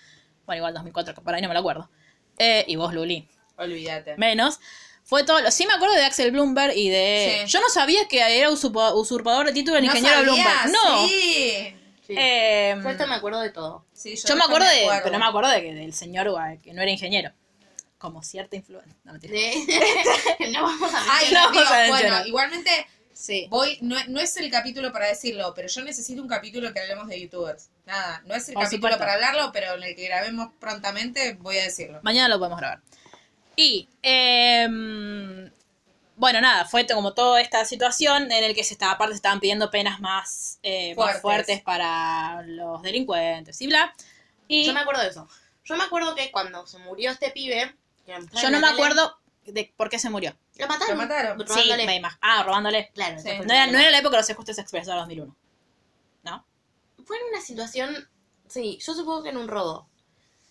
Bueno, 0.45 0.57
igual 0.59 0.73
2004, 0.75 1.15
que 1.15 1.21
por 1.21 1.33
ahí 1.33 1.41
no 1.41 1.47
me 1.47 1.55
lo 1.55 1.61
acuerdo. 1.61 1.89
Eh, 2.37 2.63
y 2.67 2.75
vos, 2.75 2.93
Luli, 2.93 3.27
Olvídate. 3.57 4.15
menos. 4.17 4.59
Fue 5.03 5.23
todo 5.23 5.39
lo. 5.41 5.49
Sí, 5.51 5.65
me 5.65 5.73
acuerdo 5.73 5.95
de 5.95 6.03
Axel 6.03 6.31
Bloomberg 6.31 6.75
y 6.75 6.89
de. 6.89 7.39
Sí. 7.45 7.51
Yo 7.51 7.61
no 7.61 7.69
sabía 7.69 8.07
que 8.07 8.19
era 8.37 8.51
usurpa- 8.51 8.93
usurpador 8.93 9.47
de 9.47 9.53
título 9.53 9.77
el 9.77 9.85
¿No 9.85 9.89
ingeniero 9.91 10.17
sabías? 10.17 10.35
Bloomberg. 10.35 10.71
No. 10.71 11.07
Sí. 11.07 11.76
Sí. 12.07 12.15
Eh, 12.17 12.79
Yo 12.81 12.89
esto 12.89 13.05
me 13.05 13.15
acuerdo 13.15 13.41
de 13.41 13.49
todo. 13.49 13.85
Sí, 13.93 14.15
yo 14.15 14.35
me 14.37 14.43
acuerdo 14.45 14.65
de. 14.67 14.87
Pero 15.03 15.11
no 15.11 15.19
me 15.19 15.25
acuerdo 15.25 15.49
de 15.51 15.61
que 15.61 15.73
del 15.73 15.93
señor 15.93 16.27
que 16.63 16.73
no 16.73 16.81
era 16.81 16.89
ingeniero. 16.89 17.31
Como 17.97 18.23
cierta 18.23 18.55
influencia. 18.55 18.95
No, 19.03 19.11
mentira. 19.11 19.33
De- 19.33 20.49
no 20.51 20.63
vamos 20.63 20.93
a 20.93 21.03
Ay, 21.09 21.33
No, 21.33 21.45
no, 21.45 21.51
digo, 21.51 21.63
vamos 21.65 21.85
a 21.85 21.87
bueno, 21.89 22.25
igualmente 22.27 22.87
Sí. 23.11 23.47
voy, 23.49 23.79
no, 23.81 23.95
no 24.09 24.19
es 24.19 24.37
el 24.37 24.49
capítulo 24.51 24.93
para 24.93 25.07
decirlo, 25.07 25.51
pero 25.55 25.67
yo 25.67 25.81
necesito 25.83 26.21
un 26.21 26.27
capítulo 26.27 26.71
que 26.71 26.79
hablemos 26.79 27.07
de 27.07 27.19
youtubers. 27.19 27.71
Nada, 27.87 28.21
no 28.27 28.35
es 28.35 28.47
el 28.47 28.53
Por 28.53 28.63
capítulo 28.65 28.93
supuesto. 28.93 28.99
para 28.99 29.13
hablarlo, 29.15 29.51
pero 29.51 29.73
en 29.75 29.81
el 29.83 29.95
que 29.95 30.05
grabemos 30.05 30.49
prontamente 30.59 31.33
voy 31.33 31.57
a 31.57 31.63
decirlo. 31.63 31.99
Mañana 32.03 32.27
lo 32.29 32.37
podemos 32.37 32.59
grabar. 32.59 32.79
Y, 33.55 33.89
em, 34.03 35.49
bueno, 36.17 36.41
nada, 36.41 36.65
fue 36.65 36.85
como 36.87 37.13
toda 37.13 37.39
esta 37.41 37.63
situación 37.63 38.31
en 38.31 38.43
el 38.43 38.53
que 38.55 38.63
se 38.63 38.73
estaba, 38.73 38.93
aparte 38.93 39.13
se 39.13 39.17
estaban 39.17 39.39
pidiendo 39.39 39.69
penas 39.71 39.99
más, 40.01 40.59
eh, 40.63 40.93
más 40.95 41.21
Fuertes. 41.21 41.61
para 41.61 42.41
los 42.43 42.81
delincuentes 42.81 43.61
y 43.61 43.67
bla. 43.67 43.93
Y 44.47 44.65
Yo 44.65 44.73
me 44.73 44.79
acuerdo 44.81 45.01
de 45.03 45.09
eso. 45.09 45.27
Yo 45.63 45.75
me 45.77 45.83
acuerdo 45.83 46.15
que 46.15 46.31
cuando 46.31 46.65
se 46.67 46.79
murió 46.79 47.11
este 47.11 47.29
pibe, 47.31 47.75
yo 48.07 48.49
no 48.49 48.59
me 48.59 48.67
acuerdo 48.67 49.17
de 49.45 49.71
por 49.77 49.89
qué 49.89 49.99
se 49.99 50.09
murió. 50.09 50.35
Lo 50.55 50.67
mataron. 50.67 50.97
Lo 50.97 51.03
mataron. 51.03 51.39
Sí, 51.39 51.45
Robándole. 51.53 51.85
me 51.85 52.01
imag- 52.01 52.17
Ah, 52.21 52.43
robándole. 52.43 52.89
Claro, 52.93 53.19
Sí. 53.21 53.29
No 53.45 53.53
era, 53.53 53.67
no 53.67 53.77
era 53.77 53.91
la 53.91 53.99
época 53.99 54.15
de 54.17 54.21
los 54.23 54.29
ajustes 54.29 54.57
expresos 54.57 54.87
de 54.93 54.99
2001. 54.99 55.35
¿No? 56.23 56.45
Fue 57.05 57.17
en 57.17 57.23
una 57.29 57.41
situación. 57.41 58.09
Sí, 58.47 58.79
yo 58.81 58.93
supongo 58.93 59.23
que 59.23 59.29
en 59.29 59.37
un 59.37 59.47
robo. 59.47 59.87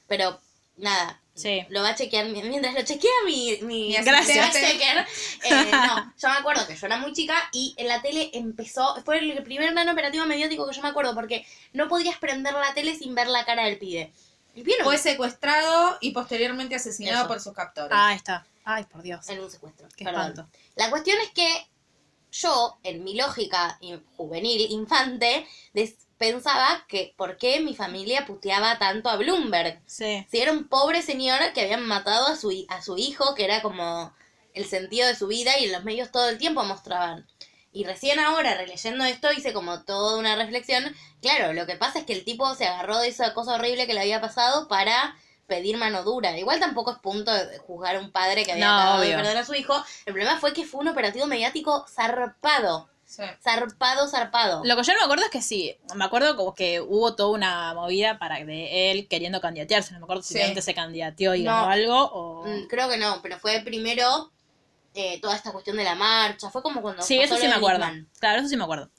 Pero 0.07 0.41
nada. 0.77 1.21
Sí. 1.37 1.64
Lo 1.68 1.82
va 1.82 1.91
a 1.91 1.95
chequear 1.95 2.26
mi- 2.30 2.43
mientras 2.43 2.72
lo 2.74 2.82
chequea 2.82 3.11
mi, 3.26 3.59
mi, 3.61 3.93
Gracias. 3.95 4.57
Eh, 4.57 5.70
no, 5.70 6.14
yo 6.18 6.28
me 6.30 6.34
acuerdo 6.34 6.66
que 6.66 6.74
yo 6.74 6.87
era 6.87 6.97
muy 6.97 7.12
chica 7.12 7.34
y 7.53 7.74
en 7.76 7.89
la 7.89 8.01
tele 8.01 8.30
empezó. 8.32 8.97
Fue 9.05 9.18
el 9.18 9.43
primer 9.45 9.72
gran 9.72 9.89
operativo 9.89 10.24
mediático 10.24 10.66
que 10.66 10.74
yo 10.74 10.82
me 10.82 10.89
acuerdo 10.89 11.14
porque 11.14 11.45
no 11.74 11.89
podías 11.89 12.16
prender 12.18 12.55
la 12.55 12.72
tele 12.74 12.97
sin 12.97 13.14
ver 13.14 13.28
la 13.28 13.45
cara 13.45 13.66
del 13.66 13.78
pibe. 13.78 14.12
El 14.55 14.62
pibe 14.62 14.76
no 14.78 14.84
Fue 14.87 14.97
secuestrado 14.97 15.99
y 16.01 16.12
posteriormente 16.12 16.74
asesinado 16.74 17.18
Eso. 17.18 17.28
por 17.28 17.41
sus 17.41 17.53
captores. 17.53 17.93
Ah, 17.95 18.09
ahí 18.09 18.16
está. 18.16 18.47
Ay, 18.64 18.84
por 18.84 19.03
Dios. 19.03 19.28
en 19.28 19.39
un 19.41 19.51
secuestro. 19.51 19.87
Qué 19.95 20.05
perdón. 20.05 20.28
espanto. 20.30 20.51
La 20.74 20.89
cuestión 20.91 21.18
es 21.22 21.30
que 21.32 21.68
yo, 22.32 22.78
en 22.82 23.05
mi 23.05 23.14
lógica 23.14 23.78
juvenil, 24.16 24.70
infante, 24.70 25.47
des- 25.74 26.05
pensaba 26.19 26.85
que 26.89 27.14
por 27.17 27.37
qué 27.37 27.61
mi 27.61 27.75
familia 27.75 28.27
puteaba 28.27 28.79
tanto 28.79 29.09
a 29.09 29.17
Bloomberg. 29.17 29.81
Sí. 29.87 30.27
Si 30.31 30.41
era 30.41 30.53
un 30.53 30.69
pobre 30.69 31.03
señor 31.03 31.53
que 31.53 31.62
habían 31.62 31.87
matado 31.87 32.27
a 32.29 32.37
su, 32.37 32.67
a 32.69 32.83
su 32.83 32.97
hijo, 32.99 33.35
que 33.35 33.45
era 33.45 33.62
como 33.62 34.12
el 34.55 34.64
sentido 34.67 35.07
de 35.07 35.14
su 35.14 35.27
vida 35.27 35.59
y 35.59 35.64
en 35.67 35.73
los 35.73 35.85
medios 35.85 36.11
todo 36.11 36.29
el 36.29 36.39
tiempo 36.39 36.64
mostraban. 36.64 37.27
Y 37.73 37.85
recién 37.85 38.19
ahora, 38.19 38.55
releyendo 38.55 39.05
esto, 39.05 39.31
hice 39.33 39.53
como 39.53 39.83
toda 39.83 40.19
una 40.19 40.35
reflexión. 40.35 40.97
Claro, 41.21 41.53
lo 41.53 41.67
que 41.67 41.77
pasa 41.77 41.99
es 41.99 42.07
que 42.07 42.14
el 42.14 42.25
tipo 42.25 42.55
se 42.55 42.67
agarró 42.67 42.99
de 42.99 43.09
esa 43.09 43.35
cosa 43.35 43.55
horrible 43.55 43.87
que 43.87 43.93
le 43.93 44.01
había 44.01 44.21
pasado 44.21 44.67
para 44.67 45.14
pedir 45.47 45.77
mano 45.77 46.03
dura. 46.03 46.39
Igual 46.39 46.59
tampoco 46.59 46.93
es 46.93 46.99
punto 46.99 47.33
de 47.33 47.59
juzgar 47.59 47.97
a 47.97 48.01
un 48.01 48.11
padre 48.11 48.45
que 48.45 48.53
había 48.53 48.67
No, 48.67 48.75
acabado 48.75 49.03
de 49.03 49.14
perder 49.14 49.37
a 49.37 49.45
su 49.45 49.55
hijo. 49.55 49.75
El 50.07 50.14
problema 50.14 50.41
fue 50.41 50.55
que 50.55 50.64
fue 50.64 50.81
un 50.81 50.89
operativo 50.89 51.27
mediático 51.27 51.87
zarpado. 51.87 52.89
Sí. 53.17 53.23
Zarpado, 53.43 54.09
zarpado. 54.09 54.62
Lo 54.64 54.77
que 54.77 54.83
yo 54.83 54.93
no 54.93 54.99
me 54.99 55.05
acuerdo 55.05 55.25
es 55.25 55.31
que 55.31 55.41
sí, 55.41 55.75
me 55.95 56.05
acuerdo 56.05 56.37
como 56.37 56.55
que 56.55 56.81
hubo 56.83 57.14
toda 57.14 57.31
una 57.31 57.73
movida 57.73 58.19
para 58.19 58.45
de 58.45 58.91
él 58.91 59.09
queriendo 59.09 59.41
candidatearse, 59.41 59.93
no 59.95 60.01
me 60.01 60.05
acuerdo 60.05 60.23
si 60.23 60.29
Sí. 60.29 60.35
realmente 60.35 60.61
se 60.61 60.75
candidateó 60.75 61.35
y 61.35 61.43
No. 61.45 61.51
ganó 61.53 61.71
algo 61.71 61.97
o... 62.12 62.47
Mm, 62.47 62.67
Creo 62.69 62.91
que 62.91 62.99
no, 62.99 63.21
pero 63.23 63.39
fue 63.39 63.61
primero 63.64 64.31
eh, 64.95 65.19
toda 65.21 65.35
esta 65.37 65.53
cuestión 65.53 65.77
de 65.77 65.85
la 65.85 65.95
marcha. 65.95 66.51
Fue 66.51 66.62
como 66.62 66.81
cuando. 66.83 67.03
Sí, 67.03 67.19
pasó 67.19 67.35
eso 67.35 67.43
sí 67.43 67.49
me 67.49 67.55
acuerdo. 67.55 67.79
Nisman. 67.87 68.09
Claro, 68.19 68.41
eso 68.41 68.49
sí 68.49 68.57
me 68.57 68.64
acuerdo. 68.64 68.91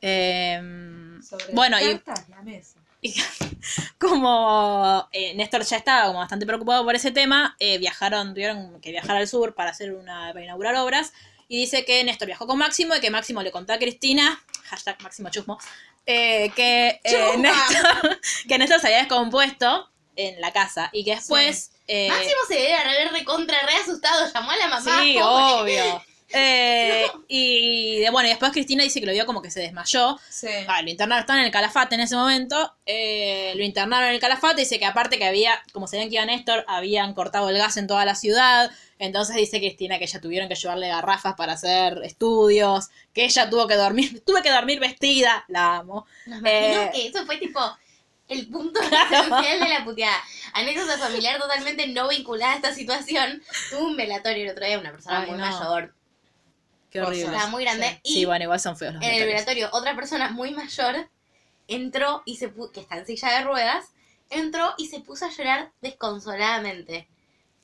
Sobre 0.00 1.52
bueno, 1.52 1.80
y, 1.80 2.00
la 2.28 2.42
mesa. 2.42 2.78
y 3.00 3.14
como 3.98 5.08
eh, 5.12 5.34
Néstor 5.34 5.62
ya 5.64 5.76
estaba 5.76 6.06
como 6.06 6.18
bastante 6.18 6.46
preocupado 6.46 6.84
por 6.84 6.94
ese 6.94 7.10
tema, 7.10 7.56
eh, 7.58 7.78
viajaron, 7.78 8.34
tuvieron 8.34 8.80
que 8.80 8.90
viajar 8.90 9.16
al 9.16 9.26
sur 9.28 9.54
para 9.54 9.70
hacer 9.70 9.92
una, 9.94 10.28
para 10.32 10.44
inaugurar 10.44 10.74
obras. 10.76 11.12
Y 11.48 11.58
dice 11.58 11.84
que 11.84 12.02
Néstor 12.04 12.26
viajó 12.26 12.46
con 12.46 12.58
Máximo 12.58 12.94
y 12.94 13.00
que 13.00 13.10
Máximo 13.10 13.42
le 13.42 13.50
contó 13.50 13.72
a 13.72 13.78
Cristina, 13.78 14.42
hashtag 14.64 15.00
Máximo 15.02 15.28
Chusmo, 15.30 15.58
eh, 16.06 16.50
que, 16.56 17.00
eh. 17.04 17.36
Néstor, 17.38 18.20
que 18.48 18.58
Néstor 18.58 18.80
se 18.80 18.86
había 18.88 18.98
descompuesto 18.98 19.90
en 20.16 20.40
la 20.40 20.52
casa 20.52 20.90
y 20.92 21.04
que 21.04 21.16
después... 21.16 21.72
eh, 21.88 22.08
Máximo 22.08 22.40
se 22.48 22.54
debe 22.54 22.74
haber 22.74 23.12
recontra 23.12 23.58
re 23.66 23.76
asustado. 23.76 24.30
Llamó 24.32 24.50
a 24.50 24.56
la 24.56 24.68
mamá. 24.68 25.02
Sí, 25.02 25.16
pobre. 25.20 25.82
obvio. 25.82 26.04
Eh, 26.34 27.06
y 27.28 27.98
de- 28.00 28.10
bueno, 28.10 28.26
y 28.28 28.30
después 28.30 28.52
Cristina 28.52 28.82
dice 28.82 29.00
que 29.00 29.06
lo 29.06 29.12
vio 29.12 29.24
como 29.26 29.40
que 29.42 29.50
se 29.50 29.60
desmayó. 29.60 30.18
Sí. 30.28 30.48
Ah, 30.68 30.82
lo 30.82 30.90
internaron, 30.90 31.20
estaban 31.20 31.40
en 31.40 31.46
el 31.46 31.52
calafate 31.52 31.94
en 31.94 32.00
ese 32.02 32.16
momento. 32.16 32.74
eh, 32.86 33.52
lo 33.56 33.62
internaron 33.64 34.08
en 34.08 34.14
el 34.14 34.20
calafate. 34.20 34.60
Dice 34.62 34.78
que 34.78 34.84
aparte 34.86 35.18
que 35.18 35.24
había, 35.26 35.62
como 35.72 35.86
sabían 35.86 36.08
que 36.08 36.16
iba 36.16 36.24
Néstor, 36.26 36.64
habían 36.68 37.14
cortado 37.14 37.48
el 37.48 37.56
gas 37.58 37.76
en 37.76 37.86
toda 37.86 38.04
la 38.04 38.14
ciudad. 38.14 38.70
Entonces 38.98 39.36
dice 39.36 39.58
Cristina 39.58 39.98
que 39.98 40.04
ella 40.04 40.20
tuvieron 40.20 40.48
que 40.48 40.54
llevarle 40.54 40.88
garrafas 40.88 41.34
para 41.34 41.54
hacer 41.54 41.98
estudios. 42.04 42.88
Que 43.12 43.24
ella 43.24 43.48
tuvo 43.50 43.66
que 43.66 43.76
dormir, 43.76 44.22
tuve 44.26 44.42
que 44.42 44.50
dormir 44.50 44.80
vestida. 44.80 45.44
La 45.48 45.76
amo. 45.76 46.06
Eh, 46.44 46.90
que 46.92 47.06
eso 47.08 47.24
fue 47.26 47.36
tipo 47.38 47.60
el 48.28 48.48
punto 48.48 48.80
Claro. 48.88 49.42
de 49.42 49.68
la 49.68 49.84
puteada. 49.84 50.16
Anécdota 50.54 50.96
familiar 50.98 51.38
totalmente 51.40 51.86
no 51.88 52.08
vinculada 52.08 52.52
a 52.52 52.56
esta 52.56 52.74
situación. 52.74 53.42
Tuve 53.70 53.82
un 53.82 53.96
velatorio 53.96 54.44
el 54.44 54.50
otro 54.50 54.64
día, 54.64 54.78
una 54.78 54.92
persona 54.92 55.20
Ay, 55.22 55.30
muy 55.30 55.38
no. 55.38 55.46
mayor. 55.46 55.94
Qué 56.94 57.02
horrible. 57.02 57.24
Estaba 57.24 57.50
muy 57.50 57.64
grande. 57.64 58.00
Y 58.04 58.12
Sí, 58.14 58.24
bueno, 58.24 58.44
igual 58.44 58.60
son 58.60 58.76
feos 58.76 58.94
los 58.94 59.02
en 59.02 59.14
el 59.14 59.26
velatorio, 59.26 59.68
otra 59.72 59.96
persona 59.96 60.30
muy 60.30 60.52
mayor 60.52 61.10
entró 61.66 62.22
y 62.24 62.36
se 62.36 62.48
puso, 62.48 62.70
que 62.70 62.80
está 62.80 62.96
en 62.98 63.04
silla 63.04 63.32
de 63.32 63.44
ruedas, 63.44 63.86
entró 64.30 64.74
y 64.78 64.86
se 64.86 65.00
puso 65.00 65.24
a 65.24 65.30
llorar 65.30 65.72
desconsoladamente. 65.80 67.08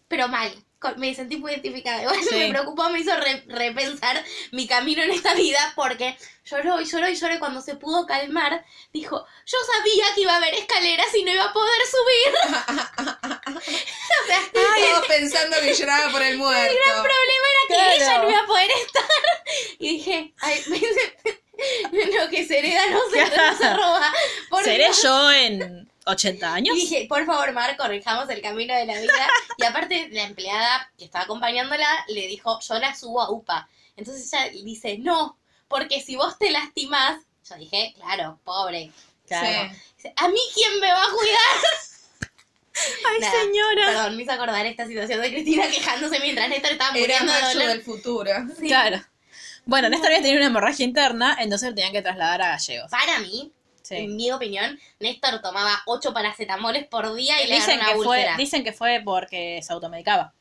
Pero 0.09 0.27
mal. 0.27 0.53
Me 0.97 1.15
sentí 1.15 1.37
muy 1.37 1.53
identificada. 1.53 2.03
Igual 2.03 2.19
Sí. 2.23 2.35
me 2.37 2.49
preocupó, 2.51 2.89
me 2.91 3.01
hizo 3.01 3.15
re- 3.17 3.45
repensar 3.47 4.23
mi 4.53 4.67
camino 4.67 5.03
en 5.03 5.11
esta 5.11 5.35
vida 5.35 5.73
porque 5.77 6.17
lloró 6.45 6.81
y 6.81 6.85
lloró 6.85 7.09
y 7.09 7.15
lloró 7.15 7.35
y 7.35 7.39
cuando 7.39 7.61
se 7.61 7.75
pudo 7.77 8.07
calmar, 8.07 8.65
dijo, 8.93 9.25
yo 9.47 9.59
sabía 9.77 10.05
que 10.15 10.23
iba 10.23 10.33
a 10.33 10.37
haber 10.37 10.55
escaleras 10.55 11.15
y 11.15 11.23
no 11.25 11.33
iba 11.33 11.45
a 11.45 11.53
poder 11.53 11.81
subir. 11.87 12.35
o 13.21 14.27
sea, 14.27 14.41
Todos 14.53 15.07
pensando 15.07 15.57
que 15.61 15.75
lloraba 15.75 16.11
por 16.13 16.23
el 16.23 16.39
muerto. 16.39 16.73
el 16.73 16.79
gran 16.85 17.03
problema 17.03 17.47
era 17.51 17.61
que 17.69 17.75
Claro. 17.75 17.93
ella 17.93 18.19
no 18.23 18.31
iba 18.31 18.41
a 18.41 18.47
poder 18.47 18.71
estar. 18.71 19.05
Y 19.79 19.89
dije, 19.99 20.35
ay, 20.41 20.65
lo 22.19 22.29
que 22.31 22.47
se 22.47 22.59
hereda 22.59 22.87
no 22.91 23.01
se, 23.11 23.21
no 23.37 23.59
se 23.59 23.75
roba. 23.75 24.13
¿Seré 24.65 24.85
Dios. 24.87 25.03
yo 25.03 25.31
en 25.33 25.90
80 26.07 26.53
años? 26.55 26.77
Y 26.77 26.81
dije, 26.81 27.07
por 27.09 27.25
favor, 27.27 27.53
Mar, 27.53 27.77
corrijamos 27.77 28.29
el 28.31 28.41
camino 28.43 28.75
de 28.75 28.87
la 28.87 29.01
vida. 29.01 29.29
Y 29.59 29.65
aparte, 29.65 30.09
la 30.13 30.23
empleada 30.25 30.91
que 30.97 31.05
estaba 31.05 31.25
acompañándola 31.25 31.87
le 32.09 32.27
dijo, 32.27 32.59
yo 32.61 32.79
la 32.79 32.95
subo 32.95 33.21
a 33.21 33.31
UPA. 33.31 33.69
Entonces 33.97 34.33
ella 34.33 34.51
dice, 34.65 34.97
no, 34.99 35.39
porque 35.69 36.01
si 36.01 36.17
vos 36.17 36.39
te 36.39 36.51
lastimás, 36.51 37.21
yo 37.49 37.57
dije, 37.57 37.93
claro, 37.97 38.41
pobre. 38.45 38.91
Claro. 39.27 39.71
Sí. 39.75 39.81
Dice, 39.97 40.13
¿a 40.17 40.29
mí 40.29 40.41
quién 40.55 40.81
me 40.81 40.91
va 40.93 41.03
a 41.05 41.11
cuidar? 41.11 42.31
Ay, 43.07 43.21
Nada, 43.21 43.33
señora. 43.43 43.87
Perdón, 43.87 44.17
me 44.17 44.23
hizo 44.23 44.33
acordar 44.33 44.65
esta 44.65 44.87
situación 44.87 45.21
de 45.21 45.31
Cristina 45.31 45.69
quejándose 45.69 46.19
mientras 46.21 46.49
Néstor 46.49 46.73
estaba 46.73 46.97
Era 46.97 47.01
muriendo 47.01 47.33
de 47.33 47.41
macho 47.43 47.59
dolor. 47.59 47.69
del 47.69 47.83
futuro. 47.83 48.31
Sí. 48.59 48.69
Claro. 48.69 49.03
Bueno, 49.67 49.89
Néstor 49.91 50.07
había 50.09 50.23
tenido 50.23 50.39
una 50.39 50.47
hemorragia 50.47 50.85
interna, 50.85 51.37
entonces 51.39 51.69
lo 51.69 51.75
tenían 51.75 51.93
que 51.93 52.01
trasladar 52.03 52.41
a 52.43 52.49
Gallegos. 52.51 52.91
Para 52.91 53.19
mí, 53.19 53.53
Sí. 53.91 53.97
en 53.97 54.17
mi 54.17 54.31
opinión, 54.31 54.79
Néstor 55.01 55.41
tomaba 55.43 55.83
8 55.87 56.13
paracetamoles 56.15 56.87
por 56.87 57.13
día 57.15 57.43
y 57.43 57.49
le 57.49 57.57
Dicen 57.57 57.81
que, 57.81 57.95
fue, 57.97 58.27
dicen 58.39 58.63
que 58.63 58.73
fue 58.73 59.03
porque 59.05 59.61
se 59.63 59.73
automedicaba. 59.73 60.33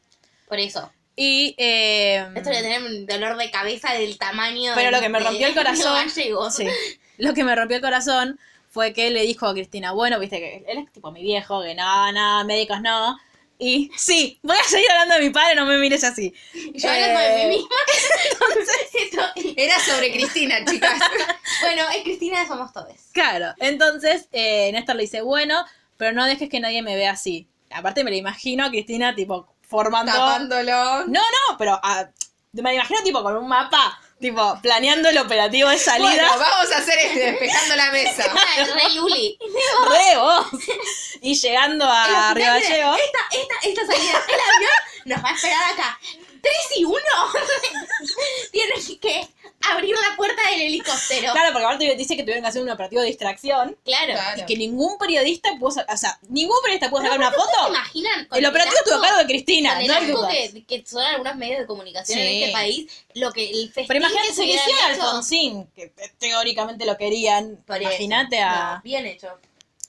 Por 0.48 0.60
eso. 0.60 0.92
Y. 1.16 1.56
eh, 1.58 2.28
Esto 2.36 2.50
de 2.52 2.62
tener 2.62 2.84
un 2.84 3.08
dolor 3.08 3.38
de 3.38 3.50
cabeza 3.50 3.94
del 3.94 4.18
tamaño 4.20 4.74
Pero 4.76 4.92
lo 4.92 5.02
que 5.02 5.10
me 5.10 5.20
rompió 5.20 5.48
el 5.48 5.56
corazón-. 5.56 6.10
Sí. 6.10 6.30
Lo 7.18 7.34
que 7.34 7.44
me 7.44 7.56
rompió 7.56 7.78
el 7.78 7.84
corazón 7.84 8.40
fue 8.70 8.94
que 8.94 9.10
le 9.10 9.24
dijo 9.24 9.48
a 9.48 9.54
Cristina, 9.54 9.92
bueno, 9.94 10.20
viste 10.20 10.40
que 10.40 10.64
él 10.68 10.78
es 10.78 10.94
tipo 10.94 11.12
mi 11.12 11.24
viejo, 11.24 11.64
que 11.64 11.74
no, 11.74 12.12
no, 12.12 12.46
médicos 12.46 12.82
no. 12.82 13.18
Y 13.62 13.92
sí, 13.98 14.40
voy 14.42 14.56
a 14.58 14.64
seguir 14.64 14.90
hablando 14.90 15.16
de 15.16 15.22
mi 15.22 15.30
padre, 15.32 15.54
no 15.56 15.66
me 15.66 15.78
mires 15.78 16.04
así. 16.06 16.34
Yo 16.74 16.90
hablando 16.90 17.20
de 17.20 17.44
Eh, 17.44 17.48
mí 17.50 17.58
misma. 17.58 17.76
Esto- 18.94 19.54
Era 19.58 19.80
sobre 19.80 20.12
Cristina, 20.14 20.64
chicas. 20.66 21.00
bueno, 21.62 21.84
es 21.94 22.04
Cristina 22.04 22.48
somos 22.48 22.72
todos. 22.72 22.94
Claro, 23.12 23.54
entonces 23.60 24.28
eh, 24.32 24.72
Néstor 24.72 24.96
le 24.96 25.04
dice, 25.04 25.22
bueno, 25.22 25.66
pero 25.98 26.14
no 26.14 26.26
dejes 26.26 26.50
que 26.50 26.60
nadie 26.62 26.82
me 26.82 26.96
vea 26.96 27.12
así. 27.12 27.48
Aparte 27.72 28.04
me 28.04 28.12
lo 28.12 28.16
imagino 28.18 28.66
a 28.66 28.70
Cristina 28.70 29.14
tipo 29.14 29.54
formando... 29.68 30.12
Tapándolo. 30.12 31.06
No, 31.08 31.20
no, 31.22 31.58
pero 31.58 31.80
ah, 31.84 32.08
me 32.54 32.62
lo 32.64 32.74
imagino 32.76 33.02
tipo 33.04 33.22
con 33.22 33.36
un 33.36 33.48
mapa, 33.48 34.00
tipo 34.20 34.60
planeando 34.62 35.10
el 35.10 35.18
operativo 35.18 35.70
de 35.70 35.78
salida. 35.78 36.10
Bueno, 36.10 36.38
vamos 36.38 36.72
a 36.72 36.78
hacer 36.78 36.98
este, 37.00 37.20
despejando 37.32 37.76
la 37.76 37.92
mesa. 37.92 38.26
Ah, 38.40 38.64
Re 38.66 38.96
Luli. 38.96 39.38
Re 39.90 40.18
vos. 40.18 40.48
Y 41.22 41.36
llegando 41.36 41.86
a 41.86 42.34
Río. 42.34 42.56
Esta, 42.56 42.76
esta, 42.76 43.56
esta 43.64 43.86
salida, 43.86 44.24
el 44.28 44.40
avión 44.56 44.72
nos 45.06 45.24
va 45.24 45.30
a 45.30 45.34
esperar 45.34 45.74
acá. 45.74 46.00
Tres 46.42 46.78
y 46.78 46.86
uno. 46.86 46.98
Tienes 48.52 48.88
que 49.02 49.28
abrir 49.70 49.94
la 49.96 50.16
puerta 50.16 50.42
del 50.52 50.62
helicóptero. 50.62 51.34
Claro, 51.34 51.52
porque 51.52 51.66
aparte 51.66 51.96
dice 51.96 52.16
que 52.16 52.24
tuvieron 52.24 52.44
que 52.44 52.50
hacer 52.50 52.62
un 52.62 52.70
operativo 52.70 53.02
de 53.02 53.08
distracción 53.08 53.78
Claro. 53.84 54.14
Y 54.42 54.46
que 54.46 54.56
ningún 54.56 54.98
periodista 54.98 55.50
pudo 55.60 55.72
sacar, 55.72 55.96
o 55.96 55.98
sea, 55.98 56.18
ningún 56.30 56.56
periodista 56.62 56.90
pudo 56.90 57.02
sacar 57.04 57.18
una 57.18 57.30
¿Se 57.32 57.36
foto. 57.36 57.68
imaginan? 57.70 58.26
con 58.28 58.38
El 58.40 58.46
operativo 58.46 58.76
estuvo 58.78 58.98
a 58.98 59.02
cargo 59.02 59.18
de 59.20 59.26
Cristina, 59.26 59.74
Con 59.74 59.82
el 59.82 59.88
no 59.88 59.94
hay 59.96 60.04
asco 60.06 60.18
dudas. 60.18 60.34
que, 60.34 60.66
que 60.66 60.86
son 60.86 61.04
algunos 61.04 61.36
medios 61.36 61.60
de 61.60 61.66
comunicación 61.68 62.20
en 62.20 62.28
Sí. 62.28 62.42
este 62.44 62.54
país, 62.54 62.92
lo 63.16 63.32
que 63.32 63.50
el 63.50 63.66
festín 63.68 63.88
Pero 63.88 64.00
imagínate 64.00 64.28
se 64.30 64.34
si 64.36 64.42
hubieran 64.44 64.70
hecho- 64.70 65.04
Alfonsín, 65.04 65.68
que 65.76 65.88
te- 65.88 66.10
teóricamente 66.20 66.86
lo 66.86 66.98
querían. 66.98 67.58
Por 67.68 67.78
eso. 67.78 67.90
Imagínate 67.90 68.40
a. 68.40 68.76
No, 68.76 68.82
bien 68.84 69.06
hecho. 69.06 69.28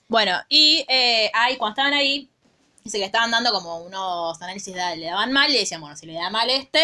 Bueno, 0.07 0.37
y 0.49 0.83
eh, 0.89 1.31
ahí 1.33 1.55
cuando 1.55 1.71
estaban 1.73 1.93
ahí, 1.93 2.27
dice 2.83 2.97
que 2.97 3.05
estaban 3.05 3.31
dando 3.31 3.51
como 3.51 3.79
unos 3.79 4.41
análisis, 4.41 4.73
de- 4.73 4.97
le 4.97 5.05
daban 5.07 5.31
mal 5.31 5.49
y 5.53 5.57
decían, 5.57 5.81
bueno, 5.81 5.95
si 5.95 6.05
le 6.05 6.13
da 6.13 6.29
mal 6.29 6.49
este, 6.49 6.79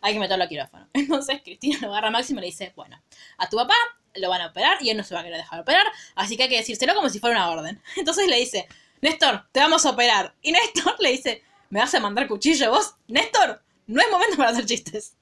hay 0.00 0.12
que 0.14 0.20
meterlo 0.20 0.44
a 0.44 0.48
quirófano. 0.48 0.88
Entonces 0.94 1.40
Cristina 1.42 1.78
lo 1.82 1.88
agarra 1.88 2.08
a 2.08 2.10
Máximo 2.10 2.38
y 2.40 2.42
le 2.42 2.46
dice, 2.46 2.72
bueno, 2.76 3.00
a 3.38 3.48
tu 3.48 3.56
papá 3.56 3.74
lo 4.14 4.28
van 4.30 4.40
a 4.40 4.46
operar 4.48 4.78
y 4.80 4.90
él 4.90 4.96
no 4.96 5.04
se 5.04 5.14
va 5.14 5.20
a 5.20 5.24
querer 5.24 5.38
dejar 5.38 5.60
operar, 5.60 5.86
así 6.14 6.36
que 6.36 6.44
hay 6.44 6.48
que 6.48 6.56
decírselo 6.56 6.94
como 6.94 7.08
si 7.08 7.18
fuera 7.20 7.36
una 7.36 7.50
orden. 7.50 7.80
Entonces 7.96 8.26
le 8.28 8.36
dice, 8.36 8.66
Néstor, 9.00 9.46
te 9.52 9.60
vamos 9.60 9.84
a 9.86 9.90
operar. 9.90 10.34
Y 10.42 10.50
Néstor 10.52 10.96
le 11.00 11.10
dice, 11.12 11.42
¿me 11.70 11.80
vas 11.80 11.94
a 11.94 12.00
mandar 12.00 12.26
cuchillo 12.26 12.70
vos? 12.70 12.94
Néstor, 13.06 13.62
no 13.86 14.00
es 14.02 14.10
momento 14.10 14.36
para 14.36 14.50
hacer 14.50 14.66
chistes. 14.66 15.14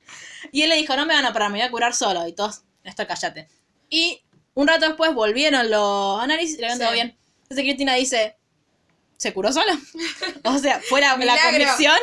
Y 0.51 0.63
él 0.63 0.71
le 0.71 0.77
dijo, 0.77 0.97
no 0.97 1.05
me 1.07 1.15
van 1.15 1.27
a 1.27 1.31
operar, 1.31 1.51
me 1.51 1.59
voy 1.59 1.67
a 1.67 1.71
curar 1.71 1.95
solo. 1.95 2.27
Y 2.27 2.33
todos, 2.33 2.63
Néstor, 2.85 3.07
cállate. 3.07 3.49
Y 3.91 4.23
un 4.55 4.67
rato 4.67 4.87
después 4.87 5.13
volvieron 5.15 5.71
los 5.71 6.21
análisis 6.23 6.57
y 6.57 6.61
le 6.61 6.67
habían 6.67 6.79
todo 6.79 6.89
Sí. 6.89 6.95
bien. 6.95 7.19
Entonces 7.43 7.65
Cristina 7.65 7.95
dice, 7.95 8.37
¿se 9.17 9.33
curó 9.33 9.53
sola? 9.53 9.79
o 10.45 10.59
sea, 10.59 10.81
fuera 10.81 11.17
la 11.17 11.37
convicción. 11.43 11.97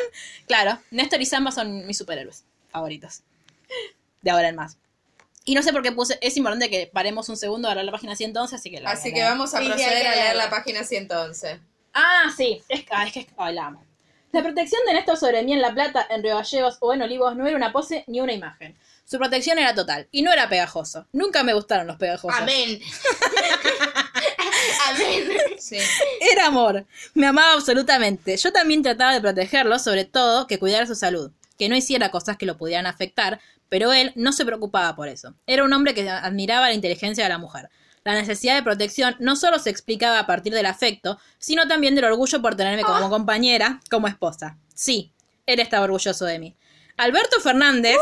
Claro, 0.48 0.80
Néstor 0.92 1.22
y 1.22 1.26
Samba 1.26 1.52
son 1.52 1.86
mis 1.88 1.98
superhéroes 1.98 2.44
favoritos. 2.72 3.22
De 4.22 4.32
ahora 4.32 4.50
en 4.50 4.56
más. 4.56 4.78
Y 5.46 5.56
no 5.56 5.62
sé 5.62 5.74
por 5.74 5.84
qué 5.84 5.92
puse, 5.92 6.18
es 6.22 6.38
importante 6.38 6.70
que 6.70 6.90
paremos 6.92 7.28
un 7.28 7.36
segundo 7.36 7.68
a 7.68 7.74
leer 7.76 7.86
la 7.86 7.92
página 7.92 8.16
111, 8.16 8.56
así 8.56 8.72
que 8.72 8.78
la 8.80 8.90
voy 8.90 8.96
a 8.98 9.00
Así 9.00 9.10
que 9.10 9.16
leer. 9.16 9.28
vamos 9.30 9.54
a 9.54 9.60
Sí, 9.60 9.66
proceder 9.66 9.90
a 10.08 10.12
leer 10.12 10.16
leerla. 10.24 10.44
la 10.46 10.50
página 10.50 10.84
111. 10.84 11.60
Ah, 11.94 12.32
sí, 12.36 12.64
es, 12.70 12.86
ah, 12.92 13.06
es 13.06 13.12
que 13.14 13.28
hablamos. 13.38 13.84
La 14.32 14.42
protección 14.42 14.82
de 14.88 14.94
Néstor 14.94 15.18
sobre 15.18 15.44
mí 15.44 15.54
en 15.54 15.62
La 15.62 15.74
Plata, 15.74 16.08
en 16.10 16.24
Río 16.24 16.38
Gallegos 16.38 16.78
o 16.80 16.94
en 16.94 17.02
Olivos 17.04 17.36
no 17.36 17.46
era 17.46 17.56
una 17.58 17.72
pose 17.74 18.04
ni 18.08 18.20
una 18.22 18.34
imagen. 18.34 18.76
Su 19.06 19.18
protección 19.20 19.60
era 19.60 19.76
total 19.76 20.08
y 20.12 20.22
no 20.22 20.32
era 20.32 20.48
pegajoso. 20.50 21.06
Nunca 21.12 21.44
me 21.44 21.54
gustaron 21.54 21.86
los 21.88 21.98
pegajosos. 21.98 22.40
Amén. 22.40 22.80
Sí. 25.60 25.78
Era 26.32 26.48
amor. 26.48 26.86
Me 27.14 27.28
amaba 27.28 27.54
absolutamente. 27.54 28.38
Yo 28.38 28.52
también 28.52 28.82
trataba 28.82 29.14
de 29.14 29.22
protegerlo, 29.22 29.80
sobre 29.80 30.06
todo 30.06 30.48
que 30.48 30.60
cuidara 30.60 30.86
su 30.86 30.96
salud. 30.96 31.32
Que 31.58 31.70
no 31.70 31.76
hiciera 31.76 32.12
cosas 32.12 32.38
que 32.38 32.46
lo 32.46 32.58
pudieran 32.58 32.86
afectar, 32.86 33.40
pero 33.70 33.94
él 33.94 34.12
no 34.16 34.34
se 34.34 34.46
preocupaba 34.46 34.96
por 34.96 35.08
eso. 35.08 35.36
Era 35.48 35.64
un 35.64 35.74
hombre 35.74 35.94
que 35.94 36.10
admiraba 36.10 36.68
la 36.68 36.74
inteligencia 36.74 37.24
de 37.24 37.30
la 37.30 37.38
mujer. 37.38 37.70
La 38.04 38.14
necesidad 38.14 38.56
de 38.56 38.64
protección 38.64 39.16
no 39.20 39.36
solo 39.36 39.60
se 39.60 39.70
explicaba 39.70 40.20
a 40.20 40.28
partir 40.28 40.54
del 40.54 40.66
afecto, 40.66 41.18
sino 41.38 41.68
también 41.68 41.96
del 41.96 42.06
orgullo 42.06 42.42
por 42.42 42.56
tenerme 42.56 42.84
como 42.84 43.10
compañera, 43.10 43.80
como 43.90 44.08
esposa. 44.08 44.58
Sí, 44.76 45.14
él 45.46 45.60
estaba 45.60 45.86
orgulloso 45.86 46.26
de 46.26 46.40
mí. 46.40 46.56
Alberto 46.98 47.40
Fernández 47.40 47.98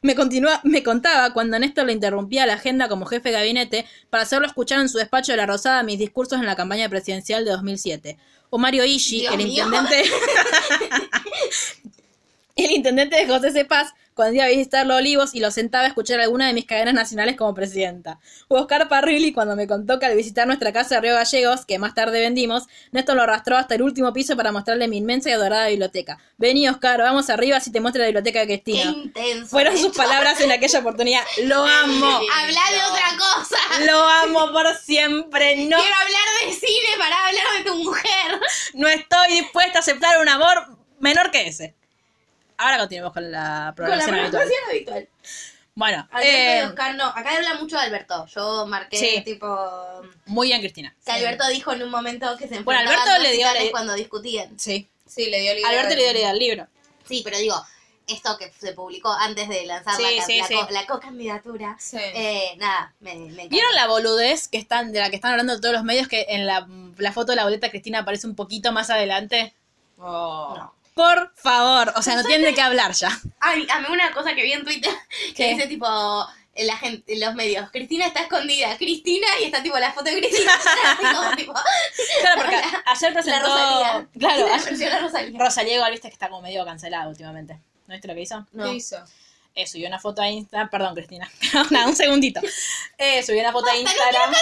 me, 0.00 0.14
continúa, 0.14 0.60
me 0.64 0.82
contaba 0.82 1.32
cuando 1.32 1.58
Néstor 1.58 1.86
le 1.86 1.92
interrumpía 1.92 2.46
la 2.46 2.54
agenda 2.54 2.88
como 2.88 3.06
jefe 3.06 3.30
de 3.30 3.34
gabinete 3.34 3.86
para 4.10 4.22
hacerlo 4.22 4.46
escuchar 4.46 4.80
en 4.80 4.88
su 4.88 4.98
despacho 4.98 5.32
de 5.32 5.38
la 5.38 5.46
Rosada 5.46 5.82
mis 5.82 5.98
discursos 5.98 6.38
en 6.38 6.46
la 6.46 6.56
campaña 6.56 6.88
presidencial 6.88 7.44
de 7.44 7.50
2007. 7.52 8.18
O 8.50 8.58
Mario 8.58 8.84
Ishi, 8.84 9.20
Dios 9.20 9.34
el 9.34 9.44
mío. 9.44 9.64
intendente. 9.64 10.04
el 12.56 12.70
intendente 12.70 13.16
de 13.16 13.26
José 13.26 13.50
C. 13.50 13.64
Paz, 13.64 13.92
cuando 14.18 14.34
iba 14.34 14.46
a 14.46 14.48
visitar 14.48 14.84
los 14.84 14.96
Olivos 14.96 15.32
y 15.32 15.38
lo 15.38 15.52
sentaba 15.52 15.84
a 15.84 15.86
escuchar 15.86 16.18
alguna 16.18 16.48
de 16.48 16.52
mis 16.52 16.64
cadenas 16.66 16.92
nacionales 16.92 17.36
como 17.36 17.54
presidenta. 17.54 18.18
O 18.48 18.58
Oscar 18.58 18.88
Parrilli, 18.88 19.32
cuando 19.32 19.54
me 19.54 19.68
contó 19.68 20.00
que 20.00 20.06
al 20.06 20.16
visitar 20.16 20.44
nuestra 20.48 20.72
casa 20.72 20.96
de 20.96 21.02
Río 21.02 21.14
Gallegos, 21.14 21.64
que 21.64 21.78
más 21.78 21.94
tarde 21.94 22.18
vendimos, 22.18 22.64
Néstor 22.90 23.14
lo 23.14 23.22
arrastró 23.22 23.56
hasta 23.56 23.76
el 23.76 23.82
último 23.82 24.12
piso 24.12 24.36
para 24.36 24.50
mostrarle 24.50 24.88
mi 24.88 24.96
inmensa 24.96 25.28
y 25.30 25.34
adorada 25.34 25.68
biblioteca. 25.68 26.18
Vení, 26.36 26.68
Oscar, 26.68 27.00
vamos 27.00 27.30
arriba 27.30 27.60
si 27.60 27.70
te 27.70 27.80
muestro 27.80 28.00
la 28.02 28.08
biblioteca 28.08 28.40
de 28.40 28.46
Qué 28.48 28.60
Cristina. 28.64 28.90
intenso. 28.90 29.46
Fueron 29.50 29.78
sus 29.78 29.96
palabras 29.96 30.40
en 30.40 30.50
aquella 30.50 30.80
oportunidad. 30.80 31.22
Lo 31.44 31.64
amo. 31.64 32.06
Habla 32.34 32.60
de 32.72 32.82
otra 32.90 33.08
cosa. 33.16 33.56
Lo 33.86 34.02
amo 34.02 34.52
por 34.52 34.74
siempre. 34.78 35.54
No, 35.68 35.76
Quiero 35.78 35.94
hablar 35.94 36.22
de 36.44 36.52
cine 36.54 36.88
para 36.98 37.16
hablar 37.28 37.44
de 37.58 37.70
tu 37.70 37.76
mujer. 37.84 38.40
no 38.74 38.88
estoy 38.88 39.34
dispuesta 39.34 39.78
a 39.78 39.80
aceptar 39.80 40.20
un 40.20 40.28
amor 40.28 40.76
menor 40.98 41.30
que 41.30 41.46
ese. 41.46 41.77
Ahora 42.58 42.78
continuemos 42.78 43.12
con 43.14 43.30
la 43.30 43.72
Con 43.76 43.84
la 43.88 43.96
programación 43.98 44.14
habitual. 44.16 44.30
programación 44.30 44.70
habitual. 44.70 45.08
Bueno, 45.74 46.08
Alberto 46.10 46.28
eh, 46.32 46.60
y 46.60 46.66
Oscar 46.66 46.94
no. 46.96 47.04
Acá 47.06 47.36
habla 47.36 47.54
mucho 47.54 47.76
de 47.76 47.82
Alberto. 47.82 48.26
Yo 48.26 48.66
marqué 48.66 48.96
Sí. 48.96 49.22
tipo. 49.24 50.02
muy 50.26 50.48
bien, 50.48 50.60
Cristina. 50.60 50.94
Que 51.06 51.12
Alberto 51.12 51.46
dijo 51.48 51.72
en 51.72 51.84
un 51.84 51.90
momento 51.90 52.36
que 52.36 52.48
se 52.48 52.60
Bueno, 52.62 52.80
Alberto 52.80 53.18
le 53.22 53.32
dio 53.32 53.46
la- 53.46 53.70
cuando 53.70 53.94
discutían. 53.94 54.58
Sí. 54.58 54.88
Sí, 55.06 55.30
le 55.30 55.40
dio 55.40 55.52
idea 55.54 55.68
Alberto 55.68 55.90
le 55.94 56.02
dio 56.02 56.12
la 56.12 56.18
idea 56.18 56.30
al 56.30 56.38
libro. 56.38 56.66
Sí, 57.06 57.22
pero 57.24 57.38
digo, 57.38 57.54
esto 58.08 58.36
que 58.38 58.50
se 58.58 58.72
publicó 58.72 59.12
antes 59.12 59.48
de 59.48 59.64
lanzar 59.66 59.94
Sí, 59.94 60.02
la, 60.16 60.24
sí, 60.24 60.38
la, 60.38 60.46
sí. 60.48 60.54
co- 60.54 60.66
la 60.70 60.86
co-candidatura. 60.86 61.76
Sí. 61.78 61.96
Eh, 62.00 62.54
nada, 62.58 62.92
me, 63.00 63.14
me 63.14 63.24
encanta. 63.26 63.48
¿Vieron 63.48 63.74
la 63.76 63.86
boludez 63.86 64.48
que 64.48 64.58
están, 64.58 64.92
de 64.92 64.98
la 64.98 65.10
que 65.10 65.16
están 65.16 65.30
hablando 65.30 65.60
todos 65.60 65.74
los 65.74 65.84
medios 65.84 66.08
que 66.08 66.26
en 66.30 66.44
la, 66.46 66.66
la 66.98 67.12
foto 67.12 67.30
de 67.32 67.36
la 67.36 67.44
boleta 67.44 67.70
Cristina 67.70 68.00
aparece 68.00 68.26
un 68.26 68.34
poquito 68.34 68.72
más 68.72 68.90
adelante? 68.90 69.54
Oh. 69.98 70.54
No. 70.56 70.74
Por 70.98 71.32
favor, 71.36 71.92
o 71.94 72.02
sea, 72.02 72.16
no 72.16 72.24
tienen 72.24 72.42
de 72.44 72.54
qué 72.54 72.60
hablar 72.60 72.90
ya. 72.92 73.08
Ay, 73.38 73.68
a 73.70 73.78
mí 73.78 73.86
una 73.88 74.10
cosa 74.12 74.34
que 74.34 74.42
vi 74.42 74.52
en 74.52 74.64
Twitter 74.64 74.92
que 75.28 75.34
¿Qué? 75.34 75.54
dice 75.54 75.68
tipo, 75.68 75.86
la 75.86 76.76
gente, 76.76 77.16
los 77.18 77.34
medios, 77.36 77.70
Cristina 77.70 78.06
está 78.06 78.22
escondida, 78.22 78.76
Cristina, 78.76 79.28
y 79.40 79.44
está 79.44 79.62
tipo 79.62 79.78
la 79.78 79.92
foto 79.92 80.10
de 80.10 80.18
Cristina. 80.18 80.50
como, 81.14 81.36
tipo, 81.36 81.54
Claro, 82.20 82.42
porque 82.42 82.56
ayer 82.56 83.12
la 83.12 83.22
presentó. 83.22 83.46
Rosalía. 83.46 84.08
Claro, 84.18 84.48
la 84.48 84.54
ayer- 84.56 85.00
Rosalía. 85.02 85.38
Rosalía 85.38 85.74
igual 85.76 85.92
viste 85.92 86.08
que 86.08 86.14
está 86.14 86.28
como 86.28 86.42
medio 86.42 86.64
cancelada 86.64 87.06
últimamente. 87.06 87.60
¿No 87.86 87.94
viste 87.94 88.08
lo 88.08 88.14
que 88.14 88.22
hizo? 88.22 88.44
No. 88.50 88.64
¿Qué 88.64 88.74
hizo? 88.74 88.96
Eh, 89.54 89.68
subió 89.68 89.86
una 89.86 90.00
foto 90.00 90.20
a 90.20 90.28
Instagram. 90.28 90.68
Perdón, 90.68 90.96
Cristina. 90.96 91.30
Nada, 91.70 91.86
un 91.86 91.94
segundito. 91.94 92.40
Eh, 92.98 93.22
subió 93.22 93.40
una 93.40 93.52
foto 93.52 93.70
a 93.70 93.76
Instagram 93.76 94.34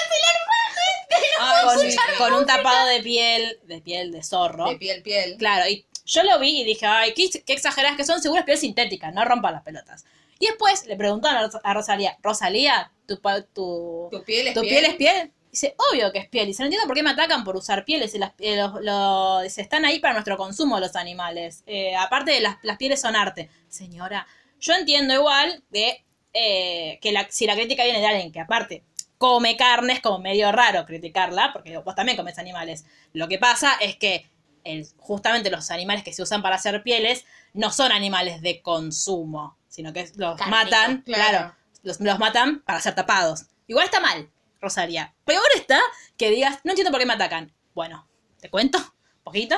Ay, 1.39 1.65
con, 1.65 2.17
con 2.19 2.35
un 2.41 2.47
tapado 2.47 2.87
de 2.87 3.03
piel, 3.03 3.59
de 3.65 3.81
piel 3.83 4.11
de 4.11 4.23
zorro. 4.23 4.71
De 4.71 4.77
piel, 4.77 5.03
piel. 5.03 5.37
Claro, 5.39 5.69
y 5.69 5.85
yo 6.07 6.23
lo 6.23 6.39
vi 6.39 6.61
y 6.61 6.65
dije, 6.65 6.87
ay, 6.87 7.13
qué, 7.15 7.29
qué 7.45 7.53
exageradas 7.53 7.97
que 7.97 8.05
son, 8.05 8.23
seguro 8.23 8.41
es 8.41 8.47
piel 8.47 8.57
sintética, 8.59 9.11
no 9.11 9.25
rompan 9.25 9.53
las 9.53 9.63
pelotas. 9.63 10.05
Y 10.39 10.47
después 10.47 10.87
le 10.87 10.97
preguntaron 10.97 11.39
a 11.39 11.43
Ros- 11.47 11.61
a 11.63 11.75
Rosalía, 11.75 12.17
Rosalía, 12.23 12.91
¿tu, 13.07 13.17
tu, 13.53 14.09
¿Tu 14.11 14.23
piel 14.25 14.49
es 14.49 14.55
tu 14.55 14.61
piel? 14.61 14.71
piel 14.73 14.85
es 14.87 14.95
piel? 14.95 15.33
Dice, 15.51 15.75
obvio 15.91 16.13
que 16.13 16.19
es 16.19 16.29
piel. 16.29 16.47
Dice, 16.47 16.63
no 16.63 16.67
entiendo 16.67 16.87
por 16.87 16.95
qué 16.97 17.03
me 17.03 17.11
atacan 17.11 17.43
por 17.43 17.57
usar 17.57 17.85
pieles. 17.87 18.15
Y 18.15 18.19
las, 18.19 18.33
eh, 18.41 18.57
los- 18.57 18.83
lo- 18.83 19.41
dice, 19.41 19.63
están 19.63 19.87
ahí 19.87 19.99
para 20.01 20.13
nuestro 20.13 20.37
consumo 20.37 20.79
los 20.79 20.95
animales. 20.97 21.63
Eh, 21.67 21.97
aparte 21.97 22.33
de 22.33 22.41
las, 22.41 22.57
las 22.63 22.77
pieles 22.77 23.01
son 23.01 23.17
arte. 23.17 23.49
Señora, 23.69 24.27
yo 24.61 24.75
entiendo 24.75 25.15
igual 25.15 25.63
de 25.71 26.05
eh, 26.35 26.99
que 27.01 27.13
la- 27.13 27.27
si 27.31 27.47
la 27.47 27.55
crítica 27.55 27.85
viene 27.85 28.01
de 28.01 28.07
alguien 28.07 28.31
que 28.33 28.41
aparte 28.41 28.83
come 29.17 29.57
carne, 29.57 29.95
es 29.95 30.01
como 30.01 30.19
medio 30.19 30.53
raro 30.53 30.85
criticarla, 30.85 31.55
porque 31.55 31.79
vos 31.79 31.95
también 31.95 32.19
comes 32.19 32.39
animales. 32.39 32.85
Lo 33.15 33.27
que 33.29 33.39
pasa 33.39 33.73
es 33.81 33.97
que 33.97 34.27
el- 34.67 34.87
justamente 34.99 35.51
los 35.51 35.71
animales 35.71 36.03
que 36.05 36.13
se 36.13 36.23
usan 36.23 36.43
para 36.43 36.57
hacer 36.57 36.83
pieles 36.83 37.25
no 37.55 37.71
son 37.71 37.93
animales 37.93 38.41
de 38.43 38.61
consumo, 38.63 39.57
sino 39.69 39.93
que 39.93 40.11
los 40.17 40.39
matan, 40.49 41.03
claro. 41.03 41.29
claro, 41.29 41.55
los, 41.83 42.01
los 42.01 42.19
matan 42.19 42.61
para 42.63 42.81
ser 42.81 42.95
tapados. 42.95 43.47
Igual 43.67 43.85
está 43.87 44.01
mal, 44.01 44.31
Rosaria. 44.61 45.15
Peor 45.25 45.43
está 45.55 45.81
que 46.17 46.31
digas, 46.31 46.61
no 46.65 46.73
entiendo 46.73 46.91
por 46.91 47.01
qué 47.01 47.07
me 47.07 47.15
atacan. 47.15 47.53
Bueno, 47.75 48.09
te 48.41 48.51
cuento, 48.51 48.79
poquito. 49.25 49.57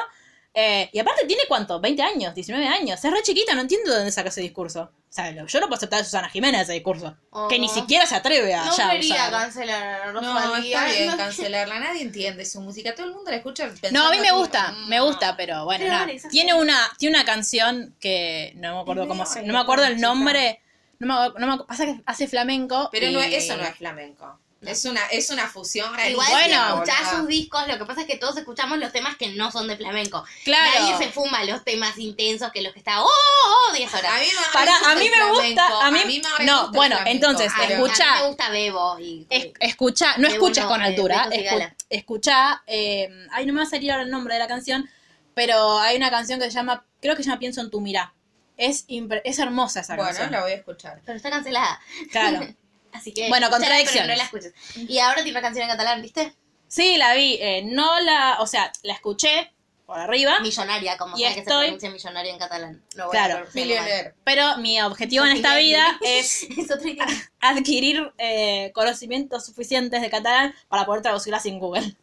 Eh, 0.61 0.91
y 0.93 0.99
aparte 0.99 1.25
tiene 1.27 1.43
cuánto, 1.47 1.79
20 1.79 2.03
años, 2.03 2.35
19 2.35 2.67
años. 2.67 3.05
Es 3.05 3.11
re 3.13 3.23
chiquita, 3.23 3.55
no 3.55 3.61
entiendo 3.61 3.91
de 3.93 3.97
dónde 3.99 4.11
saca 4.11 4.29
ese 4.31 4.41
discurso. 4.41 4.91
O 4.93 5.13
sea, 5.13 5.31
lo- 5.31 5.47
yo 5.47 5.61
no 5.61 5.67
puedo 5.69 5.77
aceptar 5.77 6.01
de 6.01 6.05
Susana 6.05 6.29
Jiménez 6.29 6.63
ese 6.63 6.73
discurso. 6.73 7.17
Oh. 7.31 7.47
Que 7.47 7.61
ni 7.61 7.69
siquiera 7.69 8.07
se 8.07 8.17
atreve 8.17 8.53
a 8.55 8.65
No 8.65 8.77
ya 8.77 8.91
quería 8.91 9.15
usar. 9.15 9.31
cancelar 9.31 10.03
a 10.09 10.13
No, 10.13 10.57
está 10.57 10.85
bien 10.87 11.07
No- 11.11 11.17
cancelarla. 11.17 11.79
Nadie 11.79 12.03
entiende 12.03 12.45
su 12.45 12.61
música. 12.61 12.93
Todo 12.95 13.07
el 13.07 13.15
mundo 13.15 13.31
la 13.31 13.37
escucha 13.37 13.69
pensando 13.69 14.01
No, 14.01 14.09
a 14.09 14.11
mí 14.11 14.19
me 14.19 14.33
gusta, 14.33 14.73
Mm, 14.73 14.89
me 14.89 15.01
gusta, 15.01 15.37
pero 15.37 15.65
bueno, 15.65 15.87
vale, 15.87 16.15
esa 16.17 16.29
Tiene 16.29 16.55
una, 16.55 16.77
tiene 16.99 17.17
una 17.17 17.25
canción 17.25 17.95
que 18.01 18.53
no 18.57 18.75
me 18.75 18.81
acuerdo 18.81 19.07
cómo 19.07 19.25
se, 19.27 19.43
no 19.45 19.53
me 19.53 19.61
acuerdo 19.61 19.85
el 19.85 20.01
nombre, 20.01 20.61
no 20.99 21.07
me, 21.31 21.41
no 21.41 21.57
me- 21.57 21.65
pasa 21.65 21.85
que 21.87 22.01
hace 22.05 22.27
flamenco. 22.27 22.89
Pero 22.91 23.07
y- 23.07 23.13
no, 23.13 23.21
es- 23.21 23.45
eso 23.45 23.57
no 23.57 23.63
es 23.63 23.77
flamenco. 23.77 24.41
Es 24.61 24.85
una, 24.87 25.07
es 25.07 25.31
una 25.31 25.47
fusión 25.49 25.89
Igual 26.01 26.29
Bueno, 26.33 26.57
si 26.85 26.91
escuchás 26.91 27.11
sus 27.17 27.29
discos, 27.29 27.69
lo 27.69 27.79
que 27.79 27.85
pasa 27.85 28.01
es 28.01 28.07
que 28.09 28.17
todos 28.17 28.37
escuchamos 28.37 28.79
los 28.79 28.93
temas 28.93 29.17
que 29.17 29.29
no 29.29 29.53
son 29.53 29.69
de 29.69 29.77
flamenco. 29.77 30.25
Claro. 30.45 30.81
Nadie 30.81 30.99
se 31.07 31.13
fuma 31.13 31.45
los 31.45 31.63
temas 31.65 31.97
intensos 31.99 32.51
que 32.51 32.61
los 32.63 32.73
que 32.73 32.81
está, 32.81 33.01
¡oh, 33.03 33.07
oh, 33.07 33.69
oh! 33.71 33.73
10 33.73 33.95
horas. 33.95 34.13
A 34.13 34.19
mí 34.19 34.27
me 34.27 34.53
Para, 34.53 34.77
a 34.91 34.95
mí 34.97 35.09
me 35.09 35.31
gusta, 35.31 35.87
a 35.87 35.91
mí- 35.93 36.23
me 36.39 36.45
no, 36.45 36.63
gusta 36.63 36.77
bueno, 36.77 36.97
entonces, 37.07 37.53
pero- 37.57 37.75
escucha. 37.85 38.11
A 38.11 38.15
mí 38.17 38.21
me 38.23 38.27
gusta 38.29 38.51
Bebo 38.51 38.99
y... 38.99 39.27
Es- 39.31 39.49
escucha, 39.61 40.17
no 40.19 40.27
De 40.27 40.35
escuches 40.35 40.65
uno, 40.65 40.69
con 40.73 40.83
altura, 40.83 41.29
escu- 41.31 41.75
escucha, 41.89 42.63
eh, 42.67 43.09
ay, 43.31 43.47
no 43.47 43.53
me 43.53 43.61
va 43.61 43.67
a 43.67 43.71
salir 43.71 43.93
ahora 43.93 44.03
el 44.03 44.11
nombre 44.11 44.35
de 44.35 44.41
la 44.41 44.49
canción, 44.49 44.91
pero 45.35 45.79
hay 45.79 45.97
una 45.97 46.11
canción 46.11 46.41
que 46.41 46.47
se 46.47 46.51
llama, 46.53 46.85
creo 47.01 47.15
que 47.15 47.23
se 47.23 47.29
llama 47.29 47.39
Pienso 47.39 47.61
en 47.61 47.71
tu 47.71 47.81
mirá. 47.81 48.13
Es, 48.57 48.87
es 48.89 49.39
hermosa 49.39 49.81
esa 49.83 49.95
Bueno, 49.95 50.09
canción. 50.11 50.33
la 50.33 50.43
voy 50.43 50.51
a 50.51 50.55
escuchar. 50.57 51.01
Pero 51.07 51.17
está 51.17 51.31
cancelada. 51.31 51.81
Claro. 52.11 52.41
Así 52.99 53.13
que... 53.15 53.29
Bueno, 53.29 53.49
pero 53.51 53.61
no 53.63 53.69
la 54.15 54.23
escuches. 54.25 54.53
Y 54.77 54.99
ahora 54.99 55.17
tiene 55.23 55.31
una 55.33 55.41
canción 55.41 55.65
en 55.65 55.71
catalán, 55.71 56.03
¿viste? 56.03 56.35
Sí, 56.67 56.97
la 56.97 57.15
vi, 57.15 57.39
eh, 57.41 57.63
no 57.65 57.99
la, 58.01 58.37
o 58.41 58.47
sea, 58.47 58.71
la 58.83 58.93
escuché 58.93 59.53
por 59.87 59.99
arriba, 59.99 60.39
Millonaria, 60.41 60.99
como 60.99 61.17
Y 61.17 61.21
sea 61.21 61.29
que 61.31 61.35
se 61.37 61.41
estoy- 61.41 61.65
pronuncia 61.69 61.91
millonaria 61.91 62.33
en 62.33 62.39
catalán. 62.39 62.83
No 62.95 63.07
voy 63.07 63.13
Claro. 63.13 63.39
a 63.47 64.13
pero 64.23 64.59
mi 64.59 64.79
objetivo 64.83 65.25
en 65.25 65.33
esta 65.33 65.57
vida 65.57 65.99
es 66.03 66.43
Es 66.59 66.69
adquirir 67.41 68.13
eh, 68.19 68.71
conocimientos 68.75 69.47
suficientes 69.47 70.03
de 70.03 70.11
catalán 70.11 70.55
para 70.69 70.85
poder 70.85 71.01
traducirla 71.01 71.41
sin 71.41 71.59
Google. 71.59 71.97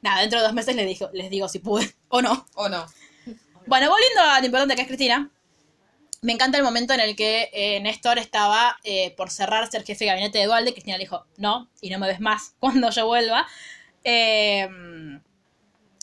Nada, 0.00 0.22
dentro 0.22 0.40
de 0.40 0.44
dos 0.46 0.54
meses 0.54 0.74
les, 0.74 0.86
digo, 0.86 1.08
les 1.12 1.30
digo 1.30 1.48
si 1.48 1.60
pude 1.60 1.94
o 2.08 2.20
no. 2.20 2.44
¿O 2.54 2.68
no? 2.68 2.84
Bueno, 3.66 3.88
volviendo 3.88 4.20
a 4.22 4.40
lo 4.40 4.46
importante 4.46 4.74
que 4.74 4.82
es 4.82 4.88
Cristina, 4.88 5.30
me 6.22 6.32
encanta 6.32 6.56
el 6.56 6.64
momento 6.64 6.94
en 6.94 7.00
el 7.00 7.16
que 7.16 7.50
eh, 7.52 7.80
Néstor 7.80 8.18
estaba 8.18 8.78
eh, 8.84 9.12
por 9.16 9.30
cerrarse 9.30 9.76
el 9.76 9.84
jefe 9.84 10.04
de 10.04 10.10
gabinete 10.10 10.38
de 10.38 10.46
Dualde. 10.46 10.72
Cristina 10.72 10.96
le 10.96 11.04
dijo, 11.04 11.26
no, 11.36 11.68
y 11.80 11.90
no 11.90 11.98
me 11.98 12.06
ves 12.06 12.20
más 12.20 12.54
cuando 12.60 12.90
yo 12.90 13.06
vuelva. 13.06 13.46
Eh, 14.04 14.68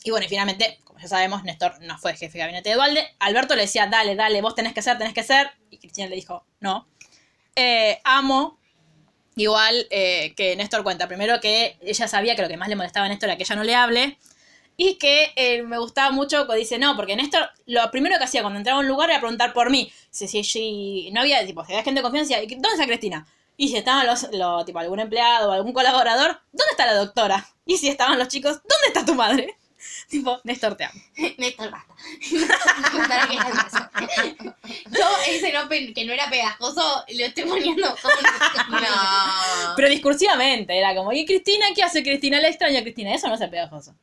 y 0.04 0.10
bueno, 0.10 0.26
y 0.26 0.28
finalmente, 0.28 0.78
como 0.84 0.98
ya 1.00 1.08
sabemos, 1.08 1.42
Néstor 1.42 1.80
no 1.80 1.98
fue 1.98 2.14
jefe 2.14 2.34
de 2.34 2.38
gabinete 2.40 2.68
de 2.68 2.74
Dualde. 2.74 3.08
Alberto 3.18 3.56
le 3.56 3.62
decía, 3.62 3.86
dale, 3.86 4.14
dale, 4.14 4.42
vos 4.42 4.54
tenés 4.54 4.74
que 4.74 4.82
ser, 4.82 4.98
tenés 4.98 5.14
que 5.14 5.22
ser. 5.22 5.50
Y 5.70 5.78
Cristina 5.78 6.06
le 6.08 6.16
dijo, 6.16 6.44
no. 6.60 6.86
Eh, 7.56 8.00
amo 8.04 8.58
igual 9.36 9.86
eh, 9.90 10.34
que 10.36 10.54
Néstor 10.56 10.82
cuenta. 10.82 11.08
Primero 11.08 11.40
que 11.40 11.78
ella 11.80 12.08
sabía 12.08 12.36
que 12.36 12.42
lo 12.42 12.48
que 12.48 12.58
más 12.58 12.68
le 12.68 12.76
molestaba 12.76 13.06
a 13.06 13.08
Néstor 13.08 13.30
era 13.30 13.36
que 13.38 13.44
ella 13.44 13.56
no 13.56 13.64
le 13.64 13.74
hable. 13.74 14.18
Y 14.82 14.94
que 14.94 15.30
eh, 15.36 15.62
me 15.62 15.76
gustaba 15.78 16.10
mucho 16.10 16.38
cuando 16.46 16.54
dice, 16.54 16.78
no, 16.78 16.96
porque 16.96 17.14
Néstor 17.14 17.50
lo 17.66 17.90
primero 17.90 18.16
que 18.16 18.24
hacía 18.24 18.40
cuando 18.40 18.58
entraba 18.58 18.78
a 18.78 18.80
un 18.80 18.88
lugar 18.88 19.10
era 19.10 19.20
preguntar 19.20 19.52
por 19.52 19.68
mí. 19.68 19.92
Si, 20.10 20.26
si, 20.26 20.42
si 20.42 21.10
no 21.12 21.20
había, 21.20 21.44
tipo, 21.44 21.62
si 21.66 21.72
había 21.72 21.84
gente 21.84 21.98
de 21.98 22.02
confianza, 22.02 22.42
¿y 22.42 22.46
¿dónde 22.46 22.70
está 22.72 22.86
Cristina? 22.86 23.26
Y 23.58 23.68
si 23.68 23.76
estaban 23.76 24.06
los, 24.06 24.28
lo- 24.32 24.64
tipo, 24.64 24.78
algún 24.78 24.98
empleado 25.00 25.50
o 25.50 25.52
algún 25.52 25.74
colaborador, 25.74 26.40
¿dónde 26.50 26.70
está 26.70 26.86
la 26.86 26.94
doctora? 26.94 27.46
Y 27.66 27.76
si 27.76 27.90
estaban 27.90 28.18
los 28.18 28.28
chicos, 28.28 28.52
¿dónde 28.54 28.86
está 28.86 29.04
tu 29.04 29.14
madre? 29.14 29.54
tipo, 30.08 30.40
Néstor, 30.44 30.76
te 30.76 30.84
amo. 30.84 30.98
Néstor, 31.36 31.70
basta. 31.70 31.94
Yo 34.90 35.06
ese 35.28 35.52
no 35.52 35.68
que 35.68 36.04
no 36.06 36.12
era 36.14 36.30
pegajoso 36.30 37.04
lo 37.06 37.24
estoy 37.26 37.44
poniendo 37.44 37.94
como 38.00 38.80
No. 38.80 39.74
Pero 39.76 39.90
discursivamente, 39.90 40.78
era 40.78 40.94
como, 40.94 41.12
¿y 41.12 41.26
Cristina 41.26 41.66
qué 41.74 41.82
hace 41.82 42.02
Cristina? 42.02 42.40
La 42.40 42.48
extraña 42.48 42.80
Cristina, 42.80 43.14
eso 43.14 43.28
no 43.28 43.34
es 43.34 43.40
pegajoso. 43.50 43.94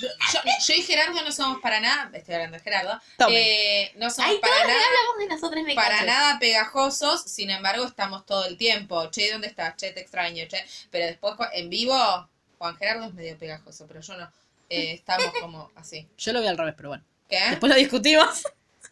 Yo, 0.00 0.08
yo- 0.32 0.40
yo 0.66 0.74
y 0.74 0.82
Gerardo 0.82 1.22
no 1.22 1.32
somos 1.32 1.60
para 1.60 1.80
nada, 1.80 2.10
estoy 2.16 2.34
hablando 2.34 2.56
de 2.58 2.62
Gerardo, 2.62 3.00
eh, 3.30 3.92
no 3.96 4.10
somos 4.10 4.30
Ay, 4.30 4.38
para 4.38 4.54
nada, 4.66 4.80
hablamos 4.86 5.18
de 5.18 5.26
nosotros 5.28 5.64
me 5.64 5.74
para 5.74 6.02
nada 6.04 6.38
pegajosos, 6.38 7.22
sin 7.22 7.50
embargo 7.50 7.84
estamos 7.84 8.24
todo 8.26 8.44
el 8.46 8.56
tiempo. 8.56 9.10
Che, 9.10 9.30
¿dónde 9.32 9.48
estás? 9.48 9.76
Che, 9.76 9.92
te 9.92 10.00
extraño, 10.00 10.44
che. 10.48 10.64
Pero 10.90 11.06
después 11.06 11.34
en 11.52 11.68
vivo, 11.70 12.28
Juan 12.58 12.76
Gerardo 12.76 13.06
es 13.06 13.14
medio 13.14 13.36
pegajoso, 13.38 13.86
pero 13.86 14.00
yo 14.00 14.16
no. 14.16 14.30
Eh, 14.70 14.92
estamos 14.92 15.32
como 15.40 15.70
así. 15.76 16.06
Yo 16.18 16.32
lo 16.34 16.40
vi 16.42 16.46
al 16.46 16.58
revés, 16.58 16.74
pero 16.76 16.90
bueno. 16.90 17.04
¿Qué? 17.28 17.40
Después 17.50 17.70
lo 17.72 17.78
discutimos. 17.78 18.42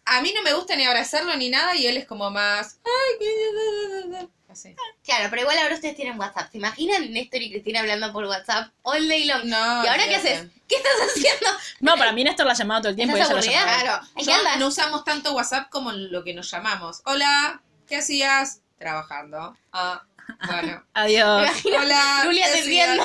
A 0.07 0.21
mí 0.23 0.33
no 0.35 0.43
me 0.43 0.53
gusta 0.55 0.75
ni 0.77 0.85
abrazarlo 0.87 1.37
ni 1.37 1.49
nada 1.51 1.75
y 1.75 1.87
él 1.87 1.97
es 1.99 2.07
como 2.07 2.31
más... 2.31 2.79
Ay, 2.85 3.19
qué- 3.19 4.29
así. 4.51 4.75
Claro, 5.05 5.29
pero 5.31 5.43
igual 5.43 5.59
ahora 5.59 5.75
ustedes 5.75 5.97
tienen 5.97 6.19
WhatsApp. 6.19 6.51
¿Se 6.51 6.59
imaginan 6.59 7.13
Néstor 7.13 7.43
y 7.43 7.51
Cristina 7.51 7.81
hablando 7.81 8.13
por 8.13 8.25
WhatsApp 8.25 8.71
all 8.83 9.09
day 9.09 9.25
long? 9.25 9.45
No, 9.45 9.85
¿Y 9.85 9.87
ahora 9.87 10.05
qué 10.09 10.17
haces? 10.17 10.47
¿Qué 10.69 10.77
estás 10.77 10.93
haciendo? 11.09 11.47
No, 11.81 11.97
para 11.97 12.13
mí 12.13 12.25
Néstor 12.25 12.47
la 12.47 12.55
llamaba 12.55 12.81
todo 12.81 12.91
el 12.91 12.97
tiempo 12.97 13.17
y 13.17 13.21
¿Estás 13.21 13.47
ella 13.47 13.61
llamaba. 13.61 13.81
Claro, 13.83 14.07
¿En 14.17 14.25
yo 14.25 14.33
qué 14.33 14.39
andas? 14.39 14.59
no 14.59 14.67
usamos 14.69 15.05
tanto 15.05 15.33
WhatsApp 15.35 15.69
como 15.71 15.93
lo 15.93 16.25
que 16.25 16.35
nos 16.35 16.51
llamamos. 16.51 17.03
Hola, 17.05 17.61
¿qué 17.87 17.97
hacías? 17.97 18.61
Trabajando. 18.79 19.57
Ah, 19.73 20.03
bueno. 20.47 20.85
Adiós. 20.95 21.51
Hola. 21.65 22.23
Luli 22.25 22.39
¿qué 22.39 22.45
hacías? 22.45 22.89
atendiendo. 22.91 23.05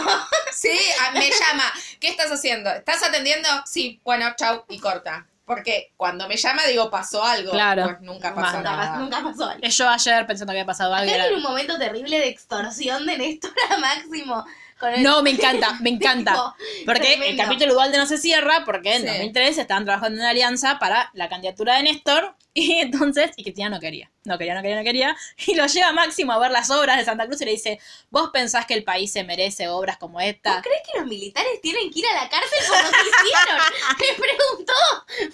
Sí, 0.53 0.79
ah, 1.01 1.11
me 1.13 1.29
llama. 1.29 1.71
¿Qué 1.99 2.09
estás 2.09 2.31
haciendo? 2.31 2.69
¿Estás 2.71 3.03
atendiendo? 3.03 3.47
Sí, 3.65 3.99
bueno, 4.03 4.33
chau, 4.35 4.65
y 4.69 4.79
corta. 4.79 5.27
Porque 5.53 5.91
cuando 5.97 6.29
me 6.29 6.37
llama 6.37 6.63
digo, 6.65 6.89
pasó 6.89 7.21
algo. 7.25 7.51
Claro. 7.51 7.83
Pues 7.83 7.99
nunca 8.01 8.33
pasó 8.33 8.41
Más 8.41 8.55
Nunca, 8.55 8.71
nada. 8.77 8.97
nunca 8.99 9.21
pasó 9.21 9.49
algo. 9.49 9.59
Es 9.61 9.75
yo 9.77 9.89
ayer 9.89 10.25
pensando 10.25 10.53
que 10.53 10.59
había 10.59 10.65
pasado 10.65 10.95
algo. 10.95 11.11
era- 11.13 11.27
un 11.35 11.41
momento 11.41 11.77
terrible 11.77 12.19
de 12.19 12.29
extorsión 12.29 13.05
de 13.05 13.17
Néstor 13.17 13.51
a 13.69 13.77
Máximo. 13.77 14.45
El- 14.81 15.03
No, 15.03 15.21
me 15.21 15.31
encanta, 15.31 15.73
me 15.81 15.89
encanta. 15.89 16.31
Tipo, 16.31 16.55
Porque 16.85 17.13
el 17.13 17.19
tremendo. 17.19 17.43
capítulo 17.43 17.73
Dualde 17.73 17.97
no 17.97 18.05
se 18.05 18.17
cierra 18.17 18.63
porque 18.65 18.95
en 18.95 19.01
Sí. 19.01 19.07
2003 19.07 19.57
estaban 19.57 19.83
trabajando 19.85 20.15
en 20.15 20.21
una 20.21 20.29
alianza 20.29 20.79
para 20.79 21.09
la 21.13 21.27
candidatura 21.27 21.75
de 21.75 21.83
Néstor 21.83 22.33
y 22.53 22.79
entonces, 22.79 23.31
y 23.37 23.43
Cristina 23.43 23.69
no 23.69 23.79
quería, 23.79 24.11
no 24.25 24.37
quería, 24.37 24.55
no 24.55 24.61
quería, 24.61 24.75
no 24.77 24.83
quería, 24.83 25.17
y 25.47 25.55
lo 25.55 25.65
lleva 25.67 25.93
Máximo 25.93 26.33
a 26.33 26.39
ver 26.39 26.51
las 26.51 26.69
obras 26.69 26.97
de 26.97 27.05
Santa 27.05 27.25
Cruz 27.25 27.41
y 27.41 27.45
le 27.45 27.51
dice, 27.51 27.79
¿vos 28.09 28.29
pensás 28.31 28.65
que 28.65 28.73
el 28.73 28.83
país 28.83 29.09
se 29.11 29.23
merece 29.23 29.69
obras 29.69 29.97
como 29.97 30.19
esta? 30.19 30.55
¿Vos 30.55 30.63
crees 30.63 30.81
que 30.85 30.99
los 30.99 31.07
militares 31.07 31.61
tienen 31.61 31.89
que 31.89 31.99
ir 31.99 32.05
a 32.07 32.23
la 32.23 32.29
cárcel 32.29 32.59
por 32.67 32.83
lo 32.83 32.89
que 32.91 32.97
hicieron? 32.97 33.61
Me 33.99 34.23
preguntó. 34.25 34.73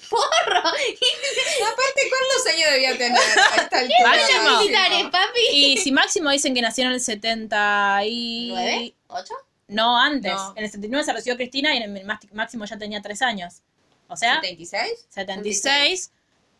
Porro. 0.09 0.59
Aparte, 0.59 2.01
¿cuántos 2.09 2.53
años 2.53 2.71
debía 2.71 2.97
tener 2.97 3.19
a 3.19 3.61
esta 3.63 3.79
altura? 3.79 4.09
Máximo. 4.09 4.43
Máximo? 4.43 4.59
militares, 4.59 5.03
papi. 5.11 5.41
Y 5.51 5.77
si 5.77 5.91
Máximo 5.91 6.29
dicen 6.29 6.53
que 6.53 6.61
nació 6.61 6.85
en 6.85 6.91
el 6.91 7.01
70 7.01 8.01
y... 8.05 8.49
¿Nueve? 8.49 8.95
¿Ocho? 9.07 9.33
No, 9.67 9.99
antes. 9.99 10.33
No. 10.33 10.53
En 10.55 10.63
el 10.65 10.69
79 10.69 11.03
se 11.03 11.13
recibió 11.13 11.35
Cristina 11.35 11.73
y 11.73 11.77
en 11.81 11.97
el 11.97 12.05
Máximo 12.33 12.65
ya 12.65 12.77
tenía 12.77 13.01
3 13.01 13.21
años. 13.23 13.63
O 14.07 14.15
sea, 14.15 14.41
¿76? 14.41 14.85
76. 15.09 16.11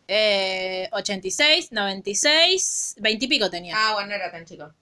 Eh, 0.08 0.88
86, 0.92 1.70
96, 1.70 2.94
20 2.98 3.24
y 3.24 3.28
pico 3.28 3.50
tenía. 3.50 3.74
Ah, 3.76 3.92
bueno, 3.92 4.08
no 4.08 4.14
era 4.14 4.32
tan 4.32 4.44
chico. 4.46 4.72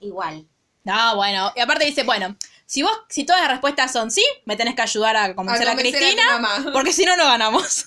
Igual. 0.00 0.46
No, 0.84 1.16
bueno. 1.16 1.52
Y 1.56 1.60
aparte 1.60 1.86
dice, 1.86 2.04
bueno, 2.04 2.36
si 2.66 2.82
vos, 2.82 2.92
si 3.08 3.24
todas 3.24 3.42
las 3.42 3.50
respuestas 3.50 3.92
son 3.92 4.10
sí, 4.10 4.24
me 4.44 4.56
tenés 4.56 4.74
que 4.74 4.82
ayudar 4.82 5.16
a 5.16 5.34
convencer 5.34 5.66
a, 5.66 5.72
convencer 5.72 5.96
a 5.96 5.98
tu 5.98 6.06
Cristina, 6.06 6.38
mamá. 6.38 6.70
porque 6.72 6.92
si 6.92 7.04
no, 7.04 7.16
no 7.16 7.24
ganamos. 7.24 7.86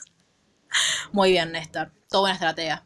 Muy 1.12 1.32
bien, 1.32 1.52
Néstor. 1.52 1.92
Toda 2.10 2.22
buena 2.22 2.36
estratega. 2.36 2.84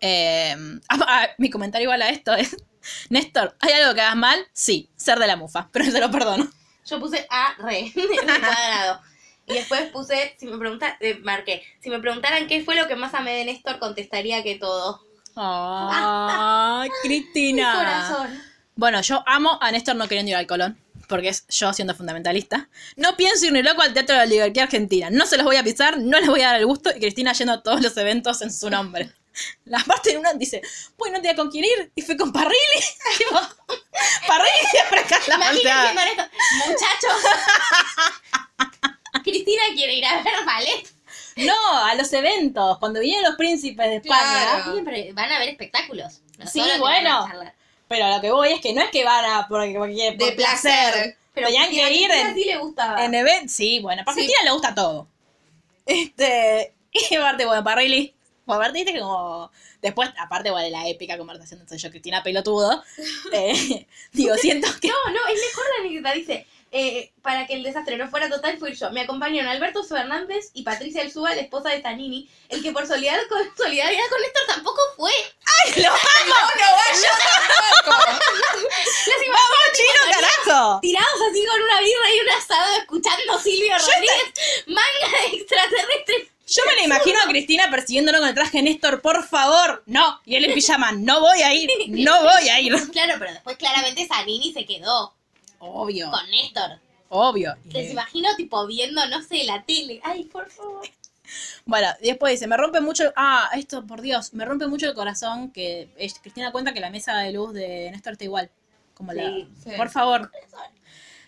Eh, 0.00 0.56
ah, 0.88 0.98
ah, 1.06 1.28
mi 1.36 1.50
comentario 1.50 1.84
igual 1.84 2.00
a 2.00 2.08
esto 2.08 2.34
es, 2.34 2.56
Néstor, 3.10 3.54
¿hay 3.60 3.72
algo 3.74 3.94
que 3.94 4.00
hagas 4.00 4.16
mal? 4.16 4.46
Sí, 4.52 4.90
ser 4.96 5.18
de 5.18 5.26
la 5.26 5.36
mufa, 5.36 5.68
pero 5.72 5.90
te 5.92 6.00
lo 6.00 6.10
perdono. 6.10 6.50
Yo 6.86 6.98
puse 6.98 7.26
A, 7.28 7.54
re, 7.58 7.80
en 7.80 7.92
el 7.94 8.40
cuadrado. 8.40 9.02
Y 9.50 9.54
después 9.54 9.82
puse, 9.90 10.36
si 10.38 10.46
me 10.46 10.58
preguntan, 10.58 10.94
eh, 11.00 11.18
marqué, 11.22 11.62
si 11.80 11.90
me 11.90 11.98
preguntaran 11.98 12.46
qué 12.46 12.62
fue 12.64 12.76
lo 12.76 12.86
que 12.86 12.96
más 12.96 13.14
amé 13.14 13.34
de 13.34 13.44
Néstor, 13.46 13.78
contestaría 13.78 14.42
que 14.42 14.56
todo. 14.56 15.04
Ay, 15.36 16.88
Mi 17.04 17.08
Cristina. 17.08 17.74
corazón. 17.74 18.42
Bueno, 18.76 19.00
yo 19.02 19.22
amo 19.26 19.58
a 19.60 19.70
Néstor 19.72 19.96
no 19.96 20.08
queriendo 20.08 20.30
ir 20.30 20.36
al 20.36 20.46
Colón, 20.46 20.80
porque 21.08 21.28
es 21.28 21.46
yo 21.48 21.72
siendo 21.72 21.94
fundamentalista. 21.94 22.68
No 22.96 23.16
pienso 23.16 23.46
ir 23.46 23.52
ni 23.52 23.62
loco 23.62 23.82
al 23.82 23.92
Teatro 23.92 24.14
de 24.14 24.20
la 24.20 24.26
Oligarquía 24.26 24.62
Argentina. 24.64 25.10
No 25.10 25.26
se 25.26 25.36
los 25.36 25.44
voy 25.44 25.56
a 25.56 25.64
pisar, 25.64 25.98
no 25.98 26.18
les 26.18 26.28
voy 26.28 26.42
a 26.42 26.48
dar 26.48 26.60
el 26.60 26.66
gusto. 26.66 26.90
Y 26.94 27.00
Cristina 27.00 27.32
yendo 27.32 27.52
a 27.54 27.62
todos 27.62 27.82
los 27.82 27.96
eventos 27.96 28.40
en 28.42 28.52
su 28.52 28.70
nombre. 28.70 29.12
La 29.64 29.78
parte 29.84 30.12
en 30.12 30.18
una 30.18 30.34
dice, 30.34 30.60
pues 30.96 31.12
no 31.12 31.18
tenía 31.18 31.36
con 31.36 31.50
quién 31.50 31.64
ir. 31.64 31.92
Y 31.94 32.02
fue 32.02 32.16
con 32.16 32.32
Parrilli. 32.32 32.56
Parrilli 34.26 34.66
siempre 34.70 35.00
acá 35.00 35.18
la 35.28 35.38
muchachos. 36.66 37.22
Cristina 39.24 39.62
quiere 39.74 39.94
ir 39.94 40.04
a 40.04 40.22
ver 40.22 40.32
ballet. 40.44 40.88
No, 41.36 41.54
a 41.84 41.94
los 41.94 42.12
eventos, 42.12 42.78
cuando 42.78 43.00
vienen 43.00 43.22
los 43.22 43.36
príncipes 43.36 43.86
de 43.88 43.96
España. 43.96 44.60
Claro. 44.62 44.84
Van 45.14 45.32
a 45.32 45.38
ver 45.38 45.48
espectáculos. 45.50 46.20
no 46.38 46.46
Sí, 46.46 46.62
bueno. 46.78 47.24
a. 47.24 47.54
Pero 47.88 48.04
a 48.06 48.16
lo 48.16 48.20
que 48.20 48.30
voy 48.30 48.50
es 48.52 48.60
que 48.60 48.72
no 48.72 48.82
es 48.82 48.90
que 48.90 49.04
van 49.04 49.24
a 49.24 49.46
porque, 49.48 49.74
porque- 49.76 50.14
por 50.18 50.26
De 50.28 50.32
placer. 50.32 51.16
Pero 51.32 51.46
Tenían 51.46 51.66
Cristina- 51.68 51.88
que 51.88 51.94
ir 51.94 52.08
Cristina 52.08 52.28
en- 52.30 52.34
sí 52.36 52.44
le 52.44 52.56
gustaba. 52.58 53.04
En 53.04 53.14
eventos, 53.14 53.52
sí, 53.52 53.80
bueno, 53.80 54.04
para 54.04 54.14
Sí. 54.14 54.20
Cristina 54.22 54.44
le 54.44 54.50
gusta 54.52 54.74
todo. 54.74 55.06
Este, 55.86 56.72
y 57.10 57.14
aparte, 57.16 57.46
bueno, 57.46 57.64
para 57.64 57.80
Riley, 57.80 58.14
bueno, 58.46 58.60
aparte 58.62 58.78
viste 58.78 58.92
que 58.92 59.00
como, 59.00 59.50
después, 59.82 60.10
aparte, 60.18 60.50
bueno, 60.50 60.64
de 60.64 60.70
la 60.70 60.88
épica 60.88 61.16
conversación 61.18 61.64
de 61.64 61.78
yo, 61.78 61.90
Cristina 61.90 62.22
pelotudo, 62.22 62.82
eh, 63.32 63.86
digo, 64.12 64.36
siento 64.36 64.68
que, 64.80 64.88
No, 64.88 64.94
no, 65.12 65.20
es 65.28 65.40
mejor 65.40 65.64
la 65.76 65.84
anécdota. 65.84 66.12
Dice, 66.14 66.46
eh, 66.72 67.12
para 67.22 67.46
que 67.46 67.54
el 67.54 67.64
desastre 67.64 67.96
no 67.96 68.08
fuera 68.08 68.28
total, 68.28 68.58
fui 68.58 68.74
yo. 68.74 68.90
Me 68.90 69.00
acompañaron 69.00 69.50
Alberto 69.50 69.82
Fernández 69.82 70.50
y 70.54 70.62
Patricia 70.62 71.02
Elzúa, 71.02 71.34
la 71.34 71.40
esposa 71.40 71.70
de 71.70 71.80
Tanini, 71.80 72.30
el 72.48 72.62
que 72.62 72.70
por 72.70 72.86
solidaridad 72.86 73.26
con, 73.28 73.42
solidaridad 73.56 74.08
con 74.08 74.20
Néstor 74.20 74.46
tampoco 74.46 74.80
fue. 74.96 75.10
¡ay, 75.12 75.82
lo 75.82 75.88
amo! 75.88 76.00
¡Vamos, 79.26 79.58
chino, 79.74 80.00
carajo! 80.12 80.80
Tirados 80.80 81.20
así 81.30 81.44
con 81.46 81.62
una 81.62 81.80
birra 81.80 82.14
y 82.14 82.20
un 82.20 82.30
asado 82.30 82.76
escuchando 82.78 83.38
Silvio 83.38 83.72
Rodríguez, 83.72 84.32
manga 84.66 85.18
de 85.20 85.36
extraterrestre. 85.36 86.30
Yo 86.46 86.62
me 86.66 86.74
la 86.74 86.82
imagino 86.82 87.18
a 87.20 87.28
Cristina 87.28 87.70
persiguiéndolo 87.70 88.18
con 88.18 88.28
el 88.28 88.34
traje 88.34 88.62
Néstor, 88.62 89.00
por 89.00 89.24
favor, 89.24 89.84
no, 89.86 90.20
y 90.24 90.34
él 90.34 90.44
en 90.46 90.54
pijama, 90.54 90.90
no 90.92 91.20
voy 91.20 91.42
a 91.42 91.54
ir, 91.54 91.70
no 91.88 92.22
voy 92.22 92.48
a 92.48 92.60
ir. 92.60 92.74
Claro, 92.90 93.14
pero 93.18 93.32
después 93.32 93.56
claramente 93.56 94.06
Zanini 94.06 94.52
se 94.52 94.66
quedó 94.66 95.14
Obvio, 95.60 96.10
con 96.10 96.30
Néstor. 96.30 96.80
obvio. 97.10 97.54
Les 97.66 97.90
imagino 97.92 98.28
tipo 98.36 98.66
viendo, 98.66 99.06
no 99.08 99.22
sé, 99.22 99.44
la 99.44 99.62
tele. 99.62 100.00
Ay, 100.02 100.24
por 100.24 100.50
favor. 100.50 100.82
Bueno, 101.64 101.88
y 102.00 102.08
después 102.08 102.32
dice, 102.32 102.46
me 102.46 102.56
rompe 102.56 102.80
mucho, 102.80 103.12
ah, 103.14 103.50
esto, 103.54 103.86
por 103.86 104.00
Dios, 104.00 104.34
me 104.34 104.44
rompe 104.44 104.66
mucho 104.66 104.86
el 104.86 104.94
corazón 104.94 105.52
que 105.52 105.88
Cristina 106.20 106.50
cuenta 106.50 106.72
que 106.72 106.80
la 106.80 106.90
mesa 106.90 107.16
de 107.18 107.32
luz 107.32 107.52
de 107.52 107.90
Néstor 107.92 108.14
está 108.14 108.24
igual. 108.24 108.50
Como 108.94 109.12
la... 109.12 109.24
Sí, 109.24 109.48
sí. 109.62 109.70
Por 109.76 109.90
favor. 109.90 110.30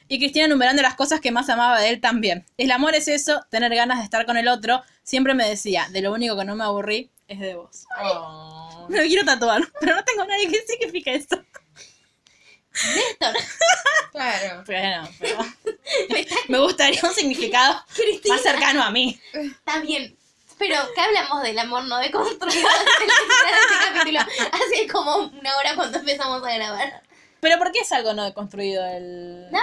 Y 0.09 0.19
Cristina 0.19 0.47
enumerando 0.47 0.83
las 0.83 0.95
cosas 0.95 1.21
que 1.21 1.31
más 1.31 1.49
amaba 1.49 1.81
de 1.81 1.89
él 1.89 2.01
también. 2.01 2.45
El 2.59 2.71
amor 2.71 2.95
es 2.95 3.09
eso, 3.09 3.47
tener 3.51 3.75
ganas 3.75 3.99
de 3.99 4.05
estar 4.05 4.27
con 4.27 4.37
el 4.37 4.49
otro. 4.49 4.83
Siempre 5.03 5.35
me 5.35 5.49
decía, 5.49 5.89
de 5.91 6.03
lo 6.03 6.13
único 6.13 6.37
que 6.37 6.45
no 6.45 6.57
me 6.57 6.65
aburrí 6.65 7.11
es 7.29 7.41
de 7.41 7.55
vos. 7.55 7.85
Oh. 8.03 8.87
Me 8.91 8.99
lo 8.99 9.05
quiero 9.05 9.25
tatuar, 9.25 9.63
pero 9.81 9.95
no 9.95 10.05
tengo 10.05 10.25
nadie 10.25 10.49
que 10.49 10.61
signifique 10.67 11.15
esto. 11.15 11.43
Néstor. 12.94 13.35
Claro. 14.12 14.65
Pero 14.66 15.03
me 16.49 16.59
gustaría 16.59 17.01
un 17.03 17.15
significado 17.15 17.82
Cristina. 17.94 18.35
más 18.35 18.43
cercano 18.43 18.82
a 18.82 18.90
mí. 18.90 19.20
Está 19.32 19.81
bien. 19.81 20.16
Pero 20.59 20.77
que 20.94 21.01
hablamos 21.01 21.43
del 21.43 21.59
amor 21.59 21.85
no 21.85 21.99
deconstruido 21.99 22.69
este 22.69 23.94
capítulo. 23.94 24.20
Hace 24.20 24.86
como 24.89 25.16
una 25.16 25.57
hora 25.57 25.74
cuando 25.74 25.99
empezamos 25.99 26.47
a 26.47 26.53
grabar. 26.55 27.03
Pero 27.40 27.59
¿por 27.59 27.73
qué 27.73 27.81
es 27.81 27.90
algo 27.90 28.12
no 28.12 28.24
deconstruido 28.24 28.85
el...? 28.86 29.51
No, 29.51 29.61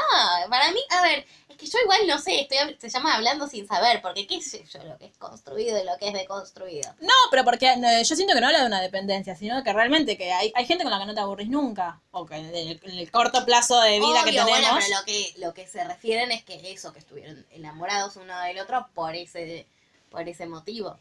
para 0.49 0.71
mí, 0.71 0.81
a 0.89 1.01
ver, 1.01 1.25
que 1.59 1.67
yo 1.67 1.77
igual 1.83 2.07
no 2.07 2.17
sé, 2.17 2.41
estoy, 2.41 2.57
se 2.79 2.89
llama 2.89 3.15
hablando 3.15 3.47
sin 3.47 3.67
saber, 3.67 4.01
porque 4.01 4.25
qué 4.25 4.41
sé 4.41 4.63
yo 4.71 4.81
lo 4.83 4.97
que 4.97 5.05
es 5.07 5.17
construido 5.17 5.77
y 5.79 5.85
lo 5.85 5.97
que 5.97 6.07
es 6.07 6.13
deconstruido. 6.13 6.95
No, 7.01 7.13
pero 7.29 7.43
porque 7.43 7.67
eh, 7.67 8.03
yo 8.03 8.15
siento 8.15 8.33
que 8.33 8.41
no 8.41 8.47
habla 8.47 8.61
de 8.61 8.67
una 8.67 8.81
dependencia, 8.81 9.35
sino 9.35 9.63
que 9.63 9.73
realmente 9.73 10.17
que 10.17 10.31
hay, 10.31 10.51
hay 10.55 10.65
gente 10.65 10.83
con 10.83 10.91
la 10.91 10.99
que 10.99 11.05
no 11.05 11.13
te 11.13 11.19
aburrís 11.19 11.49
nunca. 11.49 11.99
O 12.11 12.25
que 12.25 12.35
en 12.35 12.45
el, 12.45 12.79
en 12.81 12.97
el 12.97 13.11
corto 13.11 13.45
plazo 13.45 13.79
de 13.81 13.99
vida 13.99 14.23
que 14.23 14.29
Obvio, 14.31 14.45
tenemos. 14.45 14.71
bueno, 14.71 14.77
pero 14.79 14.99
lo 14.99 15.05
que, 15.05 15.33
lo 15.37 15.53
que 15.53 15.67
se 15.67 15.83
refieren 15.83 16.31
es 16.31 16.43
que 16.43 16.71
eso, 16.71 16.93
que 16.93 16.99
estuvieron 16.99 17.45
enamorados 17.51 18.15
uno 18.15 18.39
del 18.41 18.59
otro 18.59 18.87
por 18.95 19.15
ese, 19.15 19.67
por 20.09 20.27
ese 20.27 20.47
motivo. 20.47 20.97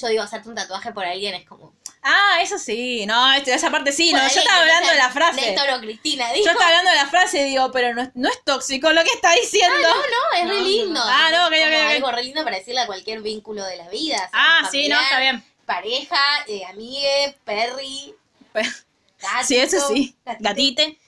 Yo 0.00 0.06
digo, 0.08 0.22
hacerte 0.22 0.48
un 0.48 0.54
tatuaje 0.54 0.92
por 0.92 1.04
alguien 1.04 1.34
es 1.34 1.44
como... 1.46 1.74
Ah, 2.02 2.38
eso 2.40 2.56
sí, 2.58 3.04
no, 3.06 3.32
este- 3.34 3.52
esa 3.52 3.70
parte 3.70 3.90
sí, 3.90 4.10
por 4.12 4.20
no, 4.20 4.28
yo 4.28 4.38
estaba 4.40 4.60
hablando 4.60 4.84
sea 4.86 4.92
de 4.94 4.98
la 4.98 5.10
frase. 5.10 5.40
Néstor 5.40 5.70
o 5.70 5.80
Cristina, 5.80 6.32
digo. 6.32 6.44
Yo 6.46 6.52
estaba 6.52 6.68
hablando 6.68 6.90
de 6.92 6.96
la 6.96 7.06
frase 7.08 7.40
y 7.40 7.44
digo, 7.50 7.70
pero 7.72 7.92
no, 7.94 8.02
es- 8.02 8.10
no 8.14 8.28
es 8.28 8.44
tóxico 8.44 8.92
lo 8.92 9.02
que 9.02 9.10
está 9.10 9.32
diciendo. 9.32 9.76
No, 9.82 9.94
no, 9.96 10.38
es 10.38 10.44
No, 10.44 10.50
re 10.52 10.62
lindo. 10.62 10.94
no. 10.94 11.02
Ah, 11.04 11.28
no, 11.32 11.46
ok, 11.48 11.52
Como 11.52 11.66
ok, 11.76 11.82
ok. 11.84 11.90
algo 11.90 12.10
re 12.12 12.22
lindo 12.22 12.44
para 12.44 12.56
decirle 12.58 12.80
a 12.80 12.86
cualquier 12.86 13.20
vínculo 13.20 13.64
de 13.64 13.76
la 13.76 13.88
vida. 13.88 14.16
sea 14.16 14.28
ah, 14.32 14.68
sí, 14.70 14.88
no, 14.88 15.00
está 15.00 15.18
bien. 15.20 15.44
Pareja, 15.66 16.16
eh, 16.46 16.64
amigue, 16.66 17.36
perry, 17.44 18.14
gato. 18.54 19.46
Sí, 19.46 19.56
eso 19.56 19.86
sí, 19.88 20.16
gatito. 20.24 20.44
gatite. 20.48 20.98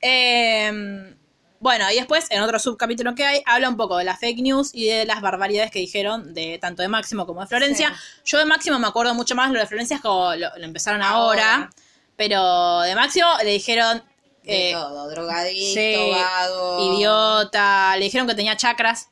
Eh, 0.00 1.14
bueno, 1.60 1.90
y 1.90 1.96
después, 1.96 2.26
en 2.30 2.40
otro 2.42 2.58
subcapítulo 2.58 3.14
que 3.14 3.24
hay, 3.24 3.42
habla 3.44 3.68
un 3.68 3.76
poco 3.76 3.96
de 3.96 4.04
las 4.04 4.20
fake 4.20 4.38
news 4.40 4.70
y 4.72 4.86
de 4.86 5.06
las 5.06 5.20
barbaridades 5.20 5.70
que 5.70 5.80
dijeron, 5.80 6.32
de 6.34 6.58
tanto 6.58 6.82
de 6.82 6.88
Máximo 6.88 7.26
como 7.26 7.40
de 7.40 7.48
Florencia. 7.48 7.92
Yo 8.24 8.38
de 8.38 8.44
Máximo 8.44 8.78
me 8.78 8.86
acuerdo 8.86 9.14
mucho 9.14 9.34
más, 9.34 9.50
lo 9.50 9.58
de 9.58 9.66
Florencia 9.66 9.96
es 9.96 10.02
como 10.02 10.34
lo, 10.36 10.56
lo 10.56 10.64
empezaron 10.64 11.02
ahora, 11.02 11.54
Ahora. 11.54 11.70
pero 12.16 12.80
de 12.80 12.94
Máximo 12.94 13.28
le 13.42 13.50
dijeron... 13.50 14.02
De 14.44 14.70
eh, 14.70 14.72
todo, 14.72 15.10
drogadicto, 15.10 15.80
sí, 15.80 16.10
vago. 16.12 16.94
idiota, 16.94 17.96
le 17.96 18.04
dijeron 18.04 18.26
que 18.26 18.34
tenía 18.34 18.56
chakras, 18.56 19.08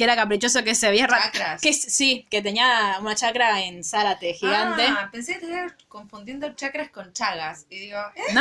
que 0.00 0.04
era 0.04 0.16
caprichoso, 0.16 0.64
que 0.64 0.74
se 0.74 0.86
había... 0.86 1.06
ra- 1.06 1.24
Chakras. 1.24 1.60
Que, 1.60 1.74
sí, 1.74 2.26
que 2.30 2.40
tenía 2.40 2.96
una 3.02 3.14
chakra 3.14 3.60
en 3.60 3.84
Zárate 3.84 4.32
gigante. 4.32 4.82
Ah, 4.88 5.10
pensé 5.12 5.38
que 5.38 5.44
estaba 5.44 5.76
confundiendo 5.88 6.50
chakras 6.54 6.88
con 6.88 7.12
chagas. 7.12 7.66
Y 7.68 7.80
digo, 7.80 7.98
¿eh? 8.16 8.22
¿No? 8.32 8.40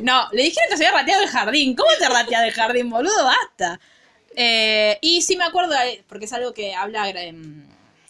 No, 0.00 0.28
le 0.32 0.42
dijeron 0.42 0.68
que 0.70 0.76
se 0.76 0.84
había 0.86 0.98
rateado 0.98 1.22
el 1.22 1.28
jardín. 1.28 1.76
¿Cómo 1.76 1.90
te 1.96 2.08
rateas 2.08 2.42
el 2.42 2.52
jardín, 2.52 2.90
boludo? 2.90 3.24
Basta. 3.24 3.78
Eh, 4.34 4.98
y 5.00 5.22
sí 5.22 5.36
me 5.36 5.44
acuerdo, 5.44 5.74
eh, 5.80 6.02
porque 6.08 6.24
es 6.24 6.32
algo 6.32 6.52
que 6.52 6.74
habla 6.74 7.08
em, 7.10 7.64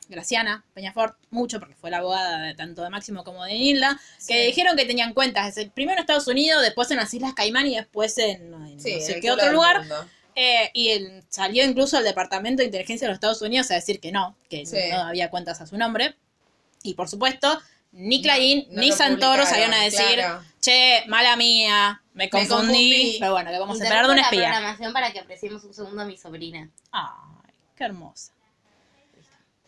Graciana 0.09 0.65
Peñafort 0.73 1.19
mucho, 1.31 1.59
porque 1.61 1.75
fue 1.75 1.91
la 1.91 1.99
abogada 1.99 2.39
de, 2.45 2.55
tanto 2.55 2.83
de 2.83 2.89
Máximo 2.89 3.25
como 3.25 3.45
de 3.45 3.53
Nilda, 3.53 4.01
Sí. 4.17 4.33
que 4.33 4.47
dijeron 4.47 4.75
que 4.75 4.87
tenían 4.87 5.13
cuentas, 5.13 5.55
primero 5.75 5.99
en 5.99 6.03
Estados 6.05 6.27
Unidos, 6.29 6.63
después 6.63 6.91
en 6.91 6.97
las 6.97 7.13
Islas 7.13 7.35
Caimán 7.35 7.67
y 7.67 7.77
después 7.77 8.17
en, 8.17 8.55
en 8.55 8.81
Sí, 8.81 8.95
no 8.97 9.01
sé 9.05 9.21
qué 9.21 9.31
otro 9.31 9.53
lugar. 9.53 9.81
mundo. 9.81 10.09
Eh, 10.35 10.71
y 10.73 10.89
el- 10.91 11.25
salió 11.29 11.65
incluso 11.65 11.99
el 11.99 12.05
Departamento 12.05 12.61
de 12.61 12.67
Inteligencia 12.67 13.07
de 13.07 13.11
los 13.11 13.17
Estados 13.17 13.43
Unidos 13.43 13.71
a 13.71 13.75
decir 13.75 13.99
que 14.01 14.13
no, 14.13 14.37
que 14.49 14.65
Sí. 14.67 14.77
no 14.91 14.99
había 15.03 15.31
cuentas 15.31 15.61
a 15.61 15.67
su 15.67 15.77
nombre. 15.77 16.15
Y 16.83 16.95
por 16.95 17.09
supuesto, 17.09 17.61
ni 17.93 18.23
Clarín 18.23 18.67
no 18.71 18.81
ni 18.81 18.93
Santoro 18.93 19.45
salieron 19.47 19.75
a 19.75 19.83
decir, 19.83 20.15
claro. 20.15 20.45
che, 20.61 21.03
mala 21.09 21.35
mía, 21.37 22.03
me 22.15 22.31
confundí. 22.31 22.55
confundí. 22.57 23.17
Pero 23.19 23.33
bueno, 23.33 23.51
que 23.51 23.59
vamos 23.59 23.81
a 23.81 23.85
esperar 23.85 24.05
de 24.07 24.11
un 24.13 24.17
la 24.17 24.23
espía. 24.23 24.41
programación 24.51 24.93
para 24.93 25.13
que 25.13 25.19
apreciemos 25.21 25.65
un 25.65 25.75
segundo 25.75 26.03
a 26.03 26.05
mi 26.05 26.17
sobrina. 26.17 26.71
Ay, 26.93 27.53
qué 27.77 27.85
hermosa. 27.85 28.33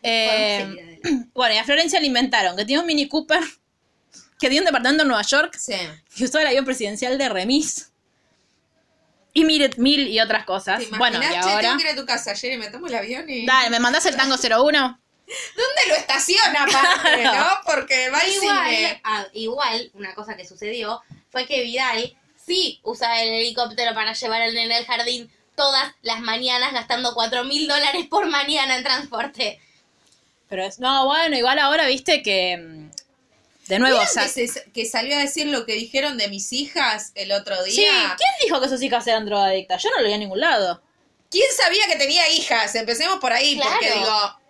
Eh, 0.03 0.99
bueno, 1.33 1.53
y 1.55 1.57
a 1.57 1.63
Florencia 1.63 1.99
le 1.99 2.07
inventaron 2.07 2.55
que 2.55 2.65
tiene 2.65 2.81
un 2.81 2.87
Mini 2.87 3.07
Cooper, 3.07 3.41
que 4.39 4.47
tiene 4.49 4.59
un 4.59 4.65
departamento 4.65 5.03
en 5.03 5.07
Nueva 5.09 5.23
York, 5.23 5.55
Sí. 5.59 5.73
que 6.15 6.23
usó 6.25 6.39
el 6.39 6.47
avión 6.47 6.65
presidencial 6.65 7.17
de 7.17 7.29
Remis. 7.29 7.90
Y 9.33 9.45
Miret 9.45 9.77
Mil 9.77 10.07
y 10.07 10.19
otras 10.19 10.43
cosas. 10.45 10.79
¿Te 10.83 10.97
Bueno, 10.97 11.19
y 11.21 11.35
ahora. 11.35 11.61
tengo 11.61 11.77
que 11.77 11.83
ir 11.83 11.89
a 11.89 11.95
tu 11.95 12.05
casa 12.05 12.31
ayer 12.31 12.53
y 12.53 12.57
me 12.57 12.67
tomo 12.69 12.87
el 12.87 12.95
avión 12.95 13.29
y... 13.29 13.45
Dale, 13.45 13.69
¿me 13.69 13.79
mandás 13.79 14.05
el 14.05 14.15
tango 14.17 14.35
01? 14.35 14.99
¿Dónde 15.55 15.81
lo 15.87 15.95
estaciona, 15.95 16.63
aparte, 16.63 17.23
no? 17.23 17.45
Porque 17.65 18.09
va 18.09 18.19
al 18.19 18.29
Igual, 18.29 18.69
cine. 18.69 19.01
ah, 19.05 19.25
igual, 19.33 19.91
una 19.93 20.13
cosa 20.13 20.35
que 20.35 20.45
sucedió 20.45 21.01
fue 21.29 21.45
que 21.47 21.61
Vidal 21.63 22.13
sí 22.45 22.79
usa 22.83 23.21
el 23.23 23.29
helicóptero 23.29 23.93
para 23.93 24.11
llevar 24.13 24.41
al 24.41 24.53
nene 24.53 24.75
al 24.75 24.85
jardín 24.85 25.31
todas 25.55 25.93
las 26.01 26.19
mañanas 26.19 26.73
gastando 26.73 27.13
cuatro 27.13 27.45
mil 27.45 27.67
dólares 27.67 28.07
por 28.09 28.25
mañana 28.27 28.75
en 28.75 28.83
transporte. 28.83 29.61
Pero 30.49 30.65
es, 30.65 30.79
no, 30.79 31.05
bueno, 31.05 31.37
igual 31.37 31.59
ahora 31.59 31.87
viste 31.87 32.21
que, 32.21 32.57
mm, 32.57 32.89
de 33.67 33.79
nuevo, 33.79 33.95
o 33.97 33.99
¿Vieron 33.99 34.13
sea, 34.13 34.31
que, 34.33 34.47
se- 34.47 34.71
que 34.71 34.85
salió 34.85 35.15
a 35.15 35.19
decir 35.19 35.47
lo 35.47 35.65
que 35.65 35.73
dijeron 35.73 36.17
de 36.17 36.27
mis 36.27 36.51
hijas 36.53 37.11
el 37.15 37.31
otro 37.31 37.61
día? 37.63 37.73
sí, 37.73 37.85
¿quién 38.17 38.29
dijo 38.43 38.59
que 38.61 38.67
sus 38.69 38.81
hijas 38.81 39.05
eran 39.07 39.25
drogadictas? 39.25 39.81
Yo 39.83 39.89
no 39.91 40.01
lo 40.01 40.07
vi 40.07 40.13
en 40.13 40.19
ningún 40.21 40.39
lado. 40.39 40.81
¿Quién 41.29 41.47
sabía 41.55 41.87
que 41.87 41.95
tenía 41.95 42.27
hijas? 42.29 42.75
Empecemos 42.75 43.19
por 43.19 43.31
ahí, 43.31 43.55
porque 43.55 43.87
Claro. 43.87 43.99
digo, 43.99 44.41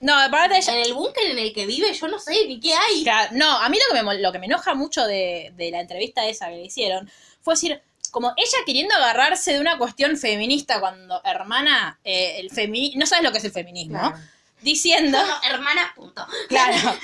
No, 0.00 0.18
aparte 0.18 0.56
ella, 0.56 0.72
En 0.74 0.80
el 0.86 0.94
búnker 0.94 1.30
en 1.30 1.38
el 1.38 1.52
que 1.52 1.66
vive, 1.66 1.92
yo 1.92 2.08
no 2.08 2.18
sé 2.18 2.46
ni 2.46 2.58
qué 2.58 2.72
hay. 2.72 3.02
Claro, 3.02 3.30
no, 3.34 3.50
a 3.58 3.68
mí 3.68 3.76
lo 3.76 3.94
que 3.94 4.02
me, 4.02 4.08
mol- 4.10 4.20
lo 4.22 4.32
que 4.32 4.38
me 4.38 4.46
enoja 4.46 4.72
mucho 4.72 5.06
de, 5.06 5.52
de 5.56 5.70
la 5.70 5.80
entrevista 5.80 6.26
esa 6.26 6.48
que 6.48 6.56
le 6.56 6.64
hicieron 6.64 7.10
fue 7.42 7.52
decir, 7.54 7.82
como 8.10 8.32
ella 8.38 8.58
queriendo 8.64 8.94
agarrarse 8.94 9.52
de 9.52 9.60
una 9.60 9.76
cuestión 9.76 10.16
feminista 10.16 10.80
cuando, 10.80 11.20
hermana, 11.22 12.00
eh, 12.02 12.36
el 12.40 12.50
femi 12.50 12.94
no 12.96 13.04
sabes 13.04 13.24
lo 13.24 13.30
que 13.32 13.38
es 13.38 13.44
el 13.44 13.52
feminismo, 13.52 13.98
Claro. 13.98 14.16
Diciendo, 14.62 15.18
No, 15.18 15.26
no, 15.26 15.42
hermana, 15.42 15.92
punto. 15.94 16.26
Claro. 16.48 16.76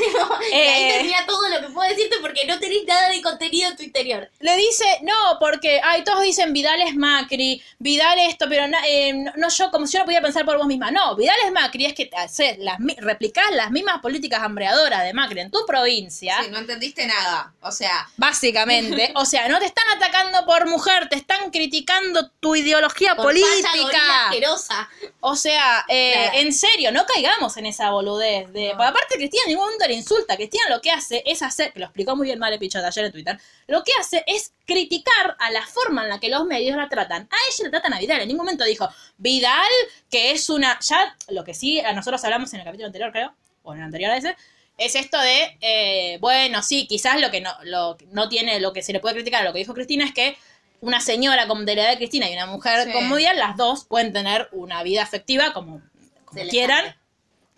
y 0.53 0.55
Eh. 0.55 0.69
ahí 0.75 0.89
termina 0.93 1.27
todo 1.27 1.49
lo 1.49 1.61
que 1.61 1.69
puedo 1.73 1.89
decirte 1.89 2.17
porque 2.21 2.45
no 2.47 2.59
tenés 2.59 2.85
nada 2.87 3.09
de 3.11 3.23
contenido 3.23 3.71
en 3.71 3.77
tu 3.77 3.83
interior. 3.83 4.31
le 4.41 4.57
dice, 4.57 4.85
no, 5.03 5.39
porque, 5.41 5.81
ay, 5.83 6.05
todos 6.05 6.23
dicen 6.23 6.53
Vidal 6.53 6.81
es 6.83 6.95
Macri, 6.95 7.63
Vidal 7.79 8.19
esto, 8.21 8.47
pero 8.49 8.67
na- 8.69 8.87
eh, 8.87 9.13
no, 9.13 9.33
no 9.37 9.49
yo, 9.49 9.71
como 9.71 9.87
si 9.87 9.95
yo 9.95 10.01
no 10.01 10.05
podía 10.07 10.23
pensar 10.23 10.45
por 10.45 10.57
vos 10.59 10.67
misma. 10.67 10.91
No, 10.91 11.17
Vidal 11.17 11.37
es 11.45 11.53
Macri, 11.53 11.87
es 11.87 11.95
que 11.95 12.11
haces 12.17 12.59
las, 12.59 12.79
replicás 12.99 13.51
las 13.53 13.71
mismas 13.71 14.01
políticas 14.01 14.41
hambreadoras 14.43 15.03
de 15.05 15.13
Macri 15.13 15.41
en 15.41 15.51
tu 15.51 15.65
provincia. 15.67 16.39
sí, 16.43 16.51
no 16.51 16.59
entendiste 16.59 17.07
nada. 17.07 17.53
O 17.61 17.73
sea, 17.73 18.09
Básicamente, 18.17 19.13
o 19.17 19.25
sea, 19.25 19.49
no 19.49 19.59
te 19.59 19.67
están 19.67 19.89
atacando 19.97 20.45
por 20.47 20.67
mujer, 20.69 21.09
te 21.09 21.17
están 21.17 21.51
criticando 21.51 22.29
tu 22.41 22.55
ideología 22.55 23.15
Por 23.17 23.27
política. 23.27 24.27
asquerosa. 24.27 24.89
O 25.21 25.35
sea, 25.37 25.85
eh, 25.89 26.13
Claro. 26.15 26.39
en 26.39 26.53
serio, 26.53 26.93
no 26.93 27.05
caigamos 27.07 27.46
en 27.57 27.67
esa 27.67 27.91
boludez. 27.91 28.53
De, 28.53 28.71
porque 28.71 28.89
aparte, 28.89 29.15
Cristina 29.17 29.43
en 29.45 29.51
ningún 29.51 29.65
momento 29.67 29.87
le 29.87 29.95
insulta. 29.95 30.37
Cristina 30.37 30.65
lo 30.69 30.81
que 30.81 30.91
hace 30.91 31.23
es 31.27 31.43
hacer, 31.43 31.73
que 31.73 31.81
lo 31.81 31.87
explicó 31.87 32.17
muy 32.17 32.27
bien 32.27 32.39
Male 32.39 32.59
Pichot 32.59 32.85
ayer 32.85 33.05
en 33.05 33.13
Twitter, 33.13 33.39
lo 33.67 33.83
que 33.85 33.93
hace 34.01 34.25
es 34.27 34.53
criticar 34.65 35.37
a 35.39 35.51
la 35.51 35.67
forma 35.67 36.03
en 36.05 36.09
la 36.09 36.21
que 36.21 36.29
los 36.29 36.45
medios 36.45 36.77
la 36.77 36.89
tratan. 36.89 37.23
A 37.23 37.37
ella 37.49 37.65
la 37.65 37.71
tratan 37.71 37.95
a 37.95 37.99
Vidal. 37.99 38.21
En 38.21 38.29
ningún 38.29 38.45
momento 38.45 38.65
dijo, 38.65 38.89
Vidal, 39.19 39.71
que 40.11 40.33
es 40.33 40.51
una. 40.51 40.79
Ya 40.81 41.17
lo 41.29 41.45
que 41.45 41.55
sí, 41.55 41.81
a 41.81 41.93
nosotros 41.93 42.25
hablamos 42.25 42.53
en 42.55 42.61
el 42.61 42.67
capítulo 42.67 42.87
anterior, 42.87 43.13
creo, 43.13 43.35
o 43.63 43.73
en 43.73 43.79
el 43.79 43.85
anterior 43.85 44.11
a 44.11 44.17
ese, 44.17 44.37
es 44.79 44.95
esto 44.95 45.19
de, 45.21 45.57
eh, 45.61 46.19
bueno, 46.21 46.63
sí, 46.63 46.87
quizás 46.87 47.21
lo 47.21 47.31
que 47.31 47.41
no, 47.41 47.51
lo, 47.65 47.97
no 48.11 48.29
tiene, 48.29 48.61
lo 48.61 48.73
que 48.73 48.83
se 48.83 48.93
le 48.93 49.01
puede 49.01 49.15
criticar 49.15 49.43
a 49.43 49.45
lo 49.45 49.53
que 49.53 49.61
dijo 49.61 49.75
Cristina 49.75 50.05
es 50.05 50.13
que 50.13 50.37
una 50.81 51.01
señora 51.01 51.49
como 51.49 51.63
de 51.63 51.75
la 51.75 51.83
edad 51.83 51.91
de 51.93 51.97
Cristina 51.97 52.29
y 52.29 52.35
una 52.35 52.47
mujer 52.47 52.85
Sí. 52.85 52.93
como 52.93 53.17
Vidal, 53.17 53.39
las 53.39 53.57
dos 53.57 53.85
pueden 53.87 54.13
tener 54.13 54.49
una 54.53 54.83
vida 54.83 55.03
afectiva 55.03 55.53
como, 55.53 55.81
como 56.27 56.49
quieran. 56.49 56.95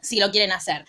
Si 0.00 0.18
lo 0.20 0.30
quieren 0.30 0.52
hacer. 0.52 0.84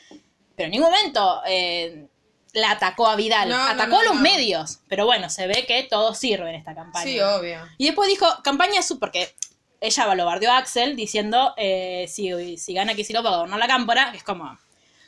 Pero 0.55 0.65
en 0.65 0.71
ningún 0.71 0.89
momento 0.91 1.41
eh, 1.47 2.07
la 2.53 2.71
atacó 2.71 3.07
a 3.07 3.15
Vidal, 3.15 3.49
No, 3.49 3.55
atacó 3.63 3.91
no, 3.91 3.99
a 3.99 4.03
los 4.03 4.15
no. 4.15 4.21
medios. 4.21 4.79
Pero 4.87 5.05
bueno, 5.05 5.29
se 5.29 5.47
ve 5.47 5.65
que 5.67 5.83
todo 5.83 6.13
sirve 6.15 6.49
en 6.49 6.55
esta 6.55 6.75
campaña. 6.75 7.05
sí, 7.05 7.19
obvio. 7.19 7.59
Y 7.77 7.85
después 7.85 8.09
dijo, 8.09 8.27
campaña 8.43 8.81
su, 8.81 8.99
porque 8.99 9.33
ella 9.81 10.15
lo 10.15 10.25
bardeó 10.25 10.51
a 10.51 10.57
Axel 10.57 10.95
diciendo, 10.95 11.53
eh, 11.57 12.05
si, 12.09 12.57
si 12.57 12.73
gana 12.73 12.95
Kicillof 12.95 13.25
va 13.25 13.29
a 13.29 13.35
gobernar 13.37 13.59
la 13.59 13.67
cámpora, 13.67 14.11
es 14.13 14.23
como, 14.23 14.57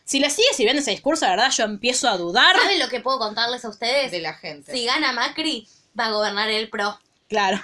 si 0.06 0.20
le 0.20 0.30
sigue 0.30 0.48
sirviendo 0.54 0.82
ese 0.82 0.92
discurso, 0.92 1.26
la 1.26 1.32
verdad 1.32 1.52
yo 1.52 1.66
empiezo 1.66 2.08
a 2.10 2.18
dudar. 2.18 2.56
¿Saben 2.58 2.80
lo 2.80 2.88
que 2.88 3.02
puedo 3.02 3.20
contarles 3.20 3.66
a 3.66 3.70
ustedes? 3.70 4.12
De 4.12 4.22
la 4.22 4.34
gente. 4.36 4.72
Si 4.72 4.86
gana 4.86 5.12
Macri, 5.12 5.68
va 6.00 6.06
a 6.06 6.12
gobernar 6.12 6.50
el 6.50 6.70
PRO. 6.70 6.98
Claro. 7.28 7.62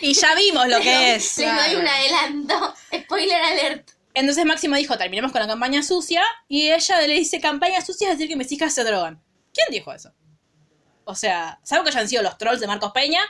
Y 0.00 0.14
ya 0.14 0.34
vimos 0.34 0.66
lo 0.68 0.80
que 0.80 1.14
es. 1.14 1.38
Les 1.38 1.46
doy 1.46 1.56
Claro. 1.56 1.78
un 1.80 1.86
adelanto. 1.88 2.74
Spoiler 3.04 3.42
alert. 3.42 3.90
Entonces 4.14 4.44
Máximo 4.44 4.76
dijo, 4.76 4.96
terminemos 4.98 5.30
con 5.32 5.40
la 5.40 5.46
campaña 5.46 5.82
sucia, 5.82 6.22
y 6.48 6.70
ella 6.72 7.00
le 7.06 7.14
dice, 7.14 7.40
campaña 7.40 7.80
sucia 7.84 8.08
es 8.10 8.18
decir 8.18 8.28
que 8.28 8.36
mis 8.36 8.50
hijas 8.52 8.74
se 8.74 8.82
drogan. 8.84 9.22
¿Quién 9.54 9.66
dijo 9.70 9.92
eso? 9.92 10.12
O 11.04 11.14
sea, 11.14 11.60
salvo 11.62 11.84
que 11.84 11.90
hayan 11.90 12.08
sido 12.08 12.22
los 12.22 12.36
trolls 12.38 12.60
de 12.60 12.66
Marcos 12.66 12.92
Peña, 12.92 13.22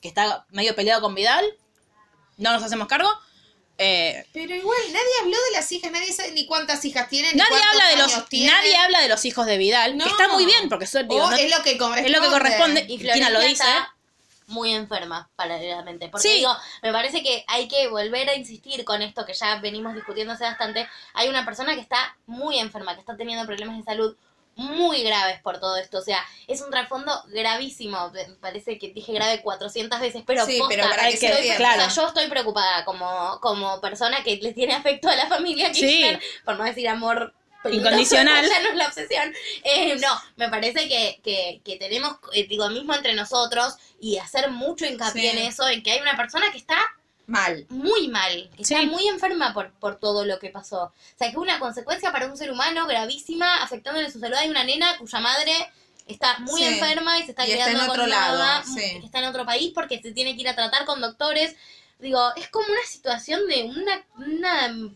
que 0.00 0.08
está 0.08 0.46
medio 0.50 0.74
peleado 0.74 1.00
con 1.02 1.14
Vidal, 1.14 1.44
no 2.36 2.52
nos 2.52 2.62
hacemos 2.62 2.88
cargo. 2.88 3.08
Eh, 3.80 4.26
Pero 4.32 4.54
igual, 4.56 4.78
nadie 4.88 5.12
habló 5.22 5.36
de 5.36 5.52
las 5.56 5.70
hijas, 5.72 5.92
nadie 5.92 6.12
sabe 6.12 6.32
ni 6.32 6.46
cuántas 6.46 6.84
hijas 6.84 7.08
tienen. 7.08 7.36
nadie 7.36 7.62
habla 7.62 7.88
de 7.88 7.96
los 7.96 8.28
tienen. 8.28 8.50
nadie 8.52 8.76
habla 8.76 9.00
de 9.00 9.08
los 9.08 9.24
hijos 9.24 9.46
de 9.46 9.56
Vidal, 9.56 9.96
No. 9.96 10.04
que 10.04 10.10
está 10.10 10.28
muy 10.28 10.46
bien 10.46 10.68
porque 10.68 10.84
eso 10.84 10.98
digo, 11.02 11.14
O 11.24 11.30
no- 11.30 11.36
es 11.36 11.50
lo 11.50 11.62
que 11.62 11.78
corresponde. 11.78 12.10
es 12.10 12.16
lo 12.16 12.22
que 12.22 12.28
corresponde. 12.28 12.86
Y 12.88 12.98
Cristina 12.98 13.30
lo 13.30 13.40
dice. 13.40 13.64
Muy 14.48 14.72
enferma, 14.74 15.30
paralelamente. 15.36 16.08
Porque 16.08 16.28
Sí. 16.28 16.34
digo, 16.38 16.54
me 16.82 16.92
parece 16.92 17.22
que 17.22 17.44
hay 17.48 17.68
que 17.68 17.88
volver 17.88 18.28
a 18.28 18.34
insistir 18.34 18.84
con 18.84 19.00
esto 19.02 19.24
que 19.24 19.34
ya 19.34 19.56
venimos 19.60 19.94
discutiendo 19.94 20.32
hace 20.34 20.44
bastante. 20.44 20.88
Hay 21.14 21.28
una 21.28 21.44
persona 21.44 21.74
que 21.74 21.80
está 21.80 22.16
muy 22.26 22.58
enferma, 22.58 22.94
que 22.94 23.00
está 23.00 23.16
teniendo 23.16 23.46
problemas 23.46 23.76
de 23.78 23.84
salud 23.84 24.16
muy 24.56 25.04
graves 25.04 25.40
por 25.40 25.60
todo 25.60 25.76
esto. 25.76 25.98
O 25.98 26.02
sea, 26.02 26.18
es 26.48 26.60
un 26.62 26.70
trasfondo 26.70 27.12
gravísimo. 27.28 28.10
Me 28.10 28.24
parece 28.40 28.76
que 28.78 28.88
dije 28.88 29.12
grave 29.12 29.40
400 29.40 30.00
veces, 30.00 30.24
pero 30.26 30.44
Sí, 30.44 30.58
posta, 30.58 30.74
pero 30.74 30.88
para 30.90 31.04
que, 31.10 31.18
que- 31.18 31.28
se 31.32 31.56
claro. 31.56 31.82
o 31.84 31.90
sea, 31.90 32.02
yo 32.02 32.08
estoy 32.08 32.26
preocupada 32.28 32.84
como, 32.84 33.38
como 33.40 33.80
persona 33.80 34.24
que 34.24 34.36
le 34.38 34.52
tiene 34.54 34.74
afecto 34.74 35.08
a 35.08 35.14
la 35.14 35.28
familia 35.28 35.70
Kirchner, 35.70 36.20
por 36.44 36.56
no 36.58 36.64
decir 36.64 36.88
amor 36.88 37.34
Incondicional. 37.70 38.46
ya 38.48 38.62
no 38.62 38.68
es 38.70 38.76
la 38.76 38.86
obsesión. 38.86 39.34
Eh, 39.64 39.96
no, 39.96 40.20
me 40.36 40.48
parece 40.48 40.88
que, 40.88 41.20
que, 41.22 41.60
que 41.64 41.76
tenemos, 41.76 42.16
eh, 42.32 42.46
digo, 42.46 42.68
mismo 42.70 42.94
entre 42.94 43.14
nosotros 43.14 43.74
y 44.00 44.18
hacer 44.18 44.50
mucho 44.50 44.86
hincapié 44.86 45.32
Sí. 45.32 45.38
en 45.38 45.46
eso, 45.46 45.68
en 45.68 45.82
que 45.82 45.92
hay 45.92 46.00
una 46.00 46.16
persona 46.16 46.50
que 46.52 46.58
está 46.58 46.76
Mal. 47.26 47.66
muy 47.68 48.08
mal, 48.08 48.48
que 48.56 48.62
está 48.62 48.80
muy 48.82 49.06
enferma 49.08 49.52
por, 49.52 49.72
por 49.72 49.96
todo 49.98 50.24
lo 50.24 50.38
que 50.38 50.50
pasó. 50.50 50.84
O 50.84 50.92
sea, 51.18 51.30
que 51.30 51.36
una 51.36 51.58
consecuencia 51.58 52.10
para 52.12 52.26
un 52.26 52.36
ser 52.36 52.50
humano 52.50 52.86
gravísima, 52.86 53.62
afectándole 53.62 54.10
su 54.10 54.18
salud. 54.20 54.36
Hay 54.36 54.48
una 54.48 54.64
nena 54.64 54.96
cuya 54.98 55.20
madre 55.20 55.52
está 56.06 56.38
muy 56.38 56.62
Sí. 56.62 56.68
enferma 56.68 57.18
y 57.18 57.24
se 57.24 57.32
está 57.32 57.46
Y 57.46 57.52
está 57.52 57.66
quedando 57.66 57.84
en 57.84 57.90
otro 57.90 58.06
lado, 58.06 58.62
sí. 58.64 58.80
que 59.00 59.04
está 59.06 59.18
en 59.18 59.26
otro 59.26 59.44
país 59.44 59.72
porque 59.74 60.00
se 60.00 60.12
tiene 60.12 60.34
que 60.36 60.40
ir 60.42 60.48
a 60.48 60.54
tratar 60.54 60.86
con 60.86 61.00
doctores. 61.02 61.54
Digo, 61.98 62.32
es 62.36 62.48
como 62.48 62.66
una 62.66 62.82
situación 62.86 63.46
de 63.46 63.64
una, 63.64 64.06
una 64.16 64.94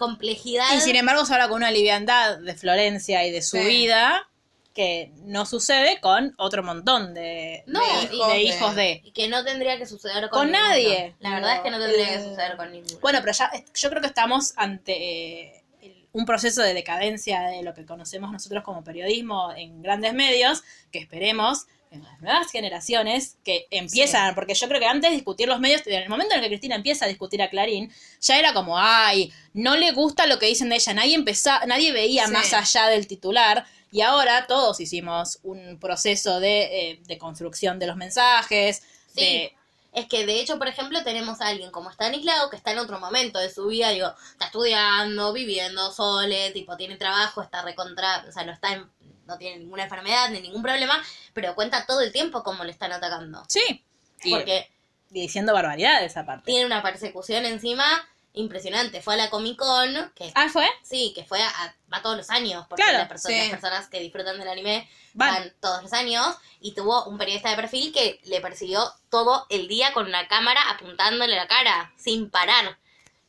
complejidad. 0.00 0.64
Y 0.76 0.80
sin 0.80 0.96
embargo 0.96 1.24
se 1.24 1.32
habla 1.34 1.46
con 1.48 1.58
una 1.58 1.70
liviandad 1.70 2.38
de 2.38 2.54
Florencia 2.56 3.24
y 3.24 3.30
de 3.30 3.40
su 3.42 3.56
Sí. 3.58 3.64
vida 3.64 4.26
que 4.74 5.12
no 5.24 5.46
sucede 5.46 6.00
con 6.00 6.32
otro 6.38 6.62
montón 6.62 7.12
de, 7.14 7.62
No, 7.66 7.80
de, 7.80 8.14
y- 8.14 8.18
de 8.18 8.32
de- 8.34 8.42
hijos 8.42 8.74
de. 8.76 9.00
Y 9.04 9.10
que 9.12 9.28
no 9.28 9.44
tendría 9.44 9.76
que 9.78 9.84
suceder 9.86 10.28
con, 10.30 10.40
Con 10.40 10.46
ninguno. 10.52 10.68
nadie. 10.68 11.14
La 11.20 11.34
verdad 11.34 11.56
es 11.56 11.60
que 11.62 11.70
no 11.70 11.78
tendría 11.78 12.06
que 12.08 12.14
Eh, 12.14 12.24
suceder 12.24 12.56
con 12.56 12.72
ninguno. 12.72 12.98
Bueno, 13.00 13.18
pero 13.20 13.32
ya 13.32 13.50
yo 13.74 13.90
creo 13.90 14.00
que 14.00 14.06
estamos 14.08 14.52
ante 14.56 14.92
eh, 14.96 15.64
el- 15.82 16.06
un 16.12 16.24
proceso 16.24 16.62
de 16.62 16.72
decadencia 16.74 17.40
de 17.42 17.62
lo 17.62 17.74
que 17.74 17.84
conocemos 17.84 18.30
nosotros 18.32 18.62
como 18.64 18.82
periodismo 18.84 19.52
en 19.56 19.82
grandes 19.82 20.14
medios, 20.14 20.62
que 20.92 20.98
esperemos 21.00 21.66
en 21.90 22.04
las 22.04 22.20
nuevas 22.20 22.50
generaciones 22.52 23.36
que 23.44 23.66
empiezan, 23.70 24.34
porque 24.36 24.54
yo 24.54 24.68
creo 24.68 24.78
que 24.80 24.86
antes 24.86 25.10
de 25.10 25.16
discutir 25.16 25.48
los 25.48 25.58
medios, 25.58 25.84
en 25.86 25.94
el 26.02 26.08
momento 26.08 26.34
en 26.34 26.38
el 26.38 26.44
que 26.44 26.50
Cristina 26.50 26.76
empieza 26.76 27.04
a 27.04 27.08
discutir 27.08 27.42
a 27.42 27.50
Clarín, 27.50 27.92
ya 28.20 28.38
era 28.38 28.54
como, 28.54 28.78
ay, 28.78 29.32
no 29.54 29.76
le 29.76 29.90
gusta 29.92 30.26
lo 30.26 30.38
que 30.38 30.46
dicen 30.46 30.68
de 30.68 30.76
ella, 30.76 30.94
nadie 30.94 31.14
empezá, 31.16 31.66
nadie 31.66 31.90
veía 31.92 32.26
Sí. 32.26 32.32
más 32.32 32.52
allá 32.52 32.86
del 32.86 33.08
titular, 33.08 33.66
y 33.90 34.02
ahora 34.02 34.46
todos 34.46 34.78
hicimos 34.78 35.40
un 35.42 35.78
proceso 35.80 36.38
de, 36.38 36.90
eh, 36.92 37.00
de 37.06 37.18
construcción 37.18 37.80
de 37.80 37.88
los 37.88 37.96
mensajes, 37.96 38.82
Sí. 39.14 39.20
de 39.20 39.56
Es 39.92 40.06
que 40.06 40.24
de 40.24 40.38
hecho, 40.40 40.56
por 40.56 40.68
ejemplo, 40.68 41.02
tenemos 41.02 41.40
a 41.40 41.48
alguien 41.48 41.72
como 41.72 41.90
Stanislao 41.90 42.48
que 42.48 42.54
está 42.54 42.70
en 42.70 42.78
otro 42.78 43.00
momento 43.00 43.40
de 43.40 43.52
su 43.52 43.66
vida, 43.66 43.90
digo, 43.90 44.14
está 44.30 44.44
estudiando, 44.44 45.32
viviendo, 45.32 45.90
sole, 45.90 46.52
tipo, 46.52 46.76
tiene 46.76 46.96
trabajo, 46.96 47.42
está 47.42 47.62
recontra, 47.62 48.24
o 48.28 48.30
sea, 48.30 48.44
no 48.44 48.52
está 48.52 48.72
en- 48.74 48.88
no 49.30 49.38
tiene 49.38 49.58
ninguna 49.58 49.84
enfermedad 49.84 50.28
ni 50.30 50.40
ningún 50.40 50.62
problema, 50.62 51.02
pero 51.32 51.54
cuenta 51.54 51.86
todo 51.86 52.00
el 52.02 52.12
tiempo 52.12 52.42
cómo 52.42 52.64
le 52.64 52.72
están 52.72 52.92
atacando. 52.92 53.42
sí, 53.48 53.84
Porque 54.30 54.70
y 55.12 55.22
diciendo 55.22 55.52
barbaridades 55.54 56.16
aparte. 56.16 56.44
tiene 56.44 56.66
una 56.66 56.82
persecución 56.82 57.46
encima 57.46 57.84
impresionante. 58.32 59.00
Fue 59.02 59.14
a 59.14 59.16
la 59.16 59.30
Comic 59.30 59.56
Con, 59.58 60.12
que 60.14 60.30
Ah, 60.36 60.48
¿fue? 60.48 60.68
sí, 60.82 61.12
que 61.16 61.24
fue 61.24 61.42
a, 61.42 61.74
va 61.92 62.00
todos 62.02 62.16
los 62.16 62.30
años, 62.30 62.64
porque 62.68 62.82
Claro, 62.84 62.98
las, 62.98 63.08
perso- 63.08 63.28
sí. 63.28 63.36
las 63.38 63.48
personas 63.50 63.88
que 63.88 63.98
disfrutan 63.98 64.38
del 64.38 64.48
anime 64.48 64.88
Van. 65.14 65.34
van 65.34 65.52
todos 65.60 65.82
los 65.82 65.92
años 65.92 66.26
y 66.60 66.72
tuvo 66.74 67.04
un 67.06 67.18
periodista 67.18 67.50
de 67.50 67.56
perfil 67.56 67.92
que 67.92 68.20
le 68.24 68.40
persiguió 68.40 68.88
todo 69.08 69.46
el 69.50 69.66
día 69.66 69.92
con 69.92 70.06
una 70.06 70.28
cámara 70.28 70.60
apuntándole 70.70 71.34
la 71.34 71.48
cara 71.48 71.92
sin 71.96 72.30
parar. 72.30 72.78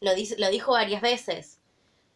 Lo, 0.01 0.13
dice- 0.13 0.35
lo 0.37 0.49
dijo 0.49 0.73
varias 0.73 1.01
veces. 1.01 1.57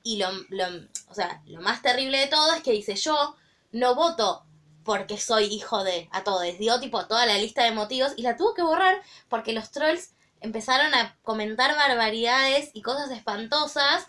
Y 0.03 0.17
lo, 0.17 0.29
lo- 0.49 0.85
o 1.09 1.15
sea, 1.15 1.41
lo 1.47 1.61
más 1.61 1.81
terrible 1.81 2.19
de 2.19 2.27
todo 2.27 2.53
es 2.53 2.61
que 2.61 2.71
dice 2.71 2.95
yo 2.95 3.35
no 3.75 3.93
voto 3.93 4.45
porque 4.83 5.17
soy 5.17 5.45
hijo 5.45 5.83
de 5.83 6.07
a 6.11 6.23
todos. 6.23 6.45
Dio 6.57 6.79
tipo 6.79 7.05
toda 7.07 7.25
la 7.25 7.37
lista 7.37 7.63
de 7.63 7.71
motivos 7.71 8.13
y 8.15 8.21
la 8.21 8.37
tuvo 8.37 8.53
que 8.53 8.61
borrar 8.61 9.01
porque 9.27 9.51
los 9.51 9.71
trolls 9.71 10.11
empezaron 10.39 10.93
a 10.93 11.17
comentar 11.23 11.75
barbaridades 11.75 12.69
y 12.73 12.81
cosas 12.81 13.11
espantosas 13.11 14.07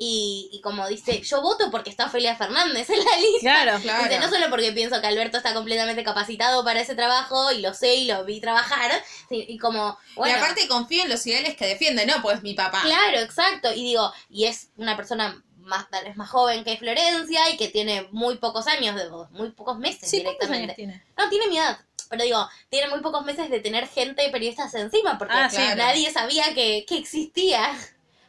Y, 0.00 0.48
y 0.52 0.60
como 0.60 0.86
dice, 0.86 1.22
yo 1.22 1.42
voto 1.42 1.72
porque 1.72 1.90
está 1.90 2.06
Ofelia 2.06 2.36
Fernández 2.36 2.88
en 2.88 2.98
la 2.98 3.16
lista. 3.16 3.40
Claro. 3.40 3.80
Claro. 3.80 4.04
Dice, 4.04 4.20
no 4.20 4.28
solo 4.28 4.48
porque 4.48 4.70
pienso 4.70 5.00
que 5.00 5.08
Alberto 5.08 5.38
está 5.38 5.52
completamente 5.52 6.04
capacitado 6.04 6.62
para 6.62 6.80
ese 6.80 6.94
trabajo 6.94 7.50
y 7.50 7.60
lo 7.60 7.74
sé 7.74 7.96
y 7.96 8.04
lo 8.04 8.24
vi 8.24 8.40
trabajar, 8.40 8.92
y 9.30 9.58
como, 9.58 9.98
bueno, 10.14 10.36
y 10.36 10.38
aparte 10.38 10.68
confío 10.68 11.02
en 11.02 11.08
los 11.08 11.26
ideales 11.26 11.56
que 11.56 11.66
defiende, 11.66 12.06
no, 12.06 12.22
pues 12.22 12.44
mi 12.44 12.54
papá. 12.54 12.82
claro, 12.82 13.18
exacto, 13.18 13.72
y 13.72 13.82
digo, 13.82 14.12
y 14.30 14.44
es 14.44 14.68
una 14.76 14.96
persona 14.96 15.42
más 15.68 15.88
tal 15.90 16.04
vez 16.04 16.16
más 16.16 16.28
joven 16.28 16.64
que 16.64 16.76
Florencia 16.76 17.48
y 17.50 17.56
que 17.56 17.68
tiene 17.68 18.08
muy 18.10 18.38
pocos 18.38 18.66
años, 18.66 18.96
de, 18.96 19.08
muy 19.30 19.50
pocos 19.52 19.78
meses 19.78 20.10
Sí, 20.10 20.22
¿cuántos 20.24 20.48
directamente. 20.48 20.64
años 20.72 20.76
tiene? 20.76 21.04
No, 21.16 21.28
tiene 21.30 21.46
mi 21.46 21.58
edad. 21.58 21.78
Pero 22.10 22.24
digo, 22.24 22.48
tiene 22.70 22.88
muy 22.88 23.00
pocos 23.00 23.24
meses 23.24 23.50
de 23.50 23.60
tener 23.60 23.86
gente 23.86 24.28
periodistas 24.30 24.74
encima, 24.74 25.18
porque 25.18 25.34
Ah, 25.36 25.48
nadie 25.76 26.10
sabía 26.10 26.54
que, 26.54 26.84
que 26.88 26.96
existía. 26.98 27.70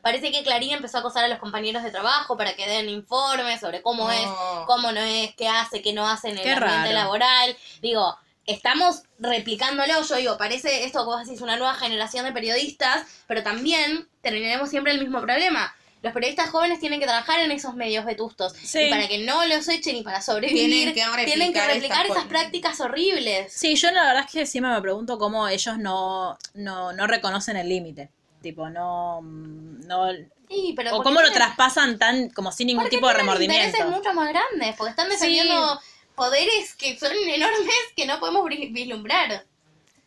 Parece 0.02 0.32
que 0.32 0.44
Clarín 0.44 0.72
empezó 0.74 0.98
a 0.98 1.00
acosar 1.02 1.26
a 1.26 1.28
los 1.30 1.40
compañeros 1.40 1.84
de 1.84 1.92
trabajo 1.92 2.38
para 2.38 2.54
que 2.56 2.68
den 2.68 2.90
informes 2.90 3.60
sobre 3.62 3.82
cómo 3.82 4.10
es, 4.12 4.28
cómo 4.66 4.92
no 4.92 5.00
es, 5.02 5.34
qué 5.36 5.48
hace, 5.48 5.82
qué 5.82 5.94
no 5.94 6.08
hace 6.08 6.30
en 6.30 6.38
el 6.38 6.44
Qué 6.44 6.52
ambiente 6.54 6.78
raro. 6.90 6.94
laboral. 6.94 7.58
Digo, 7.82 8.18
estamos 8.46 9.04
replicándolo, 9.20 10.02
yo 10.02 10.16
digo, 10.16 10.38
parece 10.38 10.86
esto 10.86 11.00
que 11.00 11.06
vos 11.06 11.24
decís, 11.26 11.42
una 11.42 11.58
nueva 11.58 11.76
generación 11.76 12.26
de 12.26 12.32
periodistas, 12.32 13.06
pero 13.28 13.44
también 13.44 14.08
terminaremos 14.22 14.70
siempre 14.70 14.94
el 14.94 15.00
mismo 15.00 15.22
problema. 15.22 15.74
Los 16.02 16.14
periodistas 16.14 16.50
jóvenes 16.50 16.80
tienen 16.80 17.00
que 17.02 17.06
trabajar 17.06 17.40
en 17.42 17.52
esos 17.52 17.76
medios 17.76 18.06
vetustos. 18.06 18.54
Sí. 18.54 18.84
Y 18.84 18.90
para 18.90 19.08
que 19.10 19.18
no 19.20 19.46
los 19.46 19.68
echen 19.68 19.98
y 19.98 20.02
para 20.04 20.22
sobrevivir, 20.22 20.94
Tienen 20.94 20.94
que 20.96 21.04
replicar 21.06 21.26
tienen 21.26 21.54
que 21.54 21.62
replicar 21.68 22.02
estas 22.06 22.18
esas 22.20 22.30
prácticas 22.30 22.80
horribles. 22.80 23.52
Sí, 23.52 23.76
yo 23.76 23.92
la 23.92 24.06
verdad 24.06 24.24
es 24.26 24.32
que 24.32 24.46
siempre 24.46 24.72
me 24.72 24.82
pregunto 24.82 25.20
cómo 25.20 25.48
ellos 25.50 25.78
no, 25.78 26.38
no, 26.54 26.94
no 26.94 27.08
reconocen 27.08 27.58
el 27.58 27.68
límite. 27.68 28.10
Tipo, 28.42 28.70
no, 28.70 29.20
no 29.22 30.08
Sí, 30.48 30.74
pero 30.76 30.96
o 30.96 31.04
cómo 31.04 31.16
lo 31.22 31.28
tienen- 31.30 31.34
traspasan 31.34 32.00
tan 32.00 32.30
como 32.30 32.52
sin 32.54 32.68
ningún 32.68 32.86
porque 32.86 32.96
tipo 32.96 33.08
de 33.10 33.14
remordimiento. 33.16 33.68
intereses 33.68 33.92
mucho 33.94 34.14
más 34.14 34.30
grandes, 34.30 34.76
porque 34.78 34.92
están 34.92 35.10
defendiendo 35.10 35.80
poderes 36.16 36.74
que 36.76 36.98
son 36.98 37.12
enormes 37.14 37.76
que 37.96 38.06
no 38.06 38.20
podemos 38.20 38.46
vislumbrar. 38.50 39.46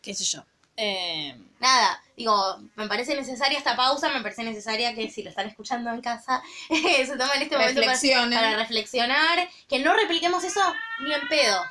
qué 0.01 0.13
sé 0.15 0.23
yo. 0.25 0.43
Eh, 0.75 1.35
Nada, 1.59 2.02
digo, 2.15 2.59
me 2.75 2.87
parece 2.87 3.15
necesaria 3.15 3.57
esta 3.57 3.75
pausa, 3.75 4.09
me 4.09 4.21
parece 4.21 4.43
necesaria 4.43 4.93
que 4.93 5.09
si 5.09 5.23
lo 5.23 5.29
están 5.29 5.47
escuchando 5.47 5.89
en 5.91 6.01
casa, 6.01 6.41
se 6.69 7.17
tomen 7.17 7.41
este 7.41 7.57
momento 7.57 7.81
para, 7.81 8.55
reflexionar, 8.57 9.49
que 9.67 9.79
no 9.79 9.93
repliquemos 9.93 10.43
eso 10.43 10.61
ni 11.01 11.13
en 11.13 11.27
pedo. 11.27 11.61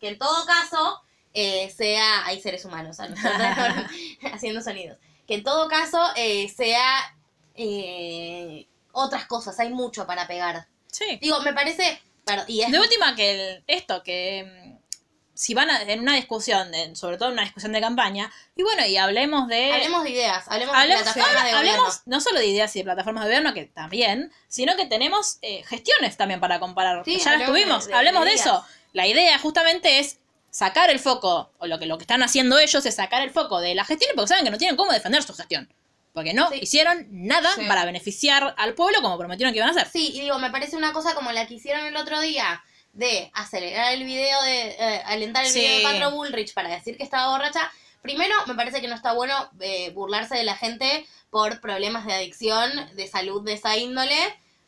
Que 0.00 0.08
en 0.08 0.18
todo 0.18 0.46
caso 0.46 1.02
eh, 1.34 1.72
sea, 1.76 2.24
hay 2.26 2.40
seres 2.40 2.64
humanos 2.64 2.98
a 3.00 3.08
haciendo 4.32 4.60
sonidos, 4.60 4.98
que 5.26 5.34
en 5.34 5.44
todo 5.44 5.68
caso 5.68 6.00
eh, 6.16 6.48
sea 6.48 7.14
eh, 7.54 8.66
otras 8.92 9.26
cosas, 9.26 9.58
hay 9.60 9.70
mucho 9.70 10.06
para 10.06 10.26
pegar. 10.26 10.66
sí. 10.86 11.18
Digo, 11.20 11.40
me 11.42 11.52
parece, 11.52 12.00
y 12.46 12.62
es 12.62 12.70
De 12.70 12.78
última 12.80 13.14
que 13.14 13.30
el- 13.56 13.64
esto, 13.66 14.02
que 14.02 14.44
mm, 14.44 14.77
si 15.40 15.54
van 15.54 15.70
a, 15.70 15.82
en 15.82 16.00
una 16.00 16.16
discusión, 16.16 16.72
de- 16.72 16.96
sobre 16.96 17.16
todo 17.16 17.28
en 17.28 17.34
una 17.34 17.42
discusión 17.44 17.72
de 17.72 17.80
campaña, 17.80 18.28
y 18.56 18.64
bueno, 18.64 18.84
y 18.84 18.96
hablemos 18.96 19.46
de... 19.46 19.72
Hablemos 19.72 20.02
de 20.02 20.10
ideas, 20.10 20.44
hablemos, 20.48 20.74
Hablemos, 20.74 21.04
de 21.04 21.12
plataformas 21.12 21.44
de 21.44 21.50
hablemos 21.52 21.78
gobierno. 21.78 22.02
no 22.06 22.20
solo 22.20 22.38
de 22.40 22.46
ideas 22.46 22.74
y 22.74 22.80
de 22.80 22.84
plataformas 22.84 23.22
de 23.24 23.28
gobierno, 23.30 23.54
que 23.54 23.66
también, 23.66 24.32
sino 24.48 24.74
que 24.74 24.86
tenemos 24.86 25.38
eh, 25.42 25.62
gestiones 25.68 26.16
también 26.16 26.40
para 26.40 26.58
comparar. 26.58 27.04
Sí, 27.04 27.18
ya 27.18 27.36
las 27.36 27.46
tuvimos, 27.48 27.84
de- 27.84 27.92
de- 27.92 27.96
hablemos 27.98 28.24
de 28.24 28.30
de, 28.30 28.34
eso. 28.34 28.64
La 28.94 29.06
idea 29.06 29.38
justamente 29.38 30.00
es 30.00 30.18
sacar 30.50 30.90
el 30.90 30.98
foco, 30.98 31.52
o 31.58 31.66
lo 31.68 31.78
que, 31.78 31.86
lo 31.86 31.98
que 31.98 32.02
están 32.02 32.24
haciendo 32.24 32.58
ellos 32.58 32.84
es 32.84 32.96
sacar 32.96 33.22
el 33.22 33.30
foco 33.30 33.60
de 33.60 33.76
la 33.76 33.84
gestión 33.84 34.10
porque 34.16 34.28
saben 34.30 34.44
que 34.44 34.50
no 34.50 34.58
tienen 34.58 34.76
cómo 34.76 34.90
defender 34.92 35.22
su 35.22 35.34
gestión. 35.34 35.72
Porque 36.14 36.34
no 36.34 36.48
Sí. 36.50 36.58
hicieron 36.62 37.06
nada 37.10 37.54
Sí. 37.54 37.64
para 37.68 37.84
beneficiar 37.84 38.54
al 38.58 38.74
pueblo 38.74 39.02
como 39.02 39.16
prometieron 39.18 39.52
que 39.52 39.58
iban 39.58 39.68
a 39.68 39.72
hacer. 39.72 39.88
Sí, 39.92 40.10
y 40.16 40.22
digo, 40.22 40.40
me 40.40 40.50
parece 40.50 40.76
una 40.76 40.92
cosa 40.92 41.14
como 41.14 41.30
la 41.30 41.46
que 41.46 41.54
hicieron 41.54 41.86
el 41.86 41.96
otro 41.96 42.18
día 42.20 42.60
de 42.92 43.30
acelerar 43.34 43.92
el 43.92 44.04
video 44.04 44.42
de 44.42 44.68
eh, 44.70 45.02
alentar 45.06 45.44
el 45.44 45.50
Sí. 45.50 45.60
video 45.60 45.76
de 45.78 45.82
Patro 45.84 46.10
Bullrich 46.12 46.52
para 46.54 46.68
decir 46.68 46.96
que 46.96 47.04
estaba 47.04 47.30
borracha. 47.30 47.70
Primero, 48.02 48.34
me 48.46 48.54
parece 48.54 48.80
que 48.80 48.88
no 48.88 48.94
está 48.94 49.12
bueno 49.12 49.50
eh, 49.60 49.90
burlarse 49.90 50.36
de 50.36 50.44
la 50.44 50.56
gente 50.56 51.06
por 51.30 51.60
problemas 51.60 52.06
de 52.06 52.14
adicción, 52.14 52.70
de 52.94 53.06
salud 53.08 53.42
de 53.44 53.52
esa 53.54 53.76
índole. 53.76 54.16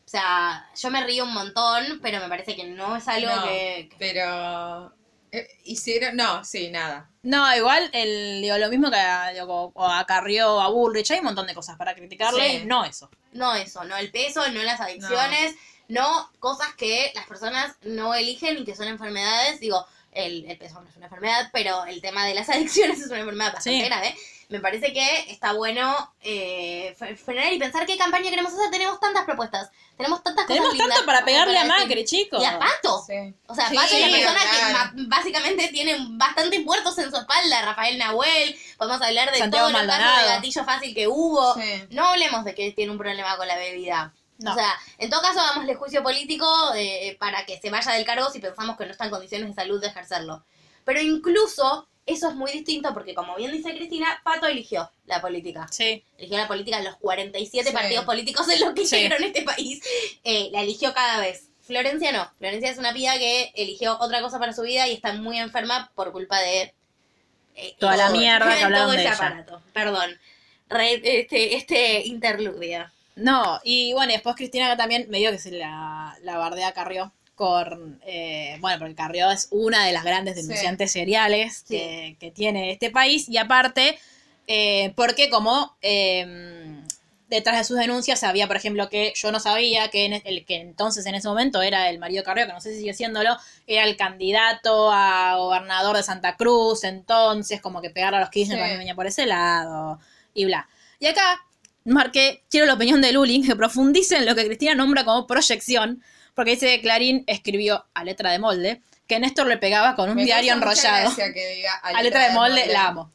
O 0.05 0.09
sea, 0.11 0.69
yo 0.75 0.89
me 0.91 1.03
río 1.05 1.23
un 1.23 1.33
montón, 1.33 1.99
pero 2.01 2.19
me 2.19 2.27
parece 2.27 2.55
que 2.55 2.65
no 2.65 2.95
es 2.97 3.07
algo 3.07 3.33
No, 3.33 3.43
que, 3.43 3.87
que- 3.89 3.95
Pero 3.97 4.93
eh, 5.31 5.47
hicieron, 5.63 6.17
no, 6.17 6.43
sí, 6.43 6.69
nada. 6.69 7.09
No, 7.23 7.55
igual, 7.55 7.89
el, 7.93 8.41
digo, 8.41 8.57
lo 8.57 8.67
mismo 8.69 8.91
que 8.91 8.97
a- 8.97 9.29
digo, 9.31 9.71
o 9.73 9.87
a 9.87 10.67
Bullrich, 10.69 11.11
hay 11.11 11.19
un 11.19 11.25
montón 11.25 11.47
de 11.47 11.53
cosas 11.53 11.77
para 11.77 11.95
criticarle, 11.95 12.59
Sí. 12.59 12.65
no 12.65 12.83
eso. 12.83 13.09
No 13.31 13.55
eso, 13.55 13.85
no 13.85 13.95
el 13.95 14.11
peso, 14.11 14.45
no 14.51 14.61
las 14.63 14.81
adicciones, 14.81 15.53
no, 15.55 15.59
cosas 16.39 16.73
que 16.75 17.11
las 17.15 17.25
personas 17.27 17.75
no 17.83 18.13
eligen 18.13 18.57
y 18.59 18.65
que 18.65 18.75
son 18.75 18.87
enfermedades. 18.87 19.59
Digo, 19.59 19.85
el, 20.11 20.45
el 20.49 20.57
peso 20.57 20.81
no 20.81 20.89
es 20.89 20.95
una 20.97 21.05
enfermedad, 21.05 21.49
pero 21.53 21.85
el 21.85 22.01
tema 22.01 22.25
de 22.25 22.33
las 22.35 22.49
adicciones 22.49 22.99
es 22.99 23.07
una 23.07 23.19
enfermedad 23.19 23.53
bastante 23.53 23.79
Sí. 23.79 23.85
grave. 23.85 24.15
Me 24.49 24.59
parece 24.59 24.91
que 24.91 25.31
está 25.31 25.53
bueno 25.53 26.13
eh, 26.21 26.93
fre- 26.99 27.15
frenar 27.17 27.53
y 27.53 27.57
pensar 27.57 27.85
qué 27.85 27.97
campaña 27.97 28.29
queremos 28.29 28.51
hacer. 28.51 28.69
Tenemos 28.69 28.99
tantas 28.99 29.23
propuestas, 29.23 29.69
tenemos 29.95 30.21
tantas 30.23 30.45
Tenemos 30.45 30.71
cosas 30.71 30.79
lindas 30.79 30.97
tanto 30.97 31.05
para 31.09 31.23
pegarle 31.23 31.57
a 31.57 31.63
decir. 31.63 31.77
Macri, 31.79 32.03
chicos. 32.03 32.43
Y 32.43 32.45
a 32.45 32.59
Pato. 32.59 33.01
Sí. 33.07 33.33
O 33.47 33.55
sea, 33.55 33.69
Sí, 33.69 33.75
Pato 33.77 33.95
es 33.95 34.01
la 34.11 34.17
persona 34.17 34.39
claro. 34.41 34.67
que 34.67 34.73
ma- 34.73 34.91
básicamente 35.07 35.69
tiene 35.69 35.95
bastantes 36.09 36.65
muertos 36.65 36.97
en 36.97 37.09
su 37.11 37.15
espalda. 37.15 37.61
Rafael 37.61 37.97
Nahuel, 37.97 38.59
podemos 38.77 39.01
hablar 39.01 39.31
de 39.31 39.37
Santiago 39.39 39.69
todos 39.69 39.85
los 39.85 39.95
casos 39.97 40.21
de 40.23 40.27
gatillo 40.27 40.63
fácil 40.65 40.93
que 40.95 41.07
hubo. 41.07 41.53
Sí. 41.55 41.83
No 41.91 42.07
hablemos 42.07 42.43
de 42.43 42.53
que 42.53 42.71
tiene 42.73 42.91
un 42.91 42.97
problema 42.97 43.37
con 43.37 43.47
la 43.47 43.55
bebida. 43.55 44.13
No. 44.41 44.51
O 44.51 44.55
sea, 44.55 44.73
en 44.97 45.09
todo 45.09 45.21
caso, 45.21 45.39
hagámosle 45.39 45.75
juicio 45.75 46.03
político 46.03 46.45
eh, 46.75 47.15
para 47.19 47.45
que 47.45 47.59
se 47.59 47.69
vaya 47.69 47.91
del 47.93 48.05
cargo 48.05 48.29
si 48.29 48.39
pensamos 48.39 48.77
que 48.77 48.85
no 48.85 48.91
está 48.91 49.05
en 49.05 49.11
condiciones 49.11 49.47
de 49.49 49.53
salud 49.53 49.79
de 49.81 49.87
ejercerlo. 49.87 50.43
Pero 50.83 50.99
incluso 50.99 51.87
eso 52.07 52.29
es 52.29 52.35
muy 52.35 52.51
distinto 52.51 52.93
porque, 52.93 53.13
como 53.13 53.35
bien 53.35 53.51
dice 53.51 53.69
Cristina, 53.75 54.19
Pato 54.23 54.47
eligió 54.47 54.89
la 55.05 55.21
política. 55.21 55.67
Sí. 55.71 56.03
Eligió 56.17 56.37
la 56.37 56.47
política 56.47 56.79
en 56.79 56.85
los 56.85 56.95
47 56.97 57.69
Sí. 57.69 57.73
partidos 57.73 58.05
políticos 58.05 58.49
en 58.49 58.59
los 58.61 58.73
que 58.73 58.85
Sí. 58.85 58.95
hicieron 58.97 59.23
este 59.23 59.43
país. 59.43 59.81
Eh, 60.23 60.49
la 60.51 60.61
eligió 60.61 60.93
cada 60.93 61.19
vez. 61.19 61.47
Florencia 61.61 62.11
no. 62.11 62.29
Florencia 62.39 62.71
es 62.71 62.77
una 62.79 62.91
piba 62.93 63.13
que 63.19 63.51
eligió 63.55 63.97
otra 63.99 64.21
cosa 64.21 64.39
para 64.39 64.51
su 64.53 64.63
vida 64.63 64.87
y 64.87 64.93
está 64.93 65.13
muy 65.13 65.37
enferma 65.37 65.91
por 65.95 66.11
culpa 66.11 66.39
de... 66.39 66.73
eh, 67.55 67.75
Toda 67.79 67.95
la 67.95 68.09
mierda 68.09 68.47
que 68.49 68.55
todo 68.55 68.65
hablaron 68.65 68.91
de 68.91 68.95
ese 68.97 69.03
ella. 69.05 69.13
aparato. 69.15 69.61
Perdón. 69.71 70.19
Re- 70.67 71.19
este, 71.19 71.55
este 71.55 72.07
interludio. 72.07 72.89
No, 73.15 73.59
y 73.63 73.93
bueno, 73.93 74.13
después 74.13 74.35
Cristina 74.35 74.75
también 74.77 75.07
medio 75.09 75.31
que 75.31 75.37
se 75.39 75.51
la, 75.51 76.15
la 76.23 76.37
bardea 76.37 76.71
Carrió 76.73 77.11
con, 77.35 77.99
eh, 78.05 78.57
bueno, 78.59 78.77
porque 78.79 78.95
Carrió 78.95 79.31
es 79.31 79.47
una 79.51 79.85
de 79.85 79.91
las 79.93 80.03
grandes 80.03 80.35
Sí. 80.35 80.43
denunciantes 80.43 80.91
seriales 80.91 81.63
Sí. 81.67 81.75
que, 81.77 82.17
que 82.19 82.31
tiene 82.31 82.71
este 82.71 82.89
país 82.91 83.27
y 83.27 83.37
aparte, 83.37 83.97
eh, 84.47 84.93
porque 84.95 85.29
como 85.29 85.75
eh, 85.81 86.77
detrás 87.29 87.57
de 87.57 87.63
sus 87.63 87.77
denuncias 87.77 88.23
había, 88.23 88.47
por 88.47 88.57
ejemplo, 88.57 88.89
que 88.89 89.13
yo 89.15 89.31
no 89.31 89.39
sabía 89.39 89.89
que 89.89 90.05
en- 90.05 90.21
el 90.25 90.45
que 90.45 90.57
entonces 90.57 91.05
en 91.05 91.15
ese 91.15 91.27
momento 91.29 91.61
era 91.61 91.89
el 91.89 91.97
marido 91.99 92.23
Carrió, 92.23 92.45
que 92.45 92.53
no 92.53 92.61
sé 92.61 92.73
si 92.73 92.79
sigue 92.79 92.93
siéndolo, 92.93 93.37
era 93.67 93.85
el 93.85 93.95
candidato 93.97 94.91
a 94.91 95.35
gobernador 95.37 95.95
de 95.97 96.03
Santa 96.03 96.35
Cruz, 96.35 96.83
entonces 96.83 97.61
como 97.61 97.81
que 97.81 97.89
pegar 97.89 98.13
a 98.15 98.19
los 98.19 98.29
Kirchner 98.29 98.57
Sí. 98.57 98.61
también 98.61 98.79
venía 98.79 98.95
por 98.95 99.07
ese 99.07 99.25
lado 99.25 99.99
y 100.33 100.45
bla. 100.45 100.67
Y 100.99 101.07
acá 101.07 101.39
marqué, 101.85 102.43
quiero 102.49 102.65
la 102.65 102.73
opinión 102.73 103.01
de 103.01 103.11
Lulin, 103.11 103.45
que 103.45 103.55
profundice 103.55 104.17
en 104.17 104.25
lo 104.25 104.35
que 104.35 104.45
Cristina 104.45 104.75
nombra 104.75 105.03
como 105.03 105.27
proyección, 105.27 106.03
porque 106.33 106.51
dice 106.51 106.67
que 106.67 106.81
Clarín 106.81 107.23
escribió 107.27 107.85
a 107.93 108.03
letra 108.03 108.31
de 108.31 108.39
molde 108.39 108.81
que 109.07 109.19
Néstor 109.19 109.47
le 109.47 109.57
pegaba 109.57 109.95
con 109.97 110.09
un 110.09 110.15
Me 110.15 110.23
diario 110.23 110.53
enrollado. 110.53 111.01
gracia 111.01 111.33
que 111.33 111.55
diga 111.55 111.73
A 111.83 112.01
letra 112.01 112.27
de 112.27 112.33
molde, 112.33 112.67
la 112.67 112.87
amo. 112.87 113.11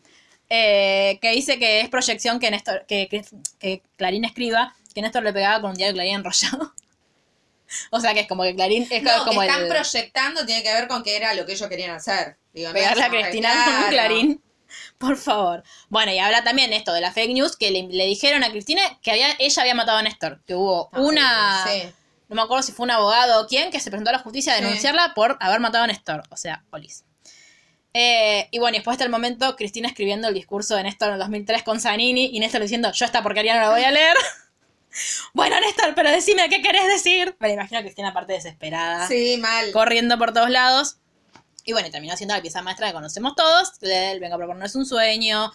Eh, 0.50 1.18
que 1.22 1.30
dice 1.30 1.58
que 1.58 1.80
es 1.80 1.88
proyección 1.88 2.38
que 2.38 2.50
Néstor, 2.50 2.84
que, 2.86 3.08
que, 3.08 3.24
que 3.58 3.82
Clarín 3.96 4.26
escriba, 4.26 4.76
que 4.94 5.00
Néstor 5.00 5.22
le 5.22 5.32
pegaba 5.32 5.62
con 5.62 5.70
un 5.70 5.76
diario 5.76 5.94
Clarín 5.94 6.16
enrollado. 6.16 6.74
o 7.90 8.00
sea 8.00 8.12
que 8.12 8.20
es 8.20 8.28
como 8.28 8.42
que 8.42 8.54
Clarín 8.54 8.86
es 8.90 9.02
No, 9.02 9.24
como 9.24 9.40
que 9.40 9.46
están 9.46 9.62
el 9.62 9.68
proyectando 9.68 10.44
tiene 10.44 10.62
que 10.62 10.72
ver 10.74 10.86
con 10.86 11.02
que 11.02 11.16
era 11.16 11.32
lo 11.32 11.46
que 11.46 11.52
ellos 11.52 11.68
querían 11.68 11.92
hacer. 11.92 12.36
Digo, 12.52 12.72
pegarle 12.72 13.04
a 13.04 13.08
Cristina 13.08 13.64
con 13.64 13.74
un. 13.84 13.90
Clarín. 13.90 14.42
Por 14.98 15.16
favor. 15.16 15.62
Bueno, 15.88 16.12
y 16.12 16.18
habla 16.18 16.42
también 16.44 16.72
esto 16.72 16.92
de 16.92 17.00
la 17.00 17.12
fake 17.12 17.32
news 17.34 17.56
que 17.56 17.70
le, 17.70 17.82
le 17.84 18.06
dijeron 18.06 18.42
a 18.44 18.50
Cristina 18.50 18.80
que 19.02 19.10
había, 19.10 19.28
ella 19.38 19.62
había 19.62 19.74
matado 19.74 19.98
a 19.98 20.02
Néstor. 20.02 20.40
Que 20.46 20.54
hubo 20.54 20.88
Ah, 20.92 21.00
una. 21.00 21.64
sí. 21.66 21.82
No 22.28 22.34
me 22.36 22.42
acuerdo 22.42 22.62
si 22.62 22.72
fue 22.72 22.84
un 22.84 22.90
abogado 22.90 23.40
o 23.42 23.46
quién 23.46 23.70
que 23.70 23.78
se 23.78 23.90
presentó 23.90 24.10
a 24.10 24.14
la 24.14 24.18
justicia 24.18 24.52
a 24.54 24.56
Sí. 24.56 24.62
denunciarla 24.64 25.12
por 25.14 25.36
haber 25.40 25.60
matado 25.60 25.84
a 25.84 25.86
Néstor. 25.86 26.22
O 26.30 26.36
sea, 26.36 26.64
Olis. 26.70 27.04
Eh, 27.94 28.48
y 28.50 28.58
bueno, 28.58 28.74
y 28.76 28.78
después 28.78 28.94
hasta 28.94 29.04
el 29.04 29.10
momento, 29.10 29.56
Cristina 29.56 29.88
escribiendo 29.88 30.28
el 30.28 30.34
discurso 30.34 30.76
de 30.76 30.82
Néstor 30.82 31.08
en 31.08 31.14
el 31.14 31.20
2003 31.20 31.62
con 31.62 31.80
Zanini 31.80 32.26
y 32.36 32.40
Néstor 32.40 32.60
diciendo, 32.60 32.90
yo 32.92 33.04
esta 33.06 33.22
porquería 33.22 33.54
no 33.54 33.60
la 33.62 33.70
voy 33.70 33.84
a 33.84 33.90
leer. 33.90 34.16
bueno, 35.34 35.58
Néstor, 35.60 35.94
pero 35.94 36.10
decime 36.10 36.48
qué 36.48 36.60
querés 36.62 36.86
decir. 36.88 37.36
Me 37.38 37.52
imagino 37.52 37.78
a 37.78 37.82
Cristina 37.82 38.08
aparte 38.08 38.32
desesperada 38.34 39.06
Sí, 39.08 39.36
mal. 39.38 39.70
corriendo 39.72 40.18
por 40.18 40.32
todos 40.32 40.50
lados. 40.50 40.96
Y 41.66 41.72
bueno, 41.72 41.90
terminó 41.90 42.16
siendo 42.16 42.34
la 42.34 42.40
pieza 42.40 42.62
maestra 42.62 42.86
que 42.86 42.94
conocemos 42.94 43.34
todos. 43.36 43.72
El 43.82 44.20
venga 44.20 44.36
a 44.36 44.38
proponernos 44.38 44.74
un 44.74 44.86
sueño. 44.86 45.52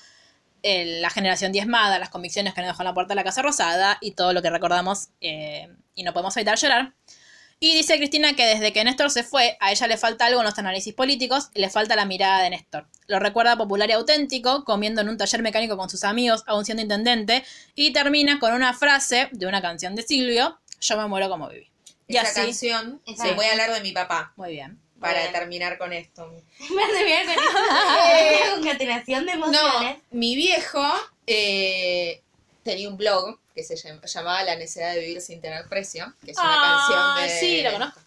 el- 0.64 1.02
la 1.02 1.10
generación 1.10 1.52
diezmada, 1.52 1.98
las 1.98 2.10
convicciones 2.10 2.54
que 2.54 2.62
nos 2.62 2.68
dejó 2.68 2.84
en 2.84 2.88
la 2.90 2.94
puerta 2.94 3.14
de 3.14 3.16
la 3.16 3.24
Casa 3.24 3.42
Rosada 3.42 3.98
y 4.00 4.12
todo 4.12 4.32
lo 4.32 4.44
que 4.44 4.52
recordamos 4.52 5.08
eh, 5.20 5.74
y 5.96 6.04
no 6.04 6.14
podemos 6.14 6.38
evitar 6.38 6.56
llorar. 6.60 6.94
Y 7.60 7.74
dice 7.76 7.98
Cristina 7.98 8.36
que 8.36 8.46
desde 8.46 8.72
que 8.74 8.84
Néstor 8.84 9.10
se 9.10 9.24
fue, 9.24 9.58
a 9.60 9.72
ella 9.72 9.88
le 9.88 9.98
falta 9.98 10.26
algo 10.28 10.40
en 10.42 10.46
los 10.46 10.58
análisis 10.60 10.94
políticos, 10.94 11.50
le 11.56 11.70
falta 11.72 11.96
la 11.96 12.06
mirada 12.06 12.44
de 12.44 12.52
Néstor. 12.52 12.88
Lo 13.08 13.18
recuerda 13.20 13.56
popular 13.58 13.90
y 13.90 13.94
auténtico, 13.94 14.64
comiendo 14.64 15.02
en 15.02 15.10
un 15.10 15.18
taller 15.18 15.42
mecánico 15.42 15.78
con 15.78 15.90
sus 15.90 16.04
amigos, 16.04 16.44
aún 16.46 16.66
siendo 16.66 16.82
intendente, 16.84 17.44
y 17.76 17.92
termina 17.94 18.40
con 18.40 18.54
una 18.54 18.74
frase 18.74 19.30
de 19.32 19.46
una 19.48 19.62
canción 19.62 19.96
de 19.96 20.02
Silvio, 20.04 20.60
Yo 20.80 20.98
me 20.98 21.08
muero 21.08 21.30
como 21.30 21.48
viví. 21.50 21.72
Y 22.08 22.18
Esa 22.18 22.28
así, 22.30 22.42
canción, 22.42 23.02
sí, 23.06 23.30
voy 23.36 23.46
a 23.46 23.52
hablar 23.52 23.72
de 23.74 23.82
mi 23.82 23.92
papá 23.92 24.34
muy 24.36 24.52
bien. 24.52 24.81
Para 25.02 25.32
terminar 25.32 25.78
con 25.78 25.92
esto. 25.92 26.28
Me 26.76 26.84
hace 26.84 27.04
mirar 27.04 27.26
con 27.26 27.34
esta 27.34 28.56
concatenación 28.56 29.26
de 29.26 29.32
emociones. 29.34 29.98
No, 29.98 30.02
mi 30.12 30.36
viejo 30.36 30.84
eh, 31.28 32.22
tenía 32.64 32.88
un 32.88 32.96
blog 32.98 33.38
que 33.54 33.64
se 33.64 33.76
llam- 33.76 34.02
llamaba 34.06 34.44
La 34.44 34.56
necesidad 34.56 34.94
de 34.94 35.00
vivir 35.02 35.22
sin 35.22 35.42
tener 35.42 35.68
precio, 35.68 36.14
que 36.24 36.32
es 36.32 36.38
una 36.38 36.54
Ah, 36.56 37.16
canción 37.18 37.28
de... 37.28 37.40
Sí, 37.40 37.62
lo 37.64 37.72
conozco. 37.74 38.00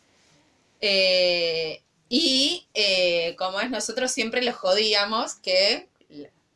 Eh, 0.80 1.82
y 2.08 2.66
eh, 2.74 3.34
como 3.36 3.60
es, 3.60 3.70
nosotros 3.70 4.10
siempre 4.12 4.42
lo 4.42 4.52
jodíamos 4.52 5.34
que 5.34 5.88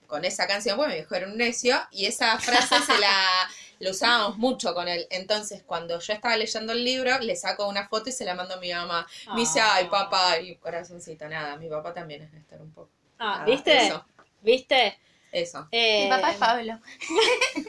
con 0.07 0.25
esa 0.25 0.47
canción, 0.47 0.77
pues 0.77 0.89
mi 0.89 0.95
viejo 0.95 1.15
era 1.15 1.27
un 1.27 1.37
necio, 1.37 1.79
y 1.91 2.07
esa 2.07 2.39
frase 2.39 2.77
se 2.87 2.99
la, 2.99 3.51
la 3.81 3.91
usábamos 3.91 4.39
mucho 4.39 4.75
con 4.75 4.89
él. 4.89 5.07
Entonces, 5.11 5.63
cuando 5.65 5.99
yo 6.01 6.13
estaba 6.13 6.37
leyendo 6.37 6.73
el 6.73 6.85
libro, 6.85 7.19
le 7.21 7.37
saco 7.37 7.69
una 7.69 7.87
foto 7.89 8.09
y 8.09 8.13
se 8.13 8.25
la 8.25 8.35
mando 8.35 8.55
a 8.55 8.59
mi 8.59 8.73
mamá. 8.73 9.07
Me 9.35 9.41
dice, 9.41 9.61
Ah. 9.61 9.75
ay, 9.75 9.87
papá, 9.89 10.39
y 10.41 10.57
corazoncito, 10.57 11.29
nada, 11.29 11.57
mi 11.57 11.69
papá 11.69 11.93
también 11.95 12.23
es 12.23 12.33
Néstor 12.33 12.61
un 12.61 12.73
poco. 12.73 12.91
Ah, 13.19 13.39
Nada, 13.39 13.45
¿viste? 13.47 13.87
Eso, 13.87 14.05
¿Viste? 14.41 14.99
eso. 15.33 15.69
Eh, 15.71 16.05
Mi 16.05 16.11
papá 16.11 16.31
es 16.31 16.37
Pablo. 16.37 16.81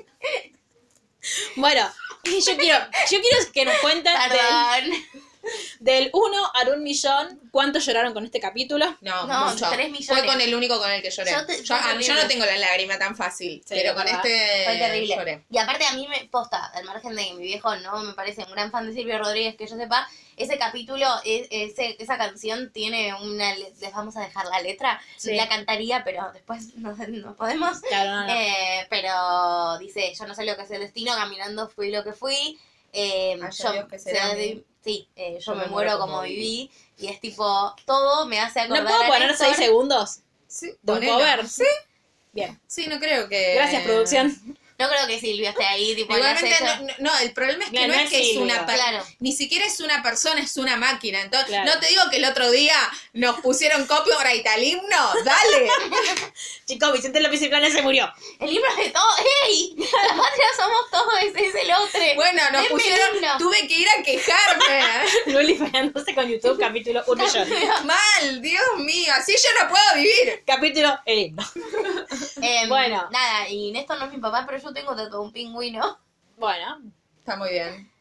Bueno, 1.57 1.81
yo 2.23 2.57
quiero, 2.57 2.79
yo 3.11 3.17
quiero 3.21 3.51
que 3.53 3.65
nos 3.65 3.75
cuenten 3.79 4.13
del, 4.13 4.29
Perdón. 4.29 4.89
del 4.89 5.03
1 6.13 6.51
al 6.53 6.69
1 6.69 6.77
millón 6.77 7.39
cuánto 7.51 7.79
lloraron 7.79 8.13
con 8.13 8.25
este 8.25 8.39
capítulo. 8.39 8.97
No, 9.01 9.25
No, 9.27 9.51
mucho. 9.51 9.67
tres 9.71 9.89
millones. 9.91 10.07
Fue 10.07 10.25
con 10.25 10.39
el 10.41 10.53
único 10.55 10.77
con 10.79 10.91
el 10.91 11.01
que 11.01 11.09
lloré. 11.09 11.31
Yo 11.31 11.39
Yo, 11.39 11.45
te- 11.45 11.53
a- 11.53 11.57
yo 11.61 11.77
terrible. 11.81 12.13
no 12.15 12.27
tengo 12.27 12.45
la 12.45 12.57
lágrima 12.57 12.97
tan 12.99 13.15
fácil, 13.15 13.63
pero 13.67 13.93
con 13.95 14.03
verdad. 14.03 14.25
este 14.25 14.63
Fue 14.65 14.77
terrible. 14.77 15.15
lloré. 15.15 15.45
Y 15.49 15.57
aparte 15.57 15.85
a 15.85 15.93
mí 15.93 16.07
me 16.07 16.25
posta, 16.25 16.65
al 16.67 16.83
margen 16.85 17.15
de 17.15 17.25
que 17.27 17.33
mi 17.33 17.43
viejo 17.43 17.75
no 17.77 17.99
me 18.03 18.13
parece 18.13 18.43
un 18.43 18.51
gran 18.51 18.71
fan 18.71 18.87
de 18.87 18.93
Silvio 18.93 19.17
Rodríguez, 19.17 19.55
que 19.55 19.67
yo 19.67 19.75
sepa, 19.75 20.07
ese 20.37 20.57
capítulo, 20.57 21.05
es- 21.25 21.47
ese, 21.51 21.95
esa 21.99 22.17
canción 22.17 22.71
tiene 22.71 23.13
una... 23.13 23.55
le- 23.55 23.73
Les 23.79 23.91
vamos 23.91 24.15
a 24.17 24.21
dejar 24.21 24.45
la 24.45 24.61
letra. 24.61 25.01
Sí. 25.17 25.35
La 25.35 25.47
cantaría, 25.49 26.03
pero 26.03 26.29
después 26.33 26.73
no, 26.75 26.95
no 26.95 27.35
podemos. 27.35 27.79
Claro, 27.81 28.11
no, 28.11 28.23
no. 28.27 28.33
Eh, 28.33 28.87
pero 28.89 29.77
dice, 29.79 30.13
yo 30.17 30.25
no 30.27 30.35
sé 30.35 30.45
lo 30.45 30.55
que 30.55 30.63
es 30.63 30.71
el 30.71 30.81
destino, 30.81 31.13
caminando 31.15 31.67
fui 31.69 31.91
lo 31.91 32.03
que 32.03 32.13
fui. 32.13 32.59
Eh, 32.93 33.39
Haya 33.41 33.71
Dios 33.71 33.85
que 33.87 33.99
será 33.99 34.25
sea 34.27 34.33
mí. 34.35 34.39
de- 34.39 34.65
sí, 34.83 35.09
eh, 35.15 35.37
yo, 35.39 35.55
me, 35.55 35.65
muero 35.67 35.97
como 35.99 36.21
viví. 36.21 36.71
Y 36.97 37.07
es 37.07 37.19
tipo, 37.19 37.75
todo 37.85 38.25
me 38.25 38.39
hace 38.39 38.59
¿No 38.67 38.75
acordar 38.75 38.87
puedo 38.87 39.03
a 39.03 39.07
poner 39.07 39.27
Néstor. 39.29 39.47
6 39.47 39.57
segundos? 39.57 40.19
Sí, 40.47 40.67
¿De 40.81 40.93
un 40.93 40.99
ponelo. 40.99 41.13
cover? 41.13 41.47
Sí, 41.47 41.63
Bien. 42.33 42.59
sí, 42.67 42.87
no 42.87 42.99
creo 42.99 43.29
que... 43.29 43.53
Gracias, 43.55 43.83
producción. 43.83 44.57
No 44.79 44.87
creo 44.89 45.07
que 45.07 45.19
Silvio 45.19 45.49
esté 45.49 45.65
ahí, 45.65 45.93
tipo, 45.93 46.13
en 46.13 46.19
Igualmente, 46.19 46.55
no, 46.63 46.75
no, 46.83 46.93
no, 47.11 47.19
el 47.19 47.33
problema 47.33 47.65
es 47.65 47.69
que 47.69 47.85
No, 47.87 47.93
es 47.93 48.03
es 48.03 48.09
que 48.09 48.31
es 48.31 48.37
una 48.37 48.65
persona, 48.65 48.89
Claro. 48.91 49.05
ni 49.19 49.33
siquiera 49.33 49.65
es 49.65 49.79
una 49.81 50.01
persona, 50.01 50.39
es 50.41 50.55
una 50.55 50.77
máquina. 50.77 51.21
Entonces, 51.21 51.49
Claro. 51.49 51.65
no 51.73 51.79
te 51.81 51.87
digo 51.87 52.01
que 52.09 52.15
el 52.17 52.23
otro 52.25 52.49
día 52.49 52.75
nos 53.11 53.41
pusieron 53.41 53.85
copyright 53.87 54.47
al 54.47 54.63
himno, 54.63 55.13
dale. 55.25 55.69
Chicos, 56.65 56.93
Vicente 56.93 57.19
López 57.19 57.41
y 57.41 57.49
Planes 57.49 57.73
se 57.73 57.81
murió. 57.81 58.09
El 58.39 58.51
libro 58.53 58.73
de 58.77 58.89
todo, 58.89 59.03
¡ey! 59.47 59.75
La 59.77 60.15
patria 60.15 60.47
somos 60.55 60.89
todos, 60.91 61.13
ese 61.23 61.45
es 61.47 61.55
el 61.55 61.71
otro. 61.73 61.99
Bueno, 62.15 62.41
nos 62.51 62.61
Denme 62.63 62.69
pusieron, 62.69 63.37
tuve 63.37 63.67
que 63.67 63.73
ir 63.79 63.87
a 63.89 64.01
quejarme. 64.03 64.83
Luli 65.25 65.55
peleándose 65.55 66.15
con 66.15 66.25
YouTube, 66.29 66.57
capítulo 66.57 67.03
1 67.05 67.23
millón. 67.25 67.49
Mal, 67.85 68.41
Dios 68.41 68.63
mío, 68.77 69.11
así 69.17 69.33
yo 69.33 69.61
no 69.61 69.69
puedo 69.69 69.95
vivir. 69.95 70.41
Capítulo 70.47 70.97
el 71.05 71.19
himno. 71.19 71.43
Em, 72.41 72.69
Bueno. 72.69 73.09
Nada, 73.11 73.49
y 73.49 73.71
Néstor 73.71 73.97
no 73.99 74.05
es 74.05 74.11
mi 74.11 74.19
papá, 74.19 74.45
pero 74.47 74.57
yo 74.61 74.68
tengo 74.73 74.95
tatuado 74.95 75.21
un 75.21 75.31
pingüino. 75.31 75.99
Bueno, 76.37 76.81
Está 77.19 77.35
muy 77.35 77.49
bien. 77.49 77.91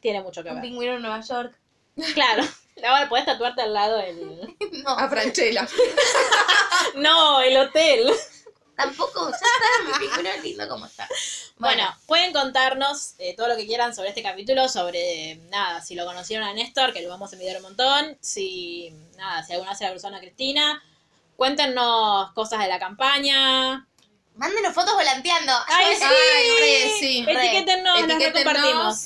tiene 0.00 0.22
mucho 0.22 0.42
que 0.42 0.48
Un 0.50 0.56
ver. 0.56 0.62
pingüino 0.62 0.94
en 0.94 1.02
Nueva 1.02 1.20
York. 1.20 1.56
Claro. 2.14 2.44
Ahora 2.86 3.08
podés 3.08 3.26
tatuarte 3.26 3.60
al 3.62 3.74
lado 3.74 3.98
el. 4.00 4.56
No, 4.84 4.90
A 4.90 5.08
Franchella. 5.08 5.66
No, 6.96 7.40
el 7.42 7.56
hotel. 7.58 8.10
tampoco, 8.76 9.30
ya 9.30 9.36
está, 9.36 9.84
mi 9.98 10.06
pingüino 10.06 10.28
es 10.30 10.42
lindo 10.42 10.68
como 10.68 10.86
está. 10.86 11.06
Bueno, 11.58 11.84
pueden 12.06 12.32
contarnos 12.32 13.14
eh, 13.18 13.34
todo 13.36 13.48
lo 13.48 13.56
que 13.56 13.66
quieran 13.66 13.94
sobre 13.94 14.08
este 14.08 14.22
capítulo, 14.22 14.68
sobre 14.68 15.36
nada, 15.50 15.82
si 15.82 15.94
lo 15.94 16.06
conocieron 16.06 16.46
a 16.48 16.54
Néstor, 16.54 16.92
que 16.94 17.02
lo 17.02 17.10
vamos 17.10 17.30
a 17.30 17.34
envidiar 17.34 17.56
un 17.58 17.62
montón, 17.64 18.16
si 18.20 18.94
nada, 19.18 19.42
si 19.42 19.52
alguna 19.52 19.70
vez 19.72 19.78
se 19.78 19.84
la 19.84 19.90
cruzó 19.90 20.08
a 20.08 20.18
Cristina, 20.20 20.82
cuéntenos 21.36 22.32
cosas 22.32 22.60
de 22.60 22.68
la 22.68 22.78
campaña, 22.78 23.86
Mándenos 24.40 24.74
fotos 24.74 24.94
volanteando. 24.94 25.52
Ay, 25.66 25.94
sí. 25.96 26.02
Ay, 26.02 26.50
re, 26.60 26.92
sí. 26.98 27.24
Re. 27.26 27.32
etiquétennos, 27.46 28.06
las 28.08 28.32
compartimos. 28.32 28.98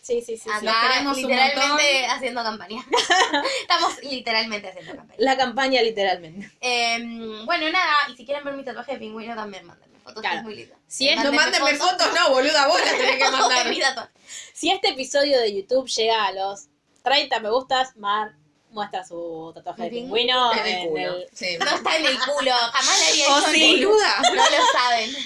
Sí, 0.00 0.22
sí, 0.22 0.36
sí, 0.36 0.38
sí. 0.38 0.48
Los 0.62 0.72
Acá, 0.72 0.88
queremos 0.92 1.16
literalmente 1.16 2.06
haciendo 2.06 2.42
campaña. 2.44 2.86
Estamos 3.62 4.02
literalmente 4.04 4.68
haciendo 4.68 4.94
campaña. 4.94 5.16
La 5.18 5.36
campaña 5.36 5.82
literalmente. 5.82 6.52
Em, 6.60 7.44
bueno, 7.44 7.68
nada, 7.70 7.92
y 8.12 8.16
si 8.16 8.24
quieren 8.24 8.44
ver 8.44 8.54
mi 8.54 8.64
tatuaje 8.64 8.92
de 8.92 8.98
pingüino 8.98 9.34
también 9.34 9.66
mándenme 9.66 9.98
fotos, 9.98 10.14
que 10.14 10.20
Claro. 10.20 10.36
es 10.38 10.42
muy 10.44 10.54
lindo. 10.54 10.76
Si 10.86 11.08
es- 11.08 11.16
No 11.24 11.32
mándenme 11.32 11.74
fotos, 11.74 12.06
no, 12.14 12.30
boluda, 12.30 12.68
vos 12.68 12.80
las 12.80 12.96
tenés 12.96 13.16
que 13.16 13.30
mandar. 13.32 13.68
mi 13.68 13.80
tatuaje. 13.80 14.10
Si 14.54 14.70
este 14.70 14.90
episodio 14.90 15.40
de 15.40 15.52
YouTube 15.52 15.88
llega 15.88 16.26
a 16.26 16.30
los 16.30 16.66
30 17.02 17.40
me 17.40 17.50
gustas, 17.50 17.96
Mar 17.96 18.36
muestra 18.76 19.04
su 19.04 19.50
tatuaje 19.54 19.82
de 19.82 19.90
¿Mi 19.90 19.96
pingüino 20.02 20.52
En 20.52 20.58
el 20.60 20.66
en 20.66 20.88
culo. 20.88 21.00
el- 21.16 21.28
Sí. 21.34 21.56
No 21.58 21.66
está 21.74 21.96
en 21.96 22.06
el 22.06 22.18
culo, 22.20 22.52
jamás 22.52 22.98
le 23.00 23.06
había 23.10 23.26
Oh, 23.34 23.38
hecho 23.40 23.48
sí. 23.50 23.72
Boluda. 23.82 24.22
No 24.34 24.34
lo 24.34 24.66
saben. 24.72 25.16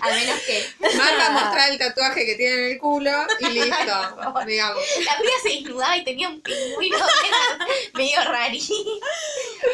A 0.00 0.08
menos 0.08 0.40
que 0.46 0.66
Mar 0.96 1.12
va 1.18 1.26
a 1.26 1.30
mostrar 1.30 1.70
el 1.70 1.78
tatuaje 1.78 2.24
que 2.24 2.34
tiene 2.36 2.54
en 2.54 2.72
el 2.72 2.78
culo 2.78 3.10
y 3.40 3.44
listo, 3.50 3.76
digamos. 4.46 4.82
la 5.04 5.18
mía 5.18 5.30
se 5.42 5.48
desnudaba 5.50 5.96
y 5.98 6.04
tenía 6.04 6.28
un 6.30 6.40
pingüino 6.40 6.96
que 6.96 7.28
era 7.28 7.66
medio 7.92 8.24
rari. 8.24 8.62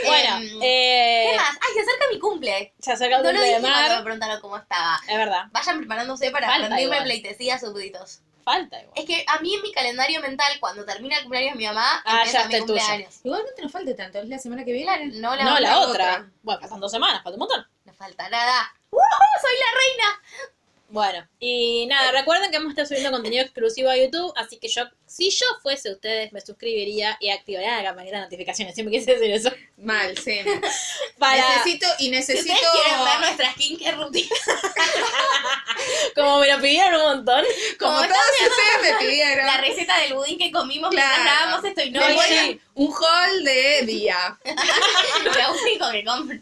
Bueno, 0.04 0.36
Em, 0.38 0.62
eh, 0.62 1.28
¿Qué 1.30 1.36
más? 1.36 1.50
Ay, 1.60 1.74
se 1.74 1.80
acerca 1.82 2.04
mi 2.10 2.18
cumple. 2.18 2.72
se 2.80 2.92
acerca 2.92 3.16
el 3.18 3.22
No 3.22 3.30
lo 3.32 3.38
cumple 3.38 3.56
dije 3.58 3.88
de 3.90 3.96
me 3.96 4.02
preguntaron 4.02 4.40
cómo 4.40 4.56
estaba. 4.56 5.00
Es 5.08 5.16
verdad. 5.16 5.44
Vayan 5.52 5.78
preparándose 5.78 6.30
para 6.30 6.46
Falta 6.48 6.68
rendirme 6.68 6.82
igual. 6.96 7.04
pleitesía 7.04 7.58
súbditos. 7.60 8.20
Falta 8.44 8.80
igual. 8.80 8.92
Es 8.98 9.04
que 9.06 9.24
a 9.28 9.38
mí 9.40 9.54
en 9.54 9.62
mi 9.62 9.72
calendario 9.72 10.20
mental, 10.20 10.52
cuando 10.60 10.84
termina 10.84 11.16
el 11.16 11.22
cumpleaños 11.22 11.52
de 11.52 11.58
mi 11.58 11.66
mamá, 11.66 12.02
Ah, 12.04 12.18
empieza 12.18 12.42
ya 12.42 12.48
mi 12.48 12.58
cumpleaños. 12.58 13.20
Igualmente 13.24 13.62
no 13.62 13.68
falte 13.68 13.94
tanto, 13.94 14.18
es 14.18 14.28
la 14.28 14.38
semana 14.38 14.64
que 14.64 14.72
La- 14.84 14.96
viene. 14.98 15.18
no 15.20 15.34
la, 15.36 15.44
no, 15.44 15.50
otra. 15.54 15.60
la 15.60 15.78
otra. 15.80 15.90
otra. 16.14 16.30
Bueno, 16.42 16.60
pasan 16.60 16.80
dos 16.80 16.90
semanas, 16.90 17.22
falta 17.22 17.34
un 17.36 17.40
montón. 17.40 17.66
No 17.84 17.92
falta 17.94 18.28
nada. 18.28 18.74
¡Uh! 18.90 18.98
¡Soy 19.40 19.52
la 19.58 19.78
reina! 19.80 20.51
Bueno, 20.92 21.26
y 21.40 21.86
nada, 21.86 22.12
recuerden 22.12 22.50
que 22.50 22.58
vamos 22.58 22.72
a 22.72 22.72
estar 22.72 22.86
subiendo 22.86 23.10
contenido 23.10 23.42
exclusivo 23.42 23.88
a 23.88 23.96
YouTube, 23.96 24.30
así 24.36 24.58
que 24.58 24.68
yo, 24.68 24.82
si 25.06 25.30
yo 25.30 25.46
fuese 25.62 25.90
ustedes, 25.90 26.34
me 26.34 26.42
suscribiría 26.42 27.16
y 27.18 27.30
activaría 27.30 27.78
la 27.78 27.84
campanita 27.84 28.16
de 28.18 28.22
notificaciones. 28.24 28.74
Siempre 28.74 28.98
quise 28.98 29.14
hacer 29.14 29.30
eso. 29.30 29.50
Mal, 29.78 30.18
sí. 30.18 30.40
Para, 31.18 31.48
Necesito 31.56 31.86
y 31.98 32.04
Si 32.04 32.10
necesito. 32.10 32.52
ustedes 32.52 32.68
quieren 32.82 33.04
ver 33.06 33.20
nuestra 33.20 33.52
skincare 33.52 33.96
rutina, 33.96 34.36
como 36.14 36.40
me 36.40 36.48
lo 36.52 36.60
pidieron 36.60 36.94
un 37.00 37.06
montón. 37.06 37.44
Como 37.78 37.92
como 37.96 38.06
todos 38.06 38.50
ustedes 38.50 38.92
me 38.92 38.98
pidieron. 39.06 39.46
la 39.46 39.56
receta 39.62 39.98
del 40.00 40.12
budín 40.12 40.38
que 40.38 40.52
comimos 40.52 40.90
Claro. 40.90 41.08
mientras 41.08 41.38
grabamos 41.40 41.64
esto 41.64 41.82
y 41.84 41.90
no 41.90 42.02
sí. 42.22 42.60
un 42.74 42.92
haul 42.94 43.44
de 43.44 43.82
día. 43.86 44.38
lo 44.44 45.52
único 45.62 45.90
que 45.90 46.04
compro. 46.04 46.36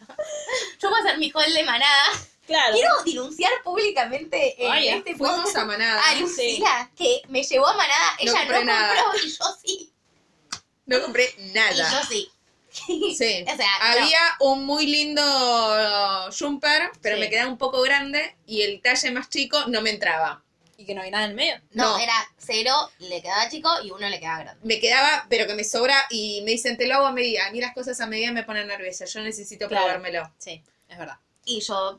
Yo 0.83 0.91
voy 0.91 0.99
a 0.99 1.05
hacer 1.05 1.19
mi 1.19 1.31
haul 1.33 1.53
de 1.55 1.63
manada. 1.63 2.11
Claro. 2.51 2.75
Quiero 2.75 2.91
denunciar 3.05 3.53
públicamente 3.63 4.65
en 4.67 4.73
Ay, 4.73 4.89
este 4.89 5.15
Fuimos 5.15 5.55
a 5.55 5.65
manada. 5.65 6.03
a 6.09 6.15
Lucila, 6.17 6.91
que 6.97 7.23
me 7.29 7.45
llevó 7.45 7.69
a 7.69 7.77
manada. 7.77 8.11
No 8.13 8.19
Ella 8.19 8.33
no, 8.33 8.39
compré 8.39 8.57
compró 8.59 9.19
y 9.25 9.31
yo 9.31 9.45
sí. 9.63 9.93
No 10.87 11.01
compré 11.03 11.35
Y 11.39 11.43
nada. 11.53 11.73
yo 11.93 12.09
sí. 12.09 12.29
Sí. 12.73 13.45
O 13.53 13.57
sea, 13.57 13.69
no. 13.79 13.85
Había 14.03 14.19
un 14.41 14.65
muy 14.65 14.87
lindo 14.87 15.23
jumper, 16.37 16.91
pero 17.01 17.17
Sí. 17.17 17.21
me 17.21 17.31
quedaba 17.31 17.49
un 17.51 17.59
poco 17.59 17.81
grande 17.83 18.37
y 18.47 18.63
el 18.63 18.81
talle 18.83 19.11
más 19.13 19.29
chico 19.31 19.67
no 19.69 19.81
me 19.83 19.91
entraba. 19.91 20.43
Y 20.77 20.85
que 20.87 20.95
no 20.95 21.03
hay 21.03 21.11
nada 21.13 21.25
en 21.27 21.31
el 21.31 21.37
medio. 21.37 21.61
No, 21.73 21.93
No. 21.97 21.99
era 21.99 22.15
cero, 22.39 22.73
le 22.99 23.21
quedaba 23.23 23.49
chico 23.49 23.71
y 23.85 23.91
uno 23.93 24.09
le 24.09 24.19
quedaba 24.19 24.41
grande. 24.41 24.61
Me 24.67 24.81
quedaba, 24.81 25.27
pero 25.29 25.47
que 25.47 25.55
me 25.55 25.63
sobra 25.63 26.05
y 26.11 26.41
me 26.43 26.53
dicen, 26.53 26.77
te 26.77 26.87
lo 26.89 26.95
hago 26.97 27.07
a 27.07 27.13
medida. 27.13 27.47
A 27.47 27.53
mí 27.53 27.61
las 27.61 27.75
cosas 27.75 28.01
a 28.01 28.07
medida 28.07 28.33
me 28.33 28.43
ponen 28.45 28.67
nerviosa. 28.67 29.05
Yo 29.05 29.21
necesito 29.21 29.69
Claro. 29.69 29.85
probármelo. 29.85 30.33
Sí, 30.39 30.63
es 30.89 30.99
verdad. 30.99 31.19
Y 31.51 31.61
yo 31.61 31.97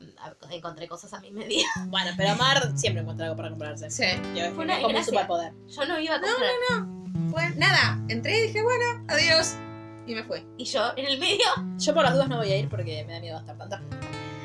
encontré 0.50 0.88
cosas 0.88 1.12
a 1.12 1.20
mi 1.20 1.30
medida. 1.30 1.66
Bueno, 1.88 2.10
pero 2.16 2.34
Mar 2.36 2.72
siempre 2.74 3.02
encuentra 3.02 3.26
algo 3.26 3.36
para 3.36 3.50
comprarse. 3.50 3.90
Sí. 3.90 4.04
Yo, 4.34 4.50
Fue 4.54 4.64
una 4.64 4.80
como 4.80 5.02
superpoder. 5.04 5.52
Yo 5.68 5.84
no 5.84 6.00
iba 6.00 6.16
a 6.16 6.20
comprar. 6.20 6.84
Bueno, 7.30 7.54
nada, 7.58 8.00
entré 8.08 8.38
y 8.38 8.42
dije, 8.48 8.62
bueno, 8.62 9.04
adiós. 9.08 9.54
Y 10.06 10.14
me 10.14 10.24
fui. 10.24 10.44
Y 10.56 10.64
yo 10.64 10.92
en 10.96 11.06
el 11.06 11.18
medio. 11.18 11.44
Yo 11.78 11.94
por 11.94 12.02
las 12.02 12.14
dudas 12.14 12.28
no 12.28 12.38
voy 12.38 12.50
a 12.50 12.56
ir 12.58 12.68
porque 12.68 13.04
me 13.04 13.12
da 13.14 13.20
miedo 13.20 13.36
gastar 13.44 13.68
tanto. 13.68 13.96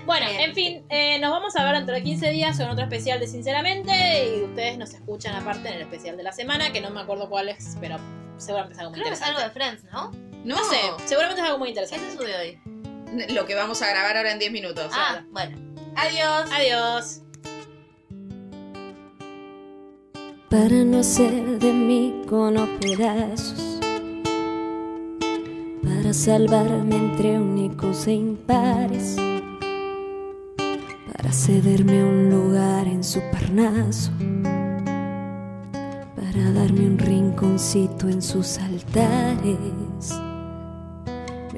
Bueno, 0.06 0.26
en 0.30 0.54
fin, 0.54 0.86
eh, 0.90 1.20
nos 1.20 1.32
vamos 1.32 1.56
a 1.58 1.64
ver 1.66 1.76
dentro 1.76 1.94
de 1.96 2.04
15 2.04 2.30
días 2.30 2.58
con 2.58 2.70
otro 2.70 2.84
especial 2.84 3.20
de 3.20 3.28
Sinceramente 3.28 4.38
y 4.38 4.44
ustedes 4.44 4.78
nos 4.78 4.94
escuchan 4.94 5.36
aparte 5.36 5.68
en 5.68 5.76
el 5.76 5.82
especial 5.82 6.16
de 6.16 6.24
la 6.24 6.32
semana, 6.32 6.72
que 6.72 6.80
no 6.80 6.92
me 6.92 7.02
acuerdo 7.02 7.30
cuál 7.30 7.50
es, 7.50 7.76
pero 7.82 7.98
seguramente 8.38 8.76
es 8.76 8.80
algo 8.80 8.92
muy 8.92 9.00
Creo 9.02 9.10
que 9.10 9.16
es 9.16 9.22
algo 9.22 9.40
interesante. 9.40 9.60
de 9.60 9.78
Friends, 9.78 9.92
¿no? 9.92 10.12
No, 10.46 10.56
No 10.56 10.64
sé, 10.70 10.80
seguramente 11.06 11.42
es 11.42 11.48
algo 11.48 11.60
muy 11.60 11.74
¿Qué 11.74 11.80
interesante. 11.82 12.12
se 12.12 12.18
sube 12.18 12.38
hoy? 12.38 12.62
Lo 13.30 13.46
que 13.46 13.56
vamos 13.56 13.82
a 13.82 13.90
grabar 13.90 14.18
ahora 14.18 14.32
en 14.32 14.40
10 14.40 14.52
minutos. 14.52 14.92
Ah, 14.94 15.24
bueno. 15.32 15.58
Adiós. 15.96 16.50
Adiós. 16.52 17.22
para 20.50 20.86
no 20.86 21.00
hacer 21.00 21.60
de 21.60 21.74
mí 21.74 22.22
cono 22.26 22.68
pedazos, 22.80 23.80
para 25.84 26.14
salvarme 26.14 26.96
entre 26.96 27.38
únicos 27.38 28.08
e 28.08 28.14
impares, 28.14 29.18
para 31.12 31.34
cederme 31.34 32.02
un 32.02 32.30
lugar 32.30 32.88
en 32.88 33.04
su 33.04 33.20
parnaso, 33.30 34.12
para 36.16 36.52
darme 36.54 36.88
un 36.88 36.98
rinconcito 36.98 38.08
en 38.08 38.22
sus 38.22 38.58
altares. 38.58 39.58